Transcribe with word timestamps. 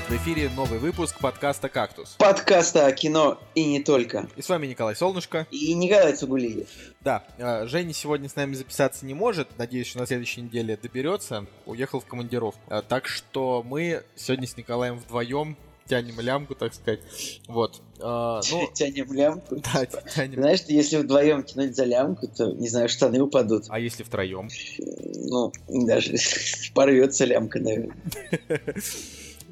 привет! 0.00 0.20
В 0.20 0.24
эфире 0.24 0.50
новый 0.54 0.78
выпуск 0.78 1.18
подкаста 1.20 1.68
«Кактус». 1.68 2.16
Подкаста 2.18 2.86
о 2.86 2.92
кино 2.92 3.38
и 3.54 3.64
не 3.64 3.80
только. 3.80 4.28
И 4.36 4.42
с 4.42 4.48
вами 4.48 4.66
Николай 4.66 4.94
Солнышко. 4.94 5.46
И 5.50 5.74
Николай 5.74 6.14
Цугулиев. 6.14 6.68
Да, 7.00 7.24
э, 7.38 7.66
Женя 7.66 7.92
сегодня 7.92 8.28
с 8.28 8.36
нами 8.36 8.54
записаться 8.54 9.06
не 9.06 9.14
может. 9.14 9.48
Надеюсь, 9.58 9.88
что 9.88 9.98
на 9.98 10.06
следующей 10.06 10.42
неделе 10.42 10.78
доберется. 10.80 11.46
Уехал 11.66 12.00
в 12.00 12.06
командировку. 12.06 12.60
Э, 12.68 12.82
так 12.86 13.06
что 13.06 13.64
мы 13.66 14.02
сегодня 14.16 14.46
с 14.46 14.56
Николаем 14.56 14.98
вдвоем 14.98 15.56
тянем 15.86 16.20
лямку, 16.20 16.54
так 16.54 16.72
сказать. 16.74 17.00
Вот. 17.48 17.80
А, 18.00 18.40
ну, 18.50 18.70
тянем 18.74 19.12
лямку. 19.12 19.56
Да, 19.72 19.86
тянем. 19.86 20.40
Знаешь, 20.40 20.60
если 20.68 20.98
вдвоем 20.98 21.42
тянуть 21.42 21.74
за 21.74 21.84
лямку, 21.84 22.28
то, 22.28 22.52
не 22.52 22.68
знаю, 22.68 22.88
штаны 22.88 23.20
упадут. 23.20 23.64
А 23.68 23.78
если 23.78 24.04
втроем? 24.04 24.48
Ну, 24.78 25.52
даже 25.68 26.16
порвется 26.74 27.24
лямка, 27.24 27.58
наверное. 27.58 27.96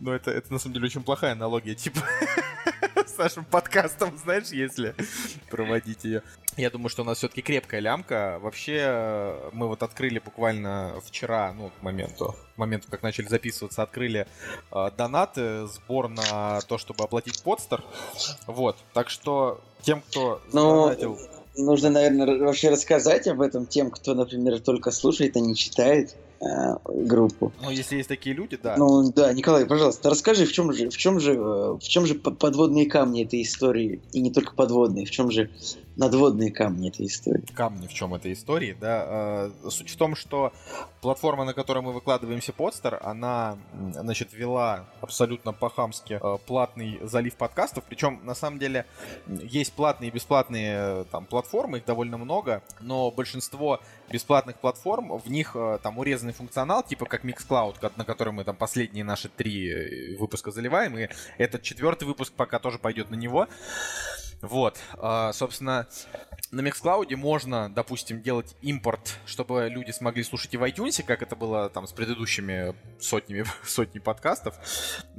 Ну, 0.01 0.13
это, 0.13 0.31
это 0.31 0.53
на 0.53 0.59
самом 0.59 0.75
деле 0.75 0.87
очень 0.87 1.03
плохая 1.03 1.33
аналогия, 1.33 1.75
типа 1.75 2.01
с 3.07 3.19
нашим 3.19 3.45
подкастом, 3.45 4.17
знаешь, 4.19 4.49
если 4.49 4.95
проводить 5.51 6.05
ее. 6.05 6.23
Я 6.57 6.71
думаю, 6.71 6.89
что 6.89 7.03
у 7.03 7.05
нас 7.05 7.19
все-таки 7.19 7.43
крепкая 7.43 7.81
лямка. 7.81 8.39
Вообще, 8.41 9.37
мы 9.53 9.69
вот 9.69 9.83
открыли 9.83 10.19
буквально 10.19 11.01
вчера, 11.05 11.53
ну, 11.53 11.71
к 11.71 11.83
моменту, 11.83 12.35
к 12.55 12.59
моменту, 12.59 12.89
как 12.91 13.03
начали 13.03 13.27
записываться, 13.27 13.83
открыли 13.83 14.27
э, 14.73 14.91
донаты, 14.97 15.67
сбор 15.67 16.09
на 16.09 16.61
то, 16.63 16.79
чтобы 16.79 17.05
оплатить 17.05 17.43
подстер. 17.43 17.85
Вот, 18.47 18.77
так 18.93 19.09
что 19.09 19.61
тем, 19.83 20.01
кто 20.03 20.41
ну, 20.53 21.19
Нужно, 21.59 21.91
наверное, 21.91 22.39
вообще 22.39 22.71
рассказать 22.71 23.27
об 23.27 23.41
этом 23.41 23.67
тем, 23.67 23.91
кто, 23.91 24.15
например, 24.15 24.61
только 24.61 24.93
слушает, 24.93 25.37
а 25.37 25.41
не 25.41 25.57
читает. 25.57 26.15
Э, 26.41 26.77
группу. 26.87 27.53
Ну, 27.61 27.71
если 27.71 27.97
есть 27.97 28.09
такие 28.09 28.35
люди, 28.35 28.57
да. 28.63 28.77
Ну, 28.77 29.11
да, 29.11 29.33
Николай, 29.33 29.67
пожалуйста, 29.67 30.09
расскажи, 30.09 30.47
в 30.47 30.53
чем 30.53 30.73
же, 30.73 30.89
в 30.89 30.97
чем 30.97 31.19
же, 31.19 31.35
э, 31.35 31.37
в 31.37 31.83
чем 31.83 32.07
же 32.07 32.15
подводные 32.15 32.87
камни 32.87 33.25
этой 33.25 33.43
истории, 33.43 34.01
и 34.13 34.21
не 34.21 34.31
только 34.31 34.55
подводные, 34.55 35.05
в 35.05 35.11
чем 35.11 35.33
же 35.33 35.51
надводные 35.99 36.53
камни 36.53 36.89
этой 36.89 37.07
истории. 37.07 37.45
Камни 37.55 37.87
в 37.87 37.93
чем 37.93 38.15
этой 38.15 38.33
истории, 38.33 38.77
да. 38.81 39.05
Э, 39.09 39.71
суть 39.71 39.91
в 39.91 39.97
том, 39.97 40.15
что 40.15 40.53
платформа, 41.01 41.45
на 41.45 41.55
которой 41.55 41.83
мы 41.83 41.93
выкладываемся 41.93 42.53
подстер, 42.53 43.01
она, 43.03 43.59
значит, 43.93 44.33
вела 44.33 44.87
абсолютно 45.01 45.53
по-хамски 45.53 46.21
платный 46.47 46.99
залив 47.03 47.35
подкастов, 47.35 47.85
причем, 47.85 48.21
на 48.25 48.35
самом 48.35 48.59
деле, 48.59 48.87
есть 49.27 49.73
платные 49.73 50.09
и 50.09 50.13
бесплатные 50.13 51.05
там 51.05 51.25
платформы, 51.27 51.79
их 51.79 51.85
довольно 51.85 52.17
много, 52.17 52.63
но 52.81 53.11
большинство 53.11 53.81
бесплатных 54.11 54.57
платформ, 54.57 55.19
в 55.19 55.31
них 55.31 55.57
там 55.83 55.99
урезаны 55.99 56.29
полезный 56.29 56.33
функционал, 56.33 56.83
типа 56.83 57.07
как 57.07 57.25
Mixcloud, 57.25 57.93
на 57.97 58.05
который 58.05 58.33
мы 58.33 58.45
там 58.45 58.57
последние 58.57 59.05
наши 59.05 59.29
три 59.29 59.71
э, 59.71 60.17
выпуска 60.19 60.51
заливаем, 60.51 60.99
и 60.99 61.09
этот 61.39 61.63
четвертый 61.63 62.05
выпуск 62.05 62.33
пока 62.37 62.59
тоже 62.59 62.79
пойдет 62.79 63.11
на 63.11 63.15
него. 63.17 63.47
Вот, 64.41 64.79
а, 64.99 65.33
собственно, 65.33 65.89
на 66.51 66.61
Mixcloud 66.61 67.15
можно, 67.17 67.69
допустим, 67.69 68.23
делать 68.23 68.57
импорт, 68.63 69.19
чтобы 69.27 69.69
люди 69.69 69.91
смогли 69.91 70.23
слушать 70.23 70.55
и 70.55 70.57
в 70.57 70.63
iTunes, 70.63 71.03
как 71.03 71.23
это 71.23 71.35
было 71.35 71.69
там 71.69 71.87
с 71.87 71.93
предыдущими 71.93 72.75
сотнями, 73.01 73.45
сотни 73.65 73.99
подкастов, 73.99 74.55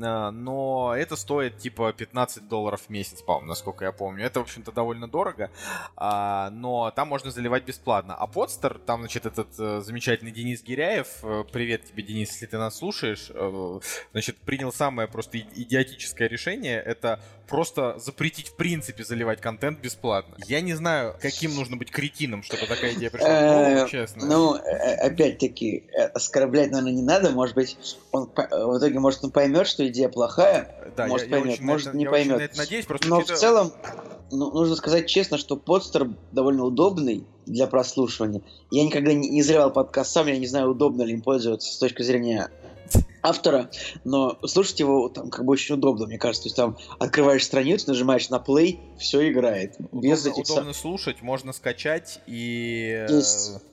а, 0.01 0.31
но 0.31 0.95
это 0.95 1.15
стоит 1.15 1.57
типа 1.57 1.91
15 1.91 2.47
долларов 2.47 2.83
в 2.87 2.89
месяц, 2.89 3.21
по-моему, 3.21 3.49
насколько 3.49 3.85
я 3.85 3.91
помню. 3.91 4.25
Это, 4.25 4.39
в 4.39 4.43
общем-то, 4.43 4.71
довольно 4.71 5.09
дорого, 5.09 5.51
а, 5.95 6.49
но 6.51 6.91
там 6.91 7.09
можно 7.09 7.29
заливать 7.29 7.65
бесплатно. 7.65 8.15
А 8.15 8.25
подстер, 8.25 8.79
там, 8.79 9.01
значит, 9.01 9.25
этот 9.25 9.47
э, 9.59 9.81
замечательный 9.81 10.31
Денис 10.31 10.63
Гиряев, 10.63 11.07
э, 11.23 11.43
привет 11.51 11.85
тебе, 11.85 12.03
Денис, 12.03 12.31
если 12.31 12.45
ты 12.45 12.57
нас 12.57 12.77
слушаешь, 12.77 13.29
э, 13.33 13.79
значит, 14.11 14.37
принял 14.37 14.71
самое 14.71 15.07
просто 15.07 15.39
идиотическое 15.39 16.27
решение, 16.27 16.81
это 16.81 17.19
просто 17.49 17.95
запретить 17.99 18.49
в 18.49 18.53
принципе 18.53 19.03
заливать 19.03 19.41
контент 19.41 19.79
бесплатно. 19.79 20.35
Я 20.47 20.61
не 20.61 20.73
знаю, 20.73 21.15
каким 21.19 21.55
нужно 21.55 21.75
быть 21.75 21.91
кретином, 21.91 22.43
чтобы 22.43 22.67
такая 22.67 22.93
идея 22.93 23.09
пришла 23.09 23.27
э, 23.27 23.87
честно. 23.89 24.25
Ну, 24.25 24.55
э, 24.55 24.95
опять-таки, 24.95 25.83
э, 25.91 26.05
оскорблять, 26.05 26.71
наверное, 26.71 26.93
не 26.93 27.01
надо. 27.01 27.31
Может 27.31 27.55
быть, 27.55 27.77
он 28.11 28.29
в 28.35 28.77
итоге, 28.77 28.99
может, 28.99 29.23
он 29.23 29.31
поймет, 29.31 29.67
что 29.67 29.85
идея 29.87 30.09
плохая, 30.09 30.91
да, 30.95 31.07
может, 31.07 31.29
поймет, 31.29 31.59
может, 31.59 31.93
не 31.93 32.05
поймет. 32.05 32.55
надеюсь, 32.55 32.85
просто 32.85 33.09
Но 33.09 33.21
в 33.21 33.25
целом, 33.25 33.73
ну, 34.31 34.51
нужно 34.51 34.75
сказать 34.75 35.07
честно, 35.07 35.37
что 35.37 35.57
подстер 35.57 36.09
довольно 36.31 36.63
удобный 36.63 37.25
для 37.45 37.67
прослушивания. 37.67 38.41
Я 38.69 38.85
никогда 38.85 39.13
не, 39.13 39.27
не 39.29 39.41
заливал 39.41 39.71
подкаст 39.71 40.11
сам, 40.11 40.27
я 40.27 40.37
не 40.37 40.47
знаю, 40.47 40.69
удобно 40.69 41.01
ли 41.01 41.13
им 41.13 41.21
пользоваться 41.21 41.73
с 41.73 41.77
точки 41.77 42.03
зрения 42.03 42.49
автора, 43.21 43.69
но 44.03 44.37
слушать 44.45 44.79
его 44.79 45.09
там 45.09 45.29
как 45.29 45.45
бы 45.45 45.53
очень 45.53 45.75
удобно, 45.75 46.05
мне 46.05 46.17
кажется. 46.17 46.43
То 46.43 46.47
есть 46.47 46.55
там 46.55 46.77
открываешь 46.99 47.45
страницу, 47.45 47.87
нажимаешь 47.87 48.29
на 48.29 48.35
play, 48.35 48.79
все 48.97 49.29
играет. 49.29 49.75
Без 49.91 50.21
удобно, 50.21 50.41
этих 50.41 50.51
удобно 50.51 50.73
слушать, 50.73 51.21
можно 51.21 51.53
скачать 51.53 52.19
и... 52.27 53.05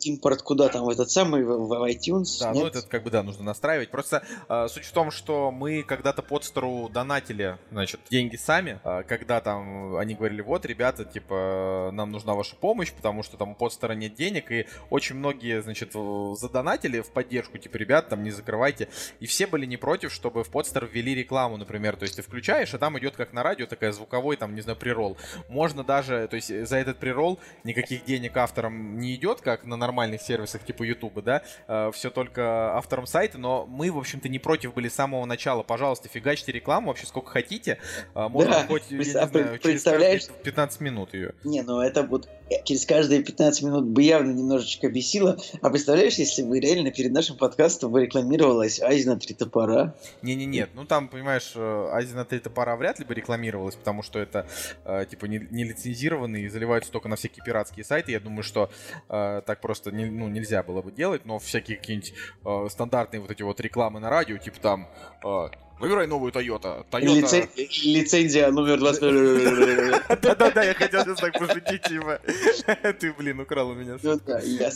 Импорт 0.03 0.43
куда 0.43 0.69
там, 0.69 0.85
в 0.85 0.89
этот 0.89 1.11
самый, 1.11 1.45
в, 1.45 1.67
в 1.67 1.91
iTunes? 1.91 2.39
Да, 2.41 2.53
ну, 2.53 2.55
Нет? 2.55 2.63
ну 2.63 2.67
этот 2.67 2.85
как 2.87 3.03
бы, 3.03 3.11
да, 3.11 3.23
нужно 3.23 3.45
настраивать. 3.45 3.91
Просто 3.91 4.25
э, 4.49 4.69
суть 4.69 4.85
в 4.85 4.93
том, 4.93 5.11
что 5.11 5.51
мы 5.51 5.83
когда-то 5.83 6.23
подстеру 6.23 6.89
донатили, 6.89 7.59
значит, 7.71 8.01
деньги 8.11 8.37
сами, 8.37 8.81
э, 8.85 9.03
когда 9.07 9.41
там 9.41 9.97
они 9.97 10.15
говорили, 10.15 10.41
вот, 10.41 10.65
ребята, 10.67 11.05
типа, 11.05 11.91
нам 11.93 12.11
нужна 12.11 12.35
ваша 12.35 12.57
помощь, 12.57 12.93
потому 12.93 13.23
что 13.23 13.37
там 13.37 13.51
у 13.51 13.55
подстера 13.55 13.93
нет 13.93 14.15
денег, 14.15 14.51
и 14.51 14.67
очень 14.91 15.17
многие, 15.17 15.63
значит, 15.63 15.93
задонатили 16.39 17.01
в 17.01 17.11
поддержку, 17.11 17.59
типа, 17.59 17.77
ребят, 17.77 18.09
там, 18.09 18.23
не 18.23 18.31
закрывайте. 18.31 18.89
И 19.21 19.27
все 19.27 19.36
были 19.45 19.67
не 19.67 19.77
против, 19.77 20.13
чтобы 20.13 20.45
в 20.45 20.51
подстер 20.51 20.87
ввели 20.87 21.15
рекламу, 21.15 21.57
например. 21.57 21.97
То 21.97 22.05
есть 22.05 22.17
ты 22.17 22.23
включаешь, 22.23 22.73
а 22.73 22.79
там 22.79 22.99
идет 22.99 23.17
как 23.17 23.33
на 23.33 23.43
радио, 23.43 23.67
такая 23.67 23.93
звуковой, 23.93 24.37
там, 24.37 24.55
не 24.55 24.61
знаю, 24.61 24.79
прирол. 24.79 25.17
Можно 25.49 25.85
даже, 25.85 26.29
то 26.29 26.37
есть 26.37 26.49
за 26.67 26.77
этот 26.77 26.99
прирол 26.99 27.39
никаких 27.65 28.05
денег 28.05 28.37
авторам 28.37 28.99
не 28.99 29.15
идет, 29.15 29.41
как 29.41 29.65
на 29.65 29.77
нормальных 29.77 30.23
сервисах 30.23 30.65
типа 30.65 30.85
YouTube, 30.85 31.23
да, 31.23 31.43
э, 31.69 31.91
все 31.93 32.11
только 32.11 32.77
авторам 32.77 33.07
сайта, 33.07 33.39
но 33.39 33.67
мы, 33.67 33.91
в 33.91 33.99
общем-то, 33.99 34.29
не 34.29 34.39
против 34.39 34.75
были 34.75 34.89
с 34.89 34.95
самого 34.95 35.25
начала. 35.27 35.63
Пожалуйста, 35.63 36.09
фигачьте 36.09 36.53
рекламу 36.53 36.89
вообще 36.89 37.07
сколько 37.07 37.31
хотите. 37.31 37.79
Э, 38.15 38.29
можно 38.29 38.53
да, 38.53 38.67
хоть, 38.67 38.85
я 38.91 38.99
не 38.99 39.05
знаю, 39.05 39.59
представляешь... 39.61 40.23
через 40.23 40.37
15 40.45 40.81
минут 40.81 41.15
ее. 41.15 41.35
Не, 41.45 41.63
ну 41.63 41.81
это 41.81 42.03
вот 42.05 42.29
через 42.65 42.87
каждые 42.87 43.23
15 43.23 43.63
минут 43.63 43.87
бы 43.87 44.03
явно 44.03 44.33
немножечко 44.33 44.89
бесило. 44.89 45.39
А 45.63 45.71
представляешь, 45.71 46.15
если 46.15 46.43
бы 46.43 46.61
реально 46.61 46.91
перед 46.91 47.13
нашим 47.13 47.37
подкастом 47.37 47.91
бы 47.91 48.03
рекламировалась 48.03 48.81
Айзена 48.81 49.19
три 49.27 49.35
топора? 49.35 49.95
Не-не-нет, 50.23 50.71
ну 50.75 50.85
там, 50.85 51.09
понимаешь, 51.09 51.53
э, 51.55 51.89
Айзена 51.93 52.25
три 52.25 52.39
топора 52.39 52.77
вряд 52.77 52.99
ли 52.99 53.05
бы 53.05 53.15
рекламировалась, 53.15 53.75
потому 53.75 54.03
что 54.03 54.19
это, 54.19 54.47
э, 54.85 55.07
типа, 55.11 55.27
не, 55.27 55.47
не 55.51 55.65
лицензированные 55.65 56.45
и 56.45 56.49
заливаются 56.49 56.93
только 56.93 57.09
на 57.09 57.17
всякие 57.17 57.45
пиратские 57.45 57.85
сайты. 57.85 58.13
Я 58.13 58.21
думаю, 58.21 58.43
что 58.43 58.71
э, 59.09 59.43
так 59.45 59.61
просто 59.61 59.91
не, 59.91 60.07
ну, 60.07 60.29
нельзя 60.29 60.63
было 60.63 60.83
бы 60.83 60.93
делать, 60.93 61.25
но 61.25 61.39
всякие 61.39 61.77
какие-нибудь 61.77 62.15
э, 62.45 62.69
стандартные 62.71 63.21
вот 63.21 63.31
эти 63.31 63.43
вот 63.43 63.61
рекламы 63.61 64.01
на 64.01 64.11
радио, 64.11 64.37
типа 64.39 64.61
там... 64.61 64.89
Э, 65.25 65.49
Выбирай 65.79 66.07
новую 66.07 66.33
Toyota. 66.33 66.87
Toyota... 66.91 67.49
Лицензия 67.85 68.51
номер 68.51 68.79
20. 68.79 69.01
Да-да-да, 70.23 70.65
я 70.65 70.73
хотел 70.73 71.05
сейчас 71.05 71.21
так 71.21 71.39
пошутить, 71.39 71.83
типа. 71.83 72.19
Ты, 72.99 73.13
блин, 73.13 73.41
украл 73.41 73.69
у 73.69 73.75
меня. 73.75 73.99
Ну 74.03 74.19
я 74.43 74.71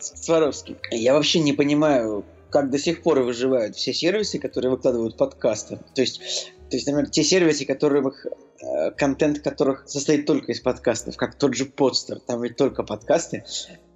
Сваровский. 0.00 0.76
Я 0.90 1.12
вообще 1.12 1.40
не 1.40 1.52
понимаю, 1.52 2.24
как 2.54 2.70
до 2.70 2.78
сих 2.78 3.02
пор 3.02 3.18
выживают 3.18 3.74
все 3.74 3.92
сервисы, 3.92 4.38
которые 4.38 4.70
выкладывают 4.70 5.16
подкасты. 5.16 5.80
То 5.92 6.02
есть, 6.02 6.52
то 6.70 6.76
есть, 6.76 6.86
например, 6.86 7.10
те 7.10 7.24
сервисы, 7.24 7.64
которые 7.64 8.04
э, 8.04 8.92
контент 8.92 9.40
которых 9.40 9.88
состоит 9.88 10.24
только 10.24 10.52
из 10.52 10.60
подкастов, 10.60 11.16
как 11.16 11.34
тот 11.34 11.56
же 11.56 11.66
Подстер, 11.66 12.20
там 12.20 12.40
ведь 12.42 12.56
только 12.56 12.84
подкасты. 12.84 13.44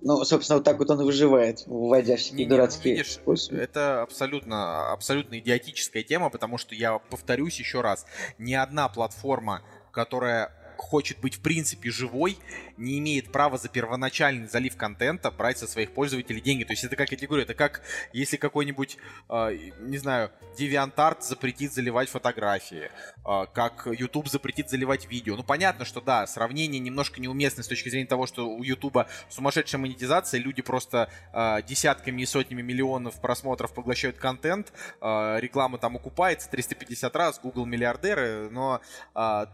Ну, 0.00 0.25
собственно, 0.25 0.56
вот 0.56 0.64
так 0.64 0.81
вот 0.81 0.90
он 0.90 1.05
выживает, 1.05 1.62
вводя 1.66 2.16
всякие 2.16 2.46
не, 2.46 2.50
дурацкие 2.50 2.94
не, 2.94 2.99
ну, 2.99 3.05
видишь, 3.05 3.14
способы. 3.14 3.58
Это 3.58 4.02
абсолютно, 4.02 4.90
абсолютно 4.93 5.38
идиотическая 5.38 6.02
тема, 6.02 6.28
потому 6.28 6.58
что 6.58 6.75
я 6.75 6.99
повторюсь 6.99 7.61
еще 7.61 7.81
раз, 7.81 8.06
ни 8.38 8.54
одна 8.54 8.88
платформа, 8.88 9.62
которая 9.93 10.52
хочет 10.78 11.20
быть 11.20 11.37
в 11.37 11.43
принципе 11.43 11.90
живой, 11.90 12.38
не 12.78 12.98
имеет 12.98 13.32
права 13.32 13.58
за 13.58 13.69
первоначальный 13.69 14.48
залив 14.48 14.76
контента 14.76 15.30
брать 15.30 15.58
со 15.58 15.66
своих 15.66 15.92
пользователей 15.92 16.40
деньги. 16.40 16.64
То 16.64 16.72
есть 16.72 16.84
это 16.84 16.96
как 16.96 17.10
я 17.10 17.16
тебе 17.16 17.28
говорю, 17.28 17.42
это 17.42 17.54
как 17.54 17.82
если 18.12 18.36
какой-нибудь, 18.36 18.96
э, 19.28 19.70
не 19.80 19.98
знаю, 19.98 20.30
DeviantArt 20.58 21.22
запретит 21.22 21.72
заливать 21.72 22.08
фотографии, 22.08 22.90
э, 23.26 23.46
как 23.52 23.86
YouTube 23.86 24.28
запретит 24.28 24.70
заливать 24.70 25.06
видео. 25.10 25.36
Ну 25.36 25.42
понятно, 25.42 25.84
что 25.84 26.00
да, 26.00 26.26
сравнение 26.26 26.80
немножко 26.80 27.20
неуместно 27.20 27.62
с 27.62 27.69
точки 27.69 27.88
зрения 27.88 28.06
того, 28.06 28.26
что 28.26 28.48
у 28.48 28.62
YouTube 28.62 28.98
сумасшедшая 29.28 29.80
монетизация, 29.80 30.40
люди 30.40 30.62
просто 30.62 31.10
э, 31.32 31.62
десятками 31.66 32.22
и 32.22 32.26
сотнями 32.26 32.62
миллионов 32.62 33.20
просмотров 33.20 33.75
поглощают 33.75 34.19
контент, 34.19 34.72
реклама 35.00 35.78
там 35.78 35.96
окупается 35.96 36.50
350 36.50 37.14
раз, 37.16 37.40
Google 37.40 37.66
миллиардеры, 37.66 38.48
но 38.50 38.80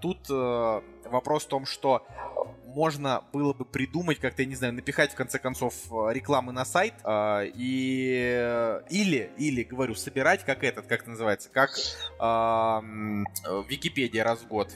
тут 0.01 0.27
э, 0.31 0.81
вопрос 1.05 1.45
в 1.45 1.49
том, 1.49 1.67
что 1.67 2.07
можно 2.75 3.25
было 3.33 3.53
бы 3.53 3.65
придумать 3.65 4.19
как-то, 4.19 4.43
я 4.43 4.49
не 4.49 4.57
знаю, 4.57 4.75
напихать 4.75 5.13
в 5.13 5.15
конце 5.15 5.39
концов 5.39 5.75
рекламы 6.11 6.53
на 6.53 6.65
сайт 6.65 6.95
э, 7.05 7.51
и 7.55 8.83
или 8.91 9.31
или 9.39 9.63
говорю 9.63 9.95
собирать 9.95 10.45
как 10.45 10.65
этот, 10.65 10.87
как 10.87 11.03
это 11.03 11.11
называется, 11.11 11.49
как 11.51 11.71
э, 11.71 12.81
Википедия 13.69 14.25
раз 14.25 14.41
в 14.41 14.49
год 14.49 14.71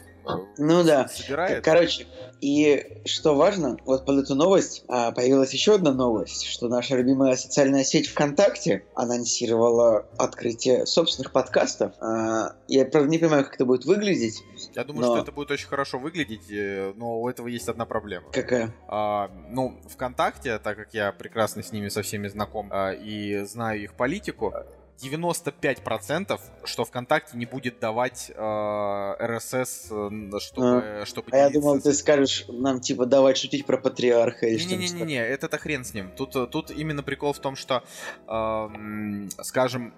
ну 0.57 0.83
да. 0.83 1.07
Собирает. 1.07 1.63
Короче, 1.63 2.07
и 2.41 3.01
что 3.05 3.35
важно, 3.35 3.77
вот 3.85 4.05
под 4.05 4.23
эту 4.23 4.35
новость 4.35 4.85
а, 4.87 5.11
появилась 5.11 5.53
еще 5.53 5.75
одна 5.75 5.93
новость, 5.93 6.45
что 6.45 6.69
наша 6.69 6.95
любимая 6.95 7.35
социальная 7.35 7.83
сеть 7.83 8.07
ВКонтакте 8.07 8.85
анонсировала 8.95 10.05
открытие 10.17 10.85
собственных 10.85 11.31
подкастов. 11.31 11.93
А, 11.99 12.55
я, 12.67 12.85
правда, 12.85 13.09
не 13.09 13.17
понимаю, 13.17 13.43
как 13.43 13.55
это 13.55 13.65
будет 13.65 13.85
выглядеть. 13.85 14.41
Я 14.73 14.83
думаю, 14.85 15.07
но... 15.07 15.15
что 15.15 15.23
это 15.23 15.31
будет 15.31 15.51
очень 15.51 15.67
хорошо 15.67 15.99
выглядеть, 15.99 16.49
э, 16.49 16.93
но 16.95 17.19
у 17.19 17.27
этого 17.27 17.47
есть 17.47 17.67
одна 17.67 17.85
проблема. 17.85 18.31
Какая? 18.31 18.73
А, 18.87 19.29
ну, 19.49 19.77
ВКонтакте, 19.89 20.59
так 20.59 20.77
как 20.77 20.93
я 20.93 21.11
прекрасно 21.11 21.61
с 21.61 21.71
ними 21.71 21.89
со 21.89 22.03
всеми 22.03 22.27
знаком 22.29 22.69
а, 22.71 22.91
и 22.91 23.43
знаю 23.43 23.83
их 23.83 23.95
политику, 23.95 24.53
95%, 25.01 26.39
что 26.63 26.85
ВКонтакте 26.85 27.37
не 27.37 27.45
будет 27.45 27.79
давать 27.79 28.31
э, 28.35 28.39
RSS, 28.39 30.35
э, 30.35 30.39
чтобы, 30.39 30.83
а, 30.83 31.05
чтобы... 31.05 31.27
А 31.31 31.37
я 31.37 31.49
думал, 31.49 31.79
ты 31.79 31.93
скажешь 31.93 32.45
нам, 32.47 32.79
типа, 32.79 33.05
давать 33.05 33.37
шутить 33.37 33.65
про 33.65 33.77
патриарха 33.77 34.47
или 34.47 34.57
что-то. 34.57 34.75
Не-не-не, 34.75 35.25
это-то 35.25 35.57
хрен 35.57 35.83
с 35.83 35.93
ним. 35.93 36.11
Тут, 36.15 36.31
тут 36.51 36.71
именно 36.71 37.03
прикол 37.03 37.33
в 37.33 37.39
том, 37.39 37.55
что, 37.55 37.83
э, 38.27 39.27
скажем, 39.41 39.93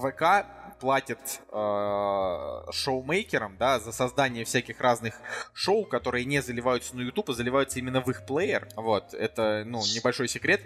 ВК 0.00 0.46
платит 0.80 1.18
э, 1.52 2.62
шоумейкерам, 2.72 3.56
да, 3.58 3.80
за 3.80 3.92
создание 3.92 4.44
всяких 4.44 4.80
разных 4.80 5.14
шоу, 5.52 5.84
которые 5.84 6.24
не 6.24 6.42
заливаются 6.42 6.96
на 6.96 7.02
YouTube, 7.02 7.30
а 7.30 7.32
заливаются 7.32 7.78
именно 7.78 8.00
в 8.00 8.10
их 8.10 8.26
плеер. 8.26 8.68
Вот, 8.76 9.14
это, 9.14 9.64
ну, 9.66 9.80
небольшой 9.94 10.28
секрет, 10.28 10.62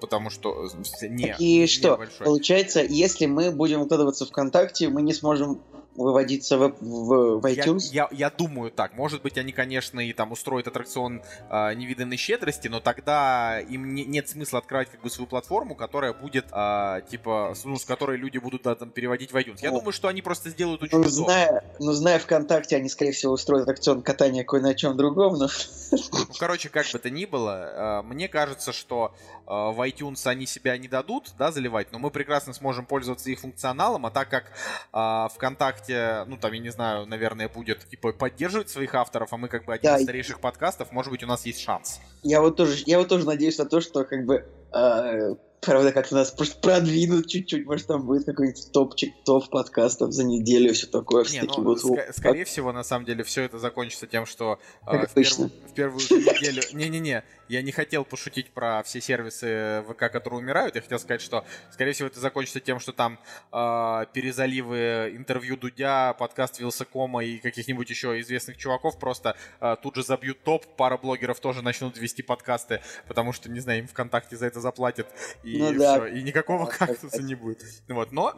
потому 0.00 0.30
что 0.30 0.68
не. 1.02 1.34
И 1.38 1.66
что? 1.66 1.96
Большой. 1.96 2.24
Получается, 2.24 2.82
если 2.82 3.26
мы 3.26 3.50
будем 3.50 3.82
укладываться 3.82 4.26
ВКонтакте, 4.26 4.88
мы 4.88 5.02
не 5.02 5.14
сможем 5.14 5.62
выводиться 5.98 6.56
в, 6.58 6.74
в, 6.80 7.40
в 7.40 7.44
iTunes? 7.46 7.88
Я, 7.90 8.08
я, 8.10 8.28
я 8.28 8.30
думаю 8.30 8.70
так. 8.70 8.94
Может 8.94 9.22
быть, 9.22 9.36
они, 9.38 9.52
конечно, 9.52 10.00
и 10.00 10.12
там 10.12 10.32
устроят 10.32 10.68
аттракцион 10.68 11.22
э, 11.50 11.74
невиданной 11.74 12.16
щедрости, 12.16 12.68
но 12.68 12.80
тогда 12.80 13.60
им 13.60 13.94
не, 13.94 14.04
нет 14.04 14.28
смысла 14.28 14.60
открывать 14.60 14.90
как 14.90 15.02
бы 15.02 15.10
свою 15.10 15.26
платформу, 15.26 15.74
которая 15.74 16.12
будет, 16.12 16.46
э, 16.52 17.02
типа, 17.10 17.54
ну, 17.64 17.76
с 17.76 17.84
которой 17.84 18.16
люди 18.16 18.38
будут 18.38 18.62
да, 18.62 18.74
там 18.74 18.90
переводить 18.90 19.32
в 19.32 19.36
iTunes. 19.36 19.58
Я 19.60 19.70
ну, 19.70 19.78
думаю, 19.78 19.92
что 19.92 20.08
они 20.08 20.22
просто 20.22 20.50
сделают 20.50 20.82
очень 20.82 20.98
ну, 20.98 21.08
зная, 21.08 21.64
ну, 21.78 21.92
зная 21.92 22.18
ВКонтакте, 22.18 22.76
они, 22.76 22.88
скорее 22.88 23.12
всего, 23.12 23.32
устроят 23.32 23.62
аттракцион 23.62 24.02
катания 24.02 24.44
кое 24.44 24.60
на 24.60 24.74
чем 24.74 24.96
другом, 24.96 25.34
но... 25.38 25.48
Ну, 25.90 25.98
короче, 26.38 26.68
как 26.68 26.86
бы 26.92 26.98
то 26.98 27.10
ни 27.10 27.24
было, 27.24 28.00
э, 28.00 28.02
мне 28.02 28.28
кажется, 28.28 28.72
что 28.72 29.14
в 29.48 29.88
iTunes 29.88 30.26
они 30.26 30.46
себя 30.46 30.76
не 30.76 30.88
дадут, 30.88 31.32
да, 31.38 31.50
заливать, 31.50 31.90
но 31.92 31.98
мы 31.98 32.10
прекрасно 32.10 32.52
сможем 32.52 32.84
пользоваться 32.84 33.30
их 33.30 33.40
функционалом, 33.40 34.04
а 34.06 34.10
так 34.10 34.28
как 34.28 34.52
э, 34.92 35.28
ВКонтакте 35.34 36.24
ну 36.26 36.36
там, 36.36 36.52
я 36.52 36.60
не 36.60 36.70
знаю, 36.70 37.06
наверное, 37.06 37.48
будет 37.48 37.88
типа 37.88 38.12
поддерживать 38.12 38.68
своих 38.68 38.94
авторов, 38.94 39.32
а 39.32 39.36
мы 39.36 39.48
как 39.48 39.64
бы 39.64 39.74
один 39.74 39.90
да. 39.90 39.98
из 39.98 40.02
старейших 40.02 40.40
подкастов, 40.40 40.92
может 40.92 41.10
быть, 41.10 41.22
у 41.22 41.26
нас 41.26 41.46
есть 41.46 41.60
шанс. 41.60 42.00
Я 42.22 42.40
вот 42.40 42.56
тоже, 42.56 42.82
я 42.86 42.98
вот 42.98 43.08
тоже 43.08 43.26
надеюсь 43.26 43.58
на 43.58 43.64
то, 43.64 43.80
что 43.80 44.04
как 44.04 44.24
бы 44.24 44.44
э, 44.72 45.34
правда, 45.60 45.92
как-то 45.92 46.14
нас 46.14 46.30
просто 46.30 46.58
продвинут 46.60 47.26
чуть-чуть, 47.28 47.66
может, 47.66 47.86
там 47.86 48.06
будет 48.06 48.24
какой-нибудь 48.24 48.72
топчик, 48.72 49.12
топ 49.24 49.48
подкастов 49.50 50.12
за 50.12 50.24
неделю, 50.24 50.72
все 50.72 50.86
такое. 50.86 51.24
Не, 51.30 51.42
ну, 51.42 51.62
будут... 51.62 51.84
ск- 51.84 52.12
скорее 52.12 52.44
всего, 52.44 52.72
на 52.72 52.84
самом 52.84 53.04
деле, 53.04 53.24
все 53.24 53.42
это 53.42 53.58
закончится 53.58 54.06
тем, 54.06 54.26
что 54.26 54.58
э, 54.86 55.06
в, 55.06 55.14
перв... 55.14 55.38
в 55.38 55.74
первую 55.74 56.00
неделю... 56.00 56.62
Не-не-не, 56.72 57.24
я 57.48 57.62
не 57.62 57.72
хотел 57.72 58.04
пошутить 58.04 58.50
про 58.50 58.82
все 58.82 59.00
сервисы 59.00 59.82
ВК, 59.88 60.10
которые 60.12 60.40
умирают. 60.40 60.76
Я 60.76 60.82
хотел 60.82 60.98
сказать, 60.98 61.22
что, 61.22 61.44
скорее 61.72 61.92
всего, 61.92 62.08
это 62.08 62.20
закончится 62.20 62.60
тем, 62.60 62.78
что 62.78 62.92
там 62.92 63.18
э, 63.52 64.04
перезаливы 64.12 65.12
интервью 65.16 65.56
Дудя, 65.56 66.14
подкаст 66.14 66.60
Вилсакома 66.60 67.24
и 67.24 67.38
каких-нибудь 67.38 67.88
еще 67.88 68.20
известных 68.20 68.58
чуваков 68.58 68.98
просто 68.98 69.36
э, 69.60 69.76
тут 69.82 69.96
же 69.96 70.02
забьют 70.02 70.42
топ. 70.42 70.66
Пара 70.76 70.98
блогеров 70.98 71.40
тоже 71.40 71.62
начнут 71.62 71.96
вести 71.96 72.22
подкасты, 72.22 72.82
потому 73.06 73.32
что, 73.32 73.50
не 73.50 73.60
знаю, 73.60 73.80
им 73.80 73.88
ВКонтакте 73.88 74.36
за 74.36 74.46
это 74.46 74.60
заплатят. 74.60 75.08
И 75.48 75.58
ну, 75.58 75.72
да. 75.78 75.94
все. 75.94 76.06
И 76.06 76.22
никакого 76.22 76.66
кактуса 76.66 77.22
не 77.22 77.34
будет. 77.34 77.62
Вот, 77.88 78.12
но 78.12 78.34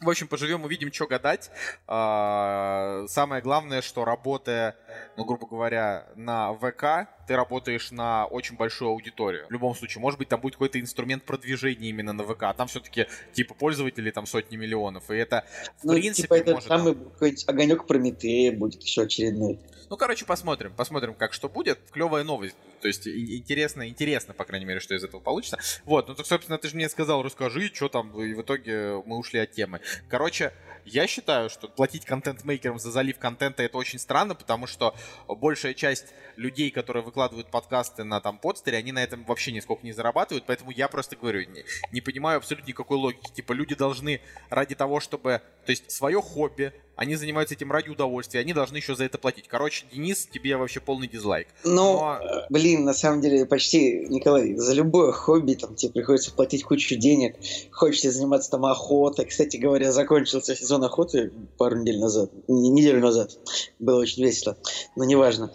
в 0.00 0.10
общем, 0.10 0.28
поживем, 0.28 0.64
увидим, 0.64 0.92
что 0.92 1.06
гадать. 1.06 1.50
А, 1.86 3.04
самое 3.08 3.40
главное, 3.40 3.80
что 3.80 4.04
работая, 4.04 4.76
ну, 5.16 5.24
грубо 5.24 5.46
говоря, 5.46 6.08
на 6.16 6.52
ВК, 6.52 7.08
ты 7.26 7.36
работаешь 7.36 7.90
на 7.90 8.26
очень 8.26 8.56
большую 8.56 8.90
аудиторию. 8.90 9.46
В 9.48 9.52
любом 9.52 9.74
случае, 9.74 10.00
может 10.00 10.18
быть, 10.18 10.28
там 10.28 10.40
будет 10.40 10.54
какой-то 10.54 10.80
инструмент 10.80 11.24
продвижения 11.24 11.90
именно 11.90 12.12
на 12.12 12.24
ВК. 12.24 12.44
А 12.44 12.54
там 12.54 12.68
все-таки, 12.68 13.06
типа, 13.32 13.54
пользователей 13.54 14.10
там 14.10 14.26
сотни 14.26 14.56
миллионов. 14.56 15.10
И 15.10 15.14
это, 15.14 15.44
в 15.78 15.84
ну, 15.84 15.94
принципе, 15.94 16.22
типа, 16.22 16.34
это 16.34 16.52
может... 16.54 16.68
самый 16.68 16.94
какой-нибудь 16.94 17.48
огонек 17.48 17.86
Прометея 17.86 18.52
будет 18.52 18.82
еще 18.82 19.02
очередной. 19.02 19.58
Ну, 19.90 19.96
короче, 19.96 20.24
посмотрим. 20.24 20.72
Посмотрим, 20.74 21.14
как 21.14 21.32
что 21.32 21.48
будет. 21.48 21.78
Клевая 21.92 22.24
новость. 22.24 22.56
То 22.80 22.88
есть 22.88 23.06
интересно, 23.06 23.88
интересно, 23.88 24.34
по 24.34 24.44
крайней 24.44 24.66
мере, 24.66 24.80
что 24.80 24.94
из 24.94 25.04
этого 25.04 25.20
получится. 25.20 25.58
Вот, 25.84 26.08
ну 26.08 26.14
так, 26.14 26.26
собственно, 26.26 26.58
ты 26.58 26.68
же 26.68 26.76
мне 26.76 26.88
сказал, 26.88 27.22
расскажи, 27.22 27.70
что 27.72 27.88
там, 27.88 28.10
и 28.20 28.34
в 28.34 28.42
итоге 28.42 29.02
мы 29.06 29.16
ушли 29.16 29.40
от 29.40 29.52
темы. 29.52 29.80
Короче, 30.08 30.52
я 30.84 31.06
считаю, 31.06 31.50
что 31.50 31.68
платить 31.68 32.04
контент-мейкерам 32.04 32.78
за 32.78 32.90
залив 32.90 33.18
контента 33.18 33.62
это 33.62 33.78
очень 33.78 33.98
странно, 33.98 34.34
потому 34.34 34.66
что 34.66 34.94
большая 35.28 35.74
часть 35.74 36.06
людей, 36.36 36.70
которые 36.70 37.02
выкладывают 37.02 37.50
подкасты 37.50 38.04
на 38.04 38.20
там 38.20 38.38
подстере, 38.38 38.78
они 38.78 38.92
на 38.92 39.02
этом 39.02 39.24
вообще 39.24 39.52
нисколько 39.52 39.84
не 39.84 39.92
зарабатывают, 39.92 40.44
поэтому 40.46 40.70
я 40.70 40.88
просто 40.88 41.16
говорю, 41.16 41.48
не, 41.50 41.64
не 41.92 42.00
понимаю 42.00 42.38
абсолютно 42.38 42.68
никакой 42.68 42.98
логики. 42.98 43.32
Типа 43.32 43.52
люди 43.52 43.74
должны 43.74 44.20
ради 44.50 44.74
того, 44.74 45.00
чтобы, 45.00 45.42
то 45.64 45.70
есть 45.70 45.90
свое 45.90 46.20
хобби, 46.20 46.72
они 46.96 47.16
занимаются 47.16 47.54
этим 47.54 47.72
ради 47.72 47.88
удовольствия, 47.88 48.40
они 48.40 48.52
должны 48.52 48.76
еще 48.76 48.94
за 48.94 49.04
это 49.04 49.18
платить. 49.18 49.46
Короче, 49.48 49.86
Денис, 49.92 50.26
тебе 50.30 50.56
вообще 50.56 50.80
полный 50.80 51.08
дизлайк. 51.08 51.48
Ну, 51.64 51.72
Но... 51.72 52.20
блин, 52.50 52.84
на 52.84 52.94
самом 52.94 53.20
деле 53.20 53.46
почти, 53.46 54.06
Николай, 54.08 54.54
за 54.54 54.74
любое 54.74 55.12
хобби 55.12 55.54
там 55.54 55.74
тебе 55.74 55.92
приходится 55.92 56.32
платить 56.32 56.64
кучу 56.64 56.96
денег, 56.96 57.36
хочется 57.72 58.10
заниматься 58.10 58.50
там 58.50 58.64
охотой. 58.64 59.26
Кстати 59.26 59.56
говоря, 59.56 59.92
закончился 59.92 60.54
сезон 60.54 60.84
охоты 60.84 61.32
пару 61.58 61.76
недель 61.76 61.98
назад, 61.98 62.30
неделю 62.48 63.00
назад. 63.00 63.36
Было 63.78 64.00
очень 64.00 64.22
весело, 64.22 64.56
но 64.96 65.04
неважно. 65.04 65.52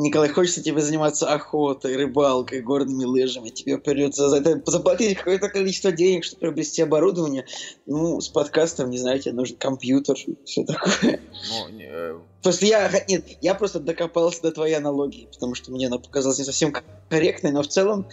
Николай, 0.00 0.28
хочется 0.28 0.62
тебе 0.62 0.80
заниматься 0.80 1.32
охотой, 1.32 1.96
рыбалкой, 1.96 2.60
горными 2.60 3.04
лыжами, 3.04 3.48
тебе 3.48 3.78
придется 3.78 4.28
за 4.28 4.36
это 4.36 4.62
заплатить 4.70 5.18
какое-то 5.18 5.48
количество 5.48 5.90
денег, 5.90 6.24
чтобы 6.24 6.40
приобрести 6.40 6.82
оборудование. 6.82 7.46
Ну, 7.86 8.20
с 8.20 8.28
подкастом, 8.28 8.90
не 8.90 8.98
знаю, 8.98 9.18
тебе 9.18 9.34
нужен 9.34 9.56
компьютер, 9.56 10.16
все 10.44 10.64
такое. 10.64 11.20
Ну, 11.50 11.68
не... 11.70 11.86
Э, 11.88 12.18
просто 12.42 12.66
я, 12.66 12.90
нет, 13.08 13.24
я 13.40 13.54
просто 13.54 13.80
докопался 13.80 14.42
до 14.42 14.52
твоей 14.52 14.74
аналогии, 14.74 15.28
потому 15.32 15.54
что 15.54 15.72
мне 15.72 15.88
она 15.88 15.98
показалась 15.98 16.38
не 16.38 16.44
совсем 16.44 16.72
корректной, 17.08 17.50
но 17.50 17.62
в 17.62 17.68
целом 17.68 18.06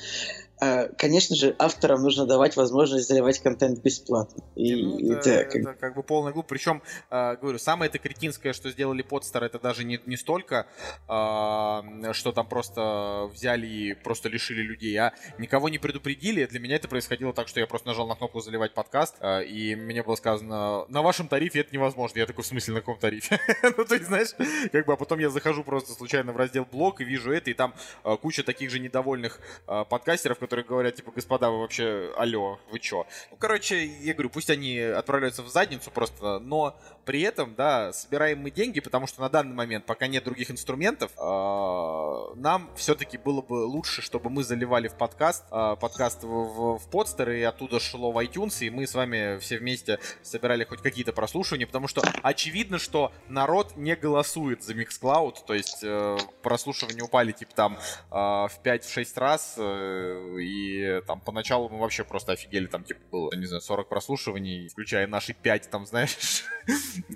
конечно 0.97 1.35
же, 1.35 1.55
авторам 1.59 2.01
нужно 2.01 2.25
давать 2.25 2.55
возможность 2.55 3.07
заливать 3.07 3.39
контент 3.39 3.79
бесплатно. 3.81 4.43
И, 4.55 4.75
ну, 4.75 5.13
это, 5.13 5.29
это, 5.29 5.45
как... 5.45 5.55
это 5.55 5.73
как 5.73 5.95
бы 5.95 6.03
полный 6.03 6.31
глуп. 6.31 6.47
Причем, 6.47 6.81
э, 7.09 7.35
говорю, 7.35 7.59
самое 7.59 7.89
это 7.89 7.99
кретинское, 7.99 8.53
что 8.53 8.69
сделали 8.69 9.01
подстар, 9.01 9.43
это 9.43 9.59
даже 9.59 9.83
не, 9.83 9.99
не 10.05 10.17
столько, 10.17 10.67
э, 11.07 12.13
что 12.13 12.31
там 12.31 12.47
просто 12.47 13.29
взяли 13.33 13.67
и 13.67 13.93
просто 13.93 14.29
лишили 14.29 14.61
людей, 14.61 14.95
а 14.97 15.13
никого 15.37 15.69
не 15.69 15.77
предупредили. 15.77 16.45
Для 16.45 16.59
меня 16.59 16.75
это 16.75 16.87
происходило 16.87 17.33
так, 17.33 17.47
что 17.47 17.59
я 17.59 17.67
просто 17.67 17.87
нажал 17.87 18.07
на 18.07 18.15
кнопку 18.15 18.39
заливать 18.39 18.73
подкаст, 18.73 19.15
э, 19.19 19.45
и 19.45 19.75
мне 19.75 20.03
было 20.03 20.15
сказано, 20.15 20.85
на 20.87 21.01
вашем 21.01 21.27
тарифе 21.27 21.59
это 21.59 21.73
невозможно. 21.73 22.19
Я 22.19 22.25
такой, 22.25 22.43
в 22.43 22.47
смысле, 22.47 22.75
на 22.75 22.79
каком 22.79 22.97
тарифе? 22.97 23.39
ну, 23.77 23.85
то 23.85 23.95
есть, 23.95 24.07
знаешь, 24.07 24.29
как 24.71 24.85
бы, 24.85 24.93
а 24.93 24.95
потом 24.95 25.19
я 25.19 25.29
захожу 25.29 25.63
просто 25.63 25.93
случайно 25.93 26.31
в 26.31 26.37
раздел 26.37 26.65
блог 26.65 27.01
и 27.01 27.03
вижу 27.03 27.31
это, 27.31 27.49
и 27.51 27.53
там 27.53 27.73
э, 28.03 28.15
куча 28.21 28.43
таких 28.43 28.69
же 28.69 28.79
недовольных 28.79 29.39
э, 29.67 29.83
подкастеров, 29.89 30.39
которые 30.45 30.65
говорят, 30.65 30.95
типа, 30.95 31.11
господа, 31.11 31.49
вы 31.49 31.59
вообще, 31.59 32.13
алло, 32.17 32.59
вы 32.71 32.79
чё? 32.79 33.07
Ну, 33.31 33.37
короче, 33.37 33.85
я 33.85 34.13
говорю, 34.13 34.29
пусть 34.29 34.49
они 34.49 34.79
отправляются 34.79 35.41
в 35.41 35.49
задницу 35.49 35.89
просто, 35.91 36.39
но 36.39 36.77
при 37.05 37.21
этом, 37.21 37.55
да, 37.55 37.93
собираем 37.93 38.39
мы 38.39 38.51
деньги, 38.51 38.79
потому 38.79 39.07
что 39.07 39.21
на 39.21 39.29
данный 39.29 39.53
момент, 39.53 39.85
пока 39.85 40.07
нет 40.07 40.23
других 40.23 40.51
инструментов, 40.51 41.11
э, 41.17 42.35
нам 42.35 42.69
все-таки 42.75 43.17
было 43.17 43.41
бы 43.41 43.65
лучше, 43.65 44.01
чтобы 44.01 44.29
мы 44.29 44.43
заливали 44.43 44.87
в 44.87 44.95
подкаст, 44.95 45.45
э, 45.51 45.75
подкаст 45.79 46.23
в, 46.23 46.77
в, 46.77 46.89
подстер, 46.89 47.29
и 47.31 47.41
оттуда 47.41 47.79
шло 47.79 48.11
в 48.11 48.17
iTunes, 48.23 48.65
и 48.65 48.69
мы 48.69 48.87
с 48.87 48.95
вами 48.95 49.37
все 49.39 49.57
вместе 49.57 49.99
собирали 50.23 50.63
хоть 50.63 50.81
какие-то 50.81 51.13
прослушивания, 51.13 51.67
потому 51.67 51.87
что 51.87 52.01
очевидно, 52.23 52.79
что 52.79 53.11
народ 53.29 53.77
не 53.77 53.95
голосует 53.95 54.63
за 54.63 54.73
Mixcloud, 54.73 55.37
то 55.45 55.53
есть 55.53 55.79
э, 55.83 56.17
прослушивания 56.41 57.03
упали, 57.03 57.31
типа, 57.31 57.53
там, 57.55 57.77
э, 57.77 58.15
в 58.15 58.59
5-6 58.63 59.19
раз, 59.19 59.55
э, 59.57 60.34
и 60.37 61.01
там 61.07 61.21
поначалу 61.21 61.69
мы 61.69 61.79
вообще 61.79 62.03
просто 62.03 62.33
офигели, 62.33 62.67
там 62.67 62.83
типа 62.83 63.01
было, 63.11 63.35
не 63.35 63.45
знаю, 63.45 63.61
40 63.61 63.89
прослушиваний, 63.89 64.67
включая 64.69 65.07
наши 65.07 65.33
5, 65.33 65.69
там, 65.69 65.85
знаешь, 65.87 66.43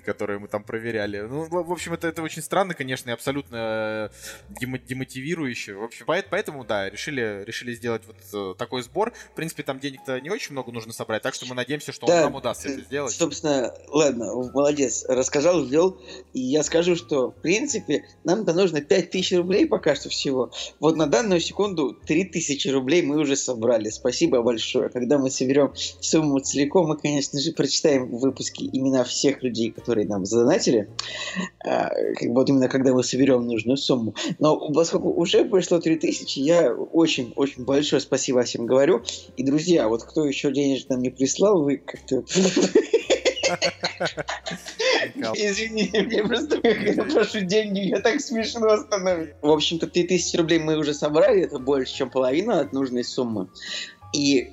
которые 0.04 0.38
мы 0.38 0.48
там 0.48 0.64
проверяли. 0.64 1.20
Ну, 1.20 1.44
в 1.44 1.72
общем, 1.72 1.92
это, 1.92 2.08
это 2.08 2.22
очень 2.22 2.42
странно, 2.42 2.74
конечно, 2.74 3.10
и 3.10 3.12
абсолютно 3.12 4.10
демотивирующе. 4.60 5.74
В 5.74 5.84
общем, 5.84 6.06
поэтому, 6.06 6.64
да, 6.64 6.88
решили, 6.90 7.44
решили 7.44 7.74
сделать 7.74 8.02
вот 8.06 8.58
такой 8.58 8.82
сбор. 8.82 9.12
В 9.32 9.34
принципе, 9.34 9.62
там 9.62 9.78
денег-то 9.78 10.20
не 10.20 10.30
очень 10.30 10.52
много 10.52 10.72
нужно 10.72 10.92
собрать, 10.92 11.22
так 11.22 11.34
что 11.34 11.46
мы 11.46 11.54
надеемся, 11.54 11.92
что 11.92 12.06
да, 12.06 12.22
нам 12.22 12.34
удастся 12.34 12.68
это 12.68 12.80
сделать. 12.82 13.12
Собственно, 13.12 13.74
ладно, 13.88 14.32
молодец, 14.52 15.04
рассказал, 15.08 15.64
ввел, 15.64 16.00
и 16.32 16.40
я 16.40 16.62
скажу, 16.62 16.96
что, 16.96 17.30
в 17.30 17.40
принципе, 17.40 18.04
нам-то 18.24 18.52
нужно 18.52 18.80
5000 18.80 19.36
рублей 19.36 19.66
пока 19.66 19.94
что 19.94 20.08
всего. 20.08 20.52
Вот 20.78 20.96
на 20.96 21.06
данную 21.06 21.40
секунду 21.40 21.94
3000 21.94 22.68
рублей 22.68 23.02
мы 23.10 23.18
уже 23.18 23.36
собрали. 23.36 23.90
Спасибо 23.90 24.42
большое. 24.42 24.88
Когда 24.88 25.18
мы 25.18 25.30
соберем 25.30 25.72
сумму 26.00 26.38
целиком, 26.38 26.88
мы, 26.88 26.96
конечно 26.96 27.40
же, 27.40 27.52
прочитаем 27.52 28.06
в 28.06 28.20
выпуске 28.20 28.66
имена 28.66 29.04
всех 29.04 29.42
людей, 29.42 29.72
которые 29.72 30.06
нам 30.06 30.24
задонатили. 30.24 30.88
А, 31.64 31.88
как 31.88 32.28
вот 32.28 32.48
именно 32.48 32.68
когда 32.68 32.92
мы 32.94 33.02
соберем 33.02 33.46
нужную 33.46 33.76
сумму. 33.76 34.14
Но 34.38 34.72
поскольку 34.72 35.10
уже 35.10 35.44
пришло 35.44 35.80
3000, 35.80 36.38
я 36.38 36.72
очень-очень 36.72 37.64
большое 37.64 38.00
спасибо 38.00 38.42
всем 38.42 38.66
говорю. 38.66 39.02
И, 39.36 39.44
друзья, 39.44 39.88
вот 39.88 40.04
кто 40.04 40.24
еще 40.24 40.52
денег 40.52 40.88
нам 40.88 41.02
не 41.02 41.10
прислал, 41.10 41.62
вы 41.62 41.78
как-то... 41.78 42.24
Извини, 45.34 45.90
мне 45.92 46.22
просто 46.24 46.60
прошу 47.12 47.40
деньги, 47.40 47.80
я 47.80 48.00
так 48.00 48.20
смешно 48.20 48.76
становится. 48.78 49.34
В 49.42 49.50
общем-то, 49.50 49.86
3000 49.86 50.36
рублей 50.36 50.58
мы 50.58 50.76
уже 50.76 50.94
собрали, 50.94 51.42
это 51.42 51.58
больше, 51.58 51.94
чем 51.94 52.10
половина 52.10 52.60
от 52.60 52.72
нужной 52.72 53.04
суммы. 53.04 53.48
И 54.12 54.50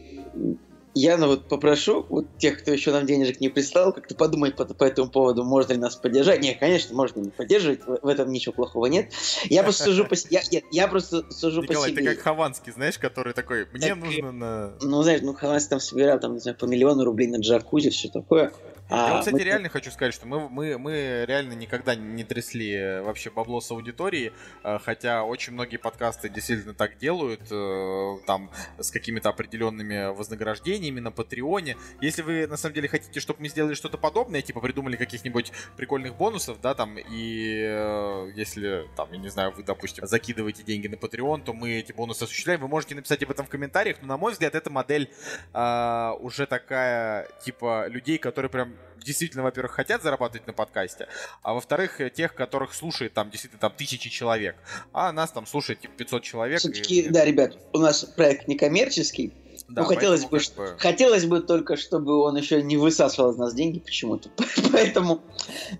я 0.97 1.17
ну, 1.17 1.27
вот 1.27 1.47
попрошу 1.47 2.05
вот 2.09 2.25
тех, 2.37 2.59
кто 2.59 2.71
еще 2.71 2.91
нам 2.91 3.05
денежек 3.05 3.39
не 3.39 3.49
прислал, 3.49 3.93
как-то 3.93 4.15
подумать 4.15 4.55
по, 4.55 4.65
по 4.65 4.83
этому 4.83 5.09
поводу, 5.09 5.43
можно 5.43 5.73
ли 5.73 5.79
нас 5.79 5.95
поддержать. 5.95 6.41
Не, 6.41 6.55
конечно, 6.55 6.95
можно 6.95 7.19
не 7.19 7.29
поддерживать, 7.29 7.81
в, 7.85 7.99
в 8.01 8.07
этом 8.07 8.31
ничего 8.31 8.53
плохого 8.53 8.87
нет. 8.87 9.11
Я 9.45 9.61
просто 9.63 9.83
сужу 9.83 10.05
по 10.05 10.15
я, 10.31 10.41
я, 10.49 10.61
я 10.71 10.87
просто 10.87 11.29
сужу 11.31 11.61
Николай, 11.61 11.91
по 11.91 11.95
себе. 11.95 12.09
ты 12.09 12.15
как 12.15 12.23
Хованский, 12.23 12.71
знаешь, 12.71 12.97
который 12.97 13.33
такой, 13.33 13.67
мне 13.73 13.89
так, 13.89 13.97
нужно 13.97 14.31
на... 14.31 14.73
Ну, 14.81 15.03
знаешь, 15.03 15.21
ну 15.21 15.33
Хованский 15.33 15.69
там 15.69 15.79
собирал, 15.79 16.19
там, 16.19 16.33
не 16.33 16.39
знаю, 16.39 16.57
по 16.57 16.65
миллиону 16.65 17.03
рублей 17.03 17.27
на 17.27 17.37
джакузи, 17.37 17.91
все 17.91 18.09
такое. 18.09 18.51
А, 18.89 19.07
Я 19.07 19.13
вот, 19.13 19.19
кстати, 19.19 19.35
мы... 19.35 19.43
реально 19.43 19.69
хочу 19.69 19.91
сказать, 19.91 20.13
что 20.13 20.25
мы, 20.27 20.47
мы, 20.47 20.77
мы 20.77 21.25
реально 21.27 21.53
никогда 21.53 21.93
не 21.93 22.23
трясли 22.23 22.71
э, 22.71 23.01
вообще 23.01 23.29
бабло 23.29 23.59
с 23.59 23.69
аудитории, 23.69 24.31
э, 24.63 24.79
хотя 24.79 25.23
очень 25.23 25.53
многие 25.53 25.75
подкасты 25.75 26.29
действительно 26.29 26.73
так 26.73 26.97
делают, 26.97 27.41
э, 27.51 28.17
там, 28.25 28.49
с 28.77 28.89
какими-то 28.89 29.27
определенными 29.27 30.15
вознаграждениями 30.15 31.01
на 31.01 31.11
Патреоне. 31.11 31.75
Если 31.99 32.21
вы, 32.21 32.47
на 32.47 32.55
самом 32.55 32.75
деле, 32.75 32.87
хотите, 32.87 33.19
чтобы 33.19 33.41
мы 33.41 33.49
сделали 33.49 33.73
что-то 33.73 33.97
подобное, 33.97 34.41
типа 34.41 34.61
придумали 34.61 34.95
каких-нибудь 34.95 35.51
прикольных 35.75 36.15
бонусов, 36.15 36.61
да, 36.61 36.73
там, 36.73 36.97
и 36.97 38.31
если, 38.35 38.85
там, 38.95 39.11
я 39.11 39.17
не 39.17 39.29
знаю, 39.29 39.51
вы, 39.51 39.63
допустим, 39.63 40.07
закидываете 40.07 40.63
деньги 40.63 40.87
на 40.87 40.95
Patreon, 40.95 41.43
то 41.43 41.53
мы 41.53 41.71
эти 41.71 41.91
бонусы 41.91 42.23
осуществляем. 42.23 42.61
Вы 42.61 42.69
можете 42.69 42.95
написать 42.95 43.21
об 43.23 43.31
этом 43.31 43.45
в 43.45 43.49
комментариях, 43.49 43.97
но, 44.01 44.07
на 44.07 44.17
мой 44.17 44.31
взгляд, 44.31 44.55
эта 44.55 44.69
модель 44.69 45.11
а, 45.53 46.15
уже 46.19 46.45
такая, 46.45 47.27
типа, 47.43 47.87
людей, 47.87 48.17
которые 48.17 48.49
прям 48.49 48.76
действительно, 49.03 49.43
во-первых, 49.43 49.71
хотят 49.71 50.03
зарабатывать 50.03 50.47
на 50.47 50.53
подкасте, 50.53 51.07
а 51.41 51.53
во-вторых, 51.53 51.99
тех, 52.13 52.33
которых 52.33 52.73
слушает 52.73 53.13
там 53.13 53.29
действительно 53.29 53.59
там 53.59 53.73
тысячи 53.75 54.09
человек, 54.09 54.55
а 54.91 55.11
нас 55.11 55.31
там 55.31 55.45
слушает 55.45 55.79
типа 55.79 55.93
500 55.97 56.23
человек. 56.23 56.59
Все-таки, 56.59 57.01
и... 57.01 57.09
да, 57.09 57.23
ребят, 57.23 57.57
у 57.73 57.79
нас 57.79 58.03
проект 58.03 58.47
некоммерческий, 58.47 59.33
да, 59.69 59.81
ну, 59.81 59.87
хотелось 59.87 60.25
бы, 60.25 60.39
как 60.39 60.55
бы... 60.55 60.75
хотелось 60.77 61.25
бы 61.25 61.41
только, 61.41 61.75
чтобы 61.75 62.19
он 62.19 62.37
еще 62.37 62.61
не 62.61 62.77
высасывал 62.77 63.31
из 63.31 63.37
нас 63.37 63.53
деньги 63.53 63.79
почему-то. 63.79 64.29
Поэтому, 64.71 65.21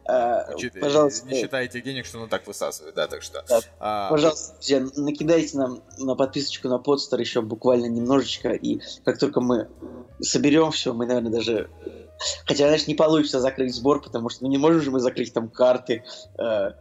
э, 0.06 0.54
Учит, 0.56 0.80
пожалуйста... 0.80 1.28
Не 1.28 1.42
считайте 1.42 1.82
денег, 1.82 2.06
что 2.06 2.20
он 2.20 2.28
так 2.28 2.46
высасывает, 2.48 2.96
да, 2.96 3.08
так 3.08 3.22
что... 3.22 3.46
Да, 3.48 3.62
а... 3.80 4.10
Пожалуйста, 4.10 4.56
друзья, 4.56 4.86
накидайте 4.96 5.58
нам 5.58 5.84
на 6.00 6.16
подписочку 6.16 6.68
на 6.68 6.80
подстер 6.80 7.20
еще 7.20 7.42
буквально 7.42 7.86
немножечко, 7.86 8.50
и 8.50 8.82
как 9.06 9.20
только 9.20 9.40
мы 9.40 9.70
соберем 10.20 10.72
все, 10.72 10.94
мы, 10.94 11.06
наверное, 11.06 11.32
даже 11.32 11.70
Хотя, 12.46 12.66
знаешь, 12.66 12.88
не 12.88 12.96
получится 12.96 13.40
закрыть 13.40 13.74
сбор, 13.74 14.02
потому 14.02 14.30
что 14.30 14.44
ну, 14.44 14.50
не 14.50 14.58
можем 14.58 14.82
же 14.82 14.92
мы 14.92 15.00
закрыть 15.00 15.34
там 15.34 15.50
карты. 15.50 16.04
Э. 16.38 16.72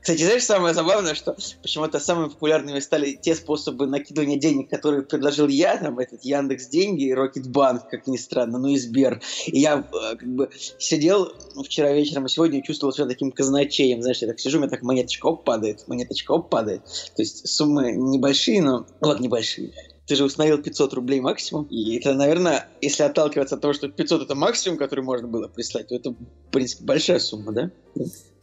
Кстати, 0.00 0.22
знаешь, 0.22 0.44
самое 0.44 0.74
забавное, 0.74 1.14
что 1.14 1.36
почему-то 1.62 1.98
самыми 2.00 2.28
популярными 2.28 2.80
стали 2.80 3.12
те 3.12 3.34
способы 3.34 3.86
накидывания 3.86 4.38
денег, 4.38 4.70
которые 4.70 5.02
предложил 5.02 5.48
я, 5.48 5.76
там, 5.76 5.98
этот 5.98 6.24
Яндекс 6.24 6.68
Деньги 6.68 7.04
и 7.04 7.14
Рокетбанк, 7.14 7.88
как 7.88 8.06
ни 8.06 8.16
странно, 8.16 8.58
ну 8.58 8.68
и 8.68 8.76
Сбер. 8.76 9.20
И 9.46 9.60
я 9.60 9.78
э, 9.78 10.16
как 10.16 10.28
бы 10.28 10.50
сидел 10.78 11.32
вчера 11.64 11.92
вечером 11.92 12.26
и 12.26 12.28
сегодня 12.28 12.62
чувствовал 12.62 12.92
себя 12.92 13.06
таким 13.06 13.30
казначеем, 13.32 14.02
знаешь, 14.02 14.18
я 14.18 14.28
так 14.28 14.40
сижу, 14.40 14.58
у 14.58 14.60
меня 14.60 14.70
так 14.70 14.82
монеточка 14.82 15.26
оп 15.26 15.44
падает, 15.44 15.86
монеточка 15.88 16.32
оп 16.32 16.50
падает. 16.50 16.82
То 17.16 17.22
есть 17.22 17.48
суммы 17.48 17.92
небольшие, 17.92 18.62
но... 18.62 18.86
Вот, 19.00 19.20
небольшие 19.20 19.72
ты 20.12 20.16
же 20.16 20.24
установил 20.24 20.58
500 20.58 20.92
рублей 20.92 21.20
максимум. 21.20 21.64
И 21.70 21.96
это, 21.96 22.12
наверное, 22.12 22.68
если 22.82 23.02
отталкиваться 23.02 23.54
от 23.54 23.62
того, 23.62 23.72
что 23.72 23.88
500 23.88 24.24
это 24.24 24.34
максимум, 24.34 24.76
который 24.76 25.02
можно 25.02 25.26
было 25.26 25.48
прислать, 25.48 25.88
то 25.88 25.94
это, 25.94 26.10
в 26.10 26.50
принципе, 26.50 26.84
большая 26.84 27.18
сумма, 27.18 27.52
да? 27.52 27.70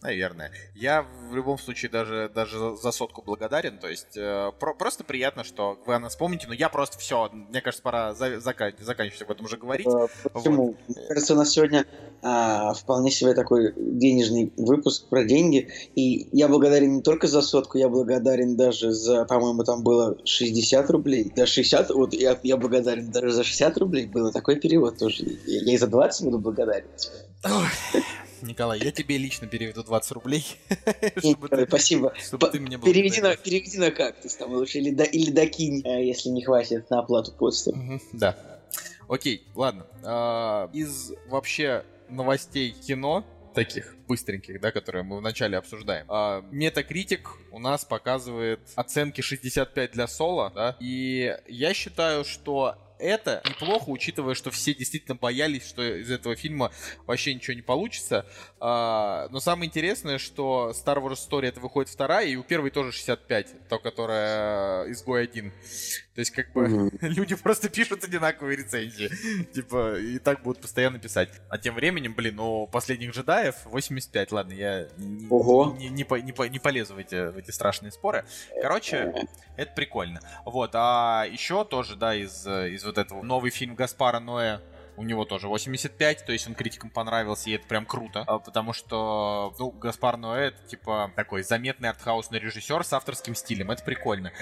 Наверное. 0.01 0.51
Я 0.75 1.05
в 1.29 1.35
любом 1.35 1.57
случае 1.57 1.91
даже, 1.91 2.31
даже 2.33 2.77
за 2.77 2.91
сотку 2.91 3.21
благодарен. 3.21 3.79
То 3.79 3.89
есть 3.89 4.15
э, 4.15 4.51
про, 4.57 4.73
просто 4.73 5.03
приятно, 5.03 5.43
что 5.43 5.77
вы 5.85 5.95
о 5.95 5.99
нас 5.99 6.15
помните. 6.15 6.47
Но 6.47 6.53
я 6.53 6.69
просто 6.69 6.97
все, 6.99 7.29
мне 7.31 7.59
кажется, 7.59 7.83
пора 7.83 8.13
за, 8.13 8.39
зака, 8.39 8.71
заканчивать 8.79 9.23
об 9.23 9.31
этом 9.31 9.45
уже 9.45 9.57
говорить. 9.57 9.87
А, 9.87 10.07
почему? 10.31 10.67
Вот. 10.67 10.77
Мне 10.87 11.07
кажется, 11.07 11.33
у 11.33 11.37
нас 11.37 11.49
сегодня 11.49 11.85
а, 12.21 12.73
вполне 12.73 13.11
себе 13.11 13.33
такой 13.33 13.73
денежный 13.75 14.53
выпуск 14.55 15.09
про 15.09 15.25
деньги. 15.25 15.69
И 15.95 16.29
я 16.31 16.47
благодарен 16.47 16.95
не 16.95 17.01
только 17.01 17.27
за 17.27 17.41
сотку, 17.41 17.77
я 17.77 17.89
благодарен 17.89 18.55
даже 18.55 18.91
за, 18.91 19.25
по-моему, 19.25 19.65
там 19.65 19.83
было 19.83 20.17
60 20.23 20.89
рублей. 20.91 21.33
Да, 21.35 21.45
60, 21.45 21.89
вот 21.89 22.13
я, 22.13 22.39
я 22.43 22.55
благодарен 22.55 23.11
даже 23.11 23.31
за 23.31 23.43
60 23.43 23.77
рублей. 23.77 24.05
Было 24.05 24.31
такой 24.31 24.55
перевод 24.55 24.97
тоже. 24.97 25.23
Я, 25.45 25.61
я 25.61 25.73
и 25.73 25.77
за 25.77 25.87
20 25.87 26.23
буду 26.23 26.39
благодарен. 26.39 26.87
Николай, 28.41 28.79
я 28.79 28.91
тебе 28.91 29.17
лично 29.17 29.47
переведу 29.47 29.83
20 29.83 30.11
рублей. 30.13 30.45
Спасибо. 31.67 32.13
Переведи 33.43 33.77
на, 33.77 33.91
кактус 33.91 34.35
там 34.35 34.53
лучше, 34.53 34.79
или, 34.79 34.91
до, 34.91 35.03
или 35.03 35.31
докинь, 35.31 35.81
э, 35.85 36.05
если 36.05 36.29
не 36.29 36.43
хватит 36.43 36.89
на 36.89 36.99
оплату 36.99 37.31
почты. 37.31 37.71
Да. 38.13 38.37
Окей, 39.07 39.47
ладно. 39.55 39.87
А, 40.03 40.69
из 40.71 41.11
вообще 41.27 41.83
новостей 42.09 42.71
кино, 42.71 43.25
таких 43.53 43.95
быстреньких, 44.07 44.61
да, 44.61 44.71
которые 44.71 45.03
мы 45.03 45.17
вначале 45.17 45.57
обсуждаем. 45.57 46.05
А, 46.07 46.41
Metacritic 46.51 47.25
у 47.51 47.59
нас 47.59 47.85
показывает 47.85 48.59
оценки 48.75 49.21
65 49.21 49.91
для 49.91 50.07
соло, 50.07 50.51
да, 50.53 50.77
и 50.79 51.35
я 51.47 51.73
считаю, 51.73 52.23
что 52.23 52.75
это 52.99 53.41
неплохо, 53.47 53.85
учитывая, 53.89 54.35
что 54.35 54.51
все 54.51 54.73
действительно 54.73 55.15
боялись, 55.15 55.67
что 55.67 55.81
из 55.81 56.11
этого 56.11 56.35
фильма 56.35 56.71
вообще 57.07 57.33
ничего 57.33 57.55
не 57.55 57.61
получится. 57.61 58.25
А, 58.59 59.27
но 59.31 59.39
самое 59.39 59.67
интересное, 59.67 60.17
что 60.17 60.73
Star 60.75 60.97
Wars 60.97 61.17
Story 61.29 61.47
это 61.47 61.59
выходит 61.59 61.89
вторая, 61.89 62.27
и 62.27 62.35
у 62.35 62.43
первой 62.43 62.69
тоже 62.69 62.91
65, 62.91 63.67
то, 63.69 63.79
которая 63.79 64.91
изгой 64.91 65.23
один. 65.23 65.51
То 66.19 66.21
есть, 66.21 66.31
как 66.31 66.51
бы, 66.51 66.65
mm-hmm. 66.65 66.97
люди 67.01 67.35
просто 67.35 67.69
пишут 67.69 68.03
одинаковые 68.03 68.57
рецензии. 68.57 69.09
типа, 69.53 69.97
и 69.97 70.19
так 70.19 70.43
будут 70.43 70.61
постоянно 70.61 70.99
писать. 70.99 71.29
А 71.49 71.57
тем 71.57 71.75
временем, 71.75 72.13
блин, 72.13 72.39
у 72.41 72.67
последних 72.67 73.11
джедаев 73.11 73.55
85. 73.63 74.31
Ладно, 74.33 74.51
я 74.51 74.89
Ого. 75.29 75.77
не, 75.79 75.87
не, 75.87 76.03
не, 76.03 76.21
не, 76.21 76.49
не 76.49 76.59
полезу 76.59 76.95
в 76.95 76.97
эти, 76.97 77.31
в 77.31 77.37
эти 77.37 77.51
страшные 77.51 77.93
споры. 77.93 78.25
Короче, 78.61 79.13
это 79.55 79.71
прикольно. 79.73 80.19
Вот, 80.43 80.71
а 80.73 81.25
еще 81.31 81.63
тоже, 81.63 81.95
да, 81.95 82.13
из, 82.13 82.45
из 82.45 82.83
вот 82.89 82.97
этого 82.97 83.21
новый 83.21 83.51
фильм 83.51 83.75
Гаспара 83.75 84.19
Ноя 84.19 84.61
у 84.99 85.03
него 85.03 85.23
тоже 85.23 85.47
85, 85.47 86.25
то 86.25 86.33
есть 86.33 86.45
он 86.45 86.55
критикам 86.55 86.89
понравился, 86.89 87.49
и 87.49 87.53
это 87.53 87.65
прям 87.67 87.85
круто, 87.85 88.25
а, 88.27 88.39
потому 88.39 88.73
что, 88.73 89.55
ну, 89.57 89.71
Гаспар 89.71 90.17
Ноэ, 90.17 90.47
это, 90.47 90.67
типа, 90.67 91.13
такой 91.15 91.43
заметный 91.43 91.87
артхаусный 91.87 92.37
режиссер 92.37 92.83
с 92.83 92.91
авторским 92.91 93.33
стилем, 93.33 93.71
это 93.71 93.81
прикольно. 93.81 94.33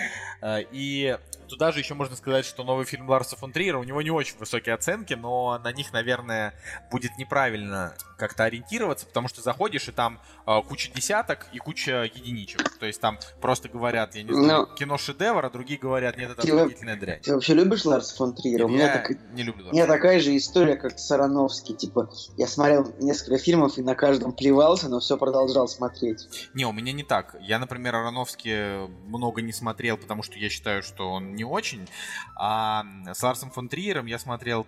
А, 0.42 0.58
и 0.60 1.20
туда 1.48 1.72
же 1.72 1.80
еще 1.80 1.94
можно 1.94 2.16
сказать, 2.16 2.46
что 2.46 2.63
новый 2.63 2.86
фильм 2.86 3.10
Ларса 3.10 3.36
фон 3.36 3.51
Триера, 3.51 3.77
у 3.77 3.84
него 3.84 4.01
не 4.01 4.12
очень 4.12 4.38
высокие 4.38 4.75
оценки, 4.75 5.13
но 5.13 5.60
на 5.63 5.72
них, 5.72 5.94
наверное, 5.94 6.54
будет 6.92 7.18
неправильно 7.18 7.94
как-то 8.18 8.44
ориентироваться, 8.46 9.06
потому 9.06 9.27
что 9.27 9.42
заходишь, 9.42 9.88
и 9.88 9.92
там 9.92 10.20
э, 10.46 10.62
куча 10.68 10.92
десяток 10.92 11.48
и 11.54 11.60
куча 11.60 12.04
единичек. 12.04 12.77
То 12.77 12.86
есть 12.86 13.00
там 13.00 13.20
просто 13.42 13.70
говорят, 13.70 14.16
я 14.16 14.24
не 14.24 14.34
знаю, 14.34 14.68
но... 14.68 14.75
кино 14.75 14.98
шедевр, 14.98 15.46
а 15.46 15.50
другие 15.50 15.80
говорят, 15.80 16.18
нет, 16.18 16.32
это 16.32 16.42
отвратительная 16.42 16.98
дрянь. 16.98 17.22
Ты 17.22 17.34
вообще 17.34 17.54
любишь 17.54 17.86
Ларса 17.86 18.16
фон 18.16 18.34
Триера? 18.34 18.66
у 18.66 18.70
меня 18.70 18.92
так... 18.92 19.12
не 19.34 19.44
люблю. 19.44 19.70
У 19.70 19.72
меня 19.72 19.86
такая 19.86 20.20
же 20.20 20.36
история, 20.36 20.75
как 20.75 21.00
Сарановский. 21.00 21.75
Типа, 21.75 22.10
я 22.38 22.48
смотрел 22.48 22.92
несколько 23.00 23.38
фильмов 23.38 23.77
и 23.77 23.82
на 23.82 23.96
каждом 23.96 24.34
плевался, 24.34 24.89
но 24.89 25.00
все 25.00 25.18
продолжал 25.18 25.68
смотреть. 25.68 26.27
Не, 26.54 26.66
у 26.66 26.72
меня 26.72 26.94
не 26.94 27.04
так. 27.04 27.36
Я, 27.42 27.60
например, 27.60 27.96
Ароновский 27.96 28.88
много 29.06 29.42
не 29.42 29.54
смотрел, 29.54 29.98
потому 29.98 30.24
что 30.24 30.38
я 30.39 30.50
считаю, 30.50 30.84
что 30.84 31.12
он 31.12 31.36
не 31.38 31.46
очень. 31.46 31.88
А 32.36 32.84
с 33.13 33.24
Ларсом 33.24 33.51
фон 33.51 33.70
Триером 33.70 34.08
я 34.08 34.20
смотрел 34.20 34.67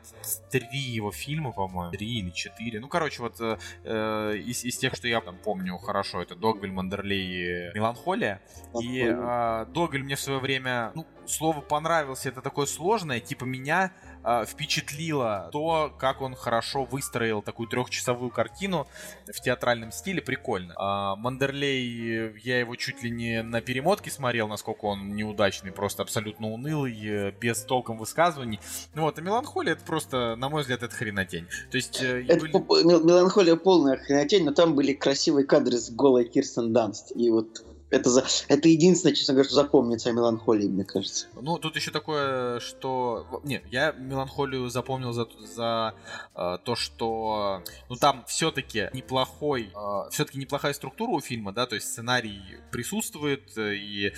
три 0.50 0.80
его 0.80 1.12
фильма, 1.12 1.52
по-моему, 1.52 1.92
три 1.92 2.20
или 2.20 2.30
четыре. 2.30 2.80
Ну, 2.80 2.88
короче, 2.88 3.22
вот 3.22 3.42
э, 3.42 3.58
э, 3.84 4.38
из, 4.38 4.64
из 4.64 4.78
тех, 4.78 4.96
что 4.96 5.08
я 5.08 5.20
там 5.20 5.38
помню 5.38 5.78
хорошо, 5.78 6.22
это 6.22 6.36
Догвиль, 6.36 6.72
Мандерлей 6.72 7.72
и 7.72 7.76
Меланхолия. 7.76 8.42
И 8.82 9.04
э, 9.04 9.66
Догвиль 9.74 10.04
мне 10.04 10.16
в 10.16 10.20
свое 10.20 10.40
время, 10.40 10.92
ну, 10.96 11.06
слово 11.26 11.62
понравился, 11.62 12.30
это 12.30 12.42
такое 12.42 12.66
сложное, 12.66 13.20
типа 13.20 13.46
меня 13.46 13.92
э, 14.24 14.46
впечатлило 14.46 15.50
то, 15.52 15.94
как 15.98 16.22
он 16.22 16.36
хорошо 16.36 16.86
выстроил 16.86 17.42
такую 17.42 17.68
трехчасовую 17.68 18.32
картину 18.32 18.88
в 19.28 19.42
театральном 19.42 19.92
стиле, 19.92 20.22
прикольно. 20.22 20.74
А 20.78 21.16
Мандерлей, 21.16 22.38
я 22.44 22.60
его 22.60 22.76
чуть 22.76 23.04
ли 23.04 23.10
не 23.10 23.44
на 23.44 23.62
перемотке 23.62 24.12
смотрел, 24.12 24.48
насколько 24.48 24.86
он 24.86 25.16
неудачный, 25.16 25.72
просто 25.72 26.04
абсолютно 26.04 26.48
унылый, 26.52 26.98
э, 27.04 27.32
без 27.32 27.64
толком 27.64 27.98
высказываний. 27.98 28.60
Ну 28.94 29.04
вот, 29.04 29.18
а 29.18 29.22
Меланхолия 29.22 29.74
это 29.74 29.84
просто, 29.86 30.36
на 30.36 30.50
мой 30.50 30.62
взгляд, 30.62 30.84
это 30.84 30.96
хренотень. 30.96 31.48
То 31.72 31.78
есть... 31.78 32.02
Э, 32.02 32.24
это 32.28 32.40
были... 32.40 32.54
Меланхолия 32.54 33.56
полная 33.56 33.98
хренотень, 33.98 34.46
но 34.46 34.52
там 34.52 34.76
были 34.76 34.94
красивые 34.94 35.46
кадры 35.46 35.78
с 35.78 35.90
голой 35.90 36.26
Кирстен 36.26 36.74
Данст. 36.74 37.12
И 37.16 37.30
вот 37.30 37.64
это, 37.90 38.10
за... 38.10 38.26
это 38.48 38.70
единственное, 38.70 39.16
честно 39.16 39.34
говоря, 39.34 39.48
что 39.48 39.56
запомнится 39.56 40.10
о 40.10 40.14
меланхолии, 40.14 40.68
мне 40.68 40.84
кажется. 40.84 41.28
Ну, 41.40 41.58
тут 41.58 41.76
еще 41.76 41.92
такое, 41.92 42.60
что... 42.60 43.42
Не, 43.44 43.62
я 43.72 43.92
меланхолию 43.92 44.70
запомнил 44.70 45.12
за, 45.12 45.28
за 45.56 45.96
э, 46.36 46.58
то, 46.64 46.76
что... 46.76 47.64
Ну, 47.90 47.96
там 47.96 48.24
все-таки 48.28 48.90
неплохой... 48.94 49.72
Э, 49.76 50.10
все-таки 50.12 50.38
неплохая 50.38 50.74
структура 50.74 51.12
у 51.12 51.22
фильма, 51.22 51.52
да, 51.52 51.66
то 51.66 51.76
есть 51.76 51.88
сценарий 51.88 52.42
присутствует, 52.72 53.58
э, 53.58 53.76
и 53.76 54.14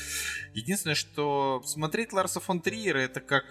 единственное, 0.53 0.95
что 0.95 1.61
смотреть 1.65 2.13
Ларса 2.13 2.39
фон 2.39 2.61
Триера, 2.61 2.99
это 2.99 3.21
как... 3.21 3.45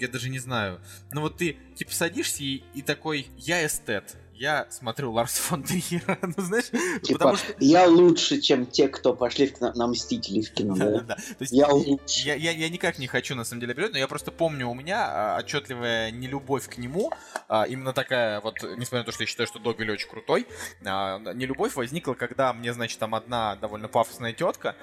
Я 0.00 0.08
даже 0.08 0.30
не 0.30 0.38
знаю. 0.38 0.80
Ну, 1.12 1.20
вот 1.20 1.36
ты, 1.36 1.56
типа, 1.76 1.92
садишься 1.92 2.42
и, 2.42 2.62
и 2.74 2.82
такой... 2.82 3.28
Я 3.36 3.64
эстет 3.64 4.16
я 4.40 4.66
смотрю 4.70 5.12
Ларс 5.12 5.36
фон 5.36 5.62
Триера, 5.62 6.18
ну 6.22 6.42
знаешь, 6.42 6.70
типа, 7.02 7.18
потому 7.18 7.36
что... 7.36 7.52
Я 7.58 7.86
лучше, 7.86 8.40
чем 8.40 8.64
те, 8.64 8.88
кто 8.88 9.12
пошли 9.12 9.48
в, 9.48 9.60
на, 9.60 9.74
на 9.74 9.86
Мстителей 9.86 10.42
в 10.42 10.50
кино, 10.50 10.74
да? 10.76 10.90
да, 10.92 11.00
да. 11.00 11.14
То 11.16 11.36
есть 11.40 11.52
я, 11.52 11.68
лучше. 11.68 12.26
Я, 12.26 12.36
я, 12.36 12.50
я 12.50 12.70
никак 12.70 12.98
не 12.98 13.06
хочу, 13.06 13.34
на 13.34 13.44
самом 13.44 13.60
деле, 13.60 13.72
определять, 13.72 13.92
но 13.92 13.98
я 13.98 14.08
просто 14.08 14.32
помню 14.32 14.66
у 14.66 14.74
меня 14.74 15.04
а, 15.06 15.36
отчетливая 15.40 16.10
нелюбовь 16.10 16.70
к 16.70 16.78
нему, 16.78 17.12
а, 17.48 17.64
именно 17.64 17.92
такая 17.92 18.40
вот, 18.40 18.62
несмотря 18.62 19.00
на 19.00 19.04
то, 19.04 19.12
что 19.12 19.24
я 19.24 19.26
считаю, 19.26 19.46
что 19.46 19.58
Догвиль 19.58 19.92
очень 19.92 20.08
крутой, 20.08 20.46
а, 20.86 21.18
нелюбовь 21.34 21.76
возникла, 21.76 22.14
когда 22.14 22.54
мне, 22.54 22.72
значит, 22.72 22.98
там 22.98 23.14
одна 23.14 23.56
довольно 23.56 23.88
пафосная 23.88 24.32
тетка, 24.32 24.74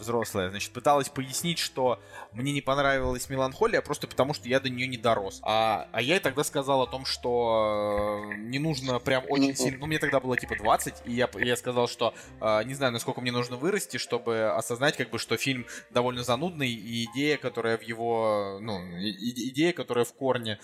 взрослая, 0.00 0.50
значит, 0.50 0.72
пыталась 0.72 1.08
пояснить, 1.08 1.60
что 1.60 2.00
мне 2.32 2.52
не 2.52 2.60
понравилась 2.60 3.30
меланхолия 3.30 3.82
просто 3.82 4.08
потому, 4.08 4.34
что 4.34 4.48
я 4.48 4.58
до 4.58 4.68
нее 4.68 4.88
не 4.88 4.96
дорос. 4.96 5.40
А, 5.44 5.88
а 5.92 6.02
я 6.02 6.18
тогда 6.18 6.42
сказал 6.42 6.82
о 6.82 6.86
том, 6.88 7.04
что 7.04 8.30
э, 8.32 8.36
не 8.36 8.58
нужно 8.58 8.79
нужно 8.80 8.98
прям 8.98 9.24
очень 9.28 9.56
сильно... 9.56 9.78
Ну, 9.78 9.86
мне 9.86 9.98
тогда 9.98 10.20
было 10.20 10.36
типа 10.36 10.56
20, 10.56 10.94
и 11.06 11.12
я, 11.12 11.28
я 11.38 11.56
сказал, 11.56 11.88
что 11.88 12.14
э, 12.40 12.64
не 12.64 12.74
знаю, 12.74 12.92
насколько 12.92 13.20
мне 13.20 13.32
нужно 13.32 13.56
вырасти, 13.56 13.96
чтобы 13.96 14.50
осознать, 14.50 14.96
как 14.96 15.10
бы, 15.10 15.18
что 15.18 15.36
фильм 15.36 15.66
довольно 15.90 16.22
занудный, 16.22 16.70
и 16.70 17.04
идея, 17.04 17.36
которая 17.36 17.78
в 17.78 17.82
его... 17.82 18.58
Ну, 18.60 18.84
и, 18.98 19.50
идея, 19.50 19.72
которая 19.72 20.04
в 20.04 20.12
корне, 20.12 20.58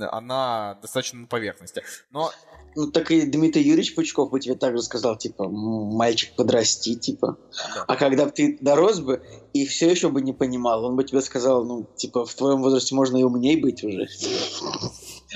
она 0.00 0.78
достаточно 0.80 1.20
на 1.20 1.26
поверхности. 1.26 1.82
Но 2.10 2.32
ну, 2.74 2.90
так 2.90 3.10
и 3.10 3.22
Дмитрий 3.22 3.62
Юрьевич 3.62 3.94
Пучков 3.94 4.30
бы 4.30 4.40
тебе 4.40 4.54
также 4.54 4.82
сказал, 4.82 5.16
типа, 5.16 5.48
мальчик, 5.48 6.34
подрасти, 6.36 6.96
типа. 6.96 7.38
Да. 7.74 7.84
А 7.86 7.96
когда 7.96 8.24
бы 8.24 8.30
ты 8.30 8.58
дорос 8.60 9.00
бы 9.00 9.22
и 9.52 9.66
все 9.66 9.90
еще 9.90 10.08
бы 10.08 10.22
не 10.22 10.32
понимал, 10.32 10.84
он 10.84 10.96
бы 10.96 11.04
тебе 11.04 11.20
сказал, 11.20 11.64
ну, 11.64 11.86
типа, 11.96 12.24
в 12.24 12.34
твоем 12.34 12.62
возрасте 12.62 12.94
можно 12.94 13.18
и 13.18 13.22
умней 13.22 13.60
быть 13.60 13.84
уже. 13.84 14.08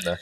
Да. 0.04 0.18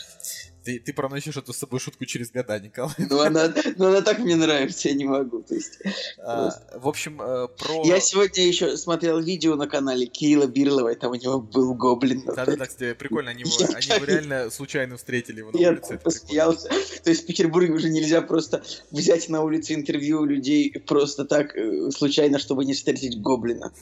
Ты, 0.64 0.78
ты 0.78 0.94
проносишь 0.94 1.37
эту 1.37 1.52
с 1.52 1.59
собой 1.59 1.78
шутку 1.78 2.06
через 2.06 2.30
года, 2.30 2.59
Николай. 2.59 2.94
Ну 3.11 3.21
она, 3.21 3.52
ну, 3.76 3.88
она 3.88 4.00
так 4.00 4.18
мне 4.18 4.35
нравится, 4.35 4.88
я 4.88 4.94
не 4.94 5.04
могу. 5.04 5.42
То 5.42 5.54
есть, 5.54 5.78
а, 6.18 6.50
в 6.75 6.88
общем, 6.88 7.21
э, 7.21 7.49
про... 7.49 7.85
Я 7.85 8.00
сегодня 8.00 8.47
еще 8.47 8.76
смотрел 8.76 9.21
видео 9.21 9.56
на 9.56 9.66
канале 9.66 10.07
Кирилла 10.07 10.46
Бирлова, 10.46 10.88
и 10.88 10.94
там 10.94 11.12
у 11.12 11.14
него 11.16 11.40
был 11.40 11.74
гоблин. 11.74 12.24
Да-да-да, 12.24 12.66
кстати, 12.66 12.94
прикольно, 12.94 13.31
они 13.31 13.42
его, 13.42 13.74
они 13.74 13.87
его 13.87 14.05
реально 14.05 14.50
случайно 14.50 14.96
встретили 14.96 15.40
его 15.40 15.50
на 15.50 15.59
я 15.59 15.70
улице. 15.70 15.98
посмеялся. 15.98 16.68
То 17.03 17.11
есть 17.11 17.24
в 17.24 17.27
Петербурге 17.27 17.72
уже 17.72 17.90
нельзя 17.90 18.22
просто 18.22 18.62
взять 18.90 19.29
на 19.29 19.42
улице 19.42 19.74
интервью 19.74 20.22
у 20.22 20.24
людей 20.24 20.72
просто 20.87 21.27
так, 21.27 21.55
э, 21.57 21.90
случайно, 21.90 22.38
чтобы 22.38 22.64
не 22.64 22.72
встретить 22.72 23.20
гоблина. 23.20 23.72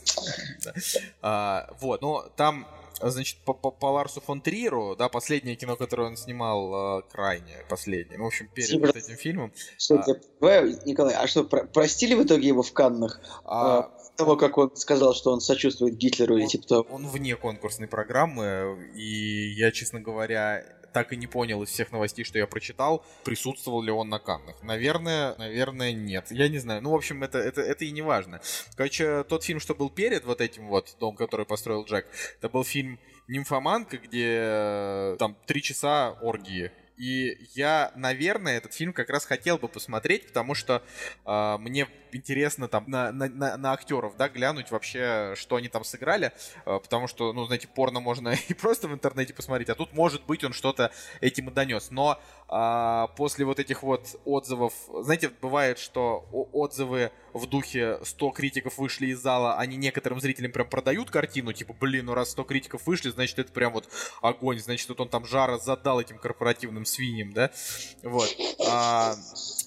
Да. 0.64 0.74
А, 1.22 1.76
вот, 1.80 2.02
но 2.02 2.28
там 2.36 2.66
значит, 3.10 3.38
по, 3.44 3.54
по, 3.54 3.70
по 3.70 3.86
Ларсу 3.86 4.20
фон 4.20 4.40
Триеру, 4.40 4.96
да, 4.96 5.08
последнее 5.08 5.56
кино, 5.56 5.76
которое 5.76 6.08
он 6.08 6.16
снимал, 6.16 7.00
э, 7.00 7.02
крайнее, 7.10 7.64
последнее, 7.68 8.18
ну, 8.18 8.24
в 8.24 8.26
общем, 8.28 8.48
перед 8.54 8.80
вот 8.80 8.96
этим 8.96 9.16
фильмом. 9.16 9.52
Что, 9.78 9.96
а... 9.96 10.62
Николай, 10.84 11.14
а 11.14 11.26
что, 11.26 11.44
про 11.44 11.64
простили 11.64 12.14
в 12.14 12.22
итоге 12.22 12.48
его 12.48 12.62
в 12.62 12.72
Каннах? 12.72 13.20
А... 13.44 13.90
Э, 13.98 14.02
того, 14.16 14.36
как 14.36 14.58
он 14.58 14.76
сказал, 14.76 15.14
что 15.14 15.32
он 15.32 15.40
сочувствует 15.40 15.96
Гитлеру 15.96 16.34
он, 16.34 16.42
и 16.42 16.46
типа 16.46 16.66
того. 16.66 16.86
Он 16.90 17.06
вне 17.08 17.34
конкурсной 17.36 17.88
программы, 17.88 18.90
и 18.94 19.52
я, 19.52 19.70
честно 19.72 20.00
говоря, 20.00 20.64
так 20.92 21.12
и 21.12 21.16
не 21.16 21.26
понял 21.26 21.62
из 21.62 21.70
всех 21.70 21.92
новостей, 21.92 22.24
что 22.24 22.38
я 22.38 22.46
прочитал, 22.46 23.04
присутствовал 23.24 23.82
ли 23.82 23.90
он 23.90 24.08
на 24.08 24.18
Каннах. 24.18 24.62
Наверное, 24.62 25.34
наверное, 25.36 25.92
нет. 25.92 26.30
Я 26.30 26.48
не 26.48 26.58
знаю. 26.58 26.82
Ну, 26.82 26.90
в 26.90 26.94
общем, 26.94 27.22
это, 27.22 27.38
это, 27.38 27.60
это 27.60 27.84
и 27.84 27.90
не 27.90 28.02
важно. 28.02 28.40
Короче, 28.76 29.24
тот 29.24 29.44
фильм, 29.44 29.60
что 29.60 29.74
был 29.74 29.90
перед 29.90 30.24
вот 30.24 30.40
этим 30.40 30.68
вот 30.68 30.96
«Дом, 31.00 31.16
который 31.16 31.46
построил 31.46 31.84
Джек», 31.84 32.06
это 32.38 32.48
был 32.48 32.64
фильм 32.64 32.98
«Нимфоманка», 33.28 33.98
где 33.98 34.38
э, 34.42 35.16
там 35.18 35.36
три 35.46 35.62
часа 35.62 36.18
оргии 36.22 36.70
и 37.02 37.36
я, 37.54 37.90
наверное, 37.96 38.58
этот 38.58 38.74
фильм 38.74 38.92
как 38.92 39.10
раз 39.10 39.24
хотел 39.24 39.58
бы 39.58 39.66
посмотреть, 39.66 40.28
потому 40.28 40.54
что 40.54 40.82
э, 41.26 41.56
мне 41.58 41.88
интересно 42.14 42.68
там 42.68 42.84
на, 42.86 43.12
на, 43.12 43.28
на, 43.28 43.56
на 43.56 43.72
актеров, 43.72 44.16
да, 44.16 44.28
глянуть 44.28 44.70
вообще, 44.70 45.34
что 45.36 45.56
они 45.56 45.68
там 45.68 45.84
сыграли, 45.84 46.32
э, 46.66 46.78
потому 46.78 47.06
что, 47.06 47.32
ну, 47.32 47.44
знаете, 47.46 47.68
порно 47.68 48.00
можно 48.00 48.34
и 48.48 48.54
просто 48.54 48.88
в 48.88 48.92
интернете 48.92 49.34
посмотреть, 49.34 49.68
а 49.70 49.74
тут, 49.74 49.92
может 49.92 50.24
быть, 50.24 50.44
он 50.44 50.52
что-то 50.52 50.92
этим 51.20 51.48
и 51.48 51.52
донес. 51.52 51.90
Но 51.90 52.20
э, 52.48 53.06
после 53.16 53.44
вот 53.44 53.58
этих 53.58 53.82
вот 53.82 54.20
отзывов, 54.24 54.74
знаете, 55.02 55.30
бывает, 55.40 55.78
что 55.78 56.26
отзывы 56.52 57.12
в 57.32 57.46
духе 57.46 57.98
100 58.02 58.30
критиков 58.30 58.78
вышли 58.78 59.06
из 59.06 59.20
зала, 59.20 59.56
они 59.56 59.76
некоторым 59.76 60.20
зрителям 60.20 60.52
прям 60.52 60.68
продают 60.68 61.10
картину, 61.10 61.52
типа, 61.52 61.74
блин, 61.78 62.06
ну 62.06 62.14
раз 62.14 62.30
100 62.30 62.44
критиков 62.44 62.86
вышли, 62.86 63.10
значит, 63.10 63.38
это 63.38 63.52
прям 63.52 63.72
вот 63.72 63.88
огонь, 64.20 64.58
значит, 64.58 64.88
вот 64.88 65.00
он 65.00 65.08
там 65.08 65.26
жара 65.26 65.58
задал 65.58 66.00
этим 66.00 66.18
корпоративным 66.18 66.84
свиньям, 66.84 67.32
да, 67.32 67.50
вот. 68.02 68.28
А, 68.68 69.14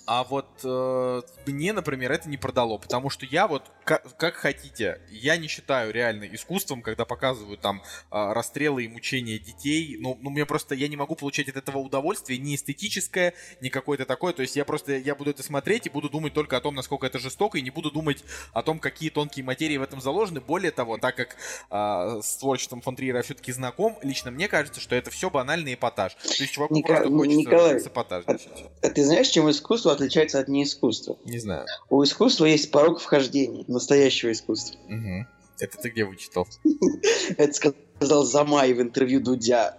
а 0.06 0.24
вот 0.24 0.48
э, 0.64 1.22
мне, 1.48 1.74
например, 1.74 2.12
это 2.12 2.30
не 2.30 2.35
продало, 2.38 2.78
потому 2.78 3.10
что 3.10 3.26
я 3.26 3.48
вот, 3.48 3.64
как, 3.84 4.16
как 4.18 4.36
хотите, 4.36 5.02
я 5.10 5.38
не 5.38 5.48
считаю 5.48 5.92
реально 5.94 6.26
искусством, 6.26 6.82
когда 6.82 7.06
показывают 7.06 7.62
там 7.62 7.82
э, 8.12 8.34
расстрелы 8.34 8.86
и 8.86 8.88
мучения 8.88 9.38
детей. 9.40 9.98
Ну, 10.00 10.18
ну, 10.22 10.30
мне 10.30 10.46
просто, 10.46 10.76
я 10.76 10.88
не 10.88 10.98
могу 10.98 11.16
получать 11.16 11.50
от 11.50 11.58
этого 11.58 11.80
удовольствие, 11.80 12.40
ни 12.40 12.56
эстетическое, 12.56 13.34
ни 13.62 13.70
какое-то 13.70 14.06
такое. 14.06 14.34
То 14.34 14.42
есть 14.42 14.56
я 14.56 14.66
просто, 14.66 14.98
я 14.98 15.16
буду 15.16 15.32
это 15.32 15.44
смотреть 15.44 15.88
и 15.88 15.90
буду 15.90 16.10
думать 16.10 16.34
только 16.34 16.58
о 16.58 16.62
том, 16.62 16.76
насколько 16.76 17.06
это 17.08 17.20
жестоко, 17.20 17.58
и 17.58 17.62
не 17.62 17.70
буду 17.70 17.92
думать 17.92 18.24
о 18.54 18.62
том, 18.62 18.80
какие 18.80 19.10
тонкие 19.10 19.46
материи 19.46 19.78
в 19.78 19.82
этом 19.82 20.02
заложены. 20.02 20.42
Более 20.42 20.72
того, 20.72 20.98
так 20.98 21.16
как 21.16 21.36
э, 21.70 22.22
с 22.22 22.38
творчеством 22.38 22.82
фон 22.82 22.96
Триера 22.96 23.22
все-таки 23.22 23.52
знаком, 23.52 23.98
лично 24.02 24.32
мне 24.32 24.48
кажется, 24.48 24.82
что 24.82 24.96
это 24.96 25.12
все 25.12 25.30
банальный 25.30 25.74
эпатаж. 25.74 26.16
То 26.16 26.44
есть 26.44 26.54
чуваку 26.54 26.74
Ника... 26.74 26.96
просто 26.96 27.10
хочется 27.10 27.40
Николай, 27.40 27.78
эпатаж. 27.78 28.24
А, 28.28 28.36
а 28.82 28.90
ты 28.90 29.04
знаешь, 29.04 29.28
чем 29.28 29.50
искусство 29.50 29.92
отличается 29.92 30.40
от 30.40 30.48
неискусства? 30.48 31.18
Не 31.26 31.40
знаю. 31.40 31.66
У 31.90 32.04
искусства 32.04 32.25
есть 32.46 32.72
порог 32.72 33.00
вхождения, 33.00 33.64
настоящего 33.68 34.32
искусства. 34.32 34.80
Угу. 34.88 35.28
Это 35.60 35.78
ты 35.78 35.90
где 35.90 36.06
вычитал? 36.06 36.48
Это 37.38 37.54
сказал 37.54 38.24
Замай 38.24 38.74
в 38.74 38.82
интервью 38.82 39.22
Дудя. 39.22 39.78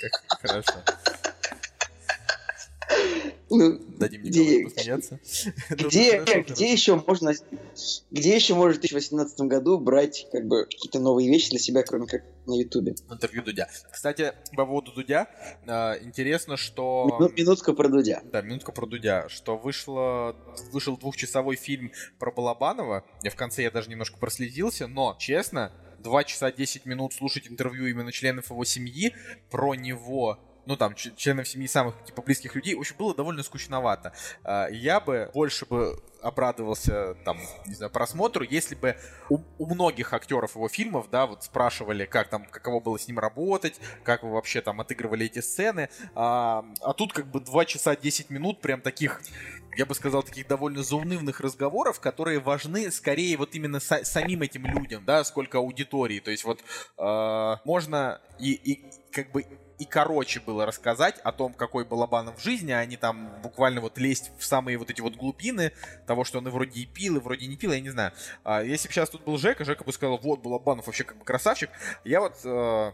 Как 0.00 0.40
хорошо. 0.40 0.74
Ну, 3.56 3.78
Дадим 3.98 4.22
где, 4.22 4.64
посмеяться. 4.64 5.20
Где, 5.70 6.22
где 6.48 6.72
еще 6.72 6.96
можно, 6.96 7.32
где 8.10 8.34
еще 8.34 8.54
может 8.54 8.78
в 8.78 8.80
2018 8.80 9.40
году 9.40 9.78
брать 9.78 10.26
как 10.32 10.46
бы 10.46 10.64
какие-то 10.64 10.98
новые 10.98 11.28
вещи 11.28 11.50
для 11.50 11.58
себя, 11.58 11.82
кроме 11.82 12.06
как 12.06 12.22
на 12.46 12.54
Ютубе? 12.54 12.94
Интервью 13.10 13.42
Дудя. 13.42 13.68
Кстати, 13.90 14.32
по 14.56 14.66
поводу 14.66 14.92
Дудя, 14.92 15.28
э, 15.66 16.04
интересно, 16.04 16.56
что... 16.56 17.18
Мину, 17.18 17.32
минутка 17.36 17.72
про 17.72 17.88
Дудя. 17.88 18.22
Да, 18.32 18.42
минутка 18.42 18.72
про 18.72 18.86
Дудя, 18.86 19.28
что 19.28 19.56
вышло, 19.56 20.36
вышел 20.72 20.96
двухчасовой 20.96 21.56
фильм 21.56 21.92
про 22.18 22.32
Балабанова. 22.32 23.04
Я 23.22 23.30
в 23.30 23.36
конце 23.36 23.62
я 23.62 23.70
даже 23.70 23.90
немножко 23.90 24.18
проследился, 24.18 24.86
но, 24.86 25.16
честно, 25.18 25.72
2 26.04 26.24
часа 26.24 26.52
10 26.52 26.86
минут 26.86 27.14
слушать 27.14 27.48
интервью 27.48 27.86
именно 27.86 28.12
членов 28.12 28.50
его 28.50 28.64
семьи 28.64 29.14
про 29.50 29.74
него 29.74 30.38
ну, 30.66 30.76
там, 30.76 30.94
членов 30.94 31.48
семьи 31.48 31.66
самых, 31.66 31.94
типа, 32.04 32.22
близких 32.22 32.54
людей, 32.54 32.74
в 32.74 32.80
общем, 32.80 32.96
было 32.98 33.14
довольно 33.14 33.42
скучновато. 33.42 34.12
А, 34.42 34.68
я 34.68 35.00
бы 35.00 35.30
больше 35.34 35.66
бы 35.66 36.02
обрадовался, 36.22 37.16
там, 37.24 37.38
не 37.66 37.74
знаю, 37.74 37.92
просмотру, 37.92 38.44
если 38.48 38.74
бы 38.74 38.96
у, 39.28 39.40
у 39.58 39.66
многих 39.66 40.12
актеров 40.14 40.56
его 40.56 40.68
фильмов, 40.68 41.10
да, 41.10 41.26
вот 41.26 41.44
спрашивали, 41.44 42.06
как 42.06 42.28
там, 42.28 42.46
каково 42.46 42.80
было 42.80 42.98
с 42.98 43.06
ним 43.06 43.18
работать, 43.18 43.78
как 44.02 44.22
вы 44.22 44.32
вообще 44.32 44.62
там 44.62 44.80
отыгрывали 44.80 45.26
эти 45.26 45.40
сцены, 45.40 45.90
а, 46.14 46.64
а 46.80 46.94
тут 46.94 47.12
как 47.12 47.26
бы 47.26 47.40
2 47.40 47.64
часа 47.66 47.94
10 47.94 48.30
минут 48.30 48.60
прям 48.60 48.80
таких 48.80 49.20
я 49.76 49.86
бы 49.86 49.94
сказал, 49.94 50.22
таких 50.22 50.46
довольно 50.46 50.82
заунывных 50.84 51.40
разговоров, 51.40 51.98
которые 51.98 52.38
важны 52.38 52.92
скорее 52.92 53.36
вот 53.36 53.54
именно 53.54 53.78
са- 53.78 54.04
самим 54.04 54.42
этим 54.42 54.66
людям, 54.66 55.04
да, 55.04 55.24
сколько 55.24 55.58
аудитории. 55.58 56.20
То 56.20 56.30
есть 56.30 56.44
вот 56.44 56.60
э, 56.96 57.56
можно 57.64 58.20
и, 58.38 58.52
и 58.52 58.84
как 59.10 59.32
бы 59.32 59.44
и 59.78 59.84
короче 59.84 60.40
было 60.40 60.66
рассказать 60.66 61.18
о 61.20 61.32
том, 61.32 61.52
какой 61.52 61.84
Балабанов 61.84 62.38
в 62.38 62.42
жизни, 62.42 62.72
а 62.72 62.84
не 62.84 62.96
там 62.96 63.30
буквально 63.42 63.80
вот 63.80 63.98
лезть 63.98 64.30
в 64.38 64.44
самые 64.44 64.78
вот 64.78 64.90
эти 64.90 65.00
вот 65.00 65.16
глубины 65.16 65.72
того, 66.06 66.24
что 66.24 66.38
он 66.38 66.48
и 66.48 66.50
вроде 66.50 66.80
и 66.80 66.86
пил, 66.86 67.16
и 67.16 67.20
вроде 67.20 67.46
не 67.46 67.56
пил, 67.56 67.72
я 67.72 67.80
не 67.80 67.90
знаю. 67.90 68.12
А, 68.44 68.62
если 68.62 68.88
бы 68.88 68.94
сейчас 68.94 69.10
тут 69.10 69.24
был 69.24 69.36
Жека, 69.38 69.64
Жека 69.64 69.84
бы 69.84 69.92
сказал, 69.92 70.18
вот, 70.18 70.40
Балабанов 70.40 70.86
вообще 70.86 71.04
как 71.04 71.16
бы 71.18 71.24
красавчик. 71.24 71.70
Я 72.04 72.20
вот 72.20 72.34
э, 72.44 72.92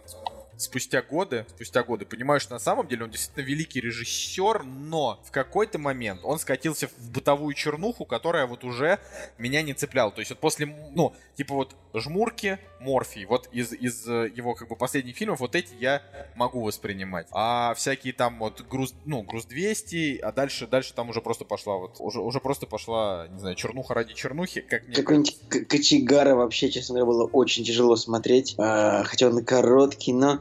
спустя 0.57 1.03
годы, 1.03 1.47
спустя 1.49 1.83
годы 1.83 2.05
понимаю, 2.05 2.41
что 2.41 2.53
на 2.53 2.59
самом 2.59 2.87
деле 2.87 3.05
он 3.05 3.11
действительно 3.11 3.45
великий 3.45 3.81
режиссер, 3.81 4.65
но 4.65 5.21
в 5.25 5.31
какой-то 5.31 5.79
момент 5.79 6.21
он 6.25 6.39
скатился 6.39 6.89
в 6.89 7.11
бытовую 7.11 7.55
чернуху, 7.55 8.05
которая 8.05 8.47
вот 8.47 8.65
уже 8.65 8.99
меня 9.39 9.63
не 9.63 9.75
цепляла. 9.75 10.11
То 10.13 10.21
есть 10.21 10.31
вот 10.31 10.41
после, 10.41 10.67
ну, 10.67 11.15
типа 11.37 11.55
вот 11.55 11.75
Жмурки, 11.95 12.59
Морфий, 12.81 13.25
вот 13.25 13.49
из, 13.53 13.73
из 13.73 14.07
его 14.07 14.55
как 14.55 14.69
бы 14.69 14.77
последних 14.77 15.17
фильмов 15.17 15.41
вот 15.41 15.55
эти 15.55 15.75
я 15.75 16.03
могу 16.35 16.63
воспринимать. 16.63 17.27
А 17.33 17.75
всякие 17.75 18.13
там 18.13 18.39
вот 18.39 18.63
груз, 18.69 18.95
ну, 19.05 19.23
груз 19.23 19.45
200, 19.47 20.19
а 20.19 20.33
дальше, 20.33 20.67
дальше 20.67 20.95
там 20.95 21.11
уже 21.11 21.21
просто 21.21 21.45
пошла 21.45 21.77
вот, 21.77 21.97
уже, 21.99 22.21
уже 22.21 22.41
просто 22.41 22.67
пошла, 22.67 23.27
не 23.29 23.39
знаю, 23.39 23.57
чернуха 23.57 23.95
ради 23.95 24.15
чернухи, 24.15 24.61
как 24.61 24.87
мне 24.87 24.97
Какой-нибудь 24.97 25.39
Кочегара 25.69 26.35
вообще, 26.35 26.71
честно 26.71 26.95
говоря, 26.95 27.07
было 27.07 27.27
очень 27.27 27.65
тяжело 27.65 27.97
смотреть, 27.97 28.55
а, 28.59 29.05
хотя 29.05 29.29
он 29.29 29.45
короткий, 29.45 30.13
но 30.13 30.41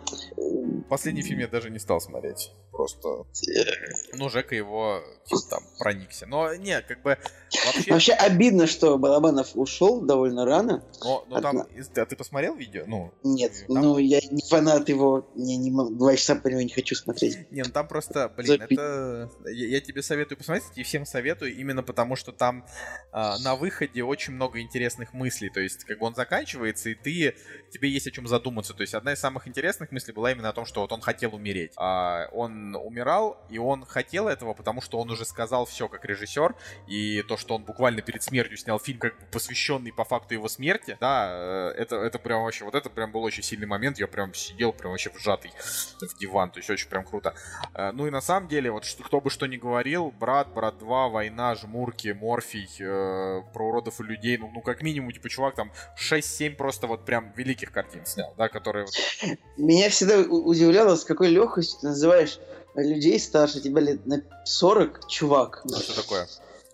Последний 0.89 1.21
фильм 1.21 1.39
я 1.39 1.47
даже 1.47 1.69
не 1.69 1.79
стал 1.79 2.01
смотреть. 2.01 2.51
Просто... 2.71 3.25
Ну, 4.13 4.29
Жека 4.29 4.55
его 4.55 5.01
типа, 5.25 5.41
там 5.49 5.63
проникся. 5.77 6.25
Но 6.25 6.53
не, 6.55 6.81
как 6.81 7.01
бы 7.01 7.17
вообще... 7.65 7.91
Вообще 7.91 8.13
обидно, 8.13 8.65
что 8.65 8.97
Балабанов 8.97 9.51
ушел 9.55 10.01
довольно 10.01 10.45
рано. 10.45 10.83
Но, 11.03 11.25
но 11.29 11.41
там... 11.41 11.59
А 11.61 12.05
ты 12.05 12.15
посмотрел 12.15 12.55
видео? 12.55 12.83
Ну, 12.87 13.13
Нет, 13.23 13.51
там... 13.67 13.83
ну 13.83 13.97
я 13.97 14.19
не 14.31 14.41
фанат 14.49 14.89
его, 14.89 15.29
не, 15.35 15.57
не 15.57 15.71
два 15.71 16.15
часа 16.15 16.35
по 16.35 16.47
него 16.47 16.61
не 16.61 16.69
хочу 16.69 16.95
смотреть. 16.95 17.51
Не, 17.51 17.63
ну 17.63 17.69
там 17.71 17.87
просто, 17.87 18.29
блин, 18.35 18.59
Запи... 18.59 18.75
это... 18.75 19.29
Я, 19.45 19.67
я 19.67 19.81
тебе 19.81 20.01
советую 20.01 20.37
посмотреть, 20.37 20.65
и 20.75 20.83
всем 20.83 21.05
советую, 21.05 21.55
именно 21.55 21.83
потому 21.83 22.15
что 22.15 22.31
там 22.31 22.65
а, 23.11 23.37
на 23.39 23.55
выходе 23.55 24.03
очень 24.03 24.33
много 24.33 24.59
интересных 24.61 25.13
мыслей. 25.13 25.49
То 25.49 25.59
есть, 25.59 25.83
как 25.83 25.99
бы 25.99 26.05
он 26.05 26.15
заканчивается, 26.15 26.89
и 26.89 26.95
ты... 26.95 27.35
Тебе 27.71 27.89
есть 27.89 28.07
о 28.07 28.11
чем 28.11 28.27
задуматься. 28.27 28.73
То 28.73 28.81
есть, 28.81 28.93
одна 28.93 29.13
из 29.13 29.19
самых 29.19 29.47
интересных 29.47 29.90
мыслей 29.91 30.13
была 30.13 30.31
именно 30.31 30.49
о 30.49 30.53
том, 30.53 30.65
что 30.65 30.81
вот 30.81 30.91
он 30.91 31.01
хотел 31.01 31.35
умереть. 31.35 31.73
А, 31.77 32.27
он 32.31 32.75
умирал, 32.75 33.37
и 33.49 33.57
он 33.57 33.85
хотел 33.85 34.27
этого, 34.27 34.53
потому 34.53 34.81
что 34.81 34.99
он 34.99 35.09
уже 35.11 35.25
сказал 35.25 35.65
все 35.65 35.87
как 35.87 36.05
режиссер, 36.05 36.55
и 36.87 37.23
то, 37.23 37.37
что 37.37 37.55
он 37.55 37.63
буквально 37.63 38.01
перед 38.01 38.23
смертью 38.23 38.57
снял 38.57 38.79
фильм, 38.79 38.99
как 38.99 39.17
бы 39.19 39.25
посвященный 39.31 39.91
по 39.91 40.03
факту 40.03 40.33
его 40.33 40.47
смерти, 40.47 40.97
да, 40.99 41.29
э, 41.31 41.73
это, 41.77 41.97
это 41.97 42.19
прям 42.19 42.43
вообще, 42.43 42.65
вот 42.65 42.75
это 42.75 42.89
прям 42.89 43.11
был 43.11 43.23
очень 43.23 43.43
сильный 43.43 43.67
момент, 43.67 43.99
я 43.99 44.07
прям 44.07 44.33
сидел 44.33 44.73
прям 44.73 44.91
вообще 44.91 45.09
вжатый 45.09 45.51
в 45.99 46.17
диван, 46.17 46.51
то 46.51 46.59
есть 46.59 46.69
очень 46.69 46.89
прям 46.89 47.03
круто. 47.03 47.33
Э, 47.73 47.91
ну 47.91 48.07
и 48.07 48.09
на 48.09 48.21
самом 48.21 48.47
деле, 48.47 48.71
вот 48.71 48.85
что, 48.85 49.03
кто 49.03 49.21
бы 49.21 49.29
что 49.29 49.45
ни 49.47 49.57
говорил, 49.57 50.11
Брат, 50.11 50.53
Брат 50.53 50.77
2, 50.77 51.09
Война, 51.09 51.55
Жмурки, 51.55 52.09
Морфий, 52.09 52.69
э, 52.79 53.41
про 53.53 53.67
уродов 53.67 53.99
и 53.99 54.03
людей, 54.03 54.37
ну, 54.37 54.51
ну 54.53 54.61
как 54.61 54.81
минимум, 54.81 55.11
типа, 55.11 55.29
чувак 55.29 55.55
там 55.55 55.71
6-7 55.97 56.55
просто 56.55 56.87
вот 56.87 57.05
прям 57.05 57.31
великих 57.35 57.71
картин 57.71 58.05
снял, 58.05 58.33
да, 58.37 58.49
которые... 58.49 58.85
Меня 59.57 59.80
всегда 59.89 60.19
удивляло, 60.19 60.95
с 60.95 61.03
какой 61.03 61.29
легкостью 61.29 61.79
ты 61.81 61.87
называешь 61.87 62.39
людей 62.75 63.19
старше 63.19 63.59
тебя 63.59 63.81
лет 63.81 64.05
на 64.05 64.21
40, 64.45 65.07
чувак. 65.07 65.63
А 65.65 65.79
что 65.79 66.01
такое? 66.01 66.27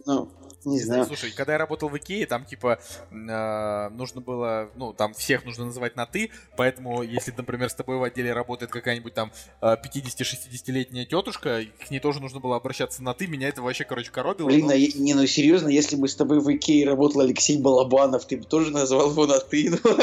Ну, 0.05 0.29
не 0.67 0.79
знаю. 0.79 1.05
Слушай, 1.05 1.31
когда 1.31 1.53
я 1.53 1.57
работал 1.57 1.89
в 1.89 1.97
Икее, 1.97 2.25
там 2.25 2.45
типа 2.45 2.79
э, 3.11 3.89
нужно 3.89 4.21
было, 4.21 4.69
ну, 4.75 4.93
там 4.93 5.13
всех 5.13 5.45
нужно 5.45 5.65
называть 5.65 5.95
на 5.95 6.05
ты, 6.05 6.31
поэтому 6.55 7.03
если, 7.03 7.33
например, 7.35 7.69
с 7.69 7.75
тобой 7.75 7.97
в 7.97 8.03
отделе 8.03 8.33
работает 8.33 8.71
какая-нибудь 8.71 9.13
там 9.13 9.31
50-60-летняя 9.61 11.05
тетушка, 11.05 11.63
к 11.85 11.91
ней 11.91 11.99
тоже 11.99 12.19
нужно 12.19 12.39
было 12.39 12.55
обращаться 12.55 13.03
на 13.03 13.13
ты, 13.13 13.27
меня 13.27 13.47
это 13.47 13.61
вообще, 13.61 13.83
короче, 13.83 14.11
коробило. 14.11 14.47
Блин, 14.47 14.67
но... 14.67 14.73
а 14.73 14.77
не, 14.77 15.13
ну 15.13 15.25
серьезно, 15.25 15.69
если 15.69 15.95
бы 15.95 16.07
с 16.07 16.15
тобой 16.15 16.39
в 16.39 16.53
Икее 16.53 16.85
работал 16.85 17.21
Алексей 17.21 17.57
Балабанов, 17.59 18.25
ты 18.25 18.37
бы 18.37 18.43
тоже 18.43 18.71
назвал 18.71 19.11
его 19.11 19.25
на 19.25 19.39
ты, 19.39 19.69
ну, 19.83 19.97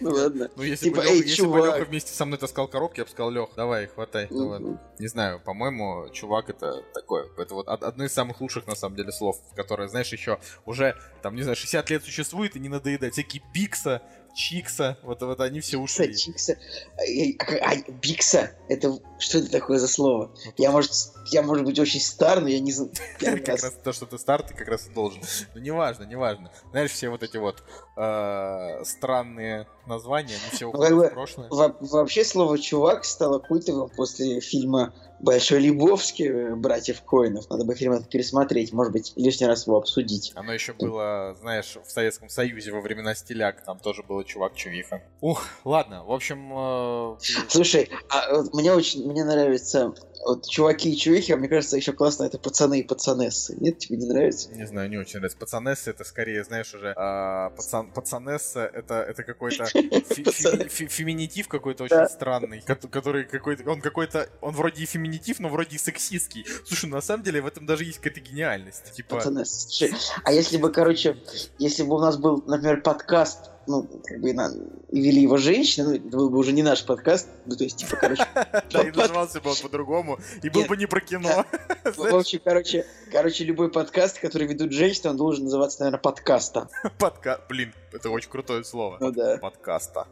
ну 0.00 0.10
ладно. 0.10 0.50
Ну 0.56 0.62
если, 0.62 0.86
типа, 0.86 0.96
бы, 0.98 1.02
Леха, 1.02 1.14
если 1.14 1.46
бы 1.46 1.58
Леха 1.58 1.84
вместе 1.84 2.12
со 2.12 2.24
мной 2.24 2.38
таскал 2.38 2.68
коробки, 2.68 3.00
я 3.00 3.04
бы 3.04 3.10
сказал, 3.10 3.30
Лех, 3.30 3.50
давай, 3.56 3.86
хватай. 3.86 4.26
Ну, 4.30 4.78
не 4.98 5.06
знаю, 5.06 5.40
по-моему, 5.40 6.08
чувак 6.12 6.50
это 6.50 6.82
такое, 6.94 7.26
это 7.38 7.54
вот 7.54 7.68
одно 7.68 8.04
из 8.04 8.12
самых 8.12 8.40
лучших, 8.40 8.66
на 8.66 8.74
самом 8.74 8.96
деле, 8.96 9.12
слов, 9.12 9.36
которое, 9.54 9.88
знаешь, 9.88 10.09
знаешь, 10.10 10.12
еще 10.12 10.38
уже, 10.66 10.96
там, 11.22 11.34
не 11.34 11.42
знаю, 11.42 11.56
60 11.56 11.90
лет 11.90 12.04
существует 12.04 12.56
и 12.56 12.60
не 12.60 12.68
надоедает. 12.68 13.14
Всякие 13.14 13.42
Бикса, 13.52 14.02
Чикса, 14.34 14.96
вот, 15.02 15.20
вот 15.22 15.40
они 15.40 15.60
все 15.60 15.78
ушли. 15.78 16.16
Чикса, 16.16 16.56
а, 16.98 17.76
Бикса, 17.90 18.52
это 18.68 18.98
что 19.18 19.38
это 19.38 19.50
такое 19.50 19.78
за 19.78 19.88
слово? 19.88 20.30
Вот 20.44 20.54
я, 20.58 20.70
может, 20.70 20.92
я, 21.32 21.42
может 21.42 21.64
быть, 21.64 21.78
очень 21.78 22.00
стар, 22.00 22.40
но 22.40 22.48
я 22.48 22.60
не 22.60 22.72
знаю. 22.72 22.92
Как 23.18 23.48
раз 23.48 23.72
то, 23.82 23.92
что 23.92 24.06
ты 24.06 24.18
стар, 24.18 24.42
ты 24.42 24.54
как 24.54 24.68
раз 24.68 24.86
и 24.86 24.90
должен. 24.90 25.20
Ну, 25.54 25.60
неважно, 25.60 26.04
неважно. 26.04 26.50
Знаешь, 26.70 26.92
все 26.92 27.08
вот 27.08 27.22
эти 27.22 27.36
вот 27.36 27.62
э, 27.96 28.84
странные 28.84 29.66
названия, 29.90 30.34
они 30.34 30.56
все 30.56 30.66
уходят 30.66 31.12
в 31.12 31.14
прошлое. 31.14 31.48
Вообще 31.50 32.24
слово 32.24 32.58
«чувак» 32.58 33.04
стало 33.04 33.38
культовым 33.38 33.90
после 33.90 34.40
фильма 34.40 34.94
Большой 35.20 35.60
Лебовский, 35.60 36.28
э, 36.28 36.54
братьев 36.54 37.02
Коинов. 37.02 37.48
Надо 37.50 37.64
бы 37.64 37.74
фильм 37.74 37.92
этот 37.92 38.08
пересмотреть, 38.08 38.72
может 38.72 38.92
быть, 38.92 39.12
лишний 39.16 39.46
раз 39.46 39.66
его 39.66 39.76
обсудить. 39.76 40.32
Оно 40.34 40.54
еще 40.54 40.72
было, 40.72 41.36
знаешь, 41.38 41.76
в 41.84 41.90
Советском 41.90 42.30
Союзе 42.30 42.72
во 42.72 42.80
времена 42.80 43.14
стиляк, 43.14 43.62
там 43.62 43.78
тоже 43.78 44.02
было 44.02 44.24
чувак 44.24 44.54
Чувиха. 44.54 45.02
Ух, 45.20 45.44
ладно, 45.64 46.04
в 46.04 46.10
общем... 46.10 46.50
Э... 46.54 47.16
Слушай, 47.48 47.90
а, 48.08 48.42
мне 48.54 48.72
очень, 48.72 49.06
мне 49.10 49.24
нравится 49.24 49.92
вот 50.24 50.46
чуваки 50.48 50.92
и 50.92 50.96
чувихи, 50.96 51.32
а 51.32 51.36
мне 51.36 51.48
кажется, 51.48 51.76
еще 51.76 51.92
классно 51.92 52.24
это 52.24 52.38
пацаны 52.38 52.80
и 52.80 52.82
пацанессы. 52.82 53.56
Нет, 53.58 53.78
тебе 53.78 53.96
не 53.96 54.06
нравится? 54.06 54.50
Не 54.52 54.66
знаю, 54.66 54.90
не 54.90 54.98
очень 54.98 55.18
нравится. 55.18 55.38
Пацанессы 55.38 55.90
это 55.90 56.04
скорее, 56.04 56.44
знаешь, 56.44 56.74
уже 56.74 56.92
а, 56.96 57.50
пацан, 57.50 57.90
пацанесса 57.90 58.60
это, 58.60 59.02
это 59.02 59.22
какой-то 59.22 59.64
феминитив 60.68 61.48
какой-то 61.48 61.84
очень 61.84 62.08
странный, 62.08 62.60
который 62.62 63.24
какой-то, 63.24 63.68
он 63.70 63.80
какой-то, 63.80 64.28
он 64.40 64.54
вроде 64.54 64.82
и 64.82 64.86
феминитив, 64.86 65.40
но 65.40 65.48
вроде 65.48 65.76
и 65.76 65.78
сексистский. 65.78 66.44
Слушай, 66.66 66.90
на 66.90 67.00
самом 67.00 67.22
деле 67.22 67.40
в 67.40 67.46
этом 67.46 67.66
даже 67.66 67.84
есть 67.84 67.98
какая-то 67.98 68.20
гениальность. 68.20 68.92
Типа... 68.92 69.16
Пацанесса. 69.16 69.86
А 70.24 70.32
если 70.32 70.58
бы, 70.58 70.70
короче, 70.70 71.16
если 71.58 71.82
бы 71.82 71.96
у 71.96 71.98
нас 71.98 72.16
был, 72.16 72.42
например, 72.46 72.82
подкаст 72.82 73.50
ну, 73.70 73.88
как 74.04 74.20
бы 74.20 74.32
на... 74.32 74.50
вели 74.90 75.22
его 75.22 75.36
женщины, 75.36 75.88
ну, 75.88 75.94
это 75.94 76.16
был 76.16 76.30
бы 76.30 76.38
уже 76.38 76.52
не 76.52 76.62
наш 76.62 76.84
подкаст, 76.84 77.28
ну, 77.46 77.56
то 77.56 77.64
есть, 77.64 77.78
типа, 77.78 77.96
короче... 77.96 78.26
Да, 78.70 78.82
и 78.82 78.90
назывался 78.90 79.40
бы 79.40 79.50
он 79.50 79.56
по-другому, 79.62 80.18
и 80.42 80.50
был 80.50 80.64
бы 80.64 80.76
не 80.76 80.86
про 80.86 81.00
кино. 81.00 81.44
В 81.84 82.14
общем, 82.14 82.40
короче, 82.44 82.86
короче, 83.10 83.44
любой 83.44 83.70
подкаст, 83.70 84.18
который 84.18 84.46
ведут 84.46 84.72
женщины, 84.72 85.10
он 85.10 85.16
должен 85.16 85.44
называться, 85.44 85.80
наверное, 85.80 86.00
подкаста. 86.00 86.68
Подкаст, 86.98 87.42
блин, 87.48 87.72
это 87.92 88.10
очень 88.10 88.30
крутое 88.30 88.64
слово. 88.64 88.98
Ну 89.00 89.12
да. 89.12 89.38
Подкаста. 89.38 90.06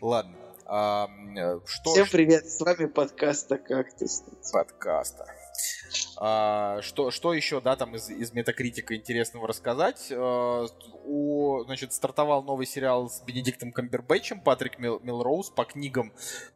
Ладно. 0.00 0.34
что, 0.64 1.92
Всем 1.92 2.06
привет, 2.10 2.48
с 2.48 2.60
вами 2.60 2.86
подкаста 2.86 3.58
«Кактус». 3.58 4.24
Подкаста. 4.52 5.26
А, 6.18 6.80
что, 6.82 7.10
что 7.10 7.34
еще, 7.34 7.60
да, 7.60 7.76
там 7.76 7.96
из, 7.96 8.08
из 8.08 8.32
метакритика 8.32 8.94
интересного 8.94 9.48
рассказать? 9.48 10.08
А, 10.10 10.66
у, 11.04 11.64
значит, 11.64 11.92
стартовал 11.92 12.42
новый 12.42 12.66
сериал 12.66 13.10
с 13.10 13.20
Бенедиктом 13.22 13.72
Камбербэтчем, 13.72 14.40
Патрик 14.40 14.78
Мил, 14.78 15.00
Милроуз, 15.02 15.50
по 15.50 15.64
книгам 15.64 16.12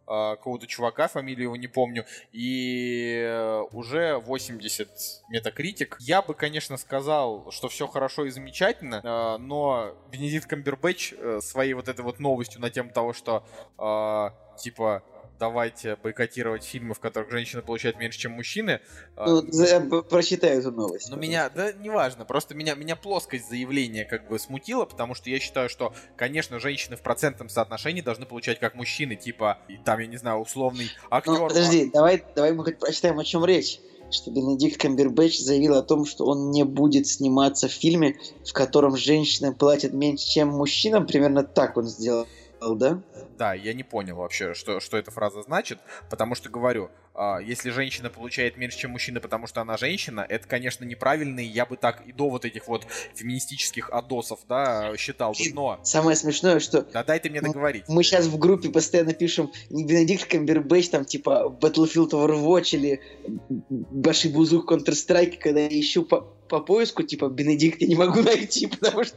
а, 0.07 0.37
какого-то 0.37 0.67
чувака, 0.67 1.09
фамилию 1.09 1.45
его 1.45 1.57
не 1.57 1.67
помню, 1.67 2.07
и 2.33 3.67
уже 3.73 4.19
80 4.19 4.89
метакритик. 5.29 5.97
Я 6.01 6.23
бы, 6.23 6.35
конечно, 6.35 6.77
сказал, 6.77 7.51
что 7.51 7.69
все 7.69 7.87
хорошо 7.87 8.27
и 8.27 8.31
замечательно, 8.31 9.37
но 9.39 9.95
Бенедикт 10.11 10.47
Камбербэтч 10.47 11.13
э, 11.13 11.41
своей 11.43 11.75
вот 11.75 11.89
этой 11.89 12.03
вот 12.03 12.21
новостью 12.21 12.61
на 12.61 12.71
тему 12.71 12.91
того, 12.93 13.13
что, 13.13 13.45
типа, 14.59 15.03
давайте 15.39 15.97
бойкотировать 15.97 16.65
фильмы, 16.65 16.95
в 16.95 17.01
которых 17.01 17.31
женщины 17.31 17.63
получают 17.63 17.99
меньше, 17.99 18.19
чем 18.19 18.33
мужчины. 18.33 18.81
А, 19.17 19.27
ну, 19.27 19.65
я 19.65 19.81
прочитаю 19.81 20.61
эту 20.61 20.73
новость. 20.73 21.11
Ну, 21.11 21.17
меня, 21.17 21.51
да, 21.51 21.73
неважно, 21.73 22.25
просто 22.25 22.55
меня, 22.55 22.75
меня 22.75 22.97
плоскость 22.97 23.49
заявления 23.49 24.05
как 24.05 24.29
бы 24.29 24.39
смутила, 24.39 24.85
потому 24.85 25.15
что 25.15 25.31
я 25.31 25.39
считаю, 25.39 25.69
что, 25.69 25.95
конечно, 26.17 26.59
женщины 26.59 26.97
в 26.97 27.03
процентном 27.03 27.49
соотношении 27.49 28.01
должны 28.01 28.27
получать 28.27 28.59
как 28.59 28.75
мужчины, 28.75 29.17
типа, 29.17 29.59
там, 29.85 30.01
я 30.01 30.07
не 30.07 30.17
знаю, 30.17 30.39
условный 30.39 30.91
актер. 31.11 31.33
Ну, 31.33 31.49
подожди, 31.49 31.91
давай, 31.93 32.25
давай 32.35 32.53
мы 32.53 32.65
хоть 32.65 32.79
прочитаем, 32.79 33.19
о 33.19 33.25
чем 33.25 33.45
речь 33.45 33.81
что 34.11 34.31
Бенедикт 34.31 34.81
Камбербэтч 34.81 35.41
заявил 35.41 35.75
о 35.75 35.83
том, 35.83 36.05
что 36.05 36.27
он 36.27 36.51
не 36.51 36.65
будет 36.65 37.07
сниматься 37.07 37.69
в 37.69 37.73
фильме, 37.73 38.17
в 38.45 38.53
котором 38.53 38.97
женщинам 38.97 39.55
платят 39.55 39.93
меньше, 39.93 40.27
чем 40.27 40.49
мужчинам. 40.49 41.07
Примерно 41.07 41.43
так 41.43 41.77
он 41.77 41.87
сделал, 41.87 42.27
да? 42.61 43.03
Да, 43.37 43.55
я 43.55 43.75
не 43.75 43.83
понял 43.83 44.17
вообще, 44.17 44.55
что, 44.55 44.81
что 44.81 44.97
эта 44.97 45.11
фраза 45.11 45.43
значит, 45.43 45.79
потому 46.11 46.35
что 46.35 46.49
говорю, 46.49 46.91
э, 47.15 47.37
если 47.45 47.71
женщина 47.71 48.09
получает 48.09 48.57
меньше, 48.57 48.79
чем 48.79 48.93
мужчина, 48.93 49.21
потому 49.21 49.47
что 49.47 49.61
она 49.61 49.77
женщина, 49.77 50.25
это, 50.29 50.49
конечно, 50.49 50.85
неправильно, 50.85 51.41
и 51.41 51.45
я 51.45 51.67
бы 51.67 51.77
так 51.77 52.07
и 52.07 52.13
до 52.13 52.31
вот 52.31 52.45
этих 52.45 52.67
вот 52.69 52.87
феминистических 53.15 53.91
адосов, 53.91 54.41
да, 54.49 54.97
считал 54.97 55.33
бы, 55.33 55.39
но... 55.53 55.81
Самое 55.83 56.17
смешное, 56.17 56.61
что... 56.61 56.83
Да 56.83 57.05
дай 57.05 57.21
ты 57.21 57.29
мне 57.31 57.41
договорить. 57.41 57.85
Мы 57.89 58.03
сейчас 58.03 58.27
в 58.27 58.39
группе 58.39 58.71
постоянно 58.71 59.13
пишем 59.13 59.53
не 59.71 59.85
Бенедикт 59.85 60.31
Камбербэтч, 60.31 60.89
там, 60.89 61.05
типа, 61.05 61.57
Battlefield 61.61 62.11
Overwatch 62.11 62.77
или 62.77 63.01
Башибузук 63.69 64.71
Counter-Strike, 64.71 65.39
когда 65.39 65.61
я 65.61 65.69
ищу 65.69 66.05
по, 66.05 66.23
по 66.49 66.61
поиску, 66.61 67.03
типа, 67.03 67.29
Бенедикт 67.29 67.81
я 67.83 67.89
не 67.89 67.97
могу 67.97 68.23
найти, 68.23 68.67
потому 68.81 69.05
что 69.05 69.17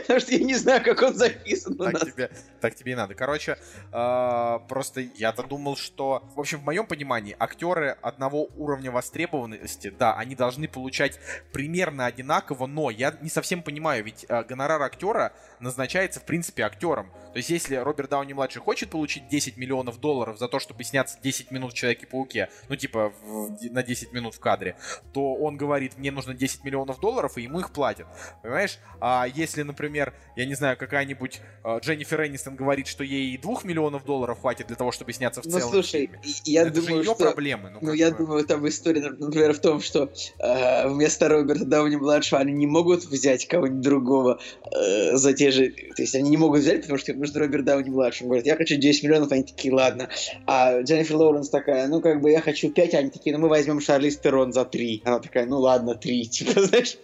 Потому 0.00 0.20
что 0.20 0.32
я 0.32 0.44
не 0.44 0.54
знаю, 0.54 0.82
как 0.84 1.02
он 1.02 1.14
записан 1.14 1.76
так 1.76 2.00
Тебе, 2.00 2.30
так 2.60 2.74
тебе 2.74 2.92
и 2.92 2.94
надо. 2.94 3.14
Короче, 3.14 3.58
э, 3.92 4.58
просто 4.68 5.00
я-то 5.00 5.42
думал, 5.42 5.76
что... 5.76 6.22
В 6.34 6.40
общем, 6.40 6.60
в 6.60 6.64
моем 6.64 6.86
понимании, 6.86 7.36
актеры 7.38 7.96
одного 8.02 8.48
уровня 8.56 8.90
востребованности, 8.90 9.90
да, 9.90 10.14
они 10.14 10.34
должны 10.34 10.68
получать 10.68 11.18
примерно 11.52 12.06
одинаково, 12.06 12.66
но 12.66 12.90
я 12.90 13.16
не 13.20 13.30
совсем 13.30 13.62
понимаю, 13.62 14.04
ведь 14.04 14.26
э, 14.28 14.44
гонорар 14.44 14.82
актера 14.82 15.32
назначается, 15.60 16.20
в 16.20 16.24
принципе, 16.24 16.62
актером. 16.62 17.10
То 17.32 17.38
есть, 17.38 17.50
если 17.50 17.76
Роберт 17.76 18.10
Дауни-младший 18.10 18.62
хочет 18.62 18.90
получить 18.90 19.28
10 19.28 19.56
миллионов 19.56 20.00
долларов 20.00 20.38
за 20.38 20.48
то, 20.48 20.60
чтобы 20.60 20.84
сняться 20.84 21.18
10 21.22 21.50
минут 21.50 21.72
в 21.72 21.74
Человеке-пауке, 21.74 22.48
ну, 22.68 22.76
типа, 22.76 23.12
в, 23.22 23.50
на 23.70 23.82
10 23.82 24.12
минут 24.12 24.34
в 24.34 24.40
кадре, 24.40 24.76
то 25.12 25.34
он 25.34 25.56
говорит, 25.56 25.98
мне 25.98 26.10
нужно 26.12 26.34
10 26.34 26.64
миллионов 26.64 27.00
долларов, 27.00 27.36
и 27.36 27.42
ему 27.42 27.60
их 27.60 27.72
платят. 27.72 28.06
Понимаешь? 28.42 28.78
А 29.00 29.26
если, 29.26 29.62
например, 29.64 30.12
я 30.36 30.46
не 30.46 30.54
знаю, 30.54 30.76
какая-нибудь 30.76 31.40
э, 31.64 31.78
Дженнифер 31.80 32.26
Энистон 32.26 32.56
говорит, 32.56 32.86
что 32.86 33.04
ей 33.04 33.36
2 33.38 33.60
миллионов 33.64 34.04
долларов 34.04 34.40
хватит 34.40 34.66
для 34.68 34.76
того, 34.76 34.92
чтобы 34.92 35.12
сняться 35.12 35.42
в 35.42 35.46
ну, 35.46 35.58
целом 35.58 35.72
слушай, 35.72 36.06
фильме. 36.06 36.20
я 36.44 36.62
Это 36.62 36.72
думаю, 36.72 37.02
же 37.02 37.10
ее 37.10 37.14
что... 37.14 37.24
проблемы. 37.24 37.70
Ну, 37.70 37.78
ну 37.80 37.92
я 37.92 38.10
бы... 38.10 38.18
думаю, 38.18 38.44
там 38.44 38.66
история, 38.68 39.10
например, 39.10 39.52
в 39.54 39.58
том, 39.58 39.80
что 39.80 40.12
э, 40.38 40.88
вместо 40.88 41.28
Роберта 41.28 41.64
Дауни-младшего 41.64 42.40
они 42.40 42.52
не 42.52 42.66
могут 42.66 43.04
взять 43.04 43.46
кого-нибудь 43.48 43.80
другого 43.80 44.40
э, 44.70 45.16
за 45.16 45.32
те 45.32 45.50
же... 45.50 45.68
То 45.68 46.02
есть 46.02 46.14
они 46.14 46.30
не 46.30 46.36
могут 46.36 46.60
взять, 46.60 46.82
потому 46.82 46.98
что 46.98 47.12
им 47.12 47.20
нужен 47.20 47.36
Роберт 47.36 47.64
Дауни-младший 47.64 48.26
говорят, 48.26 48.46
я 48.46 48.56
хочу 48.56 48.76
10 48.76 49.04
миллионов, 49.04 49.32
они 49.32 49.44
такие, 49.44 49.72
ладно. 49.72 50.08
А 50.46 50.80
Дженнифер 50.80 51.16
Лоуренс 51.16 51.48
такая, 51.48 51.88
ну, 51.88 52.00
как 52.00 52.20
бы, 52.20 52.30
я 52.30 52.40
хочу 52.40 52.70
5, 52.70 52.94
они 52.94 53.10
такие, 53.10 53.36
ну, 53.36 53.42
мы 53.42 53.48
возьмем 53.48 53.80
Шарлиз 53.80 54.18
Терон 54.18 54.52
за 54.52 54.64
3. 54.64 55.02
Она 55.04 55.20
такая, 55.20 55.46
ну, 55.46 55.58
ладно, 55.58 55.94
3, 55.94 56.28
типа, 56.28 56.62
знаешь. 56.62 56.96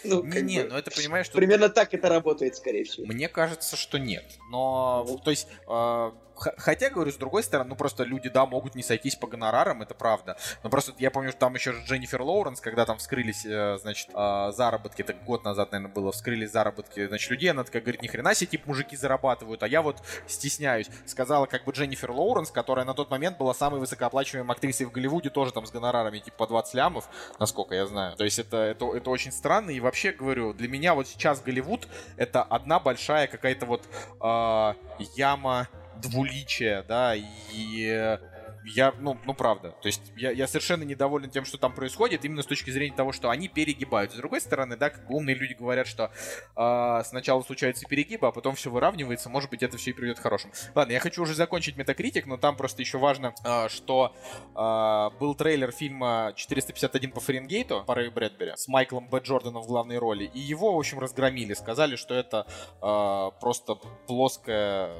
Ну, 0.10 0.22
не, 0.24 0.40
не, 0.42 0.64
ну 0.64 0.76
это 0.76 0.90
понимаешь, 0.90 1.26
что... 1.26 1.36
Примерно 1.36 1.68
так 1.68 1.92
это 1.94 2.08
работает, 2.08 2.56
скорее 2.56 2.84
всего. 2.84 3.06
Мне 3.06 3.28
кажется, 3.28 3.76
что 3.76 3.98
нет. 3.98 4.24
Но, 4.50 5.20
то 5.24 5.30
есть, 5.30 5.46
э, 5.68 6.10
Хотя, 6.40 6.90
говорю, 6.90 7.12
с 7.12 7.16
другой 7.16 7.42
стороны, 7.42 7.70
ну 7.70 7.76
просто 7.76 8.04
люди, 8.04 8.28
да, 8.28 8.46
могут 8.46 8.74
не 8.74 8.82
сойтись 8.82 9.16
по 9.16 9.26
гонорарам, 9.26 9.82
это 9.82 9.94
правда. 9.94 10.36
Но 10.62 10.70
просто 10.70 10.92
я 10.98 11.10
помню, 11.10 11.30
что 11.30 11.40
там 11.40 11.54
еще 11.54 11.72
Дженнифер 11.86 12.22
Лоуренс, 12.22 12.60
когда 12.60 12.86
там 12.86 12.98
вскрылись, 12.98 13.44
э, 13.44 13.78
значит, 13.80 14.08
а, 14.14 14.52
заработки, 14.52 15.02
это 15.02 15.12
год 15.12 15.44
назад, 15.44 15.72
наверное, 15.72 15.92
было, 15.92 16.12
вскрылись 16.12 16.50
заработки, 16.50 17.06
значит, 17.06 17.30
людей, 17.30 17.50
она 17.50 17.64
такая 17.64 17.82
говорит, 17.82 18.02
ни 18.02 18.06
хрена 18.06 18.34
себе, 18.34 18.48
типа, 18.48 18.68
мужики 18.68 18.96
зарабатывают, 18.96 19.62
а 19.62 19.68
я 19.68 19.82
вот 19.82 20.02
стесняюсь. 20.26 20.88
Сказала 21.06 21.46
как 21.46 21.64
бы 21.64 21.72
Дженнифер 21.72 22.10
Лоуренс, 22.10 22.50
которая 22.50 22.84
на 22.84 22.94
тот 22.94 23.10
момент 23.10 23.38
была 23.38 23.54
самой 23.54 23.80
высокооплачиваемой 23.80 24.54
актрисой 24.54 24.86
в 24.86 24.92
Голливуде, 24.92 25.30
тоже 25.30 25.52
там 25.52 25.66
с 25.66 25.70
гонорарами, 25.70 26.18
типа, 26.18 26.38
по 26.38 26.46
20 26.46 26.74
лямов, 26.74 27.08
насколько 27.38 27.74
я 27.74 27.86
знаю. 27.86 28.16
То 28.16 28.24
есть 28.24 28.38
это, 28.38 28.56
это, 28.56 28.94
это 28.94 29.10
очень 29.10 29.32
странно, 29.32 29.70
и 29.70 29.80
вообще, 29.80 30.12
говорю, 30.12 30.52
для 30.52 30.68
меня 30.68 30.94
вот 30.94 31.06
сейчас 31.06 31.40
Голливуд 31.40 31.88
это 32.16 32.42
одна 32.42 32.80
большая 32.80 33.26
какая-то 33.26 33.66
вот 33.66 33.82
э, 34.20 34.74
яма 35.16 35.68
двуличие, 36.00 36.84
да, 36.86 37.14
и 37.14 38.18
я, 38.74 38.92
ну, 38.98 39.18
ну 39.26 39.34
правда, 39.34 39.70
то 39.70 39.86
есть 39.86 40.12
я, 40.16 40.30
я 40.30 40.46
совершенно 40.46 40.82
недоволен 40.82 41.30
тем, 41.30 41.44
что 41.44 41.58
там 41.58 41.74
происходит, 41.74 42.24
именно 42.24 42.42
с 42.42 42.46
точки 42.46 42.70
зрения 42.70 42.94
того, 42.94 43.12
что 43.12 43.30
они 43.30 43.48
перегибают. 43.48 44.12
С 44.12 44.16
другой 44.16 44.40
стороны, 44.40 44.76
да, 44.76 44.90
как 44.90 45.06
бы 45.06 45.16
умные 45.16 45.34
люди 45.34 45.54
говорят, 45.54 45.86
что 45.86 46.10
э, 46.56 47.02
сначала 47.04 47.42
случаются 47.42 47.86
перегибы, 47.86 48.26
а 48.26 48.32
потом 48.32 48.54
все 48.54 48.70
выравнивается, 48.70 49.28
может 49.28 49.50
быть, 49.50 49.62
это 49.62 49.76
все 49.76 49.90
и 49.90 49.92
приведет 49.92 50.18
к 50.18 50.22
хорошему. 50.22 50.52
Ладно, 50.74 50.92
я 50.92 51.00
хочу 51.00 51.22
уже 51.22 51.34
закончить 51.34 51.76
метакритик, 51.76 52.26
но 52.26 52.36
там 52.36 52.56
просто 52.56 52.82
еще 52.82 52.98
важно, 52.98 53.34
э, 53.44 53.68
что 53.68 54.14
э, 54.54 55.18
был 55.18 55.34
трейлер 55.34 55.72
фильма 55.72 56.32
451 56.36 57.12
по 57.12 57.20
Фаренгейту 57.20 57.84
Рэю 57.86 58.12
Брэдбери 58.12 58.52
с 58.56 58.68
Майклом 58.68 59.08
Б. 59.08 59.20
Джорданом 59.20 59.62
в 59.62 59.66
главной 59.66 59.98
роли, 59.98 60.24
и 60.24 60.38
его, 60.38 60.74
в 60.74 60.78
общем, 60.78 60.98
разгромили, 60.98 61.54
сказали, 61.54 61.96
что 61.96 62.14
это 62.14 62.46
э, 62.82 63.40
просто 63.40 63.76
плоская, 64.06 64.94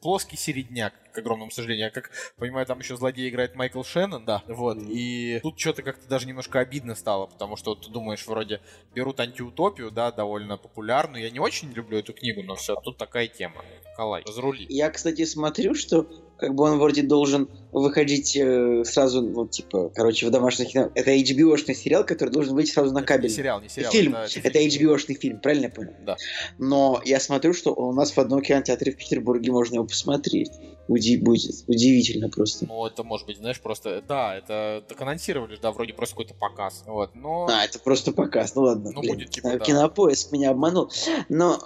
плоский 0.00 0.36
середняк, 0.36 0.92
к 1.12 1.18
огромному 1.18 1.50
сожалению. 1.50 1.86
Я 1.86 1.90
как 1.90 2.10
понимаю, 2.36 2.66
там 2.66 2.78
еще 2.78 2.96
злодей 2.96 3.28
играет 3.28 3.54
Майкл 3.54 3.82
Шеннон, 3.82 4.24
да. 4.24 4.42
Вот. 4.46 4.78
И 4.80 5.40
тут 5.42 5.58
что-то 5.58 5.82
как-то 5.82 6.08
даже 6.08 6.26
немножко 6.26 6.60
обидно 6.60 6.94
стало, 6.94 7.26
потому 7.26 7.56
что 7.56 7.70
вот, 7.70 7.86
ты 7.86 7.90
думаешь, 7.90 8.26
вроде 8.26 8.60
берут 8.94 9.20
антиутопию, 9.20 9.90
да, 9.90 10.10
довольно 10.10 10.56
популярную. 10.56 11.22
Я 11.22 11.30
не 11.30 11.40
очень 11.40 11.72
люблю 11.72 11.98
эту 11.98 12.12
книгу, 12.12 12.42
но 12.42 12.56
все, 12.56 12.74
тут 12.76 12.96
такая 12.96 13.28
тема. 13.28 13.64
Калай, 13.96 14.22
разрули. 14.26 14.66
Я, 14.68 14.90
кстати, 14.90 15.24
смотрю, 15.24 15.74
что 15.74 16.06
как 16.38 16.54
бы 16.54 16.64
он 16.64 16.78
вроде 16.78 17.02
должен 17.02 17.48
выходить 17.70 18.36
э, 18.36 18.84
сразу, 18.84 19.22
ну, 19.22 19.46
типа, 19.46 19.90
короче, 19.94 20.26
в 20.26 20.30
домашних. 20.30 20.74
Это 20.74 21.14
HBO-шный 21.14 21.74
сериал, 21.74 22.04
который 22.04 22.30
должен 22.30 22.54
выйти 22.54 22.70
сразу 22.70 22.92
на 22.92 23.02
кабель. 23.02 23.30
Не 23.30 23.36
сериал, 23.36 23.60
не 23.60 23.68
сериал. 23.68 23.92
Фильм. 23.92 24.16
Это, 24.16 24.40
это 24.42 24.58
HBO-шный 24.58 25.14
фильм, 25.14 25.40
правильно 25.40 25.66
я 25.66 25.70
понял? 25.70 25.94
Да. 26.04 26.16
Но 26.58 27.00
я 27.04 27.20
смотрю, 27.20 27.54
что 27.54 27.72
у 27.72 27.92
нас 27.92 28.10
в 28.12 28.18
одном 28.18 28.42
кинотеатре 28.42 28.92
в 28.92 28.96
Петербурге 28.96 29.52
можно 29.52 29.76
его 29.76 29.84
посмотреть. 29.84 30.50
Уди 30.88 31.16
будет 31.16 31.64
удивительно 31.68 32.28
просто. 32.28 32.66
Ну, 32.66 32.84
это 32.86 33.04
может 33.04 33.26
быть, 33.26 33.38
знаешь, 33.38 33.60
просто... 33.60 34.02
Да, 34.06 34.36
это 34.36 34.84
так 34.88 35.00
анонсировали, 35.00 35.56
да, 35.62 35.70
вроде 35.70 35.94
просто 35.94 36.16
какой-то 36.16 36.34
показ. 36.34 36.82
Вот, 36.86 37.14
но... 37.14 37.46
А, 37.48 37.64
это 37.64 37.78
просто 37.78 38.12
показ, 38.12 38.54
ну 38.56 38.62
ладно. 38.62 38.90
Ну, 38.92 39.00
блин, 39.00 39.14
будет 39.14 39.30
типа, 39.30 39.50
да. 39.50 39.58
Кинопоиск 39.60 40.32
меня 40.32 40.50
обманул. 40.50 40.90
Но, 41.28 41.58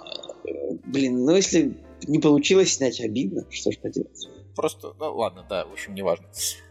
э, 0.45 0.51
блин, 0.85 1.25
ну 1.25 1.35
если 1.35 1.75
не 2.07 2.19
получилось 2.19 2.75
снять, 2.75 3.01
обидно, 3.01 3.45
что 3.49 3.71
ж 3.71 3.79
поделать 3.79 4.27
просто, 4.57 4.93
ну 4.99 5.15
ладно, 5.15 5.45
да, 5.47 5.65
в 5.65 5.71
общем, 5.71 5.95
неважно. 5.95 6.25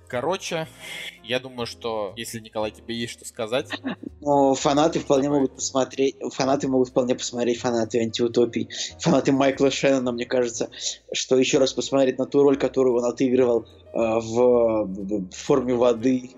Короче, 0.08 0.68
я 1.24 1.40
думаю, 1.40 1.66
что 1.66 2.12
если, 2.16 2.38
Николай, 2.38 2.70
тебе 2.70 2.94
есть 2.94 3.14
что 3.14 3.24
сказать... 3.24 3.68
Ну, 4.20 4.54
фанаты 4.54 5.00
вполне 5.00 5.28
могут 5.28 5.56
посмотреть... 5.56 6.16
Фанаты 6.32 6.68
могут 6.68 6.90
вполне 6.90 7.16
посмотреть 7.16 7.58
фанаты 7.58 8.00
антиутопий. 8.00 8.68
Фанаты 9.00 9.32
Майкла 9.32 9.70
Шеннона, 9.70 10.12
мне 10.12 10.24
кажется, 10.24 10.70
что 11.12 11.36
еще 11.36 11.58
раз 11.58 11.72
посмотреть 11.72 12.18
на 12.18 12.26
ту 12.26 12.42
роль, 12.42 12.56
которую 12.56 12.98
он 12.98 13.04
отыгрывал 13.04 13.62
э, 13.62 13.66
в, 13.94 14.84
в 14.84 15.30
форме 15.32 15.74
воды. 15.74 16.30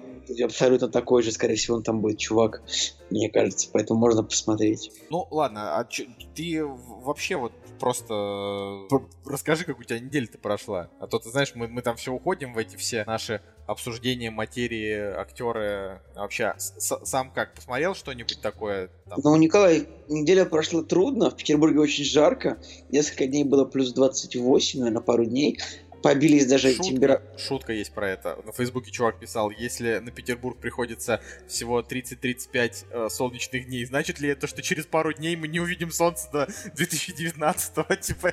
Абсолютно 0.42 0.88
такой 0.88 1.22
же, 1.22 1.30
скорее 1.32 1.56
всего, 1.56 1.76
он 1.76 1.82
там 1.82 2.00
будет 2.00 2.18
чувак, 2.18 2.62
мне 3.10 3.30
кажется. 3.30 3.68
Поэтому 3.72 4.00
можно 4.00 4.22
посмотреть. 4.22 4.92
Ну, 5.10 5.26
ладно, 5.30 5.78
а 5.78 5.84
ч- 5.84 6.08
ты 6.34 6.64
вообще 6.64 7.36
вот 7.36 7.52
просто 7.78 8.86
расскажи, 9.24 9.64
как 9.64 9.78
у 9.78 9.84
тебя 9.84 9.98
неделя-то 9.98 10.38
прошла. 10.38 10.90
А 11.00 11.06
то, 11.06 11.18
ты 11.18 11.30
знаешь, 11.30 11.52
мы, 11.54 11.68
мы 11.68 11.82
там 11.82 11.96
все 11.96 12.12
уходим 12.12 12.54
в 12.54 12.58
эти 12.58 12.76
все 12.76 13.04
наши 13.04 13.40
обсуждения 13.66 14.30
материи, 14.30 14.98
актеры. 14.98 16.00
Вообще, 16.14 16.54
с 16.56 17.04
сам 17.04 17.30
как, 17.30 17.54
посмотрел 17.54 17.94
что-нибудь 17.94 18.40
такое? 18.40 18.90
Там? 19.08 19.20
Ну, 19.22 19.36
Николай, 19.36 19.86
неделя 20.08 20.44
прошла 20.44 20.82
трудно, 20.82 21.30
в 21.30 21.36
Петербурге 21.36 21.80
очень 21.80 22.04
жарко, 22.04 22.58
несколько 22.90 23.26
дней 23.26 23.44
было 23.44 23.64
плюс 23.64 23.92
28, 23.92 24.80
наверное, 24.80 25.02
пару 25.02 25.24
дней 25.24 25.58
побились 26.02 26.46
даже 26.46 26.70
шутка, 26.70 26.84
темпера... 26.84 27.22
Шутка 27.36 27.72
есть 27.72 27.92
про 27.92 28.10
это. 28.10 28.38
На 28.44 28.52
Фейсбуке 28.52 28.90
чувак 28.90 29.18
писал, 29.18 29.50
если 29.50 29.98
на 29.98 30.10
Петербург 30.10 30.58
приходится 30.58 31.20
всего 31.46 31.80
30-35 31.80 32.84
э, 32.90 33.08
солнечных 33.10 33.66
дней, 33.66 33.84
значит 33.84 34.20
ли 34.20 34.28
это, 34.28 34.46
что 34.46 34.62
через 34.62 34.86
пару 34.86 35.12
дней 35.12 35.36
мы 35.36 35.48
не 35.48 35.60
увидим 35.60 35.90
солнце 35.90 36.28
до 36.32 36.48
2019-го? 36.76 37.94
Типа, 38.08 38.32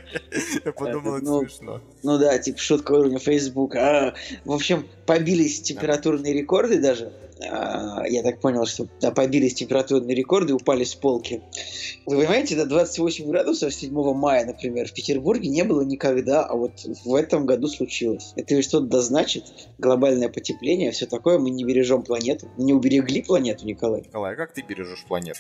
я 0.63 0.71
подумал, 0.71 1.17
это, 1.17 1.25
ну, 1.25 1.41
смешно. 1.41 1.81
Ну 2.03 2.17
да, 2.17 2.37
типа 2.37 2.59
шутка 2.59 2.91
уровня 2.93 3.19
Фейсбука. 3.19 3.79
А, 3.79 4.15
в 4.45 4.51
общем, 4.51 4.87
побились 5.05 5.61
температурные 5.61 6.33
рекорды 6.33 6.79
даже. 6.79 7.13
А, 7.41 8.03
я 8.07 8.23
так 8.23 8.39
понял, 8.39 8.65
что 8.65 8.87
да, 9.01 9.11
побились 9.11 9.55
температурные 9.55 10.15
рекорды, 10.15 10.53
упали 10.53 10.83
с 10.83 10.95
полки. 10.95 11.41
Вы 12.05 12.17
понимаете, 12.17 12.55
до 12.55 12.65
28 12.65 13.27
градусов 13.27 13.73
7 13.73 13.91
мая, 14.13 14.45
например, 14.45 14.87
в 14.87 14.93
Петербурге 14.93 15.49
не 15.49 15.63
было 15.63 15.81
никогда, 15.81 16.43
а 16.43 16.55
вот 16.55 16.71
в 17.03 17.15
этом 17.15 17.45
году 17.45 17.67
случилось. 17.67 18.33
Это 18.35 18.55
ведь 18.55 18.65
что-то 18.65 19.01
значит? 19.01 19.45
Глобальное 19.77 20.29
потепление, 20.29 20.91
все 20.91 21.05
такое, 21.05 21.37
мы 21.39 21.49
не 21.49 21.63
бережем 21.63 22.03
планету. 22.03 22.49
Не 22.57 22.73
уберегли 22.73 23.21
планету, 23.21 23.65
Николай. 23.65 24.01
Николай, 24.01 24.33
а 24.33 24.35
как 24.35 24.53
ты 24.53 24.61
бережешь 24.61 25.03
планету? 25.07 25.39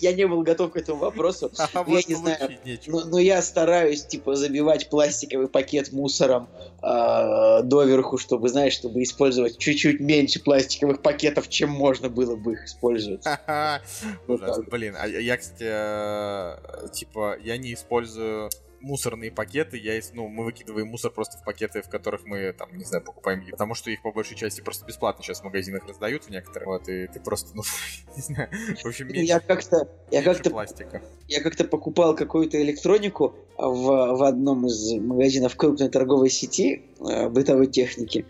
Я 0.00 0.12
не 0.12 0.26
был 0.26 0.42
готов 0.42 0.72
к 0.72 0.76
этому 0.76 1.00
вопросу. 1.00 1.50
А 1.58 1.84
я 1.86 2.02
не 2.06 2.14
знаю, 2.14 2.50
но 2.86 3.18
я 3.18 3.42
стараюсь, 3.42 4.04
типа, 4.04 4.36
забивать 4.36 4.88
пластиковый 4.88 5.48
пакет 5.48 5.92
мусором 5.92 6.48
а, 6.80 7.62
доверху, 7.62 8.18
чтобы, 8.18 8.48
знаешь, 8.48 8.72
чтобы 8.72 9.01
использовать 9.02 9.58
чуть-чуть 9.58 10.00
меньше 10.00 10.42
пластиковых 10.42 11.02
пакетов, 11.02 11.48
чем 11.48 11.70
можно 11.70 12.08
было 12.08 12.36
бы 12.36 12.54
их 12.54 12.64
использовать. 12.64 13.24
Блин, 14.70 14.96
а 14.98 15.06
я, 15.06 15.36
кстати, 15.36 15.64
э, 15.66 16.88
типа, 16.92 17.36
я 17.42 17.56
не 17.56 17.74
использую 17.74 18.50
мусорные 18.82 19.30
пакеты, 19.30 19.78
я, 19.78 20.00
ну, 20.12 20.28
мы 20.28 20.44
выкидываем 20.44 20.88
мусор 20.88 21.12
просто 21.12 21.38
в 21.38 21.44
пакеты, 21.44 21.82
в 21.82 21.88
которых 21.88 22.26
мы, 22.26 22.52
там, 22.52 22.76
не 22.76 22.84
знаю, 22.84 23.04
покупаем 23.04 23.44
потому 23.50 23.74
что 23.74 23.90
их 23.90 24.02
по 24.02 24.12
большей 24.12 24.36
части 24.36 24.60
просто 24.60 24.84
бесплатно 24.84 25.22
сейчас 25.22 25.40
в 25.40 25.44
магазинах 25.44 25.86
раздают 25.86 26.24
в 26.24 26.30
некоторых, 26.30 26.66
вот, 26.66 26.88
и 26.88 27.06
ты 27.06 27.20
просто, 27.20 27.50
ну, 27.54 27.62
не 28.16 28.22
знаю, 28.22 28.50
в 28.82 28.86
общем, 28.86 29.06
меньше, 29.06 29.22
я 29.22 29.40
как-то, 29.40 29.88
я 30.10 30.22
как-то, 30.22 30.50
пластика. 30.50 31.02
Я 31.28 31.40
как-то 31.40 31.64
покупал 31.64 32.14
какую-то 32.14 32.60
электронику 32.60 33.34
в, 33.56 34.16
в 34.16 34.22
одном 34.24 34.66
из 34.66 34.92
магазинов 34.94 35.56
крупной 35.56 35.88
торговой 35.88 36.30
сети 36.30 36.82
э, 37.00 37.28
бытовой 37.28 37.68
техники, 37.68 38.26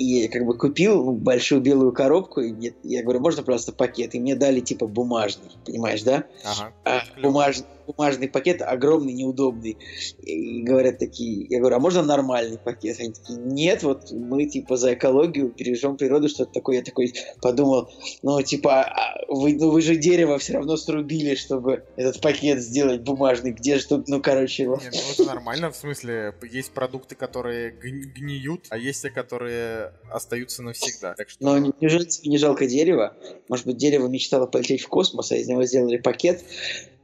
и 0.00 0.28
как 0.28 0.46
бы 0.46 0.56
купил 0.56 1.12
большую 1.12 1.60
белую 1.60 1.92
коробку, 1.92 2.40
и 2.40 2.52
мне, 2.52 2.72
я 2.82 3.02
говорю, 3.02 3.20
можно 3.20 3.42
просто 3.42 3.72
пакет? 3.72 4.14
И 4.14 4.20
мне 4.20 4.34
дали 4.34 4.60
типа 4.60 4.86
бумажный, 4.86 5.50
понимаешь, 5.66 6.02
да? 6.02 6.24
Ага. 6.42 6.72
А, 6.84 7.02
бумажный 7.20 7.66
бумажный 7.92 8.28
пакет 8.28 8.62
огромный, 8.62 9.12
неудобный. 9.12 9.76
И 10.22 10.62
говорят 10.62 10.98
такие, 10.98 11.46
я 11.48 11.60
говорю, 11.60 11.76
а 11.76 11.80
можно 11.80 12.02
нормальный 12.02 12.58
пакет? 12.58 12.98
Они 13.00 13.12
такие, 13.12 13.38
нет, 13.38 13.82
вот 13.82 14.10
мы 14.12 14.46
типа 14.46 14.76
за 14.76 14.94
экологию 14.94 15.52
бережем 15.56 15.96
природу, 15.96 16.28
что-то 16.28 16.52
такое. 16.52 16.76
Я 16.76 16.82
такой 16.82 17.14
подумал, 17.42 17.90
ну 18.22 18.40
типа, 18.42 18.82
а 18.82 19.24
вы, 19.28 19.54
ну, 19.54 19.70
вы 19.70 19.82
же 19.82 19.96
дерево 19.96 20.38
все 20.38 20.54
равно 20.54 20.76
срубили, 20.76 21.34
чтобы 21.34 21.84
этот 21.96 22.20
пакет 22.20 22.60
сделать 22.60 23.02
бумажный. 23.02 23.52
Где 23.52 23.78
же 23.78 23.86
тут, 23.86 24.08
ну 24.08 24.20
короче... 24.20 24.66
Нет, 24.66 24.80
ну 24.92 25.12
это 25.12 25.24
нормально, 25.24 25.70
в 25.70 25.76
смысле, 25.76 26.34
есть 26.50 26.72
продукты, 26.72 27.14
которые 27.14 27.70
гниют, 27.70 28.66
а 28.70 28.78
есть 28.78 29.02
те, 29.02 29.10
которые 29.10 29.92
остаются 30.10 30.62
навсегда. 30.62 31.14
Так 31.14 31.30
что... 31.30 31.44
Но 31.44 31.58
неужели 31.58 32.06
не 32.28 32.38
жалко 32.38 32.66
дерева? 32.66 33.16
Может 33.48 33.66
быть, 33.66 33.76
дерево 33.76 34.08
мечтало 34.08 34.46
полететь 34.46 34.82
в 34.82 34.88
космос, 34.88 35.32
а 35.32 35.36
из 35.36 35.48
него 35.48 35.64
сделали 35.64 35.96
пакет, 35.96 36.44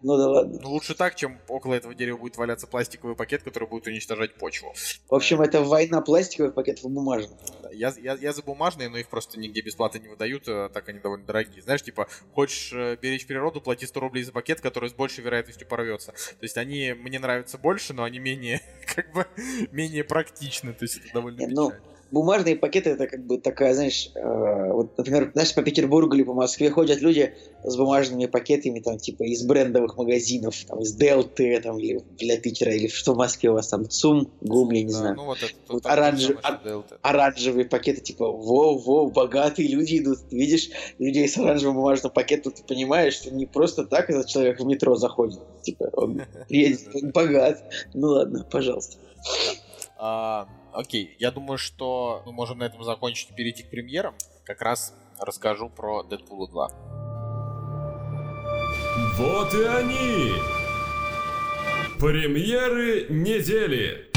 ну 0.06 0.16
да 0.16 0.28
ладно. 0.28 0.60
Ну 0.62 0.70
лучше 0.70 0.94
так, 0.94 1.16
чем 1.16 1.40
около 1.48 1.74
этого 1.74 1.92
дерева 1.92 2.16
будет 2.16 2.36
валяться 2.36 2.68
пластиковый 2.68 3.16
пакет, 3.16 3.42
который 3.42 3.68
будет 3.68 3.88
уничтожать 3.88 4.36
почву. 4.36 4.72
В 5.08 5.14
общем, 5.16 5.40
это 5.40 5.62
война 5.62 6.00
пластиковых 6.00 6.54
пакетов 6.54 6.84
и 6.84 6.88
бумажных. 6.88 7.36
Я, 7.72 7.92
я, 8.00 8.14
я 8.14 8.32
за 8.32 8.42
бумажные, 8.42 8.88
но 8.88 8.98
их 8.98 9.08
просто 9.08 9.40
нигде 9.40 9.62
бесплатно 9.62 9.98
не 9.98 10.06
выдают, 10.06 10.44
а 10.46 10.68
так 10.68 10.88
они 10.88 11.00
довольно 11.00 11.26
дорогие. 11.26 11.60
Знаешь, 11.60 11.82
типа, 11.82 12.06
хочешь 12.34 12.72
э, 12.72 12.96
беречь 13.02 13.26
природу, 13.26 13.60
плати 13.60 13.84
100 13.84 13.98
рублей 13.98 14.22
за 14.22 14.30
пакет, 14.30 14.60
который 14.60 14.90
с 14.90 14.92
большей 14.92 15.24
вероятностью 15.24 15.66
порвется. 15.66 16.12
То 16.12 16.42
есть 16.42 16.56
они 16.56 16.92
мне 16.92 17.18
нравятся 17.18 17.58
больше, 17.58 17.92
но 17.92 18.04
они 18.04 18.20
менее, 18.20 18.62
как 18.94 19.12
бы, 19.12 19.26
менее 19.72 20.04
практичны. 20.04 20.72
То 20.72 20.84
есть 20.84 20.98
это 20.98 21.14
довольно 21.14 21.40
Нет, 21.40 21.50
ну, 21.50 21.70
печально. 21.70 21.86
Ну, 21.88 21.95
бумажные 22.10 22.56
пакеты 22.56 22.90
это 22.90 23.06
как 23.06 23.24
бы 23.26 23.38
такая, 23.38 23.74
знаешь, 23.74 24.10
э, 24.14 24.72
вот, 24.72 24.96
например, 24.96 25.30
знаешь, 25.32 25.54
по 25.54 25.62
Петербургу 25.62 26.14
или 26.14 26.22
по 26.22 26.34
Москве 26.34 26.70
ходят 26.70 27.00
люди 27.00 27.34
с 27.64 27.76
бумажными 27.76 28.26
пакетами, 28.26 28.80
там, 28.80 28.98
типа, 28.98 29.24
из 29.24 29.44
брендовых 29.44 29.96
магазинов, 29.96 30.54
там, 30.66 30.80
из 30.80 30.92
Делты, 30.94 31.60
там, 31.60 31.78
или 31.78 32.02
для 32.18 32.38
Питера, 32.38 32.72
или 32.72 32.88
что 32.88 33.14
в 33.14 33.16
Москве 33.16 33.50
у 33.50 33.54
вас 33.54 33.68
там, 33.68 33.88
ЦУМ, 33.88 34.28
ГУМ, 34.40 34.70
я 34.70 34.82
не 34.82 34.92
да, 34.92 34.98
знаю. 34.98 35.16
Ну, 35.16 35.24
вот 35.24 35.38
это, 35.38 35.52
вот 35.68 35.86
оранжев, 35.86 36.38
оранжевые 37.02 37.64
пакеты, 37.64 38.00
типа, 38.00 38.30
во-во, 38.30 39.06
богатые 39.06 39.68
люди 39.68 39.98
идут, 39.98 40.18
видишь 40.30 40.70
людей 40.98 41.28
с 41.28 41.36
оранжевым 41.36 41.76
бумажным 41.76 42.12
пакетом, 42.12 42.52
ты 42.52 42.62
понимаешь, 42.62 43.14
что 43.14 43.34
не 43.34 43.46
просто 43.46 43.84
так 43.84 44.10
этот 44.10 44.26
человек 44.26 44.60
в 44.60 44.66
метро 44.66 44.94
заходит, 44.94 45.40
типа, 45.62 45.90
он 45.92 46.22
приедет, 46.48 46.88
он 46.94 47.10
богат. 47.10 47.62
Ну 47.94 48.08
ладно, 48.08 48.46
пожалуйста. 48.50 48.98
Окей, 50.76 51.16
я 51.18 51.30
думаю, 51.30 51.56
что 51.56 52.22
мы 52.26 52.32
можем 52.32 52.58
на 52.58 52.64
этом 52.64 52.84
закончить 52.84 53.30
и 53.30 53.34
перейти 53.34 53.62
к 53.62 53.70
премьерам. 53.70 54.14
Как 54.44 54.60
раз 54.60 54.94
расскажу 55.18 55.70
про 55.70 56.02
Дэдпула 56.02 56.48
2. 56.48 56.68
Вот 59.16 59.54
и 59.54 59.62
они! 59.62 60.32
Премьеры 61.98 63.06
недели! 63.08 64.15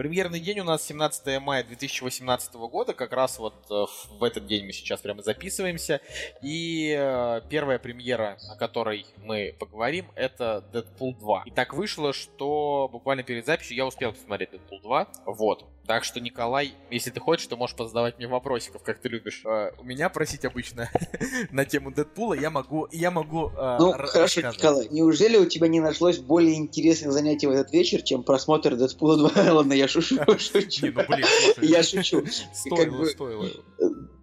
Премьерный 0.00 0.40
день 0.40 0.60
у 0.60 0.64
нас 0.64 0.82
17 0.86 1.42
мая 1.42 1.62
2018 1.62 2.54
года, 2.54 2.94
как 2.94 3.12
раз 3.12 3.38
вот 3.38 3.52
э, 3.70 3.84
в 4.18 4.24
этот 4.24 4.46
день 4.46 4.64
мы 4.64 4.72
сейчас 4.72 5.02
прямо 5.02 5.20
записываемся. 5.20 6.00
И 6.40 6.96
э, 6.98 7.42
первая 7.50 7.78
премьера, 7.78 8.38
о 8.48 8.56
которой 8.56 9.04
мы 9.18 9.54
поговорим, 9.58 10.06
это 10.14 10.64
Deadpool 10.72 11.18
2. 11.18 11.42
И 11.44 11.50
так 11.50 11.74
вышло, 11.74 12.14
что 12.14 12.88
буквально 12.90 13.24
перед 13.24 13.44
записью 13.44 13.76
я 13.76 13.84
успел 13.84 14.12
посмотреть 14.12 14.48
Deadpool 14.54 14.80
2. 14.80 15.08
Вот. 15.26 15.66
Так 15.90 16.04
что, 16.04 16.20
Николай, 16.20 16.72
если 16.88 17.10
ты 17.10 17.18
хочешь, 17.18 17.48
то 17.48 17.56
можешь 17.56 17.74
позадавать 17.74 18.16
мне 18.16 18.28
вопросиков, 18.28 18.80
как 18.80 19.00
ты 19.00 19.08
любишь. 19.08 19.42
Э, 19.44 19.72
у 19.76 19.82
меня 19.82 20.08
просить 20.08 20.44
обычно 20.44 20.88
на 21.50 21.64
тему 21.64 21.90
Дэдпула, 21.90 22.34
я 22.34 22.48
могу, 22.48 22.86
я 22.92 23.10
могу 23.10 23.48
э, 23.48 23.76
Ну, 23.80 23.90
хорошо, 23.94 24.40
Николай, 24.40 24.86
неужели 24.92 25.36
у 25.36 25.46
тебя 25.46 25.66
не 25.66 25.80
нашлось 25.80 26.18
более 26.18 26.54
интересных 26.54 27.10
занятий 27.10 27.48
в 27.48 27.50
этот 27.50 27.72
вечер, 27.72 28.02
чем 28.02 28.22
просмотр 28.22 28.76
Дэдпула 28.76 29.32
2? 29.32 29.32
Ладно, 29.52 29.72
я 29.72 29.88
шучу, 29.88 30.20
шучу. 30.38 30.92
Ну, 30.94 31.64
я 31.64 31.82
шучу. 31.82 32.24
Стоило, 32.54 33.04
стоило. 33.06 33.48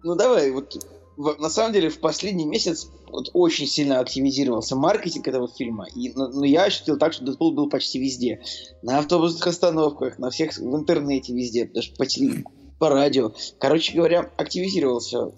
Ну, 0.02 0.14
давай, 0.14 0.50
вот 0.50 0.74
на 1.18 1.50
самом 1.50 1.72
деле 1.72 1.88
в 1.88 1.98
последний 1.98 2.46
месяц 2.46 2.88
вот, 3.08 3.30
очень 3.32 3.66
сильно 3.66 3.98
активизировался 3.98 4.76
маркетинг 4.76 5.26
этого 5.26 5.48
фильма. 5.48 5.86
И, 5.94 6.12
но, 6.14 6.28
но 6.28 6.44
я 6.44 6.64
ощутил 6.64 6.96
так, 6.96 7.12
что 7.12 7.24
Дэдпул 7.24 7.52
был 7.52 7.68
почти 7.68 7.98
везде. 7.98 8.40
На 8.82 8.98
автобусных 8.98 9.46
остановках, 9.46 10.18
на 10.18 10.30
всех 10.30 10.56
в 10.56 10.76
интернете 10.76 11.34
везде, 11.34 11.66
даже 11.66 11.92
по 11.92 12.06
телевизору 12.06 12.50
по 12.78 12.90
радио. 12.90 13.32
Короче 13.58 13.96
говоря, 13.96 14.30
активизировался 14.36 15.32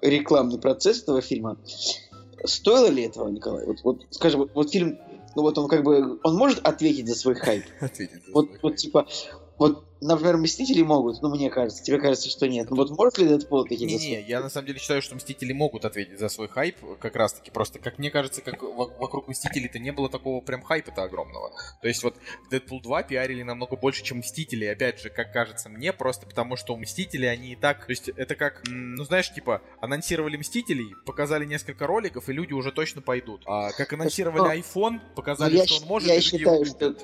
рекламный 0.00 0.58
процесс 0.58 1.02
этого 1.02 1.20
фильма. 1.20 1.58
Стоило 2.44 2.86
ли 2.86 3.02
этого, 3.02 3.28
Николай? 3.28 3.66
Вот, 3.66 3.78
вот 3.84 4.06
скажем, 4.10 4.40
вот, 4.40 4.52
вот 4.54 4.70
фильм, 4.70 4.98
ну 5.36 5.42
вот 5.42 5.58
он 5.58 5.68
как 5.68 5.84
бы, 5.84 6.18
он 6.22 6.36
может 6.36 6.60
ответить 6.66 7.06
за 7.06 7.14
свой 7.14 7.34
хайп? 7.34 7.64
Ответить 7.80 8.24
за 8.24 8.32
вот, 8.32 8.46
свой 8.46 8.58
вот 8.62 8.70
хайп. 8.70 8.76
типа, 8.76 9.06
вот 9.58 9.84
например, 10.00 10.36
Мстители 10.36 10.82
могут, 10.82 11.22
ну, 11.22 11.30
мне 11.30 11.50
кажется. 11.50 11.82
Тебе 11.82 11.98
кажется, 11.98 12.28
что 12.28 12.48
нет. 12.48 12.70
Ну, 12.70 12.76
вот 12.76 12.90
может 12.90 13.18
ли 13.18 13.28
Дэдпул 13.28 13.60
ответить 13.60 13.86
не, 13.86 13.96
Не, 13.96 14.22
я 14.22 14.40
на 14.40 14.48
самом 14.48 14.66
деле 14.66 14.78
считаю, 14.78 15.02
что 15.02 15.14
Мстители 15.14 15.52
могут 15.52 15.84
ответить 15.84 16.18
за 16.18 16.28
свой 16.28 16.48
хайп, 16.48 16.76
как 17.00 17.16
раз-таки. 17.16 17.50
Просто, 17.50 17.78
как 17.78 17.98
мне 17.98 18.10
кажется, 18.10 18.40
как 18.40 18.62
вокруг 18.62 19.28
Мстителей-то 19.28 19.78
не 19.78 19.92
было 19.92 20.08
такого 20.08 20.40
прям 20.40 20.62
хайпа-то 20.62 21.02
огромного. 21.02 21.52
То 21.82 21.88
есть 21.88 22.02
вот 22.02 22.16
Дэдпул 22.50 22.80
2 22.80 23.02
пиарили 23.04 23.42
намного 23.42 23.76
больше, 23.76 24.02
чем 24.02 24.18
Мстители. 24.18 24.66
Опять 24.66 25.00
же, 25.00 25.10
как 25.10 25.32
кажется 25.32 25.68
мне, 25.68 25.92
просто 25.92 26.26
потому 26.26 26.56
что 26.56 26.74
у 26.74 26.76
Мстителей 26.76 27.30
они 27.30 27.52
и 27.52 27.56
так... 27.56 27.86
То 27.86 27.90
есть 27.90 28.08
это 28.08 28.34
как, 28.34 28.62
ну, 28.68 29.04
знаешь, 29.04 29.32
типа, 29.32 29.62
анонсировали 29.80 30.36
Мстителей, 30.36 30.94
показали 31.06 31.44
несколько 31.44 31.86
роликов, 31.86 32.28
и 32.28 32.32
люди 32.32 32.52
уже 32.52 32.72
точно 32.72 33.00
пойдут. 33.00 33.42
А 33.46 33.72
как 33.72 33.92
анонсировали 33.92 34.60
iPhone, 34.60 35.00
показали, 35.14 35.56
я, 35.56 35.66
что 35.66 35.82
он 35.82 35.88
может, 35.88 36.08
Я 36.08 36.20
считаю, 36.20 36.64
что 36.64 36.94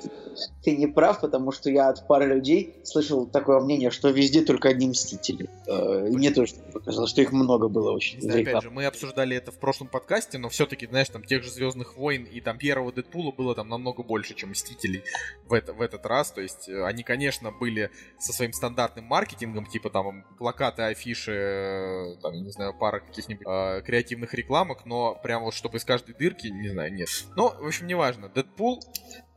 ты 0.63 0.75
не 0.75 0.87
прав, 0.87 1.21
потому 1.21 1.51
что 1.51 1.69
я 1.69 1.89
от 1.89 2.07
пары 2.07 2.27
людей 2.27 2.75
слышал 2.85 3.25
такое 3.25 3.59
мнение, 3.59 3.91
что 3.91 4.09
везде 4.09 4.41
только 4.41 4.69
одни 4.69 4.87
Мстители. 4.87 5.49
Э, 5.67 6.07
и 6.07 6.15
мне 6.15 6.31
тоже 6.31 6.53
показалось, 6.73 7.09
что 7.09 7.21
их 7.21 7.31
много 7.31 7.67
было 7.67 7.91
очень. 7.91 8.19
Да, 8.21 8.35
опять 8.35 8.63
же, 8.63 8.69
мы 8.69 8.85
обсуждали 8.85 9.35
это 9.35 9.51
в 9.51 9.59
прошлом 9.59 9.87
подкасте, 9.87 10.37
но 10.37 10.49
все-таки, 10.49 10.87
знаешь, 10.87 11.09
там 11.09 11.23
тех 11.23 11.43
же 11.43 11.51
Звездных 11.51 11.97
войн 11.97 12.23
и 12.23 12.41
там 12.41 12.57
первого 12.57 12.91
Дэдпула 12.91 13.31
было 13.31 13.55
там 13.55 13.69
намного 13.69 14.03
больше, 14.03 14.35
чем 14.35 14.51
Мстителей 14.51 15.03
в, 15.47 15.53
это, 15.53 15.73
в 15.73 15.81
этот 15.81 16.05
раз. 16.05 16.31
То 16.31 16.41
есть 16.41 16.69
э, 16.69 16.83
они, 16.85 17.03
конечно, 17.03 17.51
были 17.51 17.89
со 18.19 18.33
своим 18.33 18.53
стандартным 18.53 19.05
маркетингом, 19.05 19.65
типа 19.65 19.89
там 19.89 20.23
плакаты, 20.37 20.83
афиши, 20.83 21.31
э, 21.31 22.15
там, 22.21 22.33
не 22.33 22.51
знаю, 22.51 22.73
пара 22.73 22.99
каких-нибудь 22.99 23.45
э, 23.47 23.81
креативных 23.85 24.33
рекламок, 24.33 24.85
но 24.85 25.15
прям 25.15 25.43
вот 25.43 25.53
чтобы 25.53 25.77
из 25.77 25.85
каждой 25.85 26.15
дырки, 26.15 26.47
не 26.47 26.69
знаю, 26.69 26.93
нет. 26.93 27.09
Но, 27.35 27.55
в 27.59 27.65
общем, 27.65 27.87
неважно. 27.87 28.29
Дэдпул 28.29 28.81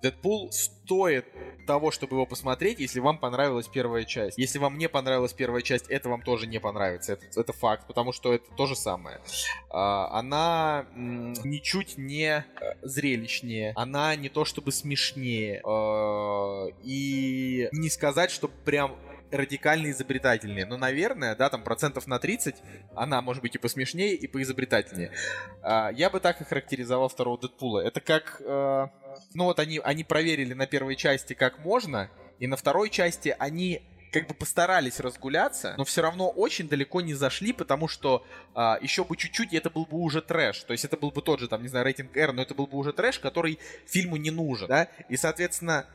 Дэдпул 0.02 0.52
стоит 0.52 1.26
того, 1.66 1.90
чтобы 1.90 2.16
его 2.16 2.26
посмотреть, 2.26 2.78
если 2.78 3.00
вам 3.00 3.18
понравилась 3.18 3.68
первая 3.68 4.04
часть. 4.04 4.38
Если 4.38 4.58
вам 4.58 4.78
не 4.78 4.88
понравилась 4.88 5.32
первая 5.32 5.60
часть, 5.62 5.86
это 5.88 6.08
вам 6.08 6.22
тоже 6.22 6.46
не 6.46 6.60
понравится. 6.60 7.14
Это, 7.14 7.40
это 7.40 7.52
факт, 7.52 7.86
потому 7.86 8.12
что 8.12 8.32
это 8.32 8.50
то 8.56 8.66
же 8.66 8.76
самое. 8.76 9.20
А, 9.70 10.08
она 10.18 10.86
ничуть 10.94 11.98
не 11.98 12.38
э, 12.38 12.44
зрелищнее. 12.82 13.72
Она 13.76 14.14
не 14.16 14.28
то 14.28 14.44
чтобы 14.44 14.72
смешнее. 14.72 15.60
А, 15.64 16.68
и 16.84 17.68
не 17.72 17.90
сказать, 17.90 18.30
что 18.30 18.48
прям 18.48 18.96
радикально 19.30 19.90
изобретательнее. 19.90 20.66
Но, 20.66 20.76
наверное, 20.76 21.34
да, 21.34 21.50
там 21.50 21.62
процентов 21.62 22.06
на 22.06 22.18
30 22.18 22.56
она 22.94 23.20
может 23.22 23.42
быть 23.42 23.54
и 23.54 23.58
посмешнее, 23.58 24.14
и 24.14 24.26
поизобретательнее. 24.26 25.12
А, 25.62 25.90
я 25.92 26.10
бы 26.10 26.20
так 26.20 26.40
и 26.40 26.44
характеризовал 26.44 27.08
второго 27.08 27.38
Дэдпула. 27.38 27.80
Это 27.80 28.00
как... 28.00 28.40
Э, 28.44 28.88
ну 29.34 29.44
вот 29.44 29.58
они, 29.58 29.80
они 29.82 30.04
проверили 30.04 30.54
на 30.54 30.66
первой 30.66 30.96
части 30.96 31.34
как 31.34 31.58
можно, 31.58 32.10
и 32.38 32.46
на 32.46 32.56
второй 32.56 32.90
части 32.90 33.34
они 33.38 33.82
как 34.12 34.26
бы 34.26 34.34
постарались 34.34 35.00
разгуляться, 35.00 35.74
но 35.76 35.84
все 35.84 36.02
равно 36.02 36.30
очень 36.30 36.68
далеко 36.68 37.00
не 37.00 37.14
зашли, 37.14 37.52
потому 37.52 37.88
что 37.88 38.24
а, 38.54 38.78
еще 38.80 39.04
бы 39.04 39.16
чуть-чуть, 39.16 39.52
и 39.52 39.56
это 39.56 39.70
был 39.70 39.84
бы 39.84 39.98
уже 39.98 40.22
трэш. 40.22 40.60
То 40.64 40.72
есть 40.72 40.84
это 40.84 40.96
был 40.96 41.10
бы 41.10 41.22
тот 41.22 41.40
же, 41.40 41.48
там, 41.48 41.62
не 41.62 41.68
знаю, 41.68 41.84
рейтинг 41.84 42.16
R, 42.16 42.32
но 42.32 42.42
это 42.42 42.54
был 42.54 42.66
бы 42.66 42.78
уже 42.78 42.92
трэш, 42.92 43.18
который 43.18 43.58
фильму 43.86 44.16
не 44.16 44.30
нужен, 44.30 44.68
да? 44.68 44.88
И, 45.08 45.16
соответственно, 45.16 45.86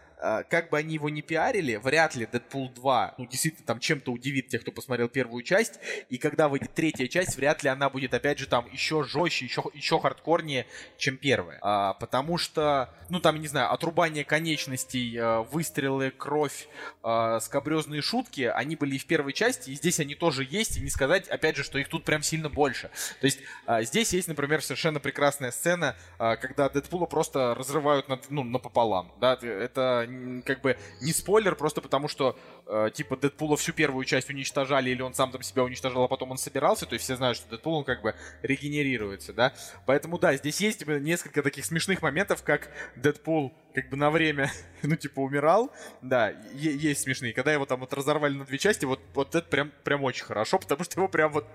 как 0.50 0.70
бы 0.70 0.78
они 0.78 0.96
его 0.96 1.10
не 1.10 1.22
пиарили, 1.22 1.76
вряд 1.76 2.16
ли 2.16 2.26
Дэдпул 2.26 2.70
2, 2.70 3.16
ну, 3.18 3.26
действительно, 3.28 3.66
там 3.66 3.80
чем-то 3.80 4.12
удивит 4.12 4.48
тех, 4.48 4.62
кто 4.62 4.72
посмотрел 4.72 5.10
первую 5.10 5.44
часть, 5.44 5.80
и 6.10 6.18
когда 6.18 6.48
выйдет 6.48 6.74
третья 6.74 7.08
часть, 7.08 7.36
вряд 7.36 7.64
ли 7.64 7.70
она 7.70 7.90
будет, 7.90 8.14
опять 8.14 8.40
же, 8.40 8.48
там 8.48 8.68
еще 8.72 9.04
жестче, 9.04 9.46
еще, 9.46 9.64
еще 9.74 10.00
хардкорнее, 10.00 10.66
чем 10.98 11.18
первая. 11.18 11.60
А, 11.62 11.94
потому 11.96 12.38
что, 12.38 12.94
ну, 13.10 13.20
там, 13.20 13.40
не 13.40 13.48
знаю, 13.48 13.72
отрубание 13.72 14.24
конечностей, 14.24 15.18
а, 15.18 15.42
выстрелы, 15.44 16.12
кровь, 16.12 16.68
а, 17.02 17.40
скобрезные 17.40 18.02
шутки, 18.02 18.42
они 18.42 18.76
были 18.76 18.96
и 18.96 19.00
в 19.00 19.06
первой 19.06 19.34
части, 19.34 19.72
и 19.72 19.76
здесь 19.76 20.00
они 20.00 20.16
тоже 20.16 20.48
есть, 20.50 20.78
и 20.78 20.82
не 20.82 20.90
сказать, 20.90 21.28
опять 21.28 21.58
же, 21.58 21.64
что 21.64 21.78
их 21.78 21.90
тут 21.90 22.06
прям 22.06 22.24
сильно 22.24 22.50
больше. 22.50 22.90
То 23.20 23.26
есть 23.26 23.40
а, 23.66 23.84
здесь 23.84 24.14
есть, 24.14 24.28
например, 24.28 24.62
совершенно 24.62 25.00
прекрасная 25.00 25.52
сцена, 25.52 25.96
а, 26.18 26.36
когда 26.38 26.70
Дэдпула 26.70 27.06
просто 27.06 27.56
разрывают 27.56 28.08
над, 28.08 28.30
ну, 28.30 28.44
напополам, 28.44 29.12
да, 29.20 29.38
это 29.42 30.06
как 30.46 30.62
бы 30.62 30.78
не 31.02 31.12
спойлер, 31.12 31.56
просто 31.56 31.82
потому 31.82 32.08
что, 32.08 32.38
э, 32.68 32.90
типа, 32.94 33.18
Дэдпула 33.18 33.58
всю 33.58 33.74
первую 33.74 34.06
часть 34.06 34.30
уничтожали, 34.30 34.90
или 34.90 35.02
он 35.02 35.14
сам 35.14 35.32
там 35.32 35.42
себя 35.42 35.64
уничтожал, 35.64 36.04
а 36.04 36.08
потом 36.08 36.32
он 36.32 36.38
собирался, 36.38 36.86
то 36.86 36.94
есть 36.94 37.06
все 37.06 37.16
знают, 37.16 37.38
что 37.38 37.50
Дэдпул, 37.50 37.76
он 37.76 37.84
как 37.84 38.02
бы 38.02 38.16
регенерируется, 38.42 39.34
да. 39.34 39.54
Поэтому, 39.86 40.20
да, 40.20 40.36
здесь 40.36 40.60
есть 40.62 40.80
типа, 40.80 40.92
несколько 40.92 41.42
таких 41.44 41.66
смешных 41.66 42.02
моментов, 42.02 42.44
как 42.44 42.70
Дэдпул 42.96 43.54
как 43.74 43.90
бы 43.90 43.98
на 43.98 44.12
время, 44.12 44.52
ну, 44.84 44.96
типа, 44.96 45.22
умирал, 45.22 45.72
да, 46.02 46.30
есть 46.54 47.02
смешные. 47.02 47.34
Когда 47.34 47.52
его 47.52 47.66
там 47.66 47.80
вот 47.80 47.94
разорвали 47.94 48.34
на 48.36 48.46
две 48.46 48.58
части, 48.58 48.86
вот, 48.86 49.00
вот 49.14 49.36
это 49.36 49.48
прям, 49.48 49.72
прям 49.84 50.04
очень 50.04 50.26
хорошо, 50.26 50.60
потому 50.60 50.84
что 50.84 51.00
его 51.00 51.08
прям 51.08 51.32
вот 51.32 51.48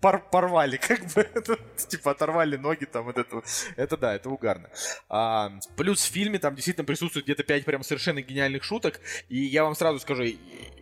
пор 0.00 0.28
порвали, 0.30 0.76
как 0.88 1.00
бы, 1.14 1.28
типа, 1.76 2.12
оторвали 2.12 2.56
ноги 2.56 2.84
там, 2.84 3.04
вот 3.04 3.18
это, 3.18 3.42
это 3.76 3.96
да, 3.96 4.14
это 4.14 4.30
угарно. 4.30 4.70
А, 5.08 5.52
плюс 5.76 6.02
в 6.02 6.10
фильме 6.12 6.38
там 6.38 6.54
действительно 6.54 6.84
присутствует 6.84 7.26
где-то 7.26 7.42
пять 7.42 7.64
прям 7.64 7.82
совершенно 7.82 8.22
гениальных 8.22 8.64
шуток, 8.64 9.00
и 9.28 9.38
я 9.38 9.64
вам 9.64 9.74
сразу 9.74 9.98
скажу, 9.98 10.24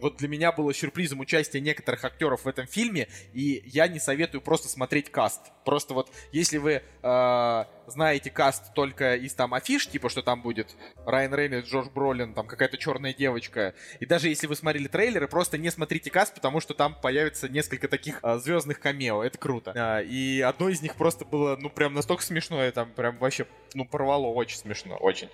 вот 0.01 0.17
для 0.19 0.29
меня 0.29 0.53
было 0.53 0.73
сюрпризом 0.73 1.21
участие 1.21 1.61
некоторых 1.61 2.05
актеров 2.05 2.45
в 2.45 2.49
этом 2.49 2.67
фильме, 2.67 3.09
и 3.33 3.63
я 3.67 3.89
не 3.89 3.99
советую 3.99 4.41
просто 4.41 4.69
смотреть 4.69 5.11
каст. 5.11 5.41
Просто 5.65 5.95
вот, 5.95 6.11
если 6.33 6.59
вы 6.59 6.83
э, 7.03 7.65
знаете 7.87 8.31
каст 8.31 8.75
только 8.75 9.17
из 9.17 9.35
там 9.35 9.55
афиш, 9.55 9.89
типа, 9.89 10.09
что 10.09 10.23
там 10.23 10.43
будет 10.43 10.75
Райан 11.05 11.35
Рейнольдс, 11.35 11.69
Джордж 11.69 11.89
Бролин, 11.91 12.35
там 12.35 12.47
какая-то 12.47 12.77
черная 12.77 13.15
девочка, 13.15 13.75
и 14.01 14.07
даже 14.07 14.29
если 14.29 14.47
вы 14.47 14.57
смотрели 14.57 14.89
трейлеры, 14.89 15.29
просто 15.29 15.59
не 15.59 15.71
смотрите 15.71 16.11
каст, 16.11 16.35
потому 16.35 16.61
что 16.61 16.75
там 16.75 16.95
появится 17.01 17.49
несколько 17.49 17.89
таких 17.89 18.21
э, 18.23 18.39
звездных 18.39 18.81
камео, 18.81 19.23
это 19.23 19.39
круто. 19.39 19.73
Э, 19.75 20.05
и 20.05 20.41
одно 20.41 20.69
из 20.69 20.83
них 20.83 20.97
просто 20.97 21.25
было, 21.25 21.57
ну, 21.57 21.71
прям 21.71 21.95
настолько 21.95 22.23
смешное, 22.23 22.73
там 22.73 22.93
прям 22.93 23.19
вообще, 23.19 23.47
ну, 23.75 23.85
порвало 23.85 24.27
очень 24.27 24.59
смешно, 24.59 24.97
очень. 24.97 25.29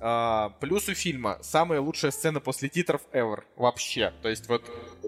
Э, 0.00 0.50
плюс 0.60 0.88
у 0.88 0.94
фильма 0.94 1.38
самая 1.42 1.80
лучшая 1.80 2.10
сцена 2.10 2.40
после 2.40 2.68
титров 2.68 3.02
ever, 3.12 3.42
вообще. 3.56 4.12
То 4.22 4.28
есть 4.28 4.48
вот 4.48 4.64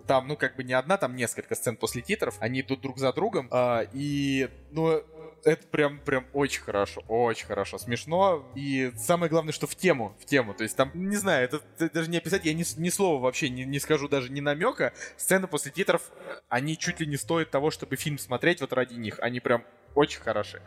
там, 0.06 0.28
ну, 0.28 0.36
как 0.36 0.56
бы 0.56 0.64
не 0.64 0.72
одна, 0.72 0.96
там 0.96 1.16
несколько 1.16 1.54
сцен 1.54 1.76
после 1.76 2.02
титров, 2.02 2.36
они 2.40 2.60
идут 2.60 2.80
друг 2.80 2.98
за 2.98 3.12
другом, 3.12 3.48
э, 3.50 3.86
и, 3.92 4.48
ну, 4.70 5.02
это 5.44 5.66
прям, 5.66 5.98
прям 5.98 6.26
очень 6.32 6.62
хорошо, 6.62 7.02
очень 7.08 7.46
хорошо, 7.46 7.78
смешно. 7.78 8.50
И 8.54 8.92
самое 8.96 9.30
главное, 9.30 9.52
что 9.52 9.66
в 9.66 9.74
тему, 9.74 10.16
в 10.20 10.24
тему. 10.24 10.54
То 10.54 10.62
есть 10.62 10.76
там, 10.76 10.90
не 10.94 11.16
знаю, 11.16 11.44
это, 11.44 11.60
это 11.78 11.92
даже 11.92 12.10
не 12.10 12.18
описать, 12.18 12.44
я 12.44 12.54
ни, 12.54 12.64
ни 12.78 12.88
слова 12.90 13.20
вообще 13.20 13.48
не, 13.48 13.64
не 13.64 13.78
скажу, 13.78 14.08
даже 14.08 14.30
ни 14.30 14.40
намека. 14.40 14.92
Сцены 15.16 15.46
после 15.46 15.72
титров, 15.72 16.02
они 16.48 16.78
чуть 16.78 17.00
ли 17.00 17.06
не 17.06 17.16
стоят 17.16 17.50
того, 17.50 17.70
чтобы 17.70 17.96
фильм 17.96 18.18
смотреть 18.18 18.60
вот 18.60 18.72
ради 18.72 18.94
них. 18.94 19.18
Они 19.20 19.40
прям 19.40 19.64
очень 19.94 20.20
хороши. 20.20 20.60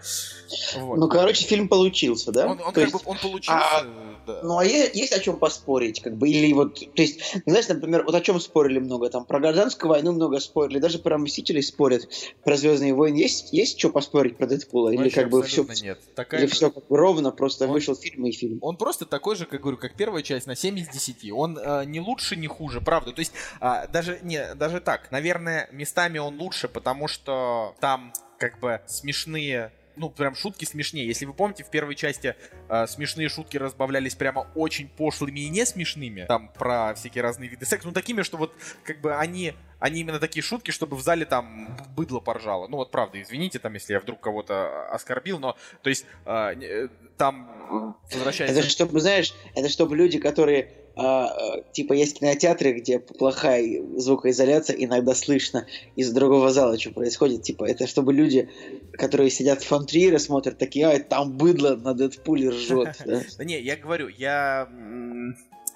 Вот. 0.78 0.98
Ну, 0.98 1.08
короче, 1.08 1.46
фильм 1.46 1.68
получился, 1.68 2.32
да? 2.32 2.46
Он, 2.46 2.62
он 2.62 2.74
как 2.74 2.78
есть... 2.78 2.94
бы 2.94 3.00
он 3.06 3.18
получился. 3.18 3.60
А, 3.60 3.84
да. 4.28 4.40
Ну, 4.44 4.58
а 4.58 4.66
есть, 4.66 4.96
есть 4.96 5.14
о 5.14 5.20
чем 5.20 5.38
поспорить, 5.38 6.02
как 6.02 6.16
бы, 6.16 6.30
или 6.30 6.54
вот, 6.54 6.80
то 6.80 7.02
есть, 7.02 7.36
знаешь, 7.46 7.68
например, 7.68 8.04
вот 8.04 8.14
о 8.14 8.22
чем 8.22 8.40
спорили 8.40 8.80
много, 8.80 9.10
там, 9.10 9.26
про 9.26 9.40
гражданскую 9.40 9.90
войну 9.90 10.12
много 10.12 10.40
спорили, 10.40 10.80
даже 10.80 11.00
про 11.00 11.18
Мстителей 11.18 11.64
спорят, 11.64 12.08
про 12.44 12.56
Звездные 12.56 12.94
войны, 12.94 13.18
есть, 13.18 13.54
есть 13.54 13.80
что 13.80 13.90
поспорить 13.90 14.38
про 14.38 14.48
Дэдпула, 14.48 14.90
или 14.90 15.10
как 15.10 15.30
бы 15.30 15.44
все, 15.44 15.66
нет. 15.82 16.00
Такая 16.16 16.42
или 16.42 16.48
же... 16.48 16.54
все 16.54 16.72
как 16.72 16.88
бы 16.88 16.98
ровно, 16.98 17.32
просто 17.32 17.66
он, 17.66 17.72
вышел 17.72 17.96
фильм 17.96 18.26
и 18.26 18.32
фильм. 18.32 18.60
Он 18.62 18.78
просто 18.78 19.06
такой 19.06 19.36
же, 19.36 19.46
как 19.46 19.62
говорю, 19.62 19.78
как 19.78 19.96
первая 19.96 20.24
часть, 20.24 20.48
на 20.48 20.56
7 20.56 20.78
из 20.80 20.88
10, 20.90 21.32
он 21.32 21.58
э, 21.58 21.86
не 21.86 22.00
лучше, 22.00 22.36
не 22.36 22.48
хуже, 22.48 22.82
правда, 22.82 23.12
то 23.12 23.20
есть, 23.20 23.34
э, 23.62 23.88
даже, 23.92 24.20
не, 24.22 24.54
даже 24.56 24.82
так, 24.82 25.12
наверное, 25.12 25.70
местами 25.72 26.20
он 26.20 26.40
лучше, 26.40 26.68
потому 26.68 27.08
что 27.08 27.76
там 27.80 28.14
как 28.38 28.60
бы 28.60 28.82
смешные 28.88 29.72
ну, 29.98 30.10
прям 30.10 30.36
шутки 30.36 30.66
смешнее. 30.66 31.08
Если 31.08 31.26
вы 31.26 31.34
помните, 31.34 31.64
в 31.64 31.70
первой 31.70 31.96
части 31.96 32.36
э, 32.70 32.88
смешные 32.88 33.30
шутки 33.30 33.58
разбавлялись 33.58 34.16
прямо 34.16 34.48
очень 34.56 34.90
пошлыми 34.90 35.42
и 35.42 35.50
не 35.50 35.66
смешными. 35.66 36.26
Там 36.28 36.50
про 36.50 36.94
всякие 36.96 37.22
разные 37.22 37.50
виды 37.50 37.66
секса. 37.66 37.88
Ну, 37.88 37.94
такими, 37.94 38.22
что 38.22 38.38
вот 38.38 38.54
как 38.84 39.02
бы 39.02 39.16
они, 39.16 39.54
они 39.80 40.02
именно 40.02 40.20
такие 40.20 40.44
шутки, 40.44 40.72
чтобы 40.72 40.96
в 40.96 41.02
зале 41.02 41.26
там 41.26 41.78
быдло 41.96 42.20
поржало. 42.20 42.68
Ну, 42.68 42.78
вот 42.78 42.92
правда, 42.92 43.22
извините, 43.22 43.60
там, 43.60 43.74
если 43.74 43.94
я 43.94 44.00
вдруг 44.00 44.20
кого-то 44.20 44.88
оскорбил, 44.90 45.40
но, 45.40 45.56
то 45.82 45.90
есть, 45.90 46.06
э, 46.26 46.88
там, 47.18 47.98
возвращаясь... 48.12 48.52
Это 48.52 48.64
чтобы, 48.64 49.00
знаешь, 49.00 49.34
это 49.56 49.70
чтобы 49.70 49.96
люди, 49.96 50.20
которые 50.20 50.74
а, 50.96 51.28
а, 51.28 51.62
типа 51.74 51.94
есть 51.94 52.20
кинотеатры, 52.20 52.74
где 52.74 53.00
плохая 53.00 53.84
звукоизоляция, 53.98 54.78
иногда 54.78 55.14
слышно 55.14 55.66
из 55.96 56.12
другого 56.12 56.52
зала, 56.52 56.80
что 56.80 56.92
происходит. 56.92 57.44
Типа 57.44 57.66
это 57.66 57.88
чтобы 57.88 58.14
люди, 58.14 58.50
которые 58.94 59.30
сидят 59.30 59.62
в 59.62 59.68
фон 59.68 59.86
смотрят 60.20 60.58
такие, 60.58 60.88
ай, 60.88 61.00
там 61.00 61.38
быдло 61.38 61.76
на 61.76 61.94
Дэдпуле 61.94 62.50
ржет. 62.50 62.98
Да 63.38 63.44
не, 63.44 63.60
я 63.60 63.76
говорю, 63.76 64.08
я 64.08 64.70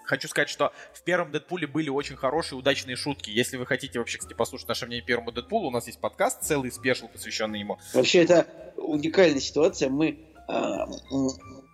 хочу 0.06 0.28
сказать, 0.28 0.50
что 0.50 0.72
в 0.94 1.04
первом 1.04 1.32
Дэдпуле 1.32 1.68
были 1.68 1.90
очень 1.90 2.16
хорошие, 2.16 2.58
удачные 2.58 2.96
шутки. 2.96 3.30
Если 3.30 3.58
вы 3.58 3.66
хотите 3.66 4.00
вообще, 4.00 4.18
кстати, 4.18 4.36
послушать 4.36 4.68
наше 4.68 4.86
мнение 4.86 5.06
первому 5.06 5.32
Дэдпулу, 5.32 5.68
у 5.68 5.72
нас 5.72 5.88
есть 5.88 6.00
подкаст, 6.00 6.42
целый 6.42 6.72
спешл, 6.72 7.08
посвященный 7.08 7.60
ему. 7.60 7.78
Вообще, 7.94 8.24
это 8.24 8.48
уникальная 8.78 9.40
ситуация. 9.40 9.90
Мы 9.90 10.20
а, 10.48 10.88